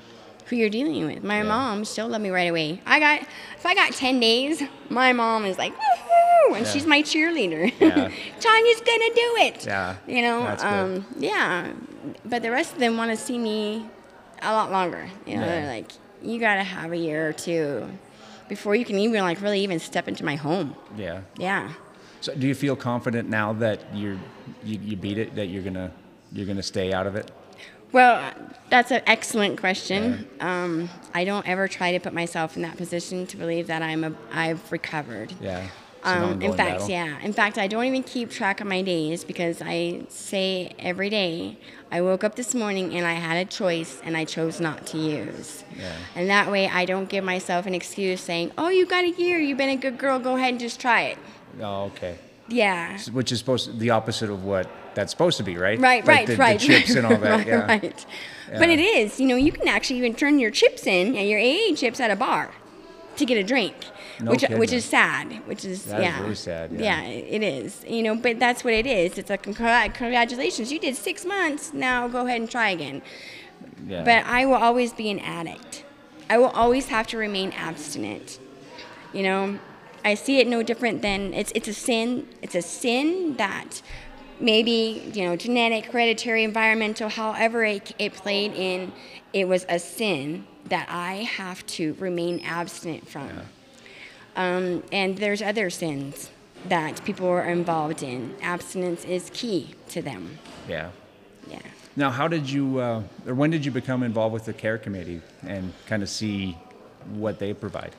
who 0.53 0.59
you're 0.59 0.68
dealing 0.68 1.07
with. 1.07 1.24
My 1.24 1.38
Yeah. 1.38 1.42
mom, 1.44 1.84
she'll 1.84 2.09
love 2.09 2.20
me 2.20 2.28
right 2.28 2.50
away. 2.50 2.80
I 2.84 3.00
got 3.00 3.22
if 3.57 3.64
I 3.64 3.74
got 3.74 3.92
ten 3.92 4.20
days, 4.20 4.62
my 4.90 5.12
mom 5.14 5.46
is 5.46 5.57
like, 5.57 5.72
woohoo, 5.72 6.57
and 6.57 6.66
Yeah. 6.66 6.72
she's 6.72 6.86
my 6.86 7.03
cheerleader. 7.03 7.72
Yeah. 7.80 8.11
Tawnya's 8.40 8.80
gonna 8.80 9.14
do 9.14 9.36
it. 9.46 9.66
Yeah. 9.66 9.94
You 10.07 10.20
know, 10.22 10.46
um, 10.61 11.07
yeah. 11.18 11.72
But 12.26 12.42
the 12.42 12.50
rest 12.50 12.74
of 12.74 12.78
them 12.80 12.96
want 12.98 13.11
to 13.11 13.16
see 13.16 13.38
me 13.38 13.86
a 14.42 14.53
lot 14.53 14.70
longer. 14.70 15.09
You 15.26 15.36
know, 15.36 15.42
Yeah. 15.46 15.48
they're 15.61 15.66
like, 15.76 15.90
you 16.22 16.38
gotta 16.38 16.62
have 16.64 16.92
a 16.92 16.96
year 16.96 17.28
or 17.28 17.32
two 17.32 17.88
before 18.48 18.74
you 18.76 18.84
can 18.84 18.98
even 18.98 19.22
like 19.22 19.40
really 19.40 19.61
even 19.61 19.78
step 19.78 20.07
into 20.07 20.22
my 20.24 20.36
home. 20.36 20.76
Yeah. 20.98 21.20
Yeah. 21.38 21.70
So, 22.20 22.34
do 22.34 22.46
you 22.46 22.55
feel 22.55 22.76
confident 22.76 23.28
now 23.30 23.55
that 23.55 23.80
you're 23.94 24.18
you, 24.62 24.78
you 24.82 24.96
beat 24.96 25.16
it? 25.18 25.34
That 25.34 25.46
you're 25.46 25.62
gonna 25.62 25.90
you're 26.30 26.46
gonna 26.46 26.62
stay 26.62 26.92
out 26.92 27.07
of 27.07 27.16
it? 27.16 27.30
Well, 27.90 28.32
that's 28.73 28.91
an 28.91 29.03
excellent 29.07 29.61
question. 29.61 30.27
Um, 30.41 30.89
I 31.12 31.25
don't 31.25 31.47
ever 31.47 31.68
try 31.68 31.93
to 31.93 32.01
put 32.01 32.14
myself 32.14 32.57
in 32.57 32.62
that 32.62 32.79
position 32.79 33.27
to 33.27 33.37
believe 33.37 33.66
that 33.66 33.83
I'm 33.83 34.03
a 34.03 34.12
I've 34.33 34.73
recovered. 34.73 35.35
Yeah. 35.43 35.68
Um, 36.05 36.41
in 36.41 36.55
fact, 36.55 36.81
battle. 36.81 36.89
yeah. 36.89 37.20
In 37.20 37.35
fact, 37.35 37.59
I 37.59 37.68
don't 37.68 37.85
even 37.85 38.03
keep 38.03 38.31
track 38.31 38.62
of 38.62 38.66
my 38.66 38.81
days 38.81 39.25
because 39.25 39.61
I 39.62 40.07
say 40.09 40.75
every 40.79 41.11
day, 41.11 41.59
I 41.93 42.01
woke 42.01 42.25
up 42.25 42.35
this 42.35 42.55
morning 42.55 42.95
and 42.97 43.07
I 43.07 43.12
had 43.12 43.37
a 43.37 43.45
choice 43.45 44.01
and 44.03 44.16
I 44.16 44.25
chose 44.25 44.59
not 44.59 44.87
to 44.89 44.99
use. 44.99 45.64
Yeah. 45.79 45.95
And 46.16 46.31
that 46.31 46.51
way 46.51 46.66
I 46.66 46.87
don't 46.87 47.11
give 47.11 47.25
myself 47.25 47.66
an 47.66 47.75
excuse 47.75 48.23
saying, 48.23 48.53
oh, 48.57 48.70
you 48.70 48.87
got 48.87 49.05
a 49.05 49.11
year, 49.11 49.39
you've 49.39 49.59
been 49.59 49.68
a 49.68 49.77
good 49.77 49.99
girl, 49.99 50.18
go 50.18 50.35
ahead 50.37 50.49
and 50.55 50.59
just 50.61 50.81
try 50.81 51.03
it. 51.03 51.18
Oh, 51.61 51.85
okay. 51.85 52.16
Yeah. 52.49 52.99
which 53.12 53.31
is 53.31 53.39
supposed 53.39 53.66
to, 53.66 53.73
the 53.77 53.91
opposite 53.91 54.31
of 54.31 54.45
what 54.45 54.68
that's 54.95 55.12
supposed 55.12 55.37
to 55.39 55.45
be, 55.45 55.57
right? 55.57 55.79
Right, 55.79 56.05
Like 56.05 56.09
right, 56.09 56.27
the, 56.27 56.37
right. 56.37 56.61
The 56.61 56.66
chips 56.81 56.95
and 56.95 57.07
all 57.07 57.16
that. 57.16 57.31
right, 57.39 57.47
yeah. 57.47 57.66
right. 57.66 58.07
But 58.59 58.68
it 58.70 58.78
is, 58.80 59.18
you 59.20 59.26
know, 59.26 59.36
you 59.36 59.53
can 59.53 59.68
actually 59.68 59.98
even 59.98 60.14
turn 60.14 60.38
your 60.38 60.50
chips 60.50 60.86
in, 60.86 61.16
and 61.16 61.28
your 61.28 61.40
AA 61.40 61.74
chips 61.74 62.00
at 62.00 62.11
a 62.11 62.16
bar 62.16 62.50
to 63.16 63.24
get 63.26 63.36
a 63.36 63.42
drink, 63.42 63.74
No 64.20 64.30
which 64.30 64.40
kidding. 64.40 64.59
which 64.59 64.72
is 64.72 64.84
sad. 64.84 65.46
Which 65.46 65.64
is 65.64 65.84
That 65.84 66.00
is 66.00 66.05
yeah, 66.07 66.22
really 66.22 66.34
sad, 66.34 66.72
yeah. 66.72 67.03
it 67.03 67.42
is. 67.42 67.84
You 67.86 68.03
know, 68.03 68.14
but 68.16 68.38
that's 68.38 68.64
what 68.64 68.72
it 68.74 68.86
is. 68.86 69.18
It's 69.18 69.30
like 69.30 69.42
congratulations, 69.42 70.72
you 70.72 70.78
did 70.78 70.96
six 70.96 71.24
months. 71.24 71.72
Now 71.72 72.09
go 72.09 72.26
ahead 72.26 72.40
and 72.40 72.50
try 72.50 72.70
again. 72.70 73.03
Yeah. 73.86 74.05
But 74.05 74.24
I 74.26 74.46
will 74.46 74.55
always 74.55 74.92
be 74.92 75.11
an 75.11 75.18
addict. 75.18 75.84
I 76.30 76.38
will 76.38 76.50
always 76.50 76.88
have 76.88 77.07
to 77.09 77.18
remain 77.18 77.53
abstinent. 77.53 78.38
You 79.12 79.22
know, 79.24 79.59
I 80.05 80.14
see 80.14 80.38
it 80.40 80.46
no 80.46 80.62
different 80.62 81.03
than 81.03 81.34
it's 81.34 81.53
it's 81.55 81.68
a 81.68 81.74
sin. 81.74 82.26
It's 82.40 82.55
a 82.55 82.62
sin 82.62 83.36
that 83.36 83.82
maybe 84.43 85.11
you 85.14 85.24
know 85.24 85.36
genetic, 85.36 85.86
hereditary, 85.86 86.45
environmental, 86.45 87.09
however 87.09 87.64
it, 87.64 87.95
it 87.99 88.12
played 88.12 88.53
in, 88.53 88.93
it 89.32 89.49
was 89.49 89.64
a 89.68 89.78
sin 89.78 90.47
that 90.66 90.88
I 90.90 91.14
have 91.24 91.64
to 91.66 91.95
remain 91.95 92.40
abstinent 92.40 93.09
from. 93.09 93.30
Um, 94.36 94.82
and 94.93 95.16
there's 95.18 95.43
other 95.43 95.70
sins 95.70 96.30
that 96.68 97.05
people 97.05 97.26
are 97.26 97.45
involved 97.45 98.03
in. 98.03 98.34
Abstinence 98.40 99.05
is 99.05 99.30
key 99.32 99.74
to 99.90 100.03
them. 100.03 100.38
yeah. 100.68 100.90
Yeah. 101.51 101.59
Now, 101.97 102.11
how 102.11 102.28
did 102.28 102.49
you, 102.49 102.78
uh, 102.78 103.03
or 103.26 103.34
when 103.34 103.51
did 103.51 103.64
you 103.64 103.70
become 103.72 104.03
involved 104.03 104.32
with 104.32 104.45
the 104.45 104.53
care 104.53 104.78
committee 104.78 105.20
and 105.43 105.72
kind 105.86 106.03
of 106.03 106.09
see 106.09 106.57
what 107.14 107.38
they 107.38 107.53
provide? 107.53 107.93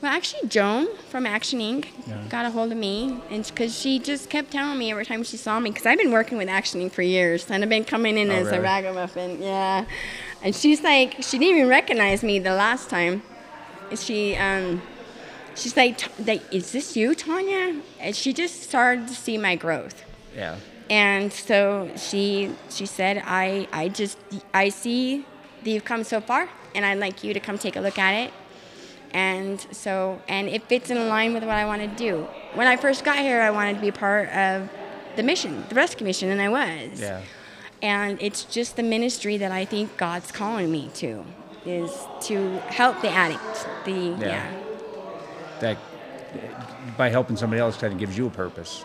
Well, 0.00 0.10
actually, 0.10 0.48
Joan 0.48 0.88
from 1.10 1.26
Action 1.26 1.60
Inc. 1.60 1.88
Yeah. 2.06 2.22
got 2.30 2.46
a 2.46 2.50
hold 2.50 2.72
of 2.72 2.78
me, 2.78 3.20
and 3.30 3.44
because 3.44 3.78
she 3.78 3.98
just 3.98 4.30
kept 4.30 4.50
telling 4.50 4.78
me 4.78 4.90
every 4.90 5.04
time 5.04 5.22
she 5.22 5.36
saw 5.36 5.60
me, 5.60 5.70
because 5.70 5.84
I've 5.84 5.98
been 5.98 6.10
working 6.10 6.38
with 6.38 6.48
Action 6.48 6.80
Inc. 6.80 6.92
for 6.92 7.02
years, 7.02 7.50
and 7.50 7.62
I've 7.62 7.68
been 7.68 7.84
coming 7.84 8.16
in 8.16 8.30
Oh, 8.30 8.34
as 8.34 8.46
a 8.48 8.60
ragamuffin, 8.60 9.42
yeah. 9.42 9.84
And 10.42 10.56
she's 10.56 10.82
like, 10.82 11.16
she 11.22 11.38
didn't 11.38 11.56
even 11.56 11.68
recognize 11.68 12.22
me 12.22 12.38
the 12.38 12.54
last 12.54 12.88
time. 12.88 13.22
She, 13.94 14.36
um, 14.36 14.80
she's 15.54 15.76
like, 15.76 16.00
like, 16.26 16.42
is 16.50 16.72
this 16.72 16.96
you, 16.96 17.10
Tawnya? 17.10 17.82
And 17.98 18.16
she 18.16 18.32
just 18.32 18.62
started 18.62 19.06
to 19.08 19.14
see 19.14 19.36
my 19.36 19.54
growth. 19.54 20.02
Yeah. 20.34 20.56
And 20.88 21.32
so 21.32 21.90
she 21.96 22.50
she 22.68 22.84
said, 22.84 23.22
I 23.24 23.68
I 23.72 23.88
just 23.88 24.18
I 24.52 24.70
see 24.70 25.24
that 25.62 25.70
you've 25.70 25.84
come 25.84 26.02
so 26.02 26.20
far, 26.20 26.48
and 26.74 26.84
I'd 26.84 26.98
like 26.98 27.22
you 27.22 27.32
to 27.32 27.38
come 27.38 27.58
take 27.58 27.76
a 27.76 27.80
look 27.80 27.96
at 27.98 28.12
it. 28.12 28.32
And 29.12 29.60
so 29.72 30.20
and 30.28 30.48
it 30.48 30.62
fits 30.64 30.90
in 30.90 31.08
line 31.08 31.34
with 31.34 31.42
what 31.42 31.56
I 31.56 31.64
want 31.66 31.82
to 31.82 31.88
do. 31.88 32.28
When 32.54 32.66
I 32.66 32.76
first 32.76 33.04
got 33.04 33.18
here, 33.18 33.40
I 33.40 33.50
wanted 33.50 33.74
to 33.74 33.80
be 33.80 33.90
part 33.90 34.28
of 34.30 34.68
the 35.16 35.22
mission, 35.22 35.64
the 35.68 35.74
rescue 35.74 36.06
mission, 36.06 36.30
and 36.30 36.40
I 36.40 36.48
was. 36.48 37.00
Yeah. 37.00 37.22
And 37.82 38.20
it's 38.20 38.44
just 38.44 38.76
the 38.76 38.82
ministry 38.82 39.36
that 39.38 39.52
I 39.52 39.64
think 39.64 39.96
God's 39.96 40.30
calling 40.30 40.70
me 40.70 40.90
to, 40.94 41.24
is 41.64 41.90
to 42.22 42.58
help 42.68 43.00
the 43.00 43.08
addict. 43.10 43.66
The 43.84 43.92
Yeah. 43.92 44.26
yeah. 44.26 44.52
That 45.60 45.78
by 46.96 47.08
helping 47.08 47.36
somebody 47.36 47.60
else 47.60 47.76
kind 47.76 47.92
of 47.92 47.98
gives 47.98 48.16
you 48.16 48.26
a 48.26 48.30
purpose. 48.30 48.84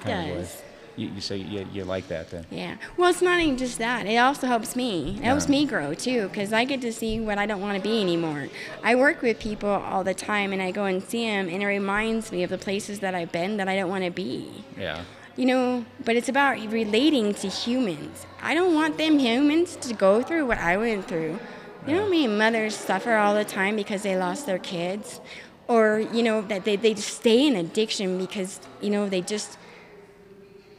Kind 0.00 0.30
of 0.30 0.38
Does. 0.38 0.54
way. 0.54 0.62
You, 0.96 1.08
you 1.08 1.20
say 1.20 1.36
you, 1.36 1.66
you 1.72 1.84
like 1.84 2.08
that 2.08 2.30
then. 2.30 2.46
Yeah. 2.50 2.76
Well, 2.96 3.10
it's 3.10 3.22
not 3.22 3.38
even 3.40 3.58
just 3.58 3.78
that. 3.78 4.06
It 4.06 4.16
also 4.16 4.46
helps 4.46 4.74
me. 4.74 5.16
It 5.18 5.24
helps 5.24 5.48
me 5.48 5.66
grow 5.66 5.92
too, 5.92 6.28
because 6.28 6.52
I 6.52 6.64
get 6.64 6.80
to 6.80 6.92
see 6.92 7.20
what 7.20 7.38
I 7.38 7.46
don't 7.46 7.60
want 7.60 7.76
to 7.76 7.82
be 7.82 8.00
anymore. 8.00 8.48
I 8.82 8.94
work 8.94 9.20
with 9.20 9.38
people 9.38 9.68
all 9.68 10.02
the 10.04 10.14
time, 10.14 10.52
and 10.52 10.62
I 10.62 10.70
go 10.70 10.86
and 10.86 11.02
see 11.02 11.26
them, 11.26 11.48
and 11.48 11.62
it 11.62 11.66
reminds 11.66 12.32
me 12.32 12.42
of 12.42 12.50
the 12.50 12.58
places 12.58 13.00
that 13.00 13.14
I've 13.14 13.30
been 13.30 13.58
that 13.58 13.68
I 13.68 13.76
don't 13.76 13.90
want 13.90 14.04
to 14.04 14.10
be. 14.10 14.64
Yeah. 14.78 15.02
You 15.36 15.44
know, 15.44 15.84
but 16.02 16.16
it's 16.16 16.30
about 16.30 16.58
relating 16.72 17.34
to 17.34 17.48
humans. 17.48 18.24
I 18.40 18.54
don't 18.54 18.74
want 18.74 18.96
them 18.96 19.18
humans 19.18 19.76
to 19.76 19.92
go 19.92 20.22
through 20.22 20.46
what 20.46 20.56
I 20.56 20.78
went 20.78 21.06
through. 21.06 21.38
You 21.86 21.94
know 21.94 22.04
many 22.04 22.26
mothers 22.26 22.74
suffer 22.74 23.14
all 23.14 23.34
the 23.34 23.44
time 23.44 23.76
because 23.76 24.02
they 24.02 24.16
lost 24.16 24.46
their 24.46 24.58
kids? 24.58 25.20
Or, 25.68 26.00
you 26.00 26.22
know, 26.22 26.42
that 26.42 26.64
they, 26.64 26.76
they 26.76 26.94
just 26.94 27.18
stay 27.18 27.46
in 27.46 27.54
addiction 27.54 28.18
because, 28.18 28.60
you 28.80 28.88
know, 28.88 29.08
they 29.08 29.20
just 29.20 29.58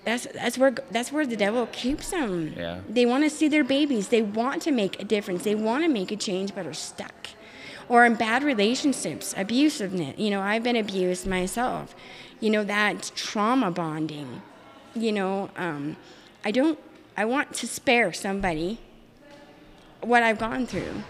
that's 0.08 0.26
that's 0.28 0.58
where 0.58 0.72
that's 0.89 1.12
where 1.12 1.26
the 1.28 1.36
devil 1.36 1.68
keeps 1.74 2.12
them. 2.12 2.53
Yeah. 2.55 2.80
They 2.88 3.05
want 3.05 3.26
to 3.26 3.30
see 3.30 3.49
their 3.49 3.66
babies. 3.66 4.08
They 4.08 4.22
want 4.22 4.62
to 4.62 4.72
make 4.72 5.01
a 5.01 5.03
difference. 5.03 5.43
They 5.43 5.53
want 5.53 5.84
to 5.84 5.89
make 5.89 6.14
a 6.14 6.16
change, 6.16 6.55
but 6.55 6.66
are 6.66 6.74
stuck, 6.74 7.28
or 7.89 8.05
in 8.05 8.16
bad 8.16 8.41
relationships, 8.41 9.34
abusiveness. 9.34 10.18
You 10.18 10.30
know, 10.30 10.39
I've 10.39 10.64
been 10.64 10.78
abused 10.78 11.28
myself. 11.28 11.93
You 12.39 12.51
know 12.51 12.64
that 12.64 13.12
trauma 13.16 13.70
bonding. 13.70 14.41
You 14.95 15.12
know, 15.12 15.49
um, 15.58 15.97
I 16.45 16.51
don't. 16.51 16.80
I 17.18 17.26
want 17.26 17.53
to 17.55 17.68
spare 17.68 18.14
somebody 18.14 18.80
what 19.99 20.24
I've 20.24 20.39
gone 20.39 20.66
through, 20.68 21.03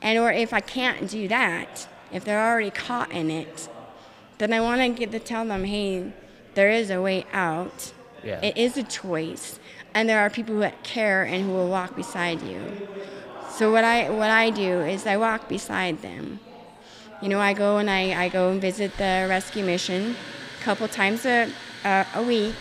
and 0.00 0.18
or 0.18 0.32
if 0.32 0.54
I 0.54 0.60
can't 0.60 1.06
do 1.10 1.28
that, 1.28 1.86
if 2.10 2.24
they're 2.24 2.50
already 2.50 2.70
caught 2.70 3.12
in 3.12 3.30
it, 3.30 3.68
then 4.38 4.54
I 4.54 4.62
want 4.62 4.80
to 4.80 4.88
get 4.88 5.12
to 5.12 5.18
tell 5.18 5.44
them, 5.44 5.64
hey, 5.64 6.14
there 6.54 6.70
is 6.70 6.88
a 6.88 7.02
way 7.02 7.26
out. 7.34 7.92
Yeah. 8.24 8.40
It 8.40 8.56
is 8.56 8.76
a 8.76 8.82
choice, 8.82 9.58
and 9.94 10.08
there 10.08 10.20
are 10.20 10.30
people 10.30 10.58
that 10.60 10.82
care 10.84 11.22
and 11.24 11.44
who 11.44 11.52
will 11.52 11.68
walk 11.68 11.96
beside 11.96 12.40
you. 12.42 12.60
So 13.50 13.70
what 13.72 13.84
I 13.84 14.08
what 14.10 14.30
I 14.30 14.50
do 14.50 14.80
is 14.80 15.06
I 15.06 15.16
walk 15.16 15.48
beside 15.48 16.02
them. 16.02 16.40
You 17.20 17.28
know, 17.28 17.38
I 17.40 17.52
go 17.52 17.78
and 17.78 17.88
I, 17.90 18.24
I 18.24 18.28
go 18.28 18.50
and 18.50 18.60
visit 18.60 18.96
the 18.96 19.26
rescue 19.28 19.64
mission 19.64 20.16
a 20.60 20.64
couple 20.64 20.88
times 20.88 21.24
a, 21.24 21.48
a, 21.84 22.06
a 22.14 22.22
week. 22.22 22.54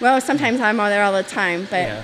Well, 0.00 0.20
sometimes 0.22 0.60
I'm 0.60 0.80
all 0.80 0.88
there 0.88 1.02
all 1.04 1.12
the 1.12 1.22
time, 1.22 1.66
but 1.70 1.82
Yeah. 1.88 2.02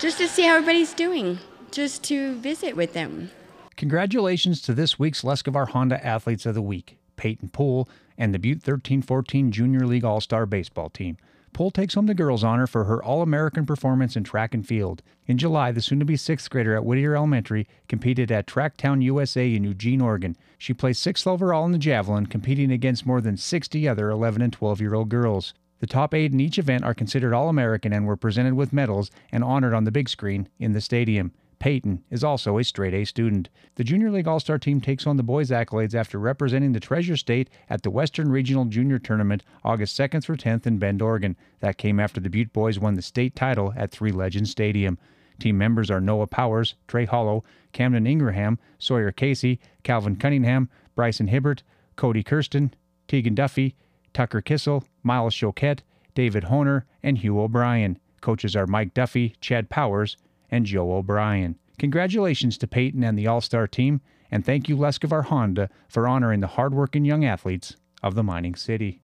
just 0.00 0.18
to 0.18 0.28
see 0.28 0.42
how 0.42 0.56
everybody's 0.56 0.92
doing, 0.92 1.38
just 1.70 2.02
to 2.04 2.34
visit 2.40 2.76
with 2.76 2.92
them. 2.92 3.30
Congratulations 3.76 4.60
to 4.62 4.74
this 4.74 4.98
week's 4.98 5.22
Lescavar 5.22 5.68
Honda 5.70 6.04
Athletes 6.04 6.44
of 6.44 6.54
the 6.54 6.60
Week, 6.60 6.98
Peyton 7.16 7.48
Poole 7.48 7.88
and 8.18 8.34
the 8.34 8.38
Butte 8.38 8.58
1314 8.58 9.50
Junior 9.50 9.86
League 9.86 10.04
All 10.04 10.20
Star 10.20 10.44
Baseball 10.44 10.90
team. 10.90 11.16
Poole 11.52 11.70
takes 11.70 11.94
home 11.94 12.06
the 12.06 12.14
girls' 12.14 12.44
honor 12.44 12.66
for 12.66 12.84
her 12.84 13.02
All 13.02 13.22
American 13.22 13.66
performance 13.66 14.16
in 14.16 14.24
track 14.24 14.54
and 14.54 14.66
field. 14.66 15.02
In 15.26 15.36
July, 15.36 15.72
the 15.72 15.82
soon 15.82 15.98
to 15.98 16.04
be 16.04 16.16
sixth 16.16 16.48
grader 16.48 16.76
at 16.76 16.84
Whittier 16.84 17.16
Elementary 17.16 17.66
competed 17.88 18.30
at 18.30 18.46
Tracktown 18.46 19.02
USA 19.02 19.54
in 19.54 19.64
Eugene, 19.64 20.00
Oregon. 20.00 20.36
She 20.58 20.72
placed 20.72 21.02
sixth 21.02 21.26
overall 21.26 21.64
in 21.66 21.72
the 21.72 21.78
javelin, 21.78 22.26
competing 22.26 22.70
against 22.70 23.06
more 23.06 23.20
than 23.20 23.36
60 23.36 23.88
other 23.88 24.10
11 24.10 24.42
and 24.42 24.52
12 24.52 24.80
year 24.80 24.94
old 24.94 25.08
girls. 25.08 25.52
The 25.80 25.86
top 25.86 26.14
eight 26.14 26.32
in 26.32 26.40
each 26.40 26.58
event 26.58 26.84
are 26.84 26.94
considered 26.94 27.32
All 27.32 27.48
American 27.48 27.92
and 27.92 28.06
were 28.06 28.16
presented 28.16 28.54
with 28.54 28.72
medals 28.72 29.10
and 29.32 29.42
honored 29.42 29.74
on 29.74 29.84
the 29.84 29.90
big 29.90 30.08
screen 30.08 30.48
in 30.58 30.72
the 30.72 30.80
stadium. 30.80 31.32
Peyton 31.60 32.02
is 32.10 32.24
also 32.24 32.58
a 32.58 32.64
straight 32.64 32.94
A 32.94 33.04
student. 33.04 33.50
The 33.76 33.84
Junior 33.84 34.10
League 34.10 34.26
All 34.26 34.40
Star 34.40 34.58
team 34.58 34.80
takes 34.80 35.06
on 35.06 35.18
the 35.18 35.22
boys' 35.22 35.50
accolades 35.50 35.94
after 35.94 36.18
representing 36.18 36.72
the 36.72 36.80
Treasure 36.80 37.18
State 37.18 37.50
at 37.68 37.82
the 37.82 37.90
Western 37.90 38.30
Regional 38.30 38.64
Junior 38.64 38.98
Tournament 38.98 39.44
August 39.62 39.96
2nd 39.96 40.24
through 40.24 40.38
10th 40.38 40.66
in 40.66 40.78
Bend, 40.78 41.02
Oregon. 41.02 41.36
That 41.60 41.76
came 41.76 42.00
after 42.00 42.18
the 42.18 42.30
Butte 42.30 42.52
boys 42.54 42.78
won 42.78 42.94
the 42.94 43.02
state 43.02 43.36
title 43.36 43.74
at 43.76 43.92
Three 43.92 44.10
Legends 44.10 44.50
Stadium. 44.50 44.98
Team 45.38 45.58
members 45.58 45.90
are 45.90 46.00
Noah 46.00 46.26
Powers, 46.26 46.74
Trey 46.88 47.04
Hollow, 47.04 47.44
Camden 47.72 48.06
Ingraham, 48.06 48.58
Sawyer 48.78 49.12
Casey, 49.12 49.60
Calvin 49.82 50.16
Cunningham, 50.16 50.70
Bryson 50.94 51.28
Hibbert, 51.28 51.62
Cody 51.94 52.22
Kirsten, 52.22 52.74
Tegan 53.06 53.34
Duffy, 53.34 53.76
Tucker 54.14 54.40
Kissel, 54.40 54.84
Miles 55.02 55.34
Choquette, 55.34 55.80
David 56.14 56.44
Honer, 56.44 56.86
and 57.02 57.18
Hugh 57.18 57.38
O'Brien. 57.38 57.98
Coaches 58.22 58.56
are 58.56 58.66
Mike 58.66 58.94
Duffy, 58.94 59.36
Chad 59.40 59.68
Powers, 59.68 60.16
and 60.50 60.66
Joe 60.66 60.92
O'Brien. 60.92 61.56
Congratulations 61.78 62.58
to 62.58 62.66
Peyton 62.66 63.02
and 63.02 63.18
the 63.18 63.26
All 63.26 63.40
Star 63.40 63.66
team, 63.66 64.00
and 64.30 64.44
thank 64.44 64.68
you, 64.68 64.76
Lescavar 64.76 65.24
Honda, 65.24 65.70
for 65.88 66.06
honoring 66.06 66.40
the 66.40 66.46
hardworking 66.46 67.04
young 67.04 67.24
athletes 67.24 67.76
of 68.02 68.14
the 68.14 68.22
mining 68.22 68.54
city. 68.54 69.02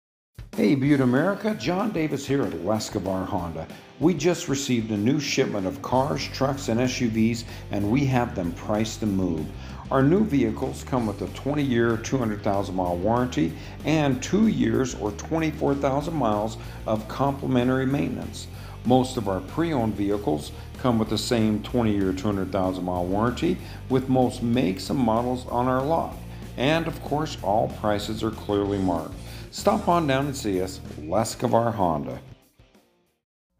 Hey, 0.56 0.74
Butte 0.74 1.00
America, 1.00 1.54
John 1.54 1.90
Davis 1.90 2.26
here 2.26 2.42
at 2.42 2.52
Lescavar 2.52 3.26
Honda. 3.26 3.66
We 4.00 4.14
just 4.14 4.48
received 4.48 4.90
a 4.90 4.96
new 4.96 5.20
shipment 5.20 5.66
of 5.66 5.82
cars, 5.82 6.26
trucks, 6.28 6.68
and 6.68 6.80
SUVs, 6.80 7.44
and 7.70 7.90
we 7.90 8.06
have 8.06 8.34
them 8.34 8.52
priced 8.52 9.00
to 9.00 9.06
move. 9.06 9.46
Our 9.90 10.02
new 10.02 10.24
vehicles 10.24 10.82
come 10.82 11.06
with 11.06 11.22
a 11.22 11.28
20 11.28 11.62
year, 11.62 11.96
200,000 11.98 12.74
mile 12.74 12.96
warranty 12.96 13.52
and 13.84 14.22
two 14.22 14.48
years 14.48 14.94
or 14.94 15.12
24,000 15.12 16.12
miles 16.14 16.56
of 16.86 17.06
complimentary 17.06 17.86
maintenance. 17.86 18.48
Most 18.84 19.16
of 19.16 19.28
our 19.28 19.40
pre 19.40 19.72
owned 19.72 19.94
vehicles 19.94 20.52
come 20.78 20.98
with 20.98 21.08
the 21.08 21.18
same 21.18 21.62
20 21.62 21.92
year, 21.92 22.12
200,000 22.12 22.84
mile 22.84 23.04
warranty 23.04 23.58
with 23.88 24.08
most 24.08 24.42
makes 24.42 24.90
and 24.90 24.98
models 24.98 25.46
on 25.48 25.68
our 25.68 25.82
lot. 25.82 26.14
And 26.56 26.86
of 26.86 27.02
course, 27.02 27.36
all 27.42 27.68
prices 27.80 28.22
are 28.22 28.30
clearly 28.30 28.78
marked. 28.78 29.14
Stop 29.50 29.88
on 29.88 30.06
down 30.06 30.26
and 30.26 30.36
see 30.36 30.60
us, 30.60 30.80
Lescavar 31.00 31.74
Honda. 31.74 32.20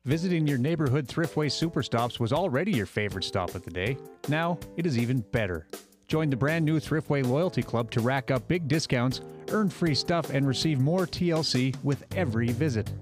Visiting 0.05 0.47
your 0.47 0.59
neighborhood 0.59 1.09
Thriftway 1.09 1.47
Superstops 1.47 2.21
was 2.21 2.33
already 2.33 2.71
your 2.71 2.87
favorite 2.87 3.25
stop 3.25 3.55
of 3.57 3.65
the 3.65 3.71
day. 3.71 3.99
Now 4.29 4.59
it 4.77 4.87
is 4.87 4.97
even 4.99 5.21
better. 5.33 5.67
Join 6.07 6.31
the 6.31 6.37
brand 6.37 6.65
new 6.65 6.79
Thriftway 6.79 7.27
Loyalty 7.27 7.63
Club 7.63 7.91
to 7.91 8.01
rack 8.01 8.31
up 8.31 8.47
big 8.47 8.69
discounts, 8.69 9.21
earn 9.51 9.69
free 9.69 9.97
stuff, 9.97 10.31
and 10.31 10.47
receive 10.47 10.79
more 10.79 11.09
TLC 11.09 11.75
with 11.83 12.05
every 12.15 12.49
visit. 12.49 12.93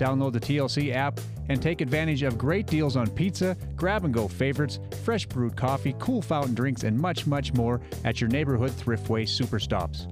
Download 0.00 0.32
the 0.32 0.40
TLC 0.40 0.94
app 0.94 1.20
and 1.50 1.60
take 1.60 1.82
advantage 1.82 2.22
of 2.22 2.38
great 2.38 2.66
deals 2.66 2.96
on 2.96 3.06
pizza, 3.10 3.54
grab 3.76 4.06
and 4.06 4.14
go 4.14 4.28
favorites, 4.28 4.80
fresh 5.04 5.26
brewed 5.26 5.56
coffee, 5.56 5.94
cool 5.98 6.22
fountain 6.22 6.54
drinks, 6.54 6.84
and 6.84 6.98
much, 6.98 7.26
much 7.26 7.52
more 7.52 7.82
at 8.02 8.18
your 8.18 8.30
neighborhood 8.30 8.70
Thriftway 8.70 9.24
Superstops. 9.24 10.06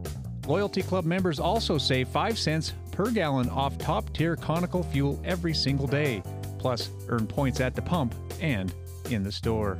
Loyalty 0.46 0.82
Club 0.82 1.06
members 1.06 1.40
also 1.40 1.78
save 1.78 2.06
5 2.08 2.38
cents 2.38 2.74
per 2.92 3.10
gallon 3.10 3.48
off 3.48 3.78
top 3.78 4.12
tier 4.12 4.36
conical 4.36 4.82
fuel 4.82 5.18
every 5.24 5.54
single 5.54 5.86
day. 5.86 6.22
Plus, 6.58 6.90
earn 7.08 7.26
points 7.26 7.60
at 7.60 7.74
the 7.74 7.80
pump 7.80 8.14
and 8.42 8.74
in 9.08 9.22
the 9.22 9.32
store. 9.32 9.78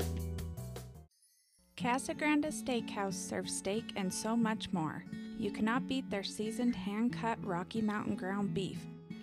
Casagranda 1.76 2.48
Steakhouse 2.50 3.12
serves 3.12 3.54
steak 3.54 3.92
and 3.94 4.12
so 4.12 4.34
much 4.34 4.72
more. 4.72 5.04
You 5.38 5.50
cannot 5.50 5.86
beat 5.86 6.08
their 6.08 6.24
seasoned 6.24 6.76
hand 6.76 7.12
cut 7.12 7.38
Rocky 7.44 7.82
Mountain 7.82 8.16
ground 8.16 8.54
beef. 8.54 8.78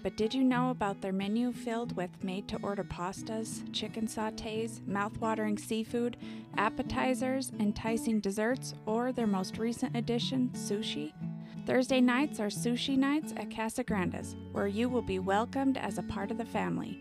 But 0.06 0.18
did 0.18 0.36
you 0.36 0.44
know 0.44 0.70
about 0.70 1.02
their 1.02 1.12
menu 1.12 1.52
filled 1.52 1.98
with 1.98 2.24
made 2.24 2.48
to 2.50 2.60
order 2.62 2.84
pastas, 2.84 3.64
chicken 3.74 4.06
sautés, 4.06 4.86
mouth-watering 4.86 5.58
seafood, 5.58 6.18
appetizers, 6.58 7.52
enticing 7.60 8.20
desserts, 8.20 8.76
or 8.86 9.12
their 9.12 9.26
most 9.26 9.58
recent 9.58 9.98
addition, 9.98 10.52
sushi? 10.54 11.12
Thursday 11.66 12.02
nights 12.02 12.40
are 12.40 12.50
sushi 12.50 12.96
nights 12.96 13.34
at 13.36 13.50
Casagranda's, 13.50 14.36
where 14.52 14.68
you 14.68 14.90
will 14.90 15.02
be 15.02 15.18
welcomed 15.18 15.80
as 15.80 15.98
a 15.98 16.04
part 16.04 16.30
of 16.30 16.38
the 16.38 16.46
family. 16.46 17.00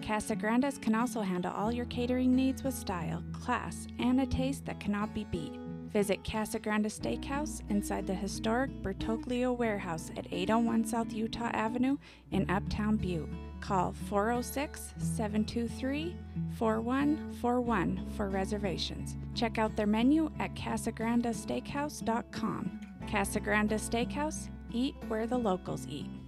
Casagranda's 0.00 0.76
can 0.76 0.96
also 0.96 1.20
handle 1.20 1.52
all 1.52 1.70
your 1.70 1.86
catering 1.86 2.34
needs 2.34 2.64
with 2.64 2.74
style, 2.74 3.22
class, 3.32 3.86
and 4.00 4.20
a 4.20 4.26
taste 4.26 4.66
that 4.66 4.80
cannot 4.80 5.14
be 5.14 5.22
beat. 5.22 5.59
Visit 5.92 6.22
Casagranda 6.22 6.86
Steakhouse 6.86 7.62
inside 7.68 8.06
the 8.06 8.14
historic 8.14 8.70
Bertoglio 8.82 9.56
Warehouse 9.56 10.12
at 10.16 10.32
801 10.32 10.84
South 10.84 11.12
Utah 11.12 11.50
Avenue 11.52 11.96
in 12.30 12.48
Uptown 12.48 12.96
Butte. 12.96 13.28
Call 13.60 13.92
406 14.08 14.94
723 14.98 16.16
4141 16.56 18.08
for 18.16 18.28
reservations. 18.28 19.16
Check 19.34 19.58
out 19.58 19.74
their 19.74 19.86
menu 19.86 20.30
at 20.38 20.54
casagrandasteakhouse.com. 20.54 22.80
Casa 23.10 23.40
Grande 23.40 23.72
Steakhouse, 23.72 24.48
eat 24.70 24.94
where 25.08 25.26
the 25.26 25.36
locals 25.36 25.88
eat. 25.88 26.19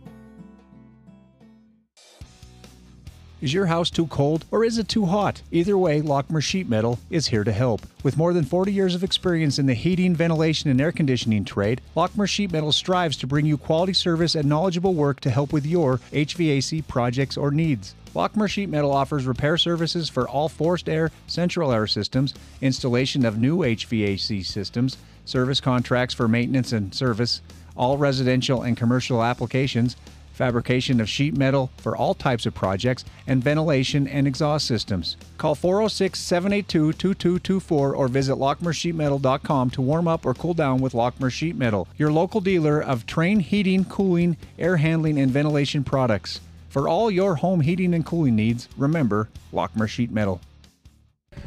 Is 3.43 3.53
your 3.53 3.66
house 3.66 3.90
too 3.90 4.07
cold 4.07 4.45
or 4.53 4.62
is 4.62 4.78
it 4.78 4.86
too 4.86 5.07
hot? 5.07 5.43
Either 5.51 5.76
way, 5.76 6.01
Lockmer 6.01 6.40
Sheet 6.40 6.68
Metal 6.68 7.01
is 7.11 7.26
here 7.26 7.43
to 7.43 7.51
help. 7.51 7.82
With 8.05 8.16
more 8.16 8.32
than 8.32 8.45
40 8.45 8.72
years 8.72 8.95
of 8.95 9.03
experience 9.03 9.59
in 9.59 9.66
the 9.66 9.74
heating, 9.74 10.14
ventilation, 10.14 10.70
and 10.70 10.80
air 10.80 10.93
conditioning 10.93 11.45
trade, 11.45 11.80
Lockmer 11.97 12.28
Sheet 12.28 12.53
Metal 12.53 12.70
strives 12.70 13.16
to 13.16 13.26
bring 13.26 13.45
you 13.45 13.59
quality 13.59 13.95
service 13.95 14.36
and 14.36 14.49
knowledgeable 14.49 14.95
work 14.95 15.18
to 15.22 15.30
help 15.30 15.53
with 15.53 15.66
your 15.66 15.99
HVAC 16.12 16.86
projects 16.86 17.36
or 17.36 17.51
needs. 17.51 17.97
Lockmer 18.14 18.49
Sheet 18.49 18.68
Metal 18.68 18.93
offers 18.93 19.26
repair 19.26 19.57
services 19.57 20.09
for 20.09 20.28
all 20.28 20.49
forced 20.49 20.88
air, 20.88 21.11
central 21.26 21.72
air 21.72 21.88
systems, 21.88 22.34
installation 22.61 23.24
of 23.24 23.38
new 23.38 23.59
HVAC 23.59 24.47
systems, 24.47 24.97
service 25.24 25.61
contracts 25.61 26.14
for 26.14 26.28
maintenance 26.28 26.70
and 26.70 26.95
service, 26.95 27.40
all 27.76 27.99
residential 27.99 28.62
and 28.62 28.76
commercial 28.76 29.20
applications, 29.20 29.97
fabrication 30.33 31.01
of 31.01 31.09
sheet 31.09 31.37
metal 31.37 31.70
for 31.76 31.97
all 31.97 32.14
types 32.14 32.47
of 32.47 32.55
projects, 32.55 33.05
and 33.26 33.43
ventilation 33.43 34.07
and 34.09 34.26
exhaust 34.26 34.66
systems. 34.66 35.16
Call 35.39 35.55
406 35.55 36.18
782 36.18 36.93
2224 36.95 37.95
or 37.95 38.09
visit 38.09 38.35
lockmersheetmetal.com 38.35 39.70
to 39.70 39.83
warm 39.83 40.09
up 40.09 40.26
or 40.26 40.35
cool 40.35 40.55
down 40.55 40.80
with 40.80 40.93
Lockmer 40.93 41.30
Sheet 41.30 41.57
Metal, 41.57 41.87
your 41.97 42.12
local 42.12 42.41
dealer 42.41 42.80
of 42.80 43.07
Trane 43.07 43.41
heating, 43.41 43.85
cooling, 43.85 44.37
air 44.59 44.76
handling, 44.76 45.18
and 45.18 45.30
ventilation 45.30 45.85
products. 45.85 46.41
For 46.68 46.89
all 46.89 47.11
your 47.11 47.37
home 47.37 47.61
heating 47.61 47.93
and 47.93 48.05
cooling 48.05 48.35
needs, 48.35 48.68
remember 48.76 49.28
Lockmer 49.53 49.89
Sheet 49.89 50.11
Metal. 50.11 50.41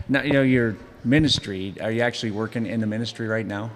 Now, 0.07 0.21
you 0.21 0.33
know, 0.33 0.41
your 0.43 0.75
ministry, 1.03 1.73
are 1.81 1.91
you 1.91 2.01
actually 2.01 2.31
working 2.31 2.65
in 2.65 2.79
the 2.79 2.87
ministry 2.87 3.27
right 3.27 3.45
now? 3.45 3.71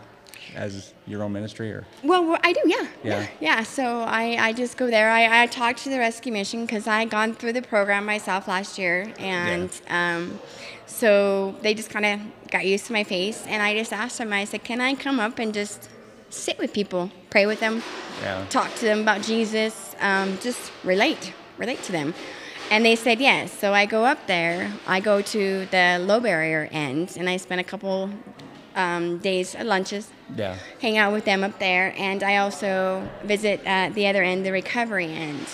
As 0.55 0.93
your 1.07 1.23
own 1.23 1.31
ministry 1.31 1.71
or? 1.71 1.85
Well 2.03 2.37
i 2.43 2.53
do 2.53 2.61
yeah. 2.65 2.87
Yeah. 3.03 3.27
yeah 3.39 3.63
so 3.63 4.01
i, 4.01 4.37
I 4.39 4.53
just 4.53 4.77
go 4.77 4.89
there. 4.89 5.09
I, 5.09 5.43
I 5.43 5.45
talked 5.47 5.83
to 5.83 5.89
the 5.89 5.99
rescue 5.99 6.31
mission 6.31 6.65
because 6.65 6.87
i 6.87 6.99
had 6.99 7.09
gone 7.09 7.33
through 7.33 7.53
the 7.53 7.61
program 7.61 8.05
myself 8.05 8.47
last 8.47 8.77
year 8.77 9.11
and 9.19 9.69
um, 9.89 10.39
so 10.85 11.55
they 11.61 11.73
just 11.73 11.89
kind 11.89 12.05
of 12.05 12.19
got 12.51 12.65
used 12.65 12.85
to 12.87 12.93
my 12.93 13.03
face 13.03 13.45
and 13.47 13.61
i 13.61 13.77
just 13.77 13.93
asked 13.93 14.17
them 14.17 14.33
i 14.33 14.43
said 14.45 14.63
can 14.63 14.81
i 14.81 14.93
come 14.95 15.19
up 15.19 15.39
and 15.39 15.53
just 15.53 15.89
sit 16.29 16.57
with 16.59 16.73
people 16.73 17.11
pray 17.29 17.45
with 17.45 17.59
them 17.59 17.81
Yeah. 18.21 18.45
talk 18.49 18.73
to 18.75 18.85
them 18.85 19.01
about 19.01 19.21
jesus 19.21 19.95
um, 19.99 20.37
just 20.41 20.71
relate 20.83 21.33
relate 21.57 21.83
to 21.83 21.91
them? 21.91 22.13
And 22.71 22.85
they 22.85 22.95
said 22.95 23.19
yes 23.19 23.51
so 23.51 23.73
i 23.73 23.85
go 23.85 24.05
up 24.05 24.27
there. 24.27 24.71
I 24.87 24.99
go 24.99 25.21
to 25.21 25.65
the 25.71 25.97
low 25.99 26.19
barrier 26.19 26.69
end 26.71 27.15
and 27.17 27.27
i 27.29 27.35
spend 27.37 27.59
a 27.59 27.63
couple 27.63 28.09
um, 28.76 29.17
days 29.20 29.55
at 29.55 29.65
lunches 29.65 30.09
yeah 30.36 30.57
hang 30.82 30.97
out 30.97 31.11
with 31.11 31.26
them 31.26 31.43
up 31.43 31.57
there, 31.59 31.93
and 31.97 32.24
I 32.24 32.38
also 32.38 33.07
visit 33.24 33.61
at 33.65 33.93
the 33.93 34.07
other 34.07 34.24
end, 34.24 34.45
the 34.45 34.51
recovery 34.51 35.11
end. 35.11 35.45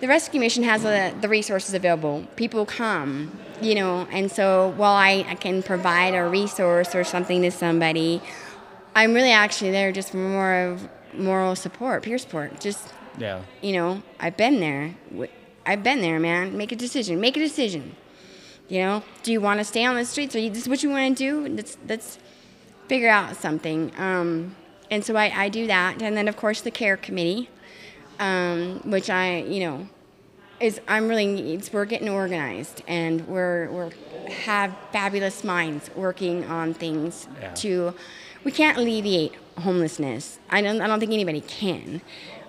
The 0.00 0.08
rescue 0.08 0.40
mission 0.40 0.62
has 0.64 0.84
uh, 0.84 1.14
the 1.20 1.28
resources 1.28 1.74
available. 1.74 2.26
People 2.36 2.66
come, 2.66 3.38
you 3.62 3.74
know, 3.74 4.06
and 4.10 4.30
so 4.30 4.74
while 4.76 4.94
I, 4.94 5.24
I 5.28 5.34
can 5.36 5.62
provide 5.62 6.14
a 6.14 6.28
resource 6.28 6.94
or 6.94 7.02
something 7.02 7.42
to 7.42 7.50
somebody, 7.50 8.20
I'm 8.94 9.14
really 9.14 9.32
actually 9.32 9.70
there 9.70 9.92
just 9.92 10.10
for 10.10 10.18
more 10.18 10.54
of 10.54 10.88
moral 11.14 11.56
support, 11.56 12.02
peer 12.02 12.18
support. 12.18 12.60
Just, 12.60 12.92
yeah 13.18 13.42
you 13.62 13.72
know, 13.72 14.02
I've 14.20 14.36
been 14.36 14.60
there. 14.60 14.94
I've 15.64 15.82
been 15.82 16.00
there, 16.00 16.20
man. 16.20 16.56
Make 16.56 16.72
a 16.72 16.76
decision. 16.76 17.20
Make 17.20 17.36
a 17.36 17.40
decision. 17.40 17.96
You 18.68 18.80
know, 18.80 19.02
do 19.22 19.32
you 19.32 19.40
want 19.40 19.60
to 19.60 19.64
stay 19.64 19.84
on 19.84 19.94
the 19.94 20.04
streets? 20.04 20.34
Or 20.34 20.40
you, 20.40 20.50
this 20.50 20.62
is 20.62 20.68
what 20.68 20.82
you 20.82 20.90
want 20.90 21.16
to 21.16 21.24
do? 21.24 21.54
Let's 21.54 21.78
let's 21.88 22.18
figure 22.88 23.08
out 23.08 23.36
something. 23.36 23.92
Um, 23.98 24.54
and 24.90 25.04
so 25.04 25.16
I, 25.16 25.44
I 25.44 25.48
do 25.48 25.66
that, 25.66 26.00
and 26.02 26.16
then 26.16 26.28
of 26.28 26.36
course 26.36 26.60
the 26.60 26.70
care 26.70 26.96
committee, 26.96 27.48
um, 28.18 28.80
which 28.84 29.10
I 29.10 29.38
you 29.42 29.60
know 29.60 29.88
is 30.60 30.80
I'm 30.88 31.08
really 31.08 31.54
it's, 31.54 31.72
we're 31.72 31.84
getting 31.84 32.08
organized 32.08 32.82
and 32.88 33.26
we're 33.28 33.68
we're 33.70 33.90
have 34.30 34.74
fabulous 34.92 35.44
minds 35.44 35.90
working 35.94 36.44
on 36.44 36.72
things 36.74 37.28
Yeah. 37.40 37.52
to 37.54 37.94
we 38.44 38.52
can't 38.52 38.78
alleviate 38.78 39.34
homelessness. 39.58 40.38
I 40.50 40.62
don't 40.62 40.80
I 40.80 40.86
don't 40.86 41.00
think 41.00 41.12
anybody 41.12 41.40
can, 41.42 42.00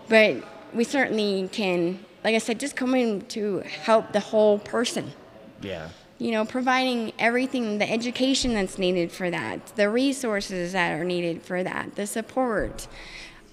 but 0.08 0.36
we 0.74 0.84
certainly 0.84 1.50
can. 1.52 2.06
Like 2.24 2.36
I 2.36 2.40
said, 2.40 2.60
just 2.60 2.76
come 2.76 2.94
in 2.96 3.22
to 3.28 3.60
help 3.60 4.12
the 4.12 4.20
whole 4.20 4.60
person 4.60 5.14
yeah 5.62 5.90
you 6.20 6.32
know, 6.32 6.46
providing 6.46 7.14
everything, 7.20 7.78
the 7.78 7.90
education 7.90 8.54
that's 8.54 8.78
needed 8.78 9.12
for 9.12 9.30
that, 9.30 9.76
the 9.76 9.90
resources 9.90 10.74
that 10.74 11.00
are 11.00 11.04
needed 11.04 11.42
for 11.44 11.64
that, 11.64 11.96
the 11.96 12.08
support. 12.08 12.88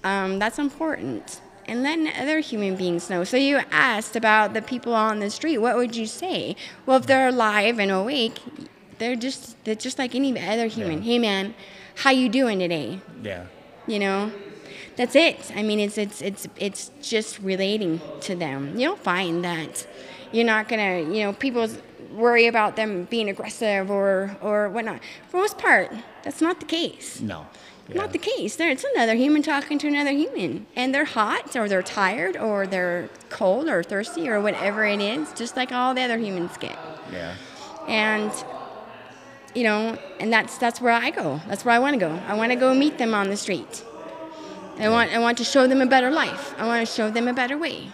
Um, 0.03 0.39
that's 0.39 0.59
important. 0.59 1.41
And 1.67 1.81
letting 1.81 2.07
other 2.09 2.39
human 2.39 2.75
beings 2.75 3.09
know. 3.09 3.23
So 3.23 3.37
you 3.37 3.61
asked 3.71 4.15
about 4.15 4.53
the 4.53 4.61
people 4.61 4.93
on 4.93 5.19
the 5.19 5.31
street. 5.31 5.57
What 5.57 5.77
would 5.77 5.95
you 5.95 6.05
say? 6.05 6.55
Well, 6.85 6.97
if 6.97 7.07
they're 7.07 7.29
alive 7.29 7.79
and 7.79 7.91
awake, 7.91 8.39
they're 8.99 9.15
just 9.15 9.63
they're 9.65 9.75
just 9.75 9.97
like 9.97 10.13
any 10.13 10.39
other 10.39 10.67
human. 10.67 11.01
Hey, 11.01 11.17
man, 11.17 11.55
how 11.95 12.11
you 12.11 12.29
doing 12.29 12.59
today? 12.59 12.99
yeah 13.23 13.45
You 13.87 13.99
know, 13.99 14.31
that's 14.95 15.15
it. 15.15 15.51
I 15.55 15.63
mean, 15.63 15.79
it's 15.79 15.97
it's 15.97 16.21
it's 16.21 16.47
it's 16.57 16.91
just 17.01 17.39
relating 17.39 17.99
to 18.21 18.35
them. 18.35 18.77
You'll 18.77 18.95
find 18.95 19.43
that 19.43 19.87
you're 20.31 20.45
not 20.45 20.69
gonna, 20.69 20.99
you 20.99 21.23
know, 21.23 21.33
people 21.33 21.67
worry 22.15 22.47
about 22.47 22.75
them 22.75 23.05
being 23.05 23.29
aggressive 23.29 23.91
or 23.91 24.37
or 24.41 24.69
whatnot. 24.69 24.99
For 25.27 25.37
the 25.37 25.37
most 25.37 25.57
part, 25.57 25.91
that's 26.23 26.41
not 26.41 26.59
the 26.59 26.65
case. 26.65 27.21
no. 27.21 27.47
Not 27.93 28.13
the 28.13 28.17
case. 28.17 28.55
There, 28.55 28.71
it's 28.71 28.83
another 28.95 29.13
human 29.13 29.43
talking 29.43 29.77
to 29.77 29.87
another 29.87 30.09
human, 30.09 30.65
and 30.75 30.91
they're 30.91 31.05
hot, 31.05 31.55
or 31.55 31.69
they're 31.69 31.83
tired, 31.83 32.35
or 32.35 32.65
they're 32.65 33.11
cold, 33.29 33.67
or 33.67 33.83
thirsty, 33.83 34.27
or 34.27 34.41
whatever 34.41 34.83
it 34.85 34.99
is, 34.99 35.31
just 35.33 35.55
like 35.55 35.71
all 35.71 35.93
the 35.93 36.01
other 36.01 36.17
humans 36.17 36.57
get. 36.57 36.79
Yeah. 37.11 37.35
And 37.87 38.31
you 39.53 39.63
know 39.63 39.97
and 40.19 40.33
that's 40.33 40.57
that's 40.57 40.81
where 40.81 40.93
i 40.93 41.11
go. 41.11 41.39
That's 41.47 41.63
where 41.63 41.75
i 41.75 41.79
want 41.79 41.93
to 41.93 41.99
go. 41.99 42.11
I 42.27 42.33
want 42.33 42.51
to 42.51 42.55
go 42.55 42.73
meet 42.73 42.97
them 42.97 43.13
on 43.13 43.29
the 43.29 43.37
street. 43.37 43.83
I 44.79 44.89
want 44.89 45.11
i 45.13 45.19
want 45.19 45.37
to 45.37 45.43
show 45.43 45.67
them 45.67 45.79
a 45.79 45.85
better 45.85 46.09
life. 46.09 46.55
I 46.57 46.65
want 46.65 46.85
to 46.85 46.91
show 46.91 47.11
them 47.11 47.27
a 47.27 47.33
better 47.33 47.57
way. 47.57 47.89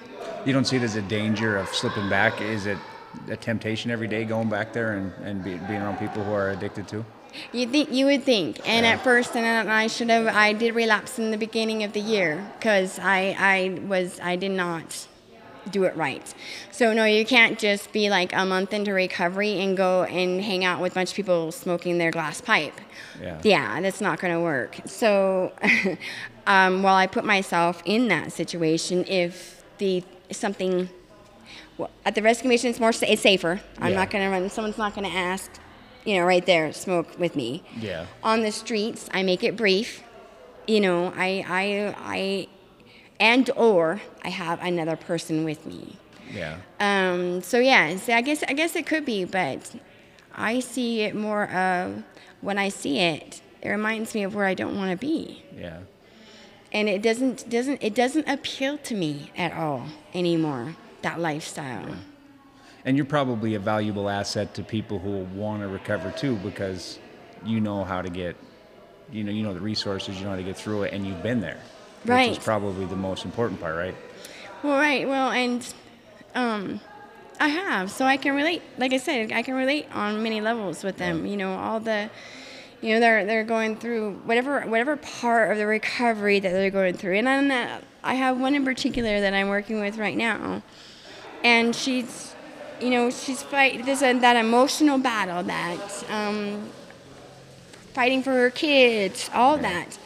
You 0.46 0.54
don't 0.54 0.66
see 0.66 0.78
it 0.78 0.84
as 0.84 0.96
a 0.96 1.02
danger 1.02 1.58
of 1.58 1.68
slipping 1.68 2.10
back? 2.10 2.40
Is 2.40 2.66
it 2.66 2.78
a 3.28 3.38
temptation 3.38 3.92
every 3.92 4.08
day 4.08 4.26
going 4.26 4.50
back 4.50 4.74
there 4.74 4.94
and, 4.94 5.12
and 5.24 5.44
be, 5.44 5.58
being 5.68 5.82
around 5.82 5.98
people 5.98 6.24
who 6.24 6.32
are 6.34 6.52
addicted 6.52 6.88
to? 6.90 7.06
You 7.52 7.68
think 7.68 7.92
you 7.92 8.06
would 8.06 8.24
think. 8.24 8.60
And 8.68 8.86
at 8.86 9.02
first 9.02 9.36
and 9.36 9.70
i 9.70 9.88
should 9.88 10.10
have 10.10 10.28
i 10.28 10.54
did 10.54 10.76
relapse 10.76 11.18
in 11.18 11.32
the 11.32 11.38
beginning 11.38 11.84
of 11.84 11.94
the 11.94 12.02
year 12.02 12.52
because 12.58 13.00
i 13.00 13.36
i 13.40 13.80
was 13.88 14.20
i 14.22 14.36
did 14.36 14.52
not 14.52 15.08
do 15.70 15.84
it 15.84 15.96
right. 15.96 16.34
So 16.72 16.94
no 16.94 17.06
you 17.06 17.26
can't 17.26 17.58
just 17.60 17.92
be 17.94 18.10
like 18.10 18.34
a 18.34 18.46
month 18.46 18.74
into 18.74 18.94
recovery 18.94 19.60
and 19.62 19.78
go 19.78 20.04
and 20.04 20.42
hang 20.42 20.66
out 20.66 20.82
with 20.82 20.94
a 20.94 20.96
bunch 20.96 21.12
of 21.12 21.16
people 21.16 21.52
smoking 21.52 22.00
their 22.00 22.12
glass 22.12 22.42
pipe. 22.42 22.80
Yeah. 23.22 23.40
Yeah, 23.44 23.82
that's 23.82 24.02
not 24.02 24.20
going 24.20 24.34
to 24.34 24.40
work. 24.40 24.80
So, 24.86 25.54
um, 26.48 26.82
while 26.82 26.96
I 26.96 27.06
put 27.06 27.24
myself 27.24 27.84
in 27.86 28.08
that 28.08 28.32
situation, 28.32 29.06
if 29.08 29.64
the 29.78 30.04
something 30.32 30.90
at 32.06 32.16
the 32.16 32.22
rescue 32.22 32.50
mission, 32.50 32.70
it's 32.70 32.80
more 32.80 32.92
it's 32.92 33.22
safer. 33.22 33.62
I'm 33.80 33.92
Yeah. 33.92 33.98
not 34.00 34.10
gonna 34.12 34.30
run. 34.30 34.50
Someone's 34.50 34.78
not 34.78 34.94
gonna 34.96 35.08
ask, 35.10 35.52
you 36.06 36.16
know, 36.18 36.26
right 36.26 36.46
there, 36.46 36.72
smoke 36.74 37.18
with 37.20 37.36
me. 37.36 37.64
Yeah. 37.80 38.06
On 38.24 38.42
the 38.42 38.52
streets, 38.52 39.10
I 39.14 39.24
make 39.24 39.44
it 39.44 39.56
brief. 39.56 40.04
You 40.68 40.80
know, 40.80 41.14
I 41.16 41.44
I 41.48 41.96
I, 42.16 42.48
and 43.20 43.50
or 43.56 44.02
I 44.24 44.30
have 44.30 44.62
another 44.62 44.96
person 44.96 45.44
with 45.44 45.66
me. 45.66 45.98
Yeah. 46.34 46.58
Um, 46.80 47.42
so 47.42 47.60
yeah, 47.60 47.98
so 47.98 48.14
I 48.14 48.22
guess 48.22 48.44
I 48.48 48.54
guess 48.54 48.76
it 48.76 48.86
could 48.86 49.06
be, 49.06 49.26
but 49.26 49.72
I 50.36 50.60
see 50.62 51.02
it 51.02 51.14
more 51.16 51.50
of 51.52 52.04
when 52.42 52.58
I 52.58 52.70
see 52.70 53.00
it, 53.00 53.42
it 53.62 53.70
reminds 53.70 54.16
me 54.16 54.24
of 54.24 54.34
where 54.34 54.46
I 54.46 54.54
don't 54.54 54.76
want 54.78 54.92
to 54.92 54.98
be, 54.98 55.44
Yeah. 55.60 55.80
and 56.72 56.88
it 56.88 57.02
doesn't 57.02 57.50
doesn't 57.50 57.84
it 57.84 57.94
doesn't 57.94 58.28
appeal 58.30 58.78
to 58.78 58.96
me 58.96 59.32
at 59.38 59.52
all 59.54 59.88
anymore. 60.14 60.76
That 61.02 61.20
lifestyle. 61.20 61.96
And 62.86 62.98
you're 62.98 63.06
probably 63.06 63.56
a 63.56 63.60
valuable 63.60 64.10
asset 64.10 64.54
to 64.56 64.64
people 64.64 65.00
who 65.00 65.20
want 65.40 65.62
to 65.62 65.68
recover 65.68 66.12
too, 66.12 66.36
because 66.38 67.00
you 67.46 67.60
know 67.60 67.84
how 67.84 68.02
to 68.02 68.10
get, 68.10 68.36
you 69.12 69.24
know, 69.24 69.32
you 69.32 69.44
know 69.44 69.54
the 69.54 69.60
resources, 69.60 70.18
you 70.18 70.24
know 70.24 70.32
how 70.32 70.36
to 70.36 70.44
get 70.44 70.58
through 70.58 70.84
it, 70.84 70.94
and 70.94 71.06
you've 71.06 71.22
been 71.24 71.42
there. 71.42 71.60
Which 72.04 72.10
Right. 72.10 72.32
is 72.32 72.40
probably 72.40 72.86
the 72.86 72.96
most 72.96 73.26
important 73.26 73.60
part, 73.62 73.76
right? 73.76 73.96
Well, 74.64 74.78
right. 74.78 75.08
Well, 75.08 75.30
and 75.32 75.66
um, 76.34 76.80
I 77.40 77.48
have, 77.50 77.92
so 77.92 78.06
I 78.06 78.18
can 78.18 78.36
relate. 78.36 78.62
Like 78.80 78.94
I 78.94 78.98
said, 78.98 79.32
I 79.32 79.44
can 79.44 79.54
relate 79.56 79.86
on 79.94 80.22
many 80.24 80.42
levels 80.42 80.84
with 80.84 80.98
them. 80.98 81.26
You 81.28 81.38
know, 81.38 81.54
all 81.54 81.80
the, 81.80 82.10
you 82.82 82.94
know, 82.94 83.00
they're 83.00 83.26
they're 83.26 83.44
going 83.44 83.76
through 83.76 84.14
whatever 84.26 84.62
whatever 84.62 84.98
part 84.98 85.52
of 85.52 85.58
the 85.60 85.68
recovery 85.68 86.40
that 86.40 86.52
they're 86.52 86.72
going 86.72 86.96
through. 86.96 87.16
And 87.18 87.30
I'm 87.30 87.82
I 88.04 88.16
have 88.16 88.40
one 88.40 88.56
in 88.56 88.66
particular 88.66 89.22
that 89.22 89.34
I'm 89.36 89.50
working 89.50 89.80
with 89.80 89.98
right 90.00 90.18
now, 90.18 90.64
and 91.44 91.76
she's, 91.76 92.36
you 92.80 92.90
know, 92.90 93.10
she's 93.10 93.44
fight. 93.44 93.86
There's 93.86 94.02
a, 94.02 94.14
that 94.20 94.36
emotional 94.36 94.98
battle 94.98 95.44
that 95.44 96.04
um, 96.10 96.70
fighting 97.94 98.24
for 98.24 98.32
her 98.32 98.50
kids, 98.50 99.30
all 99.34 99.58
that. 99.58 99.98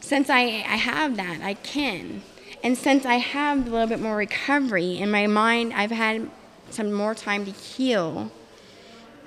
Since 0.00 0.30
I, 0.30 0.40
I 0.40 0.76
have 0.76 1.16
that, 1.16 1.40
I 1.42 1.54
can. 1.54 2.22
And 2.62 2.76
since 2.78 3.04
I 3.04 3.14
have 3.16 3.66
a 3.66 3.70
little 3.70 3.86
bit 3.86 4.00
more 4.00 4.16
recovery 4.16 4.98
in 4.98 5.10
my 5.10 5.26
mind, 5.26 5.72
I've 5.72 5.90
had 5.90 6.30
some 6.70 6.92
more 6.92 7.14
time 7.14 7.44
to 7.44 7.50
heal. 7.50 8.30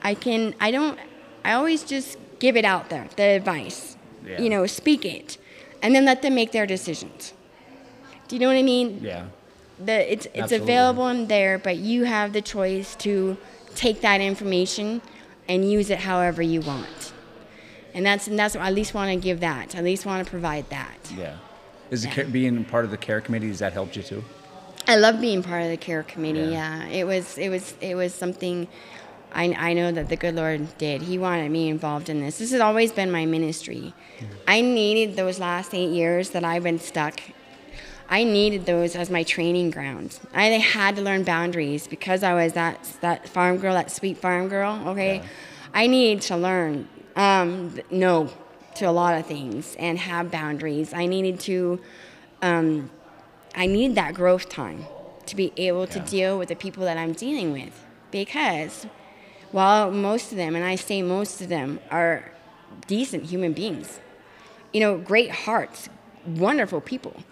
I 0.02 0.14
can, 0.16 0.56
I 0.60 0.72
don't, 0.72 1.00
I 1.44 1.54
always 1.54 1.84
just 1.84 2.18
give 2.40 2.56
it 2.56 2.66
out 2.66 2.90
there, 2.90 3.08
the 3.16 3.24
advice. 3.24 3.98
Yeah. 4.26 4.42
You 4.42 4.50
know, 4.50 4.66
speak 4.68 5.06
it. 5.06 5.38
And 5.82 5.94
then 5.94 6.06
let 6.06 6.22
them 6.22 6.36
make 6.36 6.52
their 6.52 6.66
decisions. 6.66 7.34
Do 8.28 8.36
you 8.36 8.40
know 8.40 8.48
what 8.48 8.58
I 8.58 8.64
mean? 8.64 9.00
Yeah. 9.02 9.28
The 9.84 10.12
it's 10.12 10.26
it's 10.28 10.38
Absolutely. 10.38 10.74
available 10.74 11.08
in 11.10 11.28
there, 11.28 11.58
but 11.58 11.78
you 11.78 12.06
have 12.06 12.34
the 12.34 12.42
choice 12.42 12.96
to 12.98 13.38
take 13.76 14.02
that 14.02 14.22
information 14.22 15.02
and 15.48 15.70
use 15.70 15.90
it 15.90 16.00
however 16.00 16.42
you 16.42 16.62
want. 16.62 17.14
And 17.94 18.06
that's 18.06 18.28
and 18.28 18.38
that's 18.38 18.56
I 18.56 18.68
at 18.68 18.74
least 18.74 18.94
want 18.94 19.12
to 19.12 19.18
give 19.18 19.40
that. 19.40 19.76
I 19.76 19.80
at 19.80 19.84
least 19.84 20.06
want 20.06 20.24
to 20.24 20.30
provide 20.30 20.70
that. 20.70 21.12
Yeah. 21.16 21.38
Is 21.92 22.06
care, 22.06 22.26
being 22.26 22.66
part 22.66 22.84
of 22.86 22.92
the 22.92 22.98
care 22.98 23.22
committee 23.22 23.48
has 23.48 23.60
that 23.60 23.74
helped 23.74 23.96
you 23.96 24.04
too? 24.04 24.24
I 24.88 24.96
love 24.98 25.22
being 25.22 25.44
part 25.44 25.64
of 25.64 25.70
the 25.70 25.78
care 25.78 26.04
committee. 26.04 26.40
Yeah. 26.40 26.86
Yeah, 26.86 26.88
it 26.88 27.04
was 27.06 27.38
it 27.38 27.50
was 27.50 27.76
it 27.82 27.96
was 27.96 28.14
something 28.14 28.68
I, 29.36 29.54
I 29.54 29.74
know 29.74 29.92
that 29.92 30.08
the 30.08 30.16
good 30.16 30.36
Lord 30.36 30.78
did. 30.78 31.02
He 31.02 31.18
wanted 31.18 31.52
me 31.52 31.68
involved 31.68 32.10
in 32.10 32.22
this. 32.22 32.38
This 32.38 32.52
has 32.52 32.62
always 32.62 32.94
been 32.94 33.12
my 33.12 33.26
ministry. 33.26 33.94
I 34.48 34.62
needed 34.62 35.18
those 35.18 35.40
last 35.40 35.74
eight 35.74 35.90
years 35.90 36.30
that 36.30 36.46
I've 36.46 36.64
been 36.64 36.80
stuck. 36.80 37.20
I 38.10 38.24
needed 38.24 38.66
those 38.66 38.96
as 38.96 39.10
my 39.10 39.24
training 39.24 39.72
ground. 39.72 40.20
I 40.34 40.46
had 40.46 40.96
to 40.98 41.02
learn 41.02 41.24
boundaries 41.24 41.88
because 41.88 42.24
I 42.24 42.34
was 42.34 42.54
that 42.54 42.98
that 43.02 43.28
farm 43.28 43.58
girl, 43.58 43.74
that 43.74 43.92
sweet 43.92 44.18
farm 44.18 44.48
girl. 44.48 44.82
Okay, 44.90 45.22
I 45.74 45.88
needed 45.88 46.22
to 46.24 46.38
learn 46.38 46.88
um, 47.16 47.80
no 47.90 48.30
to 48.76 48.86
a 48.86 48.92
lot 48.92 49.18
of 49.18 49.26
things 49.26 49.76
and 49.80 49.98
have 49.98 50.32
boundaries. 50.32 50.94
I 50.94 51.06
needed 51.06 51.40
to. 51.42 51.80
Um, 52.42 52.92
I 53.56 53.68
need 53.68 53.96
that 53.96 54.14
growth 54.14 54.50
time 54.50 54.86
to 55.26 55.36
be 55.36 55.54
able 55.58 55.88
to 55.88 56.00
deal 56.02 56.38
with 56.38 56.50
the 56.50 56.56
people 56.56 56.84
that 56.84 56.98
I'm 56.98 57.14
dealing 57.14 57.52
with 57.52 57.86
because 58.12 58.86
while 59.52 59.92
most 59.92 60.32
of 60.32 60.38
them, 60.38 60.56
and 60.56 60.66
I 60.66 60.76
say 60.76 61.02
most 61.02 61.42
of 61.42 61.50
them, 61.50 61.80
are 61.90 62.32
decent 62.88 63.24
human 63.24 63.54
beings, 63.54 64.00
you 64.74 64.82
know, 64.82 64.98
great 64.98 65.32
hearts, 65.32 65.90
wonderful 66.26 66.82
people, 66.82 67.24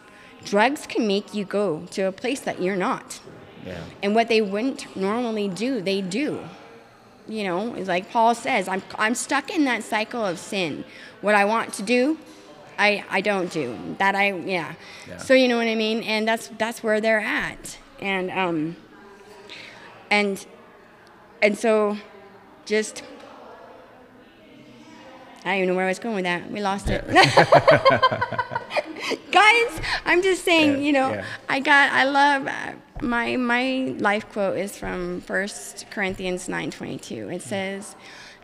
drugs 0.46 0.86
can 0.86 1.08
make 1.08 1.34
you 1.34 1.46
go 1.46 1.86
to 1.92 2.04
a 2.04 2.12
place 2.12 2.40
that 2.42 2.62
you're 2.62 2.76
not. 2.76 3.20
Yeah. 3.66 3.82
And 4.02 4.14
what 4.16 4.28
they 4.28 4.42
wouldn't 4.42 4.96
normally 4.96 5.48
do, 5.48 5.82
they 5.82 6.02
do. 6.02 6.40
You 7.28 7.46
know, 7.46 7.74
it's 7.76 7.88
like 7.88 8.12
Paul 8.12 8.36
says, 8.36 8.68
I'm, 8.68 8.84
I'm 8.96 9.16
stuck 9.16 9.50
in 9.50 9.64
that 9.66 9.84
cycle 9.84 10.26
of 10.26 10.38
sin. 10.38 10.84
What 11.22 11.36
I 11.36 11.46
want 11.46 11.74
to 11.76 11.82
do, 11.82 12.18
I, 12.78 13.06
I 13.10 13.22
don't 13.22 13.52
do. 13.52 13.78
That 14.00 14.16
I, 14.16 14.34
yeah. 14.34 14.74
Yeah. 15.08 15.18
So 15.18 15.34
you 15.34 15.48
know 15.48 15.58
what 15.58 15.68
I 15.68 15.76
mean? 15.76 16.04
And 16.04 16.28
that's, 16.28 16.50
that's 16.58 16.84
where 16.84 17.00
they're 17.00 17.22
at. 17.22 17.78
And, 18.02 18.30
um, 18.32 18.76
and, 20.12 20.46
and 21.42 21.58
so 21.58 21.98
just, 22.66 23.04
I 25.46 25.52
don't 25.52 25.58
even 25.58 25.70
know 25.70 25.76
where 25.76 25.86
I 25.86 25.90
was 25.90 26.00
going 26.00 26.16
with 26.16 26.26
that. 26.26 26.52
We 26.52 26.62
lost 26.62 26.90
it. 26.90 27.04
Guys, 29.32 29.82
I'm 30.06 30.22
just 30.22 30.44
saying, 30.44 30.74
Yeah, 30.74 30.78
you 30.78 30.92
know, 30.94 31.14
yeah. 31.14 31.26
I 31.50 31.60
got, 31.60 31.92
I 31.92 32.04
love, 32.06 32.48
uh, 32.48 32.74
my, 33.02 33.36
my 33.36 33.96
life 33.98 34.30
quote 34.32 34.58
is 34.58 34.78
from 34.78 35.22
1 35.22 35.48
Corinthians 35.90 36.48
9.22. 36.48 37.36
It 37.36 37.42
says, 37.42 37.96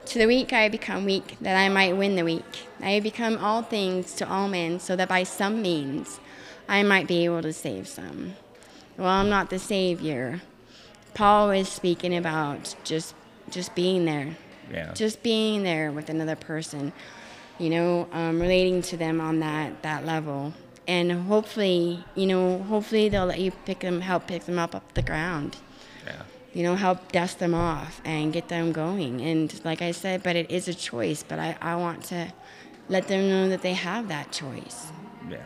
to 0.05 0.19
the 0.19 0.25
weak 0.25 0.53
I 0.53 0.69
become 0.69 1.05
weak, 1.05 1.37
that 1.41 1.55
I 1.55 1.69
might 1.69 1.95
win 1.95 2.15
the 2.15 2.23
weak. 2.23 2.67
I 2.81 2.99
become 2.99 3.37
all 3.37 3.61
things 3.61 4.13
to 4.15 4.27
all 4.27 4.47
men, 4.47 4.79
so 4.79 4.95
that 4.95 5.07
by 5.07 5.23
some 5.23 5.61
means 5.61 6.19
I 6.67 6.83
might 6.83 7.07
be 7.07 7.25
able 7.25 7.41
to 7.43 7.53
save 7.53 7.87
some. 7.87 8.33
Well, 8.97 9.07
I'm 9.07 9.29
not 9.29 9.49
the 9.49 9.59
savior. 9.59 10.41
Paul 11.13 11.51
is 11.51 11.69
speaking 11.69 12.15
about 12.15 12.75
just 12.83 13.15
just 13.49 13.73
being 13.73 14.05
there. 14.05 14.35
Yeah. 14.71 14.93
Just 14.93 15.23
being 15.23 15.63
there 15.63 15.91
with 15.91 16.09
another 16.09 16.35
person, 16.35 16.93
you 17.59 17.69
know, 17.69 18.07
um, 18.11 18.39
relating 18.41 18.81
to 18.83 18.97
them 18.97 19.19
on 19.21 19.39
that, 19.41 19.81
that 19.83 20.05
level. 20.05 20.53
And 20.87 21.11
hopefully, 21.11 22.03
you 22.15 22.25
know, 22.25 22.59
hopefully 22.63 23.09
they'll 23.09 23.25
let 23.27 23.39
you 23.39 23.51
pick 23.65 23.81
them, 23.81 24.01
help 24.01 24.27
pick 24.27 24.45
them 24.45 24.57
up 24.57 24.73
off 24.73 24.93
the 24.95 25.03
ground 25.03 25.57
Yeah. 26.05 26.23
you 26.53 26.63
know, 26.63 26.75
help 26.75 27.11
dust 27.11 27.37
them 27.39 27.53
off 27.53 28.01
and 28.05 28.33
get 28.33 28.47
them 28.47 28.71
going. 28.71 29.21
And 29.21 29.53
like 29.63 29.81
I 29.83 29.91
said, 29.91 30.23
but 30.23 30.35
it 30.35 30.49
is 30.49 30.67
a 30.67 30.73
choice, 30.73 31.21
but 31.21 31.37
I, 31.37 31.55
I 31.61 31.75
want 31.75 32.03
to 32.05 32.33
let 32.87 33.07
them 33.07 33.29
know 33.29 33.49
that 33.49 33.61
they 33.61 33.73
have 33.73 34.07
that 34.07 34.31
choice, 34.31 34.87
Yeah. 35.29 35.37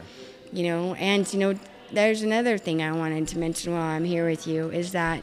you 0.54 0.64
know. 0.64 0.94
And, 0.96 1.32
you 1.34 1.40
know, 1.40 1.60
there's 1.92 2.22
another 2.22 2.58
thing 2.58 2.82
I 2.82 2.92
wanted 2.94 3.28
to 3.30 3.38
mention 3.38 3.74
while 3.74 3.82
I'm 3.84 4.06
here 4.06 4.26
with 4.30 4.48
you 4.48 4.70
is 4.72 4.94
that 4.94 5.22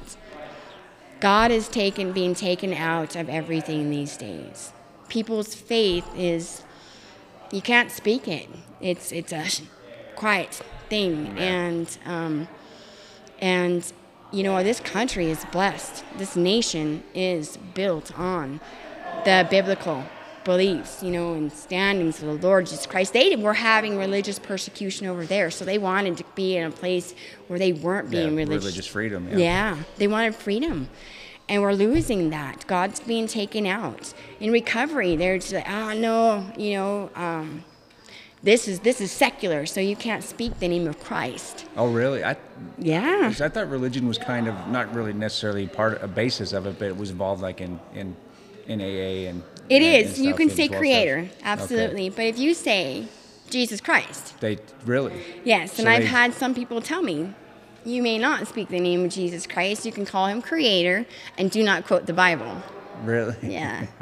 God 1.20 1.50
is 1.50 1.68
taken, 1.68 2.12
being 2.12 2.34
taken 2.34 2.72
out 2.74 3.16
of 3.16 3.28
everything 3.28 3.90
these 3.90 4.16
days. 4.16 4.72
People's 5.08 5.54
faith 5.54 6.06
is, 6.16 6.62
you 7.50 7.62
can't 7.62 7.90
speak 7.90 8.28
it. 8.28 8.48
It's, 8.80 9.12
it's 9.12 9.32
a 9.32 9.46
quiet 10.16 10.62
thing. 10.88 11.38
And, 11.38 11.98
um, 12.04 12.48
and 13.40 13.92
you 14.32 14.42
know 14.42 14.62
this 14.62 14.80
country 14.80 15.30
is 15.30 15.44
blessed 15.46 16.04
this 16.16 16.36
nation 16.36 17.02
is 17.14 17.56
built 17.74 18.16
on 18.18 18.60
the 19.24 19.46
biblical 19.50 20.04
beliefs 20.44 21.02
you 21.02 21.10
know 21.10 21.34
and 21.34 21.52
standings 21.52 22.22
of 22.22 22.40
the 22.40 22.46
lord 22.46 22.66
jesus 22.66 22.86
christ 22.86 23.12
they 23.12 23.36
were 23.36 23.54
having 23.54 23.98
religious 23.98 24.38
persecution 24.38 25.06
over 25.06 25.26
there 25.26 25.50
so 25.50 25.64
they 25.64 25.78
wanted 25.78 26.16
to 26.16 26.24
be 26.34 26.56
in 26.56 26.64
a 26.64 26.70
place 26.70 27.14
where 27.48 27.58
they 27.58 27.72
weren't 27.72 28.08
being 28.10 28.30
yeah. 28.30 28.44
religious 28.44 28.64
Religious 28.64 28.86
freedom. 28.86 29.28
Yeah. 29.28 29.36
yeah, 29.36 29.76
they 29.96 30.08
wanted 30.08 30.34
freedom. 30.34 30.88
And 31.50 31.60
we're 31.62 31.72
losing 31.74 32.30
that. 32.30 32.64
God's 32.68 33.00
being 33.00 33.26
taken 33.26 33.66
out. 33.66 34.14
In 34.38 34.52
recovery, 34.52 35.16
they're 35.16 35.36
just 35.36 35.52
like, 35.52 35.68
oh 35.68 35.92
no, 35.94 36.46
you 36.56 36.74
know, 36.74 37.10
um, 37.16 37.64
this 38.42 38.68
is 38.68 38.78
this 38.80 39.00
is 39.00 39.10
secular, 39.10 39.66
so 39.66 39.80
you 39.80 39.96
can't 39.96 40.22
speak 40.22 40.60
the 40.60 40.68
name 40.68 40.86
of 40.86 41.00
Christ. 41.00 41.66
Oh, 41.76 41.88
really? 41.92 42.22
I 42.24 42.36
Yeah. 42.78 43.34
I 43.40 43.48
thought 43.48 43.68
religion 43.68 44.06
was 44.06 44.16
kind 44.16 44.46
of 44.46 44.54
not 44.68 44.94
really 44.94 45.12
necessarily 45.12 45.66
part 45.66 46.00
a 46.02 46.06
basis 46.08 46.52
of 46.52 46.66
it, 46.66 46.78
but 46.78 46.86
it 46.86 46.96
was 46.96 47.10
involved 47.10 47.42
like 47.42 47.60
in 47.60 47.80
in 47.94 48.14
in 48.68 48.80
AA 48.80 49.28
and. 49.28 49.42
It 49.68 49.82
and- 49.82 50.06
is. 50.06 50.18
and 50.18 50.26
you 50.28 50.34
can 50.34 50.50
say 50.50 50.68
creator, 50.68 51.26
stuff. 51.26 51.40
absolutely. 51.42 52.10
But 52.10 52.26
if 52.26 52.38
you 52.38 52.54
say 52.54 53.06
Jesus 53.50 53.80
Christ, 53.80 54.38
They 54.40 54.58
really. 54.86 55.20
yes, 55.44 55.78
and 55.80 55.86
So 55.86 55.90
I've 55.92 56.02
they- 56.02 56.06
had 56.06 56.32
some 56.32 56.54
people 56.54 56.80
tell 56.80 57.02
me, 57.02 57.34
you 57.84 58.02
may 58.02 58.18
not 58.18 58.46
speak 58.46 58.68
the 58.68 58.80
name 58.80 59.04
of 59.04 59.10
Jesus 59.10 59.46
Christ. 59.46 59.84
You 59.86 59.92
can 59.92 60.04
call 60.06 60.26
him 60.26 60.42
creator 60.42 61.06
and 61.38 61.50
do 61.50 61.62
not 61.62 61.86
quote 61.86 62.06
the 62.06 62.12
Bible. 62.12 62.62
Really. 63.04 63.36
Yeah. 63.42 63.86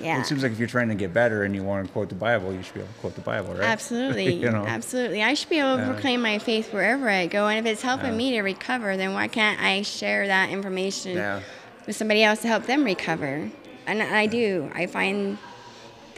Yeah. 0.00 0.20
It 0.20 0.26
seems 0.26 0.42
like 0.42 0.50
if 0.50 0.58
you're 0.58 0.66
trying 0.66 0.88
to 0.88 0.96
get 0.96 1.14
better 1.14 1.44
and 1.44 1.54
you 1.54 1.62
want 1.62 1.86
to 1.86 1.92
quote 1.92 2.08
the 2.08 2.16
Bible, 2.16 2.52
you 2.52 2.64
should 2.64 2.74
be 2.74 2.80
able 2.80 2.92
to 2.92 2.98
quote 2.98 3.14
the 3.14 3.20
Bible, 3.20 3.54
right? 3.54 3.62
Absolutely. 3.62 4.34
you 4.42 4.50
know? 4.50 4.64
Absolutely. 4.66 5.22
I 5.22 5.34
should 5.34 5.48
be 5.48 5.60
able 5.60 5.76
to 5.76 5.82
Yeah. 5.84 5.92
proclaim 5.92 6.20
my 6.20 6.40
faith 6.40 6.72
wherever 6.74 7.08
I 7.08 7.28
go. 7.28 7.46
And 7.46 7.64
if 7.64 7.72
it's 7.72 7.80
helping 7.82 8.10
Yeah. 8.10 8.16
me 8.16 8.30
to 8.32 8.42
recover, 8.42 8.96
then 8.96 9.14
why 9.14 9.28
can't 9.28 9.60
I 9.62 9.82
share 9.82 10.26
that 10.26 10.50
information 10.50 11.16
Yeah. 11.16 11.40
with 11.86 11.94
somebody 11.94 12.24
else 12.24 12.40
to 12.42 12.48
help 12.48 12.66
them 12.66 12.82
recover? 12.82 13.52
And 13.86 14.02
I 14.02 14.26
do. 14.26 14.68
I 14.74 14.86
find 14.86 15.38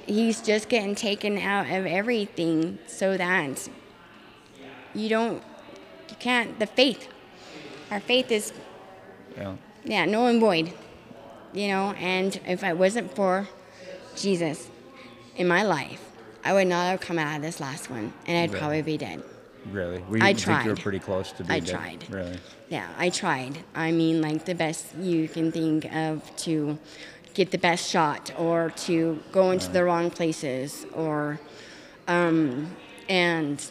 he's 0.07 0.41
just 0.41 0.71
getting 0.71 0.95
taken 0.95 1.37
out 1.37 1.67
of 1.71 1.85
everything 1.85 2.79
so 2.87 3.19
that 3.19 3.69
you 4.95 5.11
don't, 5.11 5.43
you 6.19 6.23
can't, 6.23 6.59
the 6.59 6.67
faith, 6.67 7.09
our 7.91 8.01
faith 8.01 8.31
is, 8.33 8.53
Yeah. 9.37 9.55
yeah, 9.85 10.05
null 10.05 10.27
and 10.27 10.41
void, 10.41 10.73
you 11.53 11.69
know, 11.69 11.93
and 11.99 12.39
if 12.47 12.63
it 12.65 12.77
wasn't 12.77 13.15
for 13.15 13.49
Jesus 14.17 14.69
in 15.37 15.47
my 15.47 15.63
life, 15.63 16.01
I 16.45 16.53
would 16.53 16.67
not 16.69 16.87
have 16.91 17.01
come 17.01 17.19
out 17.19 17.37
of 17.37 17.43
this 17.43 17.61
last 17.61 17.91
one, 17.91 18.13
and 18.27 18.39
I'd 18.39 18.51
Really? 18.51 18.59
probably 18.61 18.83
be 18.83 18.97
dead. 18.97 19.23
Really? 19.71 19.99
Were 20.09 20.19
you, 20.19 20.25
I 20.25 20.33
think 20.33 20.47
you 20.65 20.71
were 20.71 20.77
tried. 20.77 20.83
pretty 20.83 20.99
close 21.01 21.33
to 21.33 21.43
I 21.45 21.47
being 21.61 21.65
dead? 21.65 21.75
tried. 21.75 22.07
Really? 22.09 22.39
Yeah, 22.69 22.87
I 22.97 23.11
tried. 23.11 23.59
I 23.75 23.91
mean, 23.91 24.23
like 24.23 24.45
the 24.45 24.55
best 24.55 24.95
you 25.01 25.29
can 25.29 25.51
think 25.51 25.93
of 25.95 26.35
to 26.47 26.79
get 27.35 27.51
the 27.51 27.59
best 27.59 27.91
shot, 27.91 28.31
or 28.39 28.71
to 28.87 29.21
go 29.33 29.51
into 29.51 29.69
the 29.71 29.85
wrong 29.85 30.11
places, 30.11 30.87
or, 30.95 31.39
um, 32.09 32.75
and 33.09 33.63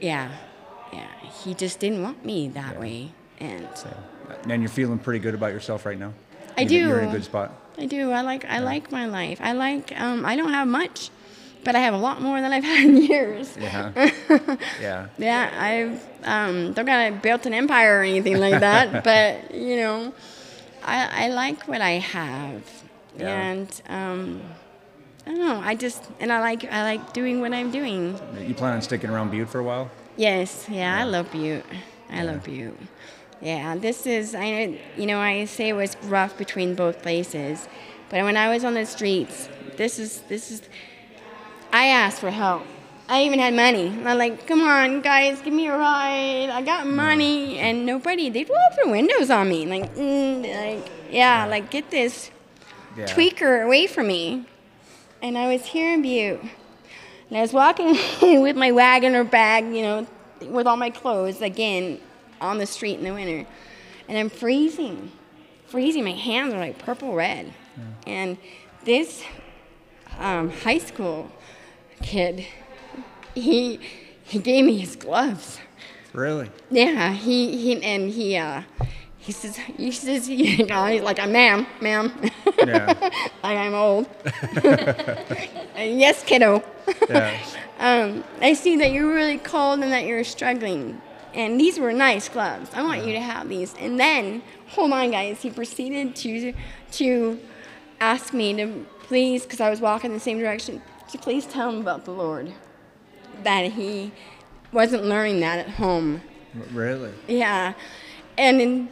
yeah, 0.00 0.30
yeah, 0.94 1.06
he 1.44 1.54
just 1.54 1.78
didn't 1.80 2.02
want 2.02 2.24
me 2.24 2.48
that 2.48 2.78
way, 2.80 3.10
and 3.40 3.66
And 4.48 4.62
you're 4.62 4.70
feeling 4.70 4.98
pretty 4.98 5.18
good 5.20 5.34
about 5.34 5.52
yourself 5.52 5.84
right 5.86 5.98
now? 5.98 6.12
I 6.56 6.62
You- 6.62 6.80
You're 6.88 6.98
in 7.00 7.04
a 7.08 7.12
do. 7.12 7.16
good 7.18 7.24
spot? 7.24 7.52
I 7.78 7.86
do. 7.86 8.12
I 8.12 8.20
like. 8.20 8.44
I 8.44 8.60
like 8.60 8.92
my 8.92 9.06
life. 9.06 9.40
I 9.42 9.52
like. 9.52 9.92
Um, 10.00 10.24
I 10.24 10.36
don't 10.36 10.52
have 10.52 10.68
much, 10.68 11.10
but 11.64 11.74
I 11.74 11.80
have 11.80 11.92
a 11.94 11.98
lot 11.98 12.22
more 12.22 12.40
than 12.40 12.52
I've 12.52 12.62
had 12.72 12.84
in 12.84 12.96
years. 12.98 13.56
Yeah. 13.58 13.90
yeah. 14.80 15.08
Yeah, 15.18 15.50
I've 15.70 16.00
um, 16.24 16.72
don't 16.74 16.86
got 16.86 17.08
to 17.08 17.12
built 17.16 17.46
an 17.46 17.54
empire 17.54 17.98
or 17.98 18.02
anything 18.04 18.38
like 18.38 18.60
that, 18.60 19.02
but 19.10 19.52
you 19.54 19.76
know, 19.76 20.14
I, 20.84 21.24
I 21.24 21.28
like 21.30 21.66
what 21.66 21.80
I 21.80 21.98
have, 21.98 22.62
Yeah. 23.18 23.28
and 23.28 23.82
um, 23.88 24.40
I 25.26 25.30
don't 25.30 25.40
know. 25.40 25.60
I 25.60 25.74
just 25.74 26.04
and 26.20 26.32
I 26.32 26.38
like 26.40 26.64
I 26.70 26.82
like 26.84 27.12
doing 27.12 27.40
what 27.40 27.52
I'm 27.52 27.70
doing. 27.72 28.16
You 28.38 28.54
plan 28.54 28.74
on 28.74 28.82
sticking 28.82 29.10
around 29.10 29.30
Butte 29.32 29.48
for 29.48 29.58
a 29.58 29.64
while? 29.64 29.90
Yes, 30.16 30.66
yeah, 30.68 31.00
I 31.00 31.04
love 31.04 31.30
Butte. 31.32 31.64
I 32.10 32.22
love 32.22 32.44
Butte. 32.44 32.76
Yeah, 33.40 33.76
this 33.76 34.06
is 34.06 34.34
I 34.34 34.78
you 34.96 35.06
know 35.06 35.18
I 35.20 35.44
say 35.44 35.68
it 35.70 35.72
was 35.74 35.96
rough 36.04 36.38
between 36.38 36.74
both 36.74 37.02
places, 37.02 37.68
but 38.10 38.22
when 38.22 38.36
I 38.36 38.48
was 38.48 38.64
on 38.64 38.74
the 38.74 38.86
streets, 38.86 39.48
this 39.76 39.98
is 39.98 40.20
this 40.28 40.50
is 40.50 40.62
I 41.72 41.86
asked 41.86 42.20
for 42.20 42.30
help. 42.30 42.64
I 43.06 43.24
even 43.24 43.38
had 43.38 43.52
money. 43.52 43.88
I'm 43.88 44.16
like, 44.16 44.46
come 44.46 44.62
on, 44.62 45.02
guys, 45.02 45.42
give 45.42 45.52
me 45.52 45.66
a 45.66 45.76
ride. 45.76 46.48
I 46.50 46.62
got 46.62 46.86
money, 46.86 47.58
and 47.58 47.84
nobody. 47.84 48.30
They'd 48.30 48.48
roll 48.48 48.56
up 48.70 48.76
their 48.76 48.90
windows 48.90 49.28
on 49.30 49.48
me, 49.50 49.66
like, 49.66 49.94
mm, 49.94 50.40
like, 50.40 50.90
yeah, 51.10 51.44
like 51.44 51.70
get 51.70 51.90
this 51.90 52.30
Yeah. 52.96 53.06
tweaker 53.06 53.62
away 53.64 53.86
from 53.88 54.06
me. 54.06 54.46
And 55.20 55.36
I 55.36 55.52
was 55.52 55.66
here 55.66 55.92
in 55.92 56.00
Butte, 56.00 56.40
and 57.28 57.38
I 57.38 57.40
was 57.40 57.52
walking 57.52 57.96
with 58.42 58.56
my 58.56 58.72
wagon 58.72 59.14
or 59.14 59.24
bag, 59.24 59.64
you 59.66 59.82
know, 59.82 60.06
with 60.42 60.66
all 60.66 60.76
my 60.76 60.90
clothes 60.90 61.40
again 61.40 62.00
on 62.40 62.58
the 62.58 62.66
street 62.66 62.98
in 62.98 63.04
the 63.04 63.12
winter, 63.12 63.48
and 64.08 64.18
I'm 64.18 64.28
freezing, 64.28 65.10
freezing. 65.66 66.04
My 66.04 66.12
hands 66.12 66.52
are 66.52 66.58
like 66.58 66.78
purple 66.78 67.14
red, 67.14 67.52
and 68.06 68.36
this 68.84 69.24
um, 70.18 70.50
high 70.50 70.78
school 70.78 71.30
kid, 72.02 72.46
he 73.34 73.80
he 74.24 74.38
gave 74.38 74.64
me 74.64 74.78
his 74.78 74.96
gloves. 74.96 75.58
Really? 76.12 76.48
Yeah, 76.70 77.12
he, 77.12 77.56
he 77.56 77.82
and 77.82 78.10
he 78.10 78.36
uh 78.36 78.62
he 79.26 79.32
says 79.32 79.56
he 79.56 79.90
says 79.90 80.28
you 80.28 80.66
know, 80.66 80.84
he's 80.84 81.00
like 81.00 81.16
ma'am, 81.16 81.66
ma'am. 81.80 82.12
Yeah. 82.58 82.92
like 83.42 83.58
I'm 83.58 83.74
old. 83.74 84.06
And 85.76 85.98
yes, 85.98 86.22
kiddo. 86.22 86.62
Yeah. 87.08 87.36
um, 87.80 88.22
I 88.40 88.52
see 88.52 88.76
that 88.76 88.92
you're 88.92 89.12
really 89.12 89.38
cold 89.38 89.80
and 89.80 89.90
that 89.90 90.04
you're 90.04 90.22
struggling. 90.22 91.02
And 91.34 91.58
these 91.58 91.80
were 91.80 91.92
nice 91.92 92.28
gloves. 92.28 92.70
I 92.74 92.82
want 92.84 93.04
you 93.04 93.12
to 93.14 93.20
have 93.20 93.48
these. 93.48 93.74
And 93.80 93.98
then, 93.98 94.40
hold 94.68 94.92
on, 94.92 95.10
guys. 95.10 95.42
He 95.42 95.50
proceeded 95.50 96.14
to 96.14 96.54
to 96.92 97.40
ask 98.00 98.32
me 98.32 98.54
to 98.54 98.86
please, 99.00 99.42
because 99.42 99.60
I 99.60 99.68
was 99.68 99.80
walking 99.80 100.12
the 100.12 100.20
same 100.20 100.38
direction, 100.38 100.80
to 101.10 101.18
please 101.18 101.44
tell 101.44 101.70
him 101.70 101.80
about 101.80 102.04
the 102.04 102.12
Lord. 102.12 102.52
That 103.42 103.72
he 103.72 104.12
wasn't 104.70 105.06
learning 105.06 105.40
that 105.40 105.58
at 105.58 105.70
home. 105.70 106.22
Really? 106.72 107.12
Yeah. 107.26 107.72
And 108.38 108.60
in 108.60 108.88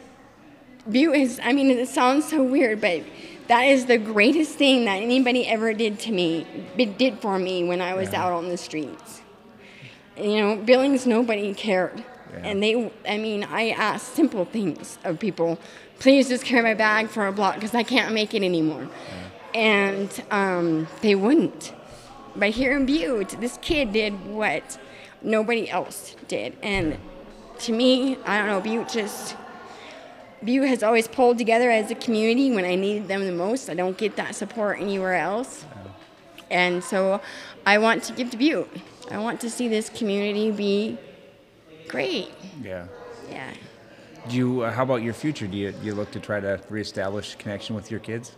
Butte 0.89 1.15
is, 1.15 1.39
I 1.43 1.53
mean, 1.53 1.69
it 1.71 1.87
sounds 1.87 2.27
so 2.29 2.43
weird, 2.43 2.81
but 2.81 3.03
that 3.47 3.61
is 3.63 3.85
the 3.85 3.97
greatest 3.97 4.57
thing 4.57 4.85
that 4.85 5.01
anybody 5.01 5.47
ever 5.47 5.73
did 5.73 5.99
to 5.99 6.11
me, 6.11 6.45
it 6.77 6.97
did 6.97 7.19
for 7.19 7.39
me 7.39 7.63
when 7.63 7.81
I 7.81 7.93
was 7.93 8.11
Yeah. 8.11 8.25
out 8.25 8.33
on 8.33 8.49
the 8.49 8.57
streets. 8.57 9.21
You 10.17 10.37
know, 10.41 10.55
Billings, 10.57 11.07
nobody 11.07 11.53
cared. 11.53 12.03
And 12.41 12.63
they, 12.63 12.91
I 13.07 13.17
mean, 13.17 13.43
I 13.43 13.69
asked 13.69 14.15
simple 14.15 14.43
things 14.45 14.97
of 15.03 15.19
people. 15.19 15.59
Please 15.99 16.27
just 16.29 16.43
carry 16.43 16.63
my 16.63 16.73
bag 16.73 17.09
for 17.09 17.27
a 17.27 17.31
block 17.31 17.55
because 17.55 17.75
I 17.75 17.83
can't 17.83 18.13
make 18.13 18.33
it 18.33 18.41
anymore. 18.43 18.89
And 19.53 20.09
um, 20.31 20.87
they 21.01 21.13
wouldn't. 21.15 21.73
But 22.35 22.49
here 22.49 22.75
in 22.75 22.87
Butte, 22.87 23.39
this 23.39 23.59
kid 23.61 23.93
did 23.93 24.25
what 24.25 24.79
nobody 25.21 25.69
else 25.69 26.15
did. 26.27 26.57
And 26.63 26.97
to 27.59 27.71
me, 27.71 28.17
I 28.25 28.39
don't 28.39 28.47
know, 28.47 28.61
Butte 28.61 28.89
just, 28.89 29.35
Butte 30.45 30.67
has 30.67 30.83
always 30.83 31.07
pulled 31.07 31.37
together 31.37 31.69
as 31.71 31.91
a 31.91 31.95
community 31.95 32.51
when 32.51 32.65
I 32.65 32.75
needed 32.75 33.07
them 33.07 33.25
the 33.25 33.31
most. 33.31 33.69
I 33.69 33.73
don't 33.73 33.97
get 33.97 34.15
that 34.17 34.35
support 34.35 34.79
anywhere 34.79 35.15
else. 35.15 35.65
And 36.49 36.83
so 36.83 37.21
I 37.65 37.77
want 37.77 38.03
to 38.03 38.13
give 38.13 38.29
to 38.31 38.37
Butte. 38.37 38.69
I 39.11 39.17
want 39.17 39.41
to 39.41 39.49
see 39.49 39.67
this 39.67 39.89
community 39.89 40.51
be 40.51 40.97
great. 41.87 42.31
Yeah. 42.61 42.87
Yeah. 43.29 43.51
Do 44.29 44.37
you? 44.37 44.61
Uh, 44.61 44.71
how 44.71 44.83
about 44.83 45.01
your 45.01 45.13
future? 45.13 45.47
Do 45.47 45.57
you, 45.57 45.71
do 45.71 45.85
you 45.85 45.93
look 45.93 46.11
to 46.11 46.19
try 46.19 46.39
to 46.39 46.61
reestablish 46.69 47.35
connection 47.35 47.75
with 47.75 47.91
your 47.91 47.99
kids? 47.99 48.33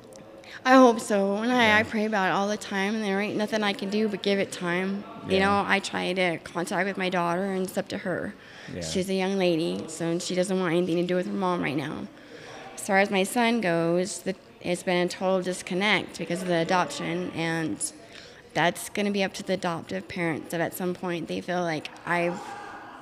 I 0.63 0.75
hope 0.75 0.99
so. 0.99 1.37
And 1.37 1.51
I, 1.51 1.79
I 1.79 1.83
pray 1.83 2.05
about 2.05 2.29
it 2.29 2.31
all 2.31 2.47
the 2.47 2.57
time, 2.57 2.95
and 2.95 3.03
there 3.03 3.19
ain't 3.21 3.35
nothing 3.35 3.61
I 3.61 3.73
can 3.73 3.89
do 3.89 4.07
but 4.07 4.23
give 4.23 4.39
it 4.39 4.51
time. 4.51 5.03
You 5.27 5.39
know, 5.39 5.63
I 5.65 5.79
try 5.79 6.13
to 6.13 6.37
contact 6.39 6.87
with 6.87 6.97
my 6.97 7.09
daughter, 7.09 7.45
and 7.45 7.67
it's 7.67 7.77
up 7.77 7.87
to 7.89 7.99
her. 7.99 8.33
Yeah. 8.73 8.81
She's 8.81 9.09
a 9.09 9.13
young 9.13 9.37
lady, 9.37 9.85
so 9.87 10.17
she 10.19 10.35
doesn't 10.35 10.59
want 10.59 10.73
anything 10.73 10.97
to 10.97 11.03
do 11.03 11.15
with 11.15 11.27
her 11.27 11.33
mom 11.33 11.61
right 11.61 11.75
now. 11.75 12.07
As 12.75 12.87
far 12.87 12.99
as 12.99 13.09
my 13.09 13.23
son 13.23 13.61
goes, 13.61 14.19
the, 14.19 14.35
it's 14.61 14.83
been 14.83 15.05
a 15.05 15.09
total 15.09 15.41
disconnect 15.41 16.17
because 16.17 16.41
of 16.41 16.47
the 16.47 16.57
adoption, 16.57 17.31
and 17.35 17.91
that's 18.53 18.89
going 18.89 19.05
to 19.05 19.11
be 19.11 19.23
up 19.23 19.33
to 19.33 19.43
the 19.43 19.53
adoptive 19.53 20.07
parents. 20.07 20.51
That 20.51 20.61
at 20.61 20.73
some 20.73 20.93
point 20.93 21.27
they 21.27 21.41
feel 21.41 21.61
like 21.61 21.89
I've 22.05 22.39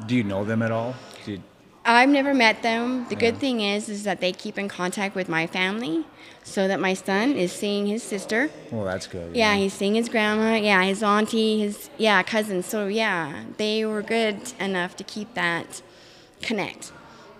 Do 0.05 0.15
you 0.15 0.23
know 0.23 0.43
them 0.43 0.61
at 0.61 0.71
all? 0.71 0.95
You, 1.25 1.41
I've 1.85 2.09
never 2.09 2.33
met 2.33 2.61
them. 2.63 3.05
The 3.09 3.15
good 3.15 3.37
thing 3.37 3.59
is, 3.59 3.89
is 3.89 4.03
that 4.03 4.21
they 4.21 4.31
keep 4.31 4.57
in 4.57 4.69
contact 4.69 5.15
with 5.15 5.27
my 5.27 5.47
family, 5.47 6.05
so 6.43 6.67
that 6.67 6.79
my 6.79 6.93
son 6.93 7.33
is 7.33 7.51
seeing 7.51 7.87
his 7.87 8.01
sister. 8.03 8.49
well, 8.71 8.85
that's 8.85 9.07
good. 9.07 9.35
Yeah, 9.35 9.55
he's 9.55 9.73
seeing 9.73 9.95
his 9.95 10.07
grandma. 10.07 10.55
Yeah, 10.55 10.83
his 10.83 11.03
auntie, 11.03 11.59
his 11.59 11.89
yeah 11.97 12.23
cousins. 12.23 12.65
So 12.65 12.87
yeah, 12.87 13.43
they 13.57 13.85
were 13.85 14.01
good 14.01 14.53
enough 14.59 14.95
to 14.97 15.03
keep 15.03 15.33
that 15.33 15.81
connect. 16.41 16.91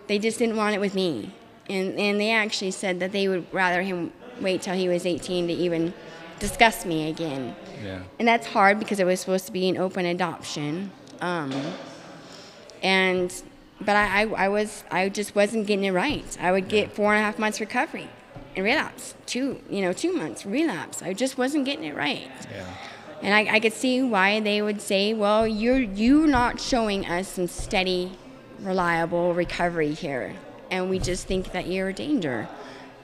They 0.08 0.20
just 0.20 0.40
didn't 0.40 0.58
want 0.58 0.76
it 0.76 0.80
with 0.80 0.94
me, 0.94 1.34
and 1.70 1.98
and 1.98 2.20
they 2.20 2.32
actually 2.32 2.72
said 2.72 3.00
that 3.00 3.14
they 3.14 3.28
would 3.30 3.46
rather 3.54 3.82
him 3.82 4.12
wait 4.42 4.62
till 4.62 4.76
he 4.76 4.90
was 4.90 5.06
18 5.06 5.48
to 5.48 5.54
even 5.54 5.94
discuss 6.40 6.86
me 6.86 7.10
again. 7.10 7.56
Yeah. 7.84 8.02
And 8.20 8.28
that's 8.28 8.48
hard 8.48 8.80
because 8.80 9.00
it 9.00 9.06
was 9.06 9.20
supposed 9.20 9.46
to 9.46 9.52
be 9.52 9.70
an 9.70 9.78
open 9.78 10.06
adoption. 10.06 10.92
Um, 11.22 11.54
and 12.82 13.34
but 13.86 13.96
I, 13.96 14.24
I, 14.24 14.46
I 14.46 14.48
was 14.50 14.84
I 14.92 15.10
just 15.10 15.36
wasn't 15.36 15.68
getting 15.68 15.86
it 15.86 15.92
right. 15.92 16.38
I 16.40 16.52
would 16.52 16.68
get 16.68 16.92
four 16.92 17.14
and 17.14 17.22
a 17.22 17.24
half 17.24 17.40
months 17.40 17.60
recovery 17.60 18.10
and 18.56 18.64
relapse. 18.66 19.16
Two 19.26 19.62
you 19.70 19.82
know, 19.82 19.94
two 19.94 20.14
months 20.14 20.46
relapse. 20.46 21.02
I 21.02 21.14
just 21.14 21.38
wasn't 21.38 21.66
getting 21.66 21.86
it 21.86 21.96
right. 21.96 22.30
Yeah. 22.52 22.66
And 23.22 23.34
I, 23.34 23.56
I 23.56 23.60
could 23.62 23.72
see 23.74 24.02
why 24.02 24.42
they 24.42 24.62
would 24.62 24.82
say, 24.82 25.14
well, 25.14 25.48
you're 25.48 25.80
you 25.80 26.28
not 26.28 26.60
showing 26.60 27.06
us 27.06 27.30
some 27.30 27.48
steady, 27.48 28.12
reliable 28.60 29.34
recovery 29.34 29.94
here. 29.94 30.36
And 30.70 30.90
we 30.90 31.00
just 31.00 31.26
think 31.26 31.54
that 31.54 31.68
you're 31.68 31.90
a 31.90 31.94
danger. 31.94 32.50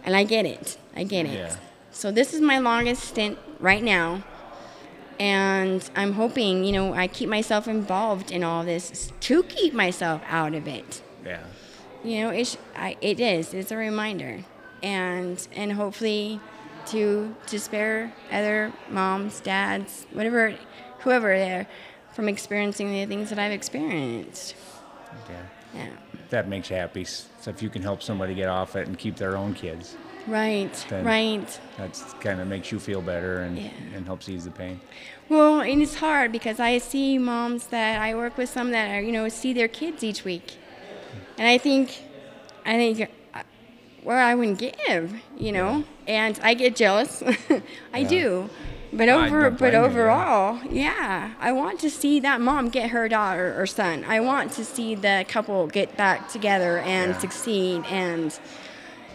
And 0.03 0.15
I 0.15 0.25
get 0.25 0.45
it. 0.45 0.77
I 0.95 1.03
get 1.03 1.25
it. 1.25 1.33
Yeah. 1.33 1.55
So 1.91 2.11
this 2.11 2.33
is 2.33 2.41
my 2.41 2.59
longest 2.59 3.03
stint 3.03 3.37
right 3.59 3.83
now. 3.83 4.23
And 5.19 5.87
I'm 5.95 6.13
hoping, 6.13 6.63
you 6.63 6.71
know, 6.71 6.93
I 6.93 7.07
keep 7.07 7.27
myself 7.27 7.67
involved 7.67 8.31
in 8.31 8.43
all 8.43 8.63
this 8.63 9.11
to 9.19 9.43
keep 9.43 9.73
myself 9.73 10.21
out 10.27 10.55
of 10.55 10.67
it. 10.67 11.01
Yeah. 11.25 11.43
You 12.03 12.21
know, 12.21 12.29
it's 12.29 12.57
I, 12.75 12.95
it 13.01 13.19
is. 13.19 13.53
It's 13.53 13.71
a 13.71 13.77
reminder, 13.77 14.45
and 14.81 15.45
and 15.53 15.73
hopefully, 15.73 16.39
to 16.87 17.35
to 17.47 17.59
spare 17.59 18.13
other 18.31 18.71
moms, 18.89 19.41
dads, 19.41 20.05
whatever, 20.13 20.55
whoever 20.99 21.37
there, 21.37 21.67
from 22.13 22.29
experiencing 22.29 22.91
the 22.91 23.05
things 23.05 23.29
that 23.29 23.39
I've 23.39 23.51
experienced. 23.51 24.55
Yeah. 25.29 25.43
Yeah. 25.75 25.89
That 26.29 26.47
makes 26.47 26.69
you 26.69 26.77
happy. 26.77 27.03
So 27.03 27.27
if 27.47 27.61
you 27.61 27.69
can 27.69 27.81
help 27.81 28.01
somebody 28.01 28.33
get 28.33 28.47
off 28.47 28.77
it 28.77 28.87
and 28.87 28.97
keep 28.97 29.17
their 29.17 29.35
own 29.35 29.53
kids, 29.53 29.97
Right. 30.29 30.85
then 30.89 31.05
Right. 31.05 31.59
That's 31.77 32.13
kind 32.21 32.39
of 32.39 32.47
makes 32.47 32.71
you 32.71 32.79
feel 32.79 33.01
better 33.01 33.39
and, 33.39 33.57
Yeah. 33.57 33.69
and 33.95 34.05
helps 34.05 34.29
ease 34.29 34.45
the 34.45 34.51
pain. 34.51 34.79
Well, 35.27 35.61
and 35.61 35.81
it's 35.81 35.95
hard 35.95 36.31
because 36.31 36.59
I 36.59 36.77
see 36.77 37.17
moms 37.17 37.67
that 37.67 38.01
I 38.01 38.15
work 38.15 38.37
with 38.37 38.49
some 38.49 38.71
that 38.71 38.89
are, 38.95 39.01
you 39.01 39.11
know 39.11 39.27
see 39.29 39.53
their 39.53 39.67
kids 39.67 40.03
each 40.03 40.23
week, 40.23 40.57
and 41.37 41.47
I 41.47 41.57
think, 41.57 42.01
I 42.65 42.73
think, 42.73 43.09
uh, 43.33 43.43
well, 44.03 44.25
I 44.25 44.33
wouldn't 44.35 44.59
give, 44.59 45.13
you 45.37 45.51
know, 45.51 45.83
and 46.07 46.39
I 46.43 46.53
get 46.55 46.75
jealous, 46.75 47.21
I 47.93 47.99
Yeah. 47.99 48.07
do, 48.09 48.49
but 48.91 49.07
over, 49.07 49.49
but 49.51 49.59
blame 49.59 49.73
you, 49.73 49.79
yeah. 49.79 49.85
overall, 49.85 50.59
yeah, 50.71 51.33
I 51.39 51.51
want 51.51 51.79
to 51.81 51.89
see 51.91 52.19
that 52.21 52.41
mom 52.41 52.69
get 52.69 52.89
her 52.89 53.07
daughter 53.07 53.55
or 53.59 53.67
son. 53.67 54.03
I 54.07 54.19
want 54.19 54.51
to 54.53 54.65
see 54.65 54.95
the 54.95 55.25
couple 55.27 55.67
get 55.67 55.95
back 55.95 56.27
together 56.29 56.79
and 56.79 57.11
Yeah. 57.13 57.19
succeed, 57.19 57.85
and 57.87 58.37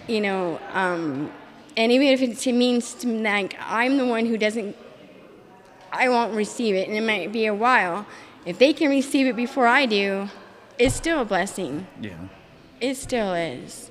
you 0.09 0.21
know, 0.21 0.61
um, 0.73 1.31
and 1.77 1.91
even 1.93 2.07
if 2.09 2.23
it 2.47 2.53
means 2.53 2.95
to, 2.95 3.09
like 3.09 3.57
I'm 3.61 3.97
the 3.99 4.07
one 4.07 4.27
who 4.27 4.37
doesn't 4.39 4.77
I 5.93 6.09
won't 6.09 6.35
receive 6.35 6.75
it, 6.75 6.89
and 6.89 6.97
it 6.97 7.03
might 7.03 7.33
be 7.33 7.47
a 7.47 7.55
while. 7.55 8.05
If 8.45 8.59
they 8.59 8.73
can 8.73 8.91
receive 8.91 9.27
it 9.27 9.37
before 9.37 9.67
I 9.67 9.87
do, 9.87 10.29
it's 10.79 10.95
still 10.95 11.21
a 11.21 11.25
blessing. 11.25 11.87
Yeah. 12.01 12.17
It 12.81 12.97
still 12.97 13.33
is. 13.33 13.91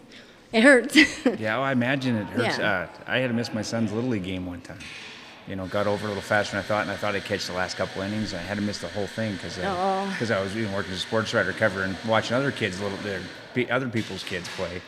It 0.52 0.62
hurts. 0.64 0.96
Yeah, 1.40 1.56
well, 1.56 1.64
I 1.64 1.72
imagine 1.72 2.16
it 2.18 2.28
hurts. 2.28 2.58
Yeah. 2.60 2.88
Uh, 3.08 3.12
I 3.12 3.18
had 3.20 3.30
to 3.30 3.34
miss 3.34 3.54
my 3.54 3.62
son's 3.64 3.92
little 3.92 4.10
league 4.10 4.26
game 4.26 4.46
one 4.46 4.62
time. 4.62 4.80
You 5.48 5.56
know, 5.56 5.66
got 5.66 5.88
over 5.88 6.06
a 6.06 6.10
little 6.10 6.22
faster 6.22 6.56
than 6.56 6.64
I 6.64 6.68
thought, 6.68 6.84
and 6.84 6.92
I 6.92 6.96
thought 6.96 7.16
I'd 7.16 7.24
catch 7.26 7.48
the 7.48 7.54
last 7.54 7.76
couple 7.76 8.02
innings, 8.02 8.34
and 8.34 8.40
I 8.42 8.44
had 8.44 8.56
to 8.58 8.62
miss 8.64 8.78
the 8.80 8.88
whole 8.90 9.08
thing 9.08 9.34
because 9.34 9.58
Oh. 9.64 10.08
because 10.12 10.30
I 10.30 10.42
was 10.42 10.56
you 10.56 10.68
know, 10.68 10.76
working 10.76 10.92
as 10.92 10.98
a 11.00 11.02
sports 11.02 11.34
writer, 11.34 11.52
covering, 11.54 11.96
watching 12.08 12.36
other 12.38 12.52
kids, 12.52 12.80
little 12.82 12.98
their 13.00 13.22
other 13.72 13.90
people's 13.90 14.24
kids 14.24 14.48
play, 14.50 14.82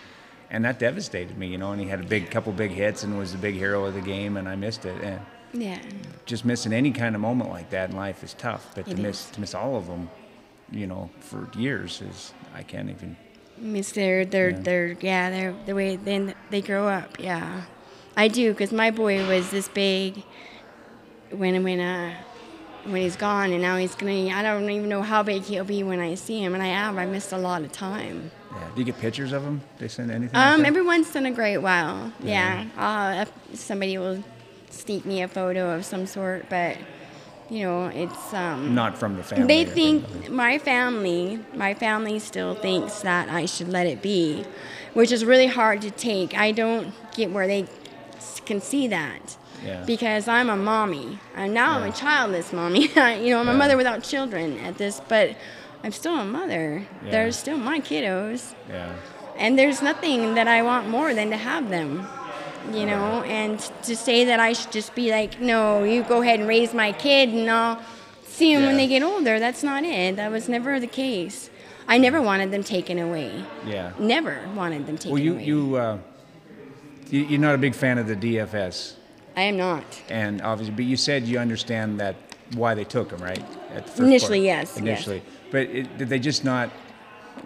and 0.51 0.63
that 0.65 0.79
devastated 0.79 1.37
me. 1.37 1.47
You 1.47 1.57
know, 1.57 1.71
and 1.71 1.81
he 1.81 1.87
had 1.87 1.99
a 1.99 2.03
big 2.03 2.29
couple 2.31 2.51
big 2.53 2.71
hits 2.71 3.03
and 3.03 3.17
was 3.17 3.31
the 3.31 3.37
big 3.37 3.55
hero 3.55 3.85
of 3.85 3.93
the 3.93 4.01
game, 4.01 4.37
and 4.37 4.47
I 4.47 4.55
missed 4.55 4.85
it. 4.85 5.01
And 5.01 5.21
yeah. 5.53 5.79
just 6.25 6.45
missing 6.45 6.73
any 6.73 6.91
kind 6.91 7.15
of 7.15 7.21
moment 7.21 7.49
like 7.49 7.69
that 7.71 7.89
in 7.89 7.95
life 7.95 8.23
is 8.23 8.33
tough. 8.33 8.71
But 8.75 8.87
It 8.87 8.95
to 8.95 9.01
miss 9.01 9.25
is. 9.25 9.31
to 9.31 9.41
miss 9.41 9.55
all 9.55 9.75
of 9.75 9.87
them, 9.87 10.09
you 10.71 10.87
know, 10.87 11.09
for 11.19 11.49
years 11.57 12.01
is 12.01 12.33
I 12.53 12.63
can't 12.63 12.89
even. 12.89 13.17
Miss 13.57 13.91
their 13.93 14.25
their 14.25 14.49
Yeah. 14.49 14.59
their 14.59 14.97
yeah 14.99 15.29
their 15.29 15.55
the 15.65 15.73
way 15.73 15.95
then 15.95 16.35
they 16.49 16.61
grow 16.61 16.87
up. 16.89 17.17
Yeah, 17.19 17.61
I 18.17 18.27
do 18.27 18.51
because 18.51 18.71
my 18.73 18.91
boy 18.91 19.25
was 19.27 19.49
this 19.51 19.69
big 19.69 20.23
when 21.31 21.63
when 21.63 21.79
uh 21.79 22.13
when 22.83 23.01
he's 23.01 23.15
gone, 23.15 23.51
and 23.51 23.61
now 23.61 23.77
he's 23.77 23.95
gonna. 23.95 24.29
I 24.29 24.43
don't 24.43 24.69
even 24.69 24.89
know 24.89 25.01
how 25.01 25.23
big 25.23 25.43
he'll 25.43 25.63
be 25.63 25.83
when 25.83 25.99
I 25.99 26.15
see 26.15 26.43
him, 26.43 26.53
and 26.53 26.61
I 26.61 26.67
have. 26.67 26.97
I 26.97 27.05
missed 27.05 27.31
a 27.31 27.37
lot 27.37 27.63
of 27.63 27.71
time. 27.71 28.29
Yeah. 28.55 28.67
Do 28.73 28.81
you 28.81 28.85
get 28.85 28.99
pictures 28.99 29.31
of 29.33 29.43
him? 29.43 29.61
They 29.79 29.87
send 29.87 30.11
anything? 30.11 30.33
like 30.33 30.53
Um, 30.53 30.61
that? 30.61 30.67
every 30.67 30.81
once 30.81 31.15
in 31.15 31.25
a 31.25 31.31
great 31.31 31.57
while, 31.57 32.11
Yeah. 32.23 32.65
yeah. 32.77 33.25
Uh, 33.25 33.25
somebody 33.55 33.97
will 33.97 34.23
sneak 34.69 35.05
me 35.05 35.21
a 35.21 35.27
photo 35.27 35.75
of 35.75 35.85
some 35.85 36.05
sort, 36.05 36.47
but 36.49 36.77
you 37.49 37.63
know, 37.63 37.85
it's 37.87 38.33
um. 38.33 38.73
Not 38.73 38.97
from 38.97 39.17
the 39.17 39.23
family. 39.23 39.45
They 39.45 39.65
think 39.65 40.29
my 40.31 40.57
family, 40.57 41.39
my 41.53 41.73
family 41.75 42.17
still 42.19 42.55
thinks 42.55 43.01
that 43.01 43.29
I 43.29 43.45
should 43.45 43.69
let 43.69 43.85
it 43.87 44.01
be, 44.01 44.43
which 44.93 45.11
is 45.11 45.23
really 45.23 45.45
hard 45.47 45.81
to 45.83 45.91
take. 45.91 46.35
I 46.35 46.51
don't 46.51 46.91
get 47.15 47.31
where 47.31 47.45
they 47.47 47.67
can 48.45 48.61
see 48.61 48.87
that. 48.87 49.37
Yeah. 49.63 49.83
Because 49.85 50.27
I'm 50.27 50.49
a 50.49 50.55
mommy, 50.57 51.19
and 51.35 51.53
now 51.53 51.77
I'm 51.79 51.89
a 51.89 51.93
childless 51.93 52.51
mommy. 52.53 52.87
you 53.23 53.29
know, 53.31 53.39
I'm 53.39 53.49
a 53.49 53.53
mother 53.53 53.77
without 53.77 54.03
children 54.03 54.57
at 54.59 54.77
this, 54.77 55.01
but 55.07 55.35
I'm 55.85 55.91
still 55.91 56.19
a 56.19 56.25
mother. 56.25 56.81
Yeah. 57.03 57.11
They're 57.11 57.31
still 57.31 57.57
my 57.57 57.79
kiddos. 57.79 58.55
Yeah. 58.67 58.91
And 59.37 59.57
there's 59.57 59.83
nothing 59.83 60.33
that 60.33 60.47
I 60.47 60.63
want 60.63 60.89
more 60.89 61.13
than 61.13 61.29
to 61.29 61.37
have 61.37 61.69
them, 61.69 62.07
you 62.73 62.87
know, 62.87 63.21
and 63.21 63.59
to 63.83 63.95
say 63.95 64.25
that 64.25 64.39
I 64.39 64.53
should 64.53 64.71
just 64.71 64.95
be 64.95 65.11
like, 65.11 65.39
no, 65.39 65.83
you 65.83 66.01
go 66.01 66.23
ahead 66.23 66.39
and 66.39 66.49
raise 66.49 66.73
my 66.73 66.91
kid 66.91 67.29
and 67.29 67.47
I'll 67.51 67.79
see 68.23 68.55
them 68.55 68.65
when 68.65 68.77
they 68.77 68.87
get 68.87 69.03
older. 69.03 69.37
That's 69.39 69.61
not 69.61 69.83
it. 69.83 70.15
That 70.15 70.31
was 70.31 70.49
never 70.49 70.79
the 70.79 70.87
case. 70.87 71.51
I 71.87 71.99
never 71.99 72.19
wanted 72.19 72.49
them 72.49 72.63
taken 72.63 72.97
away. 72.97 73.45
Yeah. 73.63 73.91
Never 73.99 74.39
wanted 74.55 74.87
them 74.87 74.97
taken 74.97 75.11
away. 75.11 75.21
Well, 75.21 75.23
you 75.23 75.33
away. 75.33 75.45
you, 75.45 75.75
uh, 75.75 75.97
you 77.11 77.19
you're 77.25 77.39
not 77.39 77.53
a 77.53 77.59
big 77.59 77.75
fan 77.75 77.99
of 77.99 78.07
the 78.07 78.15
DFS, 78.15 78.95
I 79.35 79.43
am 79.43 79.57
not. 79.57 79.83
and 80.09 80.41
obviously, 80.41 80.73
but 80.73 80.85
you 80.85 80.97
said 80.97 81.27
you 81.27 81.37
understand 81.37 81.99
that 81.99 82.15
why 82.55 82.73
they 82.73 82.85
took 82.85 83.09
them, 83.09 83.21
right? 83.21 83.43
At 83.71 83.85
the 83.85 83.91
first 83.91 83.99
Initially, 83.99 84.39
part. 84.39 84.45
yes, 84.45 84.81
yes. 84.81 85.21
But 85.55 85.69
it, 85.69 85.97
did 85.97 86.09
they 86.09 86.19
just 86.19 86.43
not? 86.43 86.69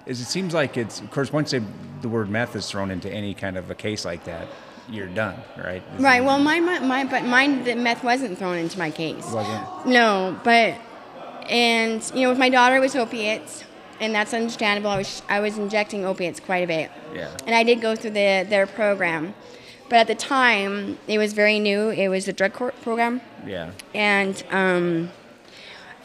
Is 0.07 0.19
it 0.19 0.25
seems 0.25 0.51
like 0.51 0.77
it's 0.77 0.99
of 0.99 1.11
course 1.11 1.31
once 1.31 1.51
they, 1.51 1.61
the 2.01 2.09
word 2.09 2.27
meth 2.27 2.55
is 2.55 2.67
thrown 2.67 2.89
into 2.89 3.07
any 3.07 3.35
kind 3.35 3.55
of 3.55 3.69
a 3.69 3.75
case 3.75 4.03
like 4.03 4.23
that, 4.23 4.47
you're 4.89 5.05
done, 5.05 5.35
right? 5.55 5.83
Is 5.95 6.01
Right. 6.01 6.23
Well, 6.23 6.39
my, 6.39 6.59
my, 6.59 6.79
my 6.79 7.03
but 7.03 7.23
mine, 7.25 7.63
the 7.63 7.75
meth 7.75 8.03
wasn't 8.03 8.39
thrown 8.39 8.57
into 8.57 8.79
my 8.79 8.89
case. 8.89 9.29
Wasn't? 9.31 9.85
No, 9.85 10.39
but 10.43 10.73
and 11.51 12.01
you 12.15 12.21
know, 12.23 12.29
with 12.29 12.39
my 12.39 12.49
daughter, 12.49 12.77
it 12.77 12.79
was 12.79 12.95
opiates, 12.95 13.63
and 13.99 14.15
that's 14.15 14.33
understandable. 14.33 14.89
I 14.89 14.97
was 14.97 15.21
I 15.29 15.39
was 15.39 15.59
injecting 15.59 16.03
opiates 16.03 16.39
quite 16.39 16.63
a 16.63 16.67
bit, 16.67 16.89
Yeah. 17.13 17.29
and 17.45 17.53
I 17.53 17.61
did 17.61 17.79
go 17.79 17.95
through 17.95 18.15
the 18.21 18.43
their 18.49 18.65
program, 18.65 19.35
but 19.87 19.97
at 19.99 20.07
the 20.07 20.15
time 20.15 20.97
it 21.07 21.19
was 21.19 21.33
very 21.33 21.59
new. 21.59 21.89
It 21.91 22.07
was 22.07 22.25
the 22.25 22.33
drug 22.33 22.53
court 22.53 22.73
program, 22.81 23.21
Yeah. 23.45 23.69
and 23.93 24.43
um, 24.49 25.11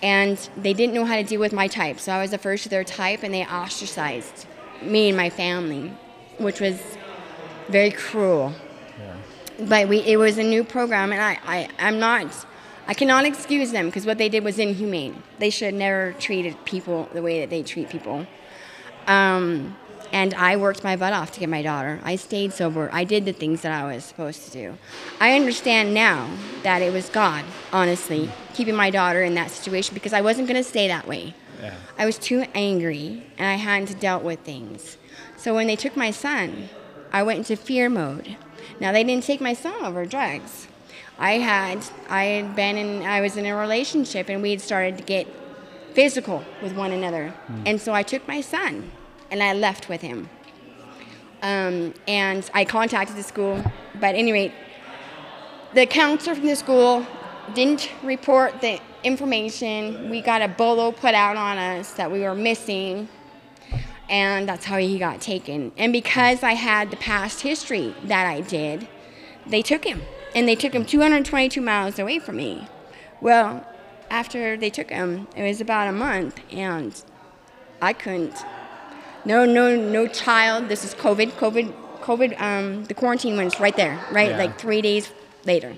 and 0.05 0.37
they 0.55 0.75
didn't 0.75 0.95
know 0.95 1.07
how 1.07 1.17
to 1.17 1.25
deal 1.25 1.41
with 1.41 1.55
my 1.55 1.67
type. 1.67 1.99
So 1.99 2.13
I 2.13 2.21
was 2.21 2.31
the 2.31 2.39
first 2.39 2.67
of 2.67 2.71
their 2.71 2.85
type, 2.85 3.23
and 3.23 3.33
they 3.33 3.45
ostracized 3.47 4.47
me 4.83 5.09
and 5.09 5.17
my 5.17 5.31
family, 5.31 5.95
which 6.37 6.61
was 6.61 6.79
very 7.69 7.91
cruel. 7.91 8.53
But 9.59 9.89
we, 9.89 10.01
it 10.01 10.19
was 10.19 10.37
a 10.37 10.43
new 10.43 10.63
program, 10.63 11.11
and 11.11 11.23
I, 11.23 11.39
I, 11.47 11.69
I'm 11.79 11.99
not, 11.99 12.27
I 12.87 12.93
cannot 12.93 13.25
excuse 13.25 13.73
them 13.73 13.87
because 13.87 14.05
what 14.05 14.19
they 14.19 14.29
did 14.29 14.45
was 14.45 14.59
inhumane. 14.59 15.23
They 15.39 15.49
should 15.49 15.67
have 15.67 15.75
never 15.75 16.13
treated 16.19 16.63
people 16.67 17.09
the 17.15 17.23
way 17.23 17.41
that 17.41 17.49
they 17.49 17.63
treat 17.63 17.89
people. 17.89 18.27
Um, 19.07 19.75
and 20.15 20.33
I 20.35 20.55
worked 20.55 20.85
my 20.85 20.95
butt 20.95 21.13
off 21.13 21.33
to 21.33 21.41
get 21.41 21.49
my 21.49 21.61
daughter. 21.61 21.99
I 22.05 22.15
stayed 22.15 22.53
sober. 22.53 22.89
I 22.93 23.03
did 23.03 23.25
the 23.25 23.33
things 23.33 23.63
that 23.63 23.73
I 23.73 23.93
was 23.93 24.05
supposed 24.05 24.45
to 24.45 24.51
do. 24.53 24.79
I 25.21 25.35
understand 25.35 25.93
now 25.93 26.31
that 26.63 26.83
it 26.83 26.93
was 26.93 27.09
God, 27.09 27.45
honestly, 27.73 28.31
keeping 28.55 28.77
my 28.77 28.91
daughter 28.91 29.25
in 29.25 29.35
that 29.35 29.51
situation 29.51 29.93
because 29.93 30.13
I 30.13 30.21
wasn't 30.21 30.47
going 30.47 30.63
to 30.63 30.69
stay 30.69 30.87
that 30.87 31.09
way. 31.09 31.35
Yeah. 31.61 31.75
I 31.99 32.07
was 32.07 32.17
too 32.17 32.47
angry 32.55 33.25
and 33.37 33.49
I 33.49 33.55
hadn't 33.55 33.99
dealt 33.99 34.23
with 34.23 34.39
things. 34.41 34.99
So 35.37 35.53
when 35.53 35.67
they 35.67 35.75
took 35.75 35.97
my 35.97 36.13
son, 36.13 36.69
I 37.13 37.25
went 37.25 37.39
into 37.39 37.57
fear 37.57 37.91
mode. 37.91 38.37
Now 38.79 38.93
they 38.93 39.03
didn't 39.03 39.25
take 39.25 39.41
my 39.41 39.53
son 39.53 39.85
over 39.85 40.07
drugs. 40.07 40.69
I 41.19 41.39
had 41.39 41.85
I 42.09 42.25
had 42.25 42.55
been 42.55 42.77
in 42.77 43.03
I 43.03 43.21
was 43.21 43.37
in 43.37 43.47
a 43.47 43.57
relationship 43.57 44.29
and 44.29 44.43
we 44.43 44.51
had 44.51 44.61
started 44.61 44.97
to 44.99 45.03
get 45.03 45.27
physical 45.93 46.45
with 46.63 46.77
one 46.77 46.93
another. 46.93 47.31
Hmm. 47.31 47.63
And 47.67 47.81
so 47.81 47.93
I 47.93 48.05
took 48.05 48.27
my 48.29 48.41
son 48.41 48.93
and 49.35 49.43
I 49.43 49.53
left 49.53 49.89
with 49.89 50.01
him. 50.01 50.31
Um, 51.43 51.93
and 52.07 52.49
I 52.55 52.65
contacted 52.65 53.17
the 53.17 53.25
school, 53.25 53.63
but 53.99 54.15
anyway, 54.15 54.55
the 55.75 55.87
counselor 55.87 56.37
from 56.37 56.47
the 56.47 56.55
school 56.55 57.05
didn't 57.53 57.91
report 58.05 58.61
the 58.61 58.79
information. 59.03 60.09
We 60.09 60.23
got 60.23 60.41
a 60.41 60.47
bolo 60.47 60.93
put 60.93 61.15
out 61.15 61.37
on 61.37 61.59
us 61.59 61.95
that 61.95 62.13
we 62.13 62.21
were 62.21 62.37
missing, 62.37 63.09
and 64.09 64.49
that's 64.49 64.67
how 64.67 64.79
he 64.79 65.01
got 65.01 65.21
taken. 65.21 65.73
And 65.77 65.93
because 65.93 66.45
I 66.45 66.53
had 66.53 66.93
the 66.93 66.97
past 66.97 67.41
history 67.41 67.93
that 68.05 68.29
I 68.29 68.41
did, 68.41 68.87
they 69.49 69.63
took 69.63 69.85
him, 69.85 70.01
and 70.37 70.47
they 70.47 70.55
took 70.55 70.73
him 70.73 70.85
222 70.85 71.61
miles 71.61 71.99
away 71.99 72.21
from 72.21 72.37
me. 72.37 72.69
Well, 73.21 73.67
after 74.11 74.57
they 74.57 74.71
took 74.71 74.91
him, 74.91 75.27
it 75.37 75.43
was 75.43 75.61
about 75.61 75.89
a 75.89 75.93
month, 75.93 76.39
and 76.53 77.03
I 77.83 77.93
couldn't. 77.93 78.45
No, 79.25 79.45
no, 79.47 79.77
no 79.77 80.07
child. 80.07 80.69
This 80.69 80.85
is 80.85 80.95
COVID. 80.95 81.33
COVID. 81.33 81.73
COVID. 82.01 82.41
Um, 82.41 82.85
the 82.85 82.95
quarantine 82.95 83.37
was 83.37 83.59
right 83.59 83.77
there, 83.77 83.99
right? 84.13 84.31
Yeah. 84.31 84.39
Like 84.39 84.59
three 84.59 84.83
days 84.83 85.11
later. 85.45 85.75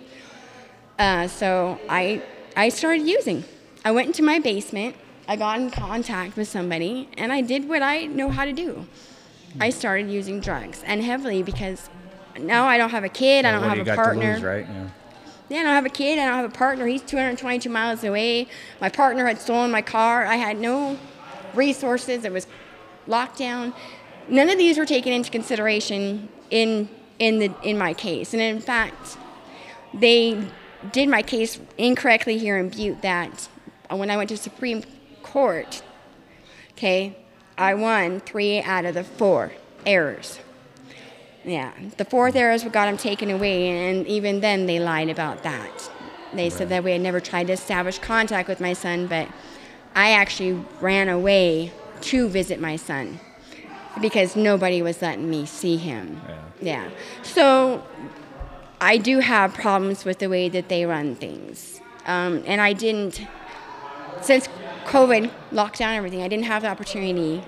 Uh, 0.98 1.28
so 1.28 1.78
I 1.88 2.22
I 2.56 2.68
started 2.70 3.06
using. 3.06 3.44
I 3.84 3.92
went 3.92 4.08
into 4.08 4.22
my 4.22 4.38
basement. 4.38 4.96
I 5.28 5.36
got 5.36 5.58
in 5.60 5.70
contact 5.70 6.36
with 6.36 6.48
somebody, 6.48 7.08
and 7.16 7.32
I 7.32 7.40
did 7.40 7.68
what 7.68 7.82
I 7.82 8.06
know 8.06 8.30
how 8.30 8.44
to 8.44 8.52
do. 8.52 8.86
I 9.60 9.70
started 9.70 10.10
using 10.10 10.40
drugs 10.40 10.82
and 10.84 11.02
heavily 11.02 11.42
because 11.42 11.88
now 12.38 12.66
I 12.66 12.78
don't 12.78 12.90
have 12.90 13.04
a 13.04 13.08
kid. 13.08 13.44
I 13.44 13.52
don't 13.52 13.62
have 13.62 13.86
a 13.86 13.96
partner. 13.96 14.34
lose, 14.34 14.42
right? 14.42 14.66
Yeah. 14.68 14.88
Yeah, 15.48 15.60
I 15.60 15.62
don't 15.62 15.72
have 15.72 15.86
a 15.86 15.90
kid. 15.90 16.18
I 16.18 16.24
don't 16.26 16.34
have 16.34 16.50
a 16.50 16.54
partner. 16.54 16.86
He's 16.86 17.02
222 17.02 17.70
miles 17.70 18.02
away. 18.02 18.48
My 18.80 18.88
partner 18.88 19.26
had 19.26 19.40
stolen 19.40 19.70
my 19.70 19.82
car. 19.82 20.26
I 20.26 20.36
had 20.36 20.58
no 20.58 20.98
resources. 21.54 22.24
It 22.24 22.32
was 22.32 22.48
locked 23.06 23.38
down. 23.38 23.72
None 24.28 24.50
of 24.50 24.58
these 24.58 24.78
were 24.78 24.86
taken 24.86 25.12
into 25.12 25.30
consideration 25.30 26.28
in 26.50 26.88
in 27.18 27.38
the 27.38 27.54
in 27.62 27.78
my 27.78 27.94
case. 27.94 28.32
And 28.32 28.42
in 28.42 28.60
fact, 28.60 29.16
they 29.94 30.46
did 30.92 31.08
my 31.08 31.22
case 31.22 31.58
incorrectly 31.78 32.38
here 32.38 32.58
in 32.58 32.68
Butte 32.68 33.02
that 33.02 33.48
when 33.90 34.10
I 34.10 34.16
went 34.16 34.28
to 34.30 34.36
Supreme 34.36 34.82
Court, 35.22 35.82
okay, 36.72 37.16
I 37.56 37.74
won 37.74 38.20
three 38.20 38.60
out 38.60 38.84
of 38.84 38.94
the 38.94 39.04
four 39.04 39.52
errors. 39.84 40.40
Yeah, 41.44 41.72
the 41.96 42.04
fourth 42.04 42.34
errors 42.34 42.64
got 42.64 42.86
them 42.86 42.96
taken 42.96 43.30
away, 43.30 43.68
and 43.68 44.06
even 44.08 44.40
then 44.40 44.66
they 44.66 44.80
lied 44.80 45.08
about 45.08 45.44
that. 45.44 45.90
They 46.32 46.50
said 46.50 46.68
that 46.70 46.82
we 46.82 46.90
had 46.90 47.00
never 47.00 47.20
tried 47.20 47.46
to 47.46 47.52
establish 47.52 48.00
contact 48.00 48.48
with 48.48 48.60
my 48.60 48.72
son, 48.72 49.06
but 49.06 49.28
I 49.94 50.10
actually 50.10 50.64
ran 50.80 51.08
away 51.08 51.72
to 52.06 52.28
visit 52.28 52.60
my 52.60 52.76
son 52.76 53.18
because 54.00 54.36
nobody 54.36 54.82
was 54.82 55.02
letting 55.02 55.28
me 55.28 55.46
see 55.46 55.76
him. 55.76 56.20
Yeah. 56.60 56.88
So 57.22 57.82
I 58.80 58.98
do 58.98 59.20
have 59.20 59.54
problems 59.54 60.04
with 60.04 60.18
the 60.18 60.28
way 60.28 60.48
that 60.48 60.68
they 60.68 60.84
run 60.84 61.14
things. 61.14 61.80
Um, 62.06 62.42
and 62.46 62.60
I 62.60 62.72
didn't, 62.72 63.26
since 64.20 64.48
COVID 64.84 65.30
locked 65.50 65.78
down 65.78 65.94
everything, 65.94 66.22
I 66.22 66.28
didn't 66.28 66.44
have 66.44 66.62
the 66.62 66.68
opportunity 66.68 67.42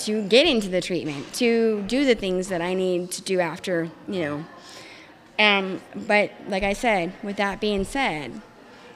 to 0.00 0.22
get 0.28 0.46
into 0.46 0.68
the 0.68 0.80
treatment, 0.80 1.32
to 1.34 1.82
do 1.88 2.04
the 2.04 2.14
things 2.14 2.48
that 2.48 2.60
I 2.60 2.74
need 2.74 3.10
to 3.12 3.22
do 3.22 3.40
after, 3.40 3.90
you 4.06 4.20
know. 4.20 4.44
Um, 5.38 5.80
but 5.94 6.30
like 6.48 6.62
I 6.62 6.74
said, 6.74 7.12
with 7.22 7.36
that 7.36 7.60
being 7.60 7.84
said, 7.84 8.40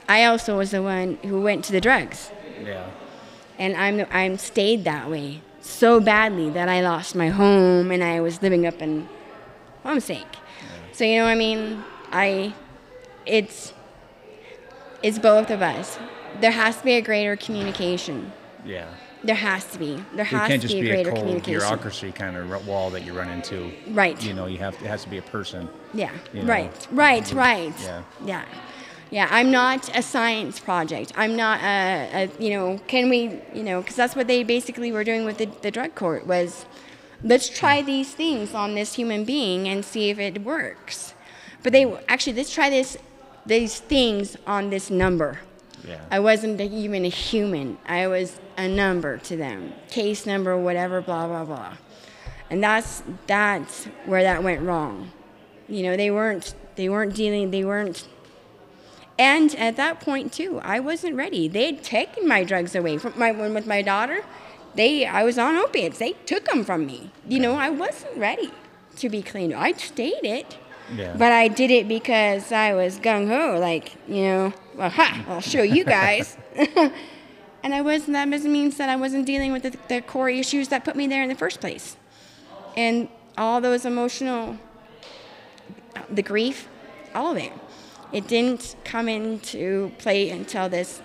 I 0.08 0.24
also 0.24 0.58
was 0.58 0.70
the 0.70 0.82
one 0.82 1.16
who 1.24 1.40
went 1.40 1.64
to 1.66 1.72
the 1.72 1.80
drugs. 1.80 2.30
Yeah. 2.62 2.90
And 3.60 3.76
I'm, 3.76 4.06
I'm 4.10 4.38
stayed 4.38 4.84
that 4.84 5.10
way 5.10 5.42
so 5.60 6.00
badly 6.00 6.48
that 6.50 6.68
I 6.68 6.80
lost 6.80 7.14
my 7.14 7.28
home 7.28 7.92
and 7.92 8.02
I 8.02 8.20
was 8.20 8.42
living 8.42 8.66
up 8.66 8.80
in 8.80 9.06
Homestake. 9.84 10.24
So 10.92 11.04
you 11.04 11.18
know, 11.18 11.24
what 11.24 11.30
I 11.30 11.34
mean, 11.34 11.84
I, 12.10 12.54
it's, 13.26 13.74
it's 15.02 15.18
both 15.18 15.50
of 15.50 15.62
us. 15.62 15.98
There 16.40 16.50
has 16.50 16.78
to 16.78 16.84
be 16.84 16.94
a 16.94 17.02
greater 17.02 17.36
communication. 17.36 18.32
Yeah. 18.64 18.88
There 19.22 19.36
has 19.36 19.66
to 19.72 19.78
be. 19.78 20.02
There 20.14 20.24
has 20.24 20.62
to 20.62 20.68
be 20.68 20.78
a 20.78 20.82
be 20.82 20.90
a 20.90 21.04
cold 21.04 21.18
communication. 21.18 21.60
bureaucracy 21.60 22.12
kind 22.12 22.36
of 22.36 22.66
wall 22.66 22.88
that 22.90 23.04
you 23.04 23.12
run 23.12 23.28
into. 23.28 23.70
Right. 23.88 24.22
You 24.24 24.32
know, 24.32 24.46
you 24.46 24.56
have 24.58 24.74
it 24.74 24.86
has 24.86 25.02
to 25.04 25.10
be 25.10 25.18
a 25.18 25.22
person. 25.22 25.68
Yeah. 25.92 26.10
you 26.32 26.42
know. 26.42 26.48
Right. 26.48 26.88
Right. 26.90 27.24
Mm-hmm. 27.24 27.38
Right. 27.38 27.74
Yeah. 27.82 28.02
Yeah. 28.24 28.44
Yeah. 29.10 29.28
I'm 29.30 29.50
not 29.50 29.94
a 29.96 30.02
science 30.02 30.60
project. 30.60 31.12
I'm 31.16 31.36
not 31.36 31.60
a, 31.60 32.30
a 32.38 32.42
you 32.42 32.50
know, 32.50 32.80
can 32.86 33.10
we, 33.10 33.40
you 33.52 33.62
know, 33.62 33.80
because 33.80 33.96
that's 33.96 34.16
what 34.16 34.28
they 34.28 34.42
basically 34.44 34.92
were 34.92 35.04
doing 35.04 35.24
with 35.24 35.38
the, 35.38 35.46
the 35.46 35.70
drug 35.70 35.94
court 35.94 36.26
was 36.26 36.64
let's 37.22 37.48
try 37.48 37.82
these 37.82 38.14
things 38.14 38.54
on 38.54 38.74
this 38.74 38.94
human 38.94 39.24
being 39.24 39.68
and 39.68 39.84
see 39.84 40.10
if 40.10 40.18
it 40.18 40.42
works. 40.42 41.14
But 41.62 41.72
they 41.72 41.84
actually, 42.08 42.34
let's 42.34 42.52
try 42.52 42.70
this, 42.70 42.96
these 43.44 43.80
things 43.80 44.36
on 44.46 44.70
this 44.70 44.90
number. 44.90 45.40
Yeah. 45.86 46.00
I 46.10 46.20
wasn't 46.20 46.60
even 46.60 47.04
a 47.04 47.08
human. 47.08 47.78
I 47.86 48.06
was 48.06 48.38
a 48.56 48.68
number 48.68 49.18
to 49.18 49.36
them. 49.36 49.72
Case 49.88 50.26
number, 50.26 50.56
whatever, 50.56 51.00
blah, 51.00 51.26
blah, 51.26 51.44
blah. 51.44 51.76
And 52.50 52.62
that's, 52.62 53.02
that's 53.26 53.84
where 54.04 54.22
that 54.22 54.42
went 54.42 54.62
wrong. 54.62 55.10
You 55.68 55.84
know, 55.84 55.96
they 55.96 56.10
weren't, 56.10 56.54
they 56.76 56.88
weren't 56.88 57.14
dealing, 57.14 57.50
they 57.50 57.64
weren't, 57.64 58.06
and 59.20 59.54
at 59.56 59.76
that 59.76 60.00
point 60.00 60.32
too, 60.32 60.60
I 60.62 60.80
wasn't 60.80 61.14
ready. 61.14 61.46
They 61.46 61.66
had 61.66 61.84
taken 61.84 62.26
my 62.26 62.42
drugs 62.42 62.74
away 62.74 62.96
from 62.96 63.12
my, 63.18 63.32
when 63.32 63.52
with 63.52 63.66
my 63.66 63.82
daughter, 63.82 64.24
they, 64.76 65.04
I 65.04 65.24
was 65.24 65.36
on 65.38 65.56
opiates. 65.56 65.98
They 65.98 66.12
took 66.24 66.46
them 66.46 66.64
from 66.64 66.86
me. 66.86 67.10
You 67.28 67.38
know, 67.38 67.56
I 67.56 67.68
wasn't 67.68 68.16
ready 68.16 68.50
to 68.96 69.10
be 69.10 69.20
clean. 69.20 69.52
I 69.52 69.72
stayed 69.72 70.24
it. 70.24 70.56
Yeah. 70.96 71.14
But 71.18 71.32
I 71.32 71.48
did 71.48 71.70
it 71.70 71.86
because 71.86 72.50
I 72.50 72.72
was 72.72 72.98
gung 72.98 73.28
ho, 73.28 73.60
like, 73.60 73.92
you 74.08 74.22
know, 74.22 74.54
well, 74.74 74.88
ha, 74.88 75.22
I'll 75.28 75.42
show 75.42 75.62
you 75.62 75.84
guys. 75.84 76.38
and 76.54 77.74
I 77.74 77.82
wasn't, 77.82 78.14
that 78.14 78.30
doesn't 78.30 78.50
mean 78.50 78.70
that 78.70 78.88
I 78.88 78.96
wasn't 78.96 79.26
dealing 79.26 79.52
with 79.52 79.64
the, 79.64 79.76
the 79.88 80.00
core 80.00 80.30
issues 80.30 80.68
that 80.68 80.82
put 80.82 80.96
me 80.96 81.06
there 81.06 81.22
in 81.22 81.28
the 81.28 81.34
first 81.34 81.60
place. 81.60 81.98
And 82.74 83.10
all 83.36 83.60
those 83.60 83.84
emotional, 83.84 84.56
uh, 85.94 86.00
the 86.08 86.22
grief, 86.22 86.68
all 87.14 87.32
of 87.32 87.36
it. 87.36 87.52
It 88.12 88.26
didn't 88.26 88.76
come 88.84 89.08
into 89.08 89.92
play 89.98 90.30
until 90.30 90.68
this, 90.68 91.00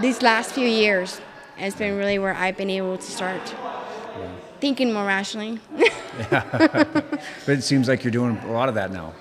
these 0.00 0.22
last 0.22 0.52
few 0.52 0.66
years 0.66 1.20
has 1.56 1.74
been 1.74 1.96
really 1.96 2.18
where 2.18 2.34
I've 2.34 2.56
been 2.56 2.70
able 2.70 2.96
to 2.96 3.10
start 3.10 3.54
thinking 4.60 4.92
more 4.92 5.04
rationally. 5.04 5.58
but 6.30 7.18
it 7.48 7.62
seems 7.62 7.88
like 7.88 8.04
you're 8.04 8.10
doing 8.10 8.36
a 8.38 8.52
lot 8.52 8.68
of 8.68 8.74
that 8.76 8.92
now. 8.92 9.12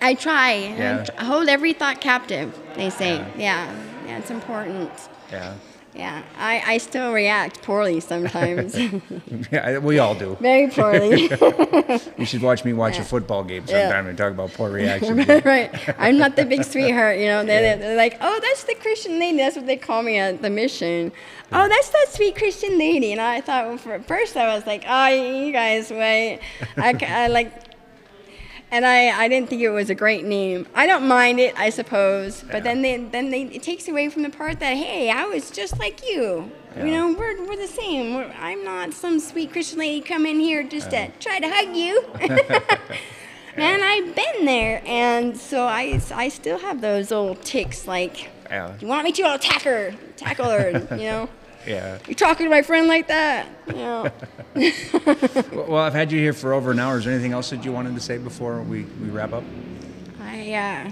I 0.00 0.14
try. 0.14 0.54
Yeah. 0.54 1.04
I 1.18 1.24
hold 1.24 1.48
every 1.48 1.74
thought 1.74 2.00
captive, 2.00 2.58
they 2.74 2.90
say. 2.90 3.16
Yeah. 3.36 3.70
yeah. 4.06 4.18
it's 4.18 4.30
important. 4.30 4.90
Yeah. 5.30 5.54
Yeah. 5.94 6.22
I, 6.38 6.62
I 6.66 6.78
still 6.78 7.12
react 7.12 7.62
poorly 7.62 8.00
sometimes. 8.00 8.78
yeah, 9.52 9.78
we 9.78 9.98
all 9.98 10.14
do. 10.14 10.36
Very 10.40 10.68
poorly. 10.70 11.22
you 12.18 12.24
should 12.24 12.42
watch 12.42 12.64
me 12.64 12.72
watch 12.72 12.94
Yeah. 12.96 13.02
a 13.02 13.04
football 13.04 13.42
game 13.44 13.64
Yeah. 13.66 13.82
sometime 13.88 14.06
and 14.06 14.16
talk 14.16 14.32
about 14.32 14.52
poor 14.52 14.70
reaction. 14.70 15.16
right. 15.44 15.70
I'm 15.98 16.16
not 16.16 16.36
the 16.36 16.44
big 16.44 16.64
sweetheart, 16.64 17.18
you 17.18 17.26
know. 17.26 17.44
They're, 17.44 17.76
they're 17.76 17.96
like, 17.96 18.16
oh, 18.20 18.38
that's 18.42 18.64
the 18.64 18.74
Christian 18.76 19.18
lady. 19.18 19.38
That's 19.38 19.56
what 19.56 19.66
they 19.66 19.76
call 19.76 20.02
me 20.02 20.18
at 20.18 20.40
the 20.42 20.50
mission. 20.50 21.12
Oh, 21.52 21.68
that's 21.68 21.88
that 21.90 22.06
sweet 22.10 22.36
Christian 22.36 22.78
lady. 22.78 23.10
And 23.12 23.20
I 23.20 23.40
thought, 23.40 23.66
well, 23.66 23.76
for 23.76 23.92
at 23.94 24.06
first 24.06 24.36
I 24.36 24.54
was 24.54 24.66
like, 24.66 24.84
oh, 24.88 25.08
you 25.08 25.52
guys, 25.52 25.90
wait. 25.90 26.40
I, 26.76 26.96
I 27.06 27.26
like, 27.26 27.52
and 28.70 28.86
I, 28.86 29.08
I 29.24 29.28
didn't 29.28 29.48
think 29.48 29.62
it 29.62 29.70
was 29.70 29.90
a 29.90 29.94
great 29.94 30.24
name. 30.24 30.66
I 30.74 30.86
don't 30.86 31.06
mind 31.08 31.40
it, 31.40 31.58
I 31.58 31.70
suppose. 31.70 32.44
But 32.50 32.62
then 32.62 32.82
they, 32.82 32.96
then 32.98 33.30
they, 33.30 33.42
it 33.42 33.62
takes 33.62 33.88
away 33.88 34.08
from 34.08 34.22
the 34.22 34.30
part 34.30 34.60
that, 34.60 34.76
hey, 34.76 35.10
I 35.10 35.24
was 35.26 35.50
just 35.50 35.78
like 35.78 36.00
you. 36.08 36.50
You 36.76 36.86
know, 36.86 37.12
we're, 37.12 37.44
we're 37.46 37.56
the 37.56 37.66
same. 37.66 38.14
We're, 38.14 38.32
I'm 38.38 38.62
not 38.64 38.92
some 38.92 39.18
sweet 39.18 39.50
Christian 39.52 39.80
lady 39.80 40.00
come 40.00 40.24
in 40.24 40.38
here 40.38 40.62
just 40.62 40.90
to 40.90 41.10
try 41.18 41.40
to 41.40 41.48
hug 41.48 41.74
you. 41.74 42.04
Man, 43.56 43.82
I've 43.82 44.14
been 44.14 44.44
there, 44.46 44.80
and 44.86 45.36
so 45.36 45.66
I, 45.66 46.00
I 46.14 46.28
still 46.28 46.58
have 46.58 46.80
those 46.80 47.10
old 47.10 47.42
ticks. 47.42 47.88
Like, 47.88 48.28
Yeah. 48.48 48.76
you 48.80 48.86
want 48.86 49.02
me 49.04 49.10
to? 49.12 49.22
I'll 49.24 49.34
attack 49.34 49.62
her, 49.62 49.92
tackle 50.16 50.48
her. 50.48 50.70
you 50.92 51.02
know, 51.02 51.28
Yeah. 51.66 51.98
you 52.08 52.14
talking 52.14 52.46
to 52.46 52.50
my 52.50 52.62
friend 52.62 52.88
like 52.88 53.08
that? 53.08 53.46
You 53.68 53.74
know. 53.74 54.10
Well, 54.54 55.66
well, 55.68 55.76
I've 55.78 55.92
had 55.94 56.10
you 56.10 56.18
here 56.18 56.32
for 56.32 56.52
over 56.52 56.70
an 56.70 56.78
hour. 56.78 56.98
Is 56.98 57.04
there 57.04 57.12
anything 57.14 57.32
else 57.32 57.50
that 57.50 57.64
you 57.64 57.72
wanted 57.72 57.94
to 57.94 58.00
say 58.00 58.18
before 58.18 58.60
we, 58.62 58.84
we 59.02 59.08
wrap 59.10 59.32
up? 59.32 59.44
I 60.22 60.52
uh, 60.54 60.90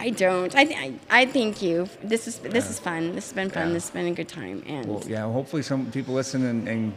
I 0.00 0.10
don't. 0.10 0.54
I, 0.54 0.64
th- 0.64 0.78
I 1.10 1.20
I 1.22 1.26
thank 1.26 1.62
you. 1.62 1.88
This 2.02 2.26
is 2.28 2.38
this 2.38 2.70
is 2.70 2.78
fun. 2.78 3.14
This 3.14 3.26
has 3.28 3.32
been 3.34 3.50
fun. 3.50 3.68
Yeah. 3.68 3.74
This 3.74 3.84
has 3.84 3.90
been 3.92 4.06
a 4.06 4.12
good 4.14 4.28
time. 4.28 4.62
And 4.66 4.86
Well, 4.86 5.02
yeah. 5.06 5.22
Hopefully, 5.30 5.62
some 5.62 5.90
people 5.90 6.14
listen 6.14 6.44
and, 6.46 6.68
and 6.68 6.92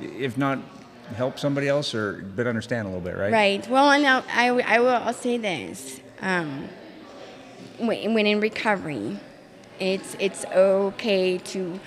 if 0.00 0.36
not, 0.36 0.58
help 1.16 1.38
somebody 1.38 1.68
else 1.68 1.94
or 1.94 2.24
but 2.36 2.46
understand 2.46 2.86
a 2.86 2.90
little 2.90 3.04
bit, 3.04 3.16
right? 3.16 3.32
Right. 3.32 3.68
Well, 3.68 3.90
and 3.90 4.02
now 4.02 4.24
I, 4.32 4.48
w- 4.48 4.64
I 4.66 4.80
will 4.80 4.88
I'll 4.90 5.12
say 5.12 5.38
this. 5.38 6.00
Um, 6.20 6.68
when, 7.78 8.14
when 8.14 8.26
in 8.26 8.40
recovery, 8.40 9.18
it's 9.80 10.16
it's 10.18 10.44
okay 10.46 11.38
to 11.38 11.80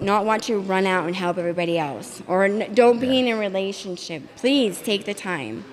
not 0.00 0.24
want 0.24 0.44
to 0.44 0.60
run 0.60 0.86
out 0.86 1.06
and 1.06 1.16
help 1.16 1.38
everybody 1.38 1.78
else, 1.78 2.22
or 2.26 2.44
n- 2.44 2.72
don't 2.74 3.00
be 3.00 3.18
in 3.18 3.28
a 3.28 3.36
relationship. 3.36 4.22
Please 4.36 4.80
take 4.80 5.04
the 5.04 5.14
time 5.14 5.64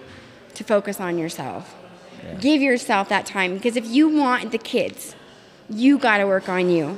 to 0.56 0.64
focus 0.64 1.00
on 1.00 1.18
yourself. 1.18 1.76
Give 2.40 2.62
yourself 2.62 3.10
that 3.10 3.26
time 3.28 3.54
because 3.54 3.76
if 3.76 3.86
you 3.86 4.10
want 4.10 4.52
the 4.52 4.58
kids, 4.58 5.16
you 5.70 6.00
got 6.00 6.18
to 6.18 6.26
work 6.26 6.50
on 6.50 6.70
you. 6.70 6.98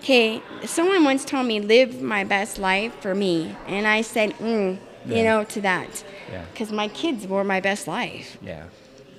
Okay, 0.00 0.42
someone 0.64 1.02
once 1.02 1.24
told 1.24 1.46
me, 1.46 1.60
live 1.60 2.00
my 2.02 2.24
best 2.24 2.58
life 2.58 2.94
for 3.00 3.14
me. 3.14 3.56
And 3.66 3.86
I 3.86 4.02
said, 4.02 4.32
mm, 4.34 4.78
you 5.06 5.24
know, 5.24 5.44
to 5.44 5.60
that. 5.62 6.04
Yeah. 6.30 6.44
Because 6.52 6.70
my 6.70 6.88
kids 6.88 7.26
were 7.26 7.42
my 7.42 7.60
best 7.60 7.88
life. 7.88 8.36
Yeah. 8.42 8.66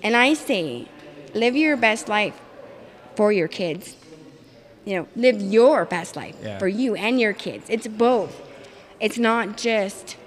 And 0.04 0.16
I 0.16 0.36
say, 0.36 0.88
live 1.34 1.56
your 1.56 1.76
best 1.76 2.08
life 2.08 2.40
for 3.16 3.32
your 3.32 3.48
kids. 3.48 3.96
You 4.90 4.96
know, 4.96 5.08
live 5.16 5.40
your 5.40 5.86
best 5.86 6.16
life 6.16 6.36
Yeah. 6.44 6.58
for 6.58 6.68
you 6.68 6.96
and 6.96 7.20
your 7.22 7.34
kids. 7.34 7.70
It's 7.70 7.86
both. 7.86 8.42
It's 9.00 9.20
not 9.20 9.56
just, 9.56 10.18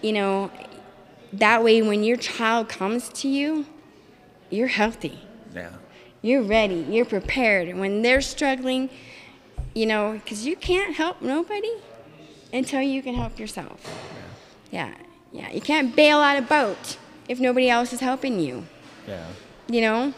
you 0.00 0.12
know, 0.12 0.52
that 1.32 1.64
way 1.64 1.82
when 1.82 2.04
your 2.04 2.16
child 2.16 2.68
comes 2.68 3.08
to 3.08 3.26
you, 3.28 3.66
you're 4.48 4.68
healthy 4.68 5.18
Yeah. 5.54 5.70
you're 6.22 6.42
ready, 6.42 6.86
you're 6.88 7.04
prepared. 7.04 7.66
And 7.66 7.80
when 7.80 8.02
they're 8.02 8.20
struggling, 8.20 8.90
you 9.74 9.86
know, 9.86 10.12
because 10.12 10.46
you 10.46 10.54
can't 10.54 10.94
help 10.94 11.20
nobody 11.20 11.72
until 12.52 12.82
you 12.82 13.02
can 13.02 13.14
help 13.16 13.40
yourself. 13.40 13.80
Yeah, 14.70 14.94
yeah. 15.32 15.50
You 15.50 15.60
can't 15.60 15.96
bail 15.96 16.18
out 16.18 16.36
a 16.36 16.42
boat 16.42 16.96
if 17.28 17.40
nobody 17.40 17.68
else 17.68 17.92
is 17.92 17.98
helping 18.00 18.38
you, 18.38 18.66
Yeah. 19.08 19.26
you 19.68 19.80
know? 19.80 20.14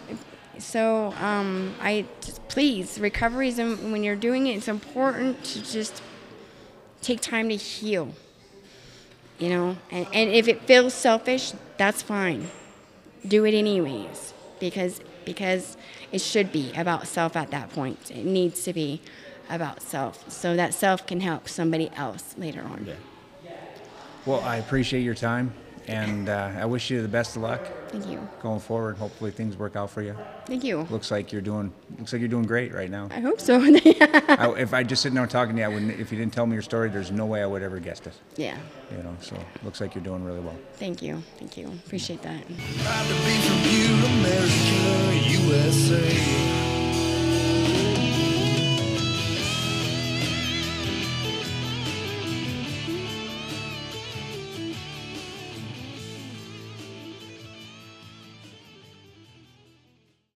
So, 0.63 1.13
um, 1.21 1.75
I 1.81 2.07
just, 2.21 2.47
please, 2.49 2.99
recovery 2.99 3.49
is, 3.49 3.59
when 3.59 4.03
you're 4.05 4.17
doing 4.17 4.47
it, 4.47 4.57
it's 4.57 4.69
important 4.69 5.43
to 5.45 5.63
just 5.63 6.03
take 7.03 7.21
time 7.21 7.49
to 7.49 7.57
heal, 7.57 8.15
you 9.39 9.49
know? 9.51 9.77
And, 9.91 10.07
and 10.13 10.31
if 10.31 10.49
it 10.49 10.63
feels 10.63 10.95
selfish, 10.95 11.53
that's 11.77 12.01
fine. 12.01 12.49
Do 13.27 13.45
it 13.45 13.55
anyways. 13.55 14.33
because 14.63 15.01
because 15.25 15.77
it 16.13 16.21
should 16.21 16.53
be 16.53 16.73
about 16.75 17.07
self 17.07 17.37
at 17.37 17.51
that 17.51 17.71
point. 17.71 18.11
It 18.11 18.25
needs 18.25 18.63
to 18.65 18.73
be 18.73 19.01
about 19.51 19.83
self, 19.83 20.31
so 20.31 20.57
that 20.57 20.73
self 20.73 21.07
can 21.07 21.21
help 21.21 21.49
somebody 21.49 21.91
else 21.97 22.35
later 22.39 22.63
on. 22.63 22.87
Yeah. 22.87 22.95
Well, 24.25 24.41
I 24.41 24.57
appreciate 24.57 25.03
your 25.03 25.17
time, 25.17 25.53
and 25.89 26.29
uh, 26.29 26.53
I 26.57 26.65
wish 26.65 26.91
you 26.91 27.03
the 27.03 27.09
best 27.09 27.37
of 27.37 27.43
luck. 27.43 27.67
Thank 27.93 28.09
you. 28.09 28.27
Going 28.43 28.59
forward, 28.59 28.97
hopefully 28.97 29.31
things 29.31 29.57
work 29.57 29.77
out 29.77 29.91
for 29.91 30.01
you. 30.01 30.17
Thank 30.47 30.65
you. 30.65 30.87
Looks 30.91 31.11
like 31.11 31.31
you're 31.31 31.43
doing. 31.43 31.73
Looks 31.99 32.13
like 32.15 32.21
you're 32.21 32.29
doing 32.29 32.47
great 32.47 32.73
right 32.73 32.91
now. 32.91 33.09
I 33.11 33.21
hope 33.21 33.39
so. 33.39 33.61
I, 33.63 34.55
if 34.57 34.73
I 34.73 34.83
just 34.83 35.03
sitting 35.03 35.15
there 35.15 35.27
talking 35.27 35.55
to 35.57 35.61
you, 35.61 35.67
I 35.67 35.69
wouldn't. 35.69 36.01
If 36.01 36.11
you 36.11 36.17
didn't 36.19 36.33
tell 36.33 36.47
me 36.47 36.55
your 36.55 36.63
story, 36.63 36.89
there's 36.89 37.11
no 37.11 37.27
way 37.27 37.43
I 37.43 37.47
would 37.47 37.63
ever 37.63 37.79
guessed 37.79 38.07
it. 38.07 38.15
yeah. 38.37 38.57
You 38.91 39.03
know, 39.03 39.15
so 39.21 39.37
looks 39.63 39.81
like 39.81 39.95
you're 39.95 40.05
doing 40.05 40.25
really 40.25 40.41
well. 40.41 40.57
Thank 40.75 41.03
you. 41.03 41.23
Thank 41.39 41.57
you. 41.57 41.67
Appreciate 41.87 42.23
that. 42.23 42.43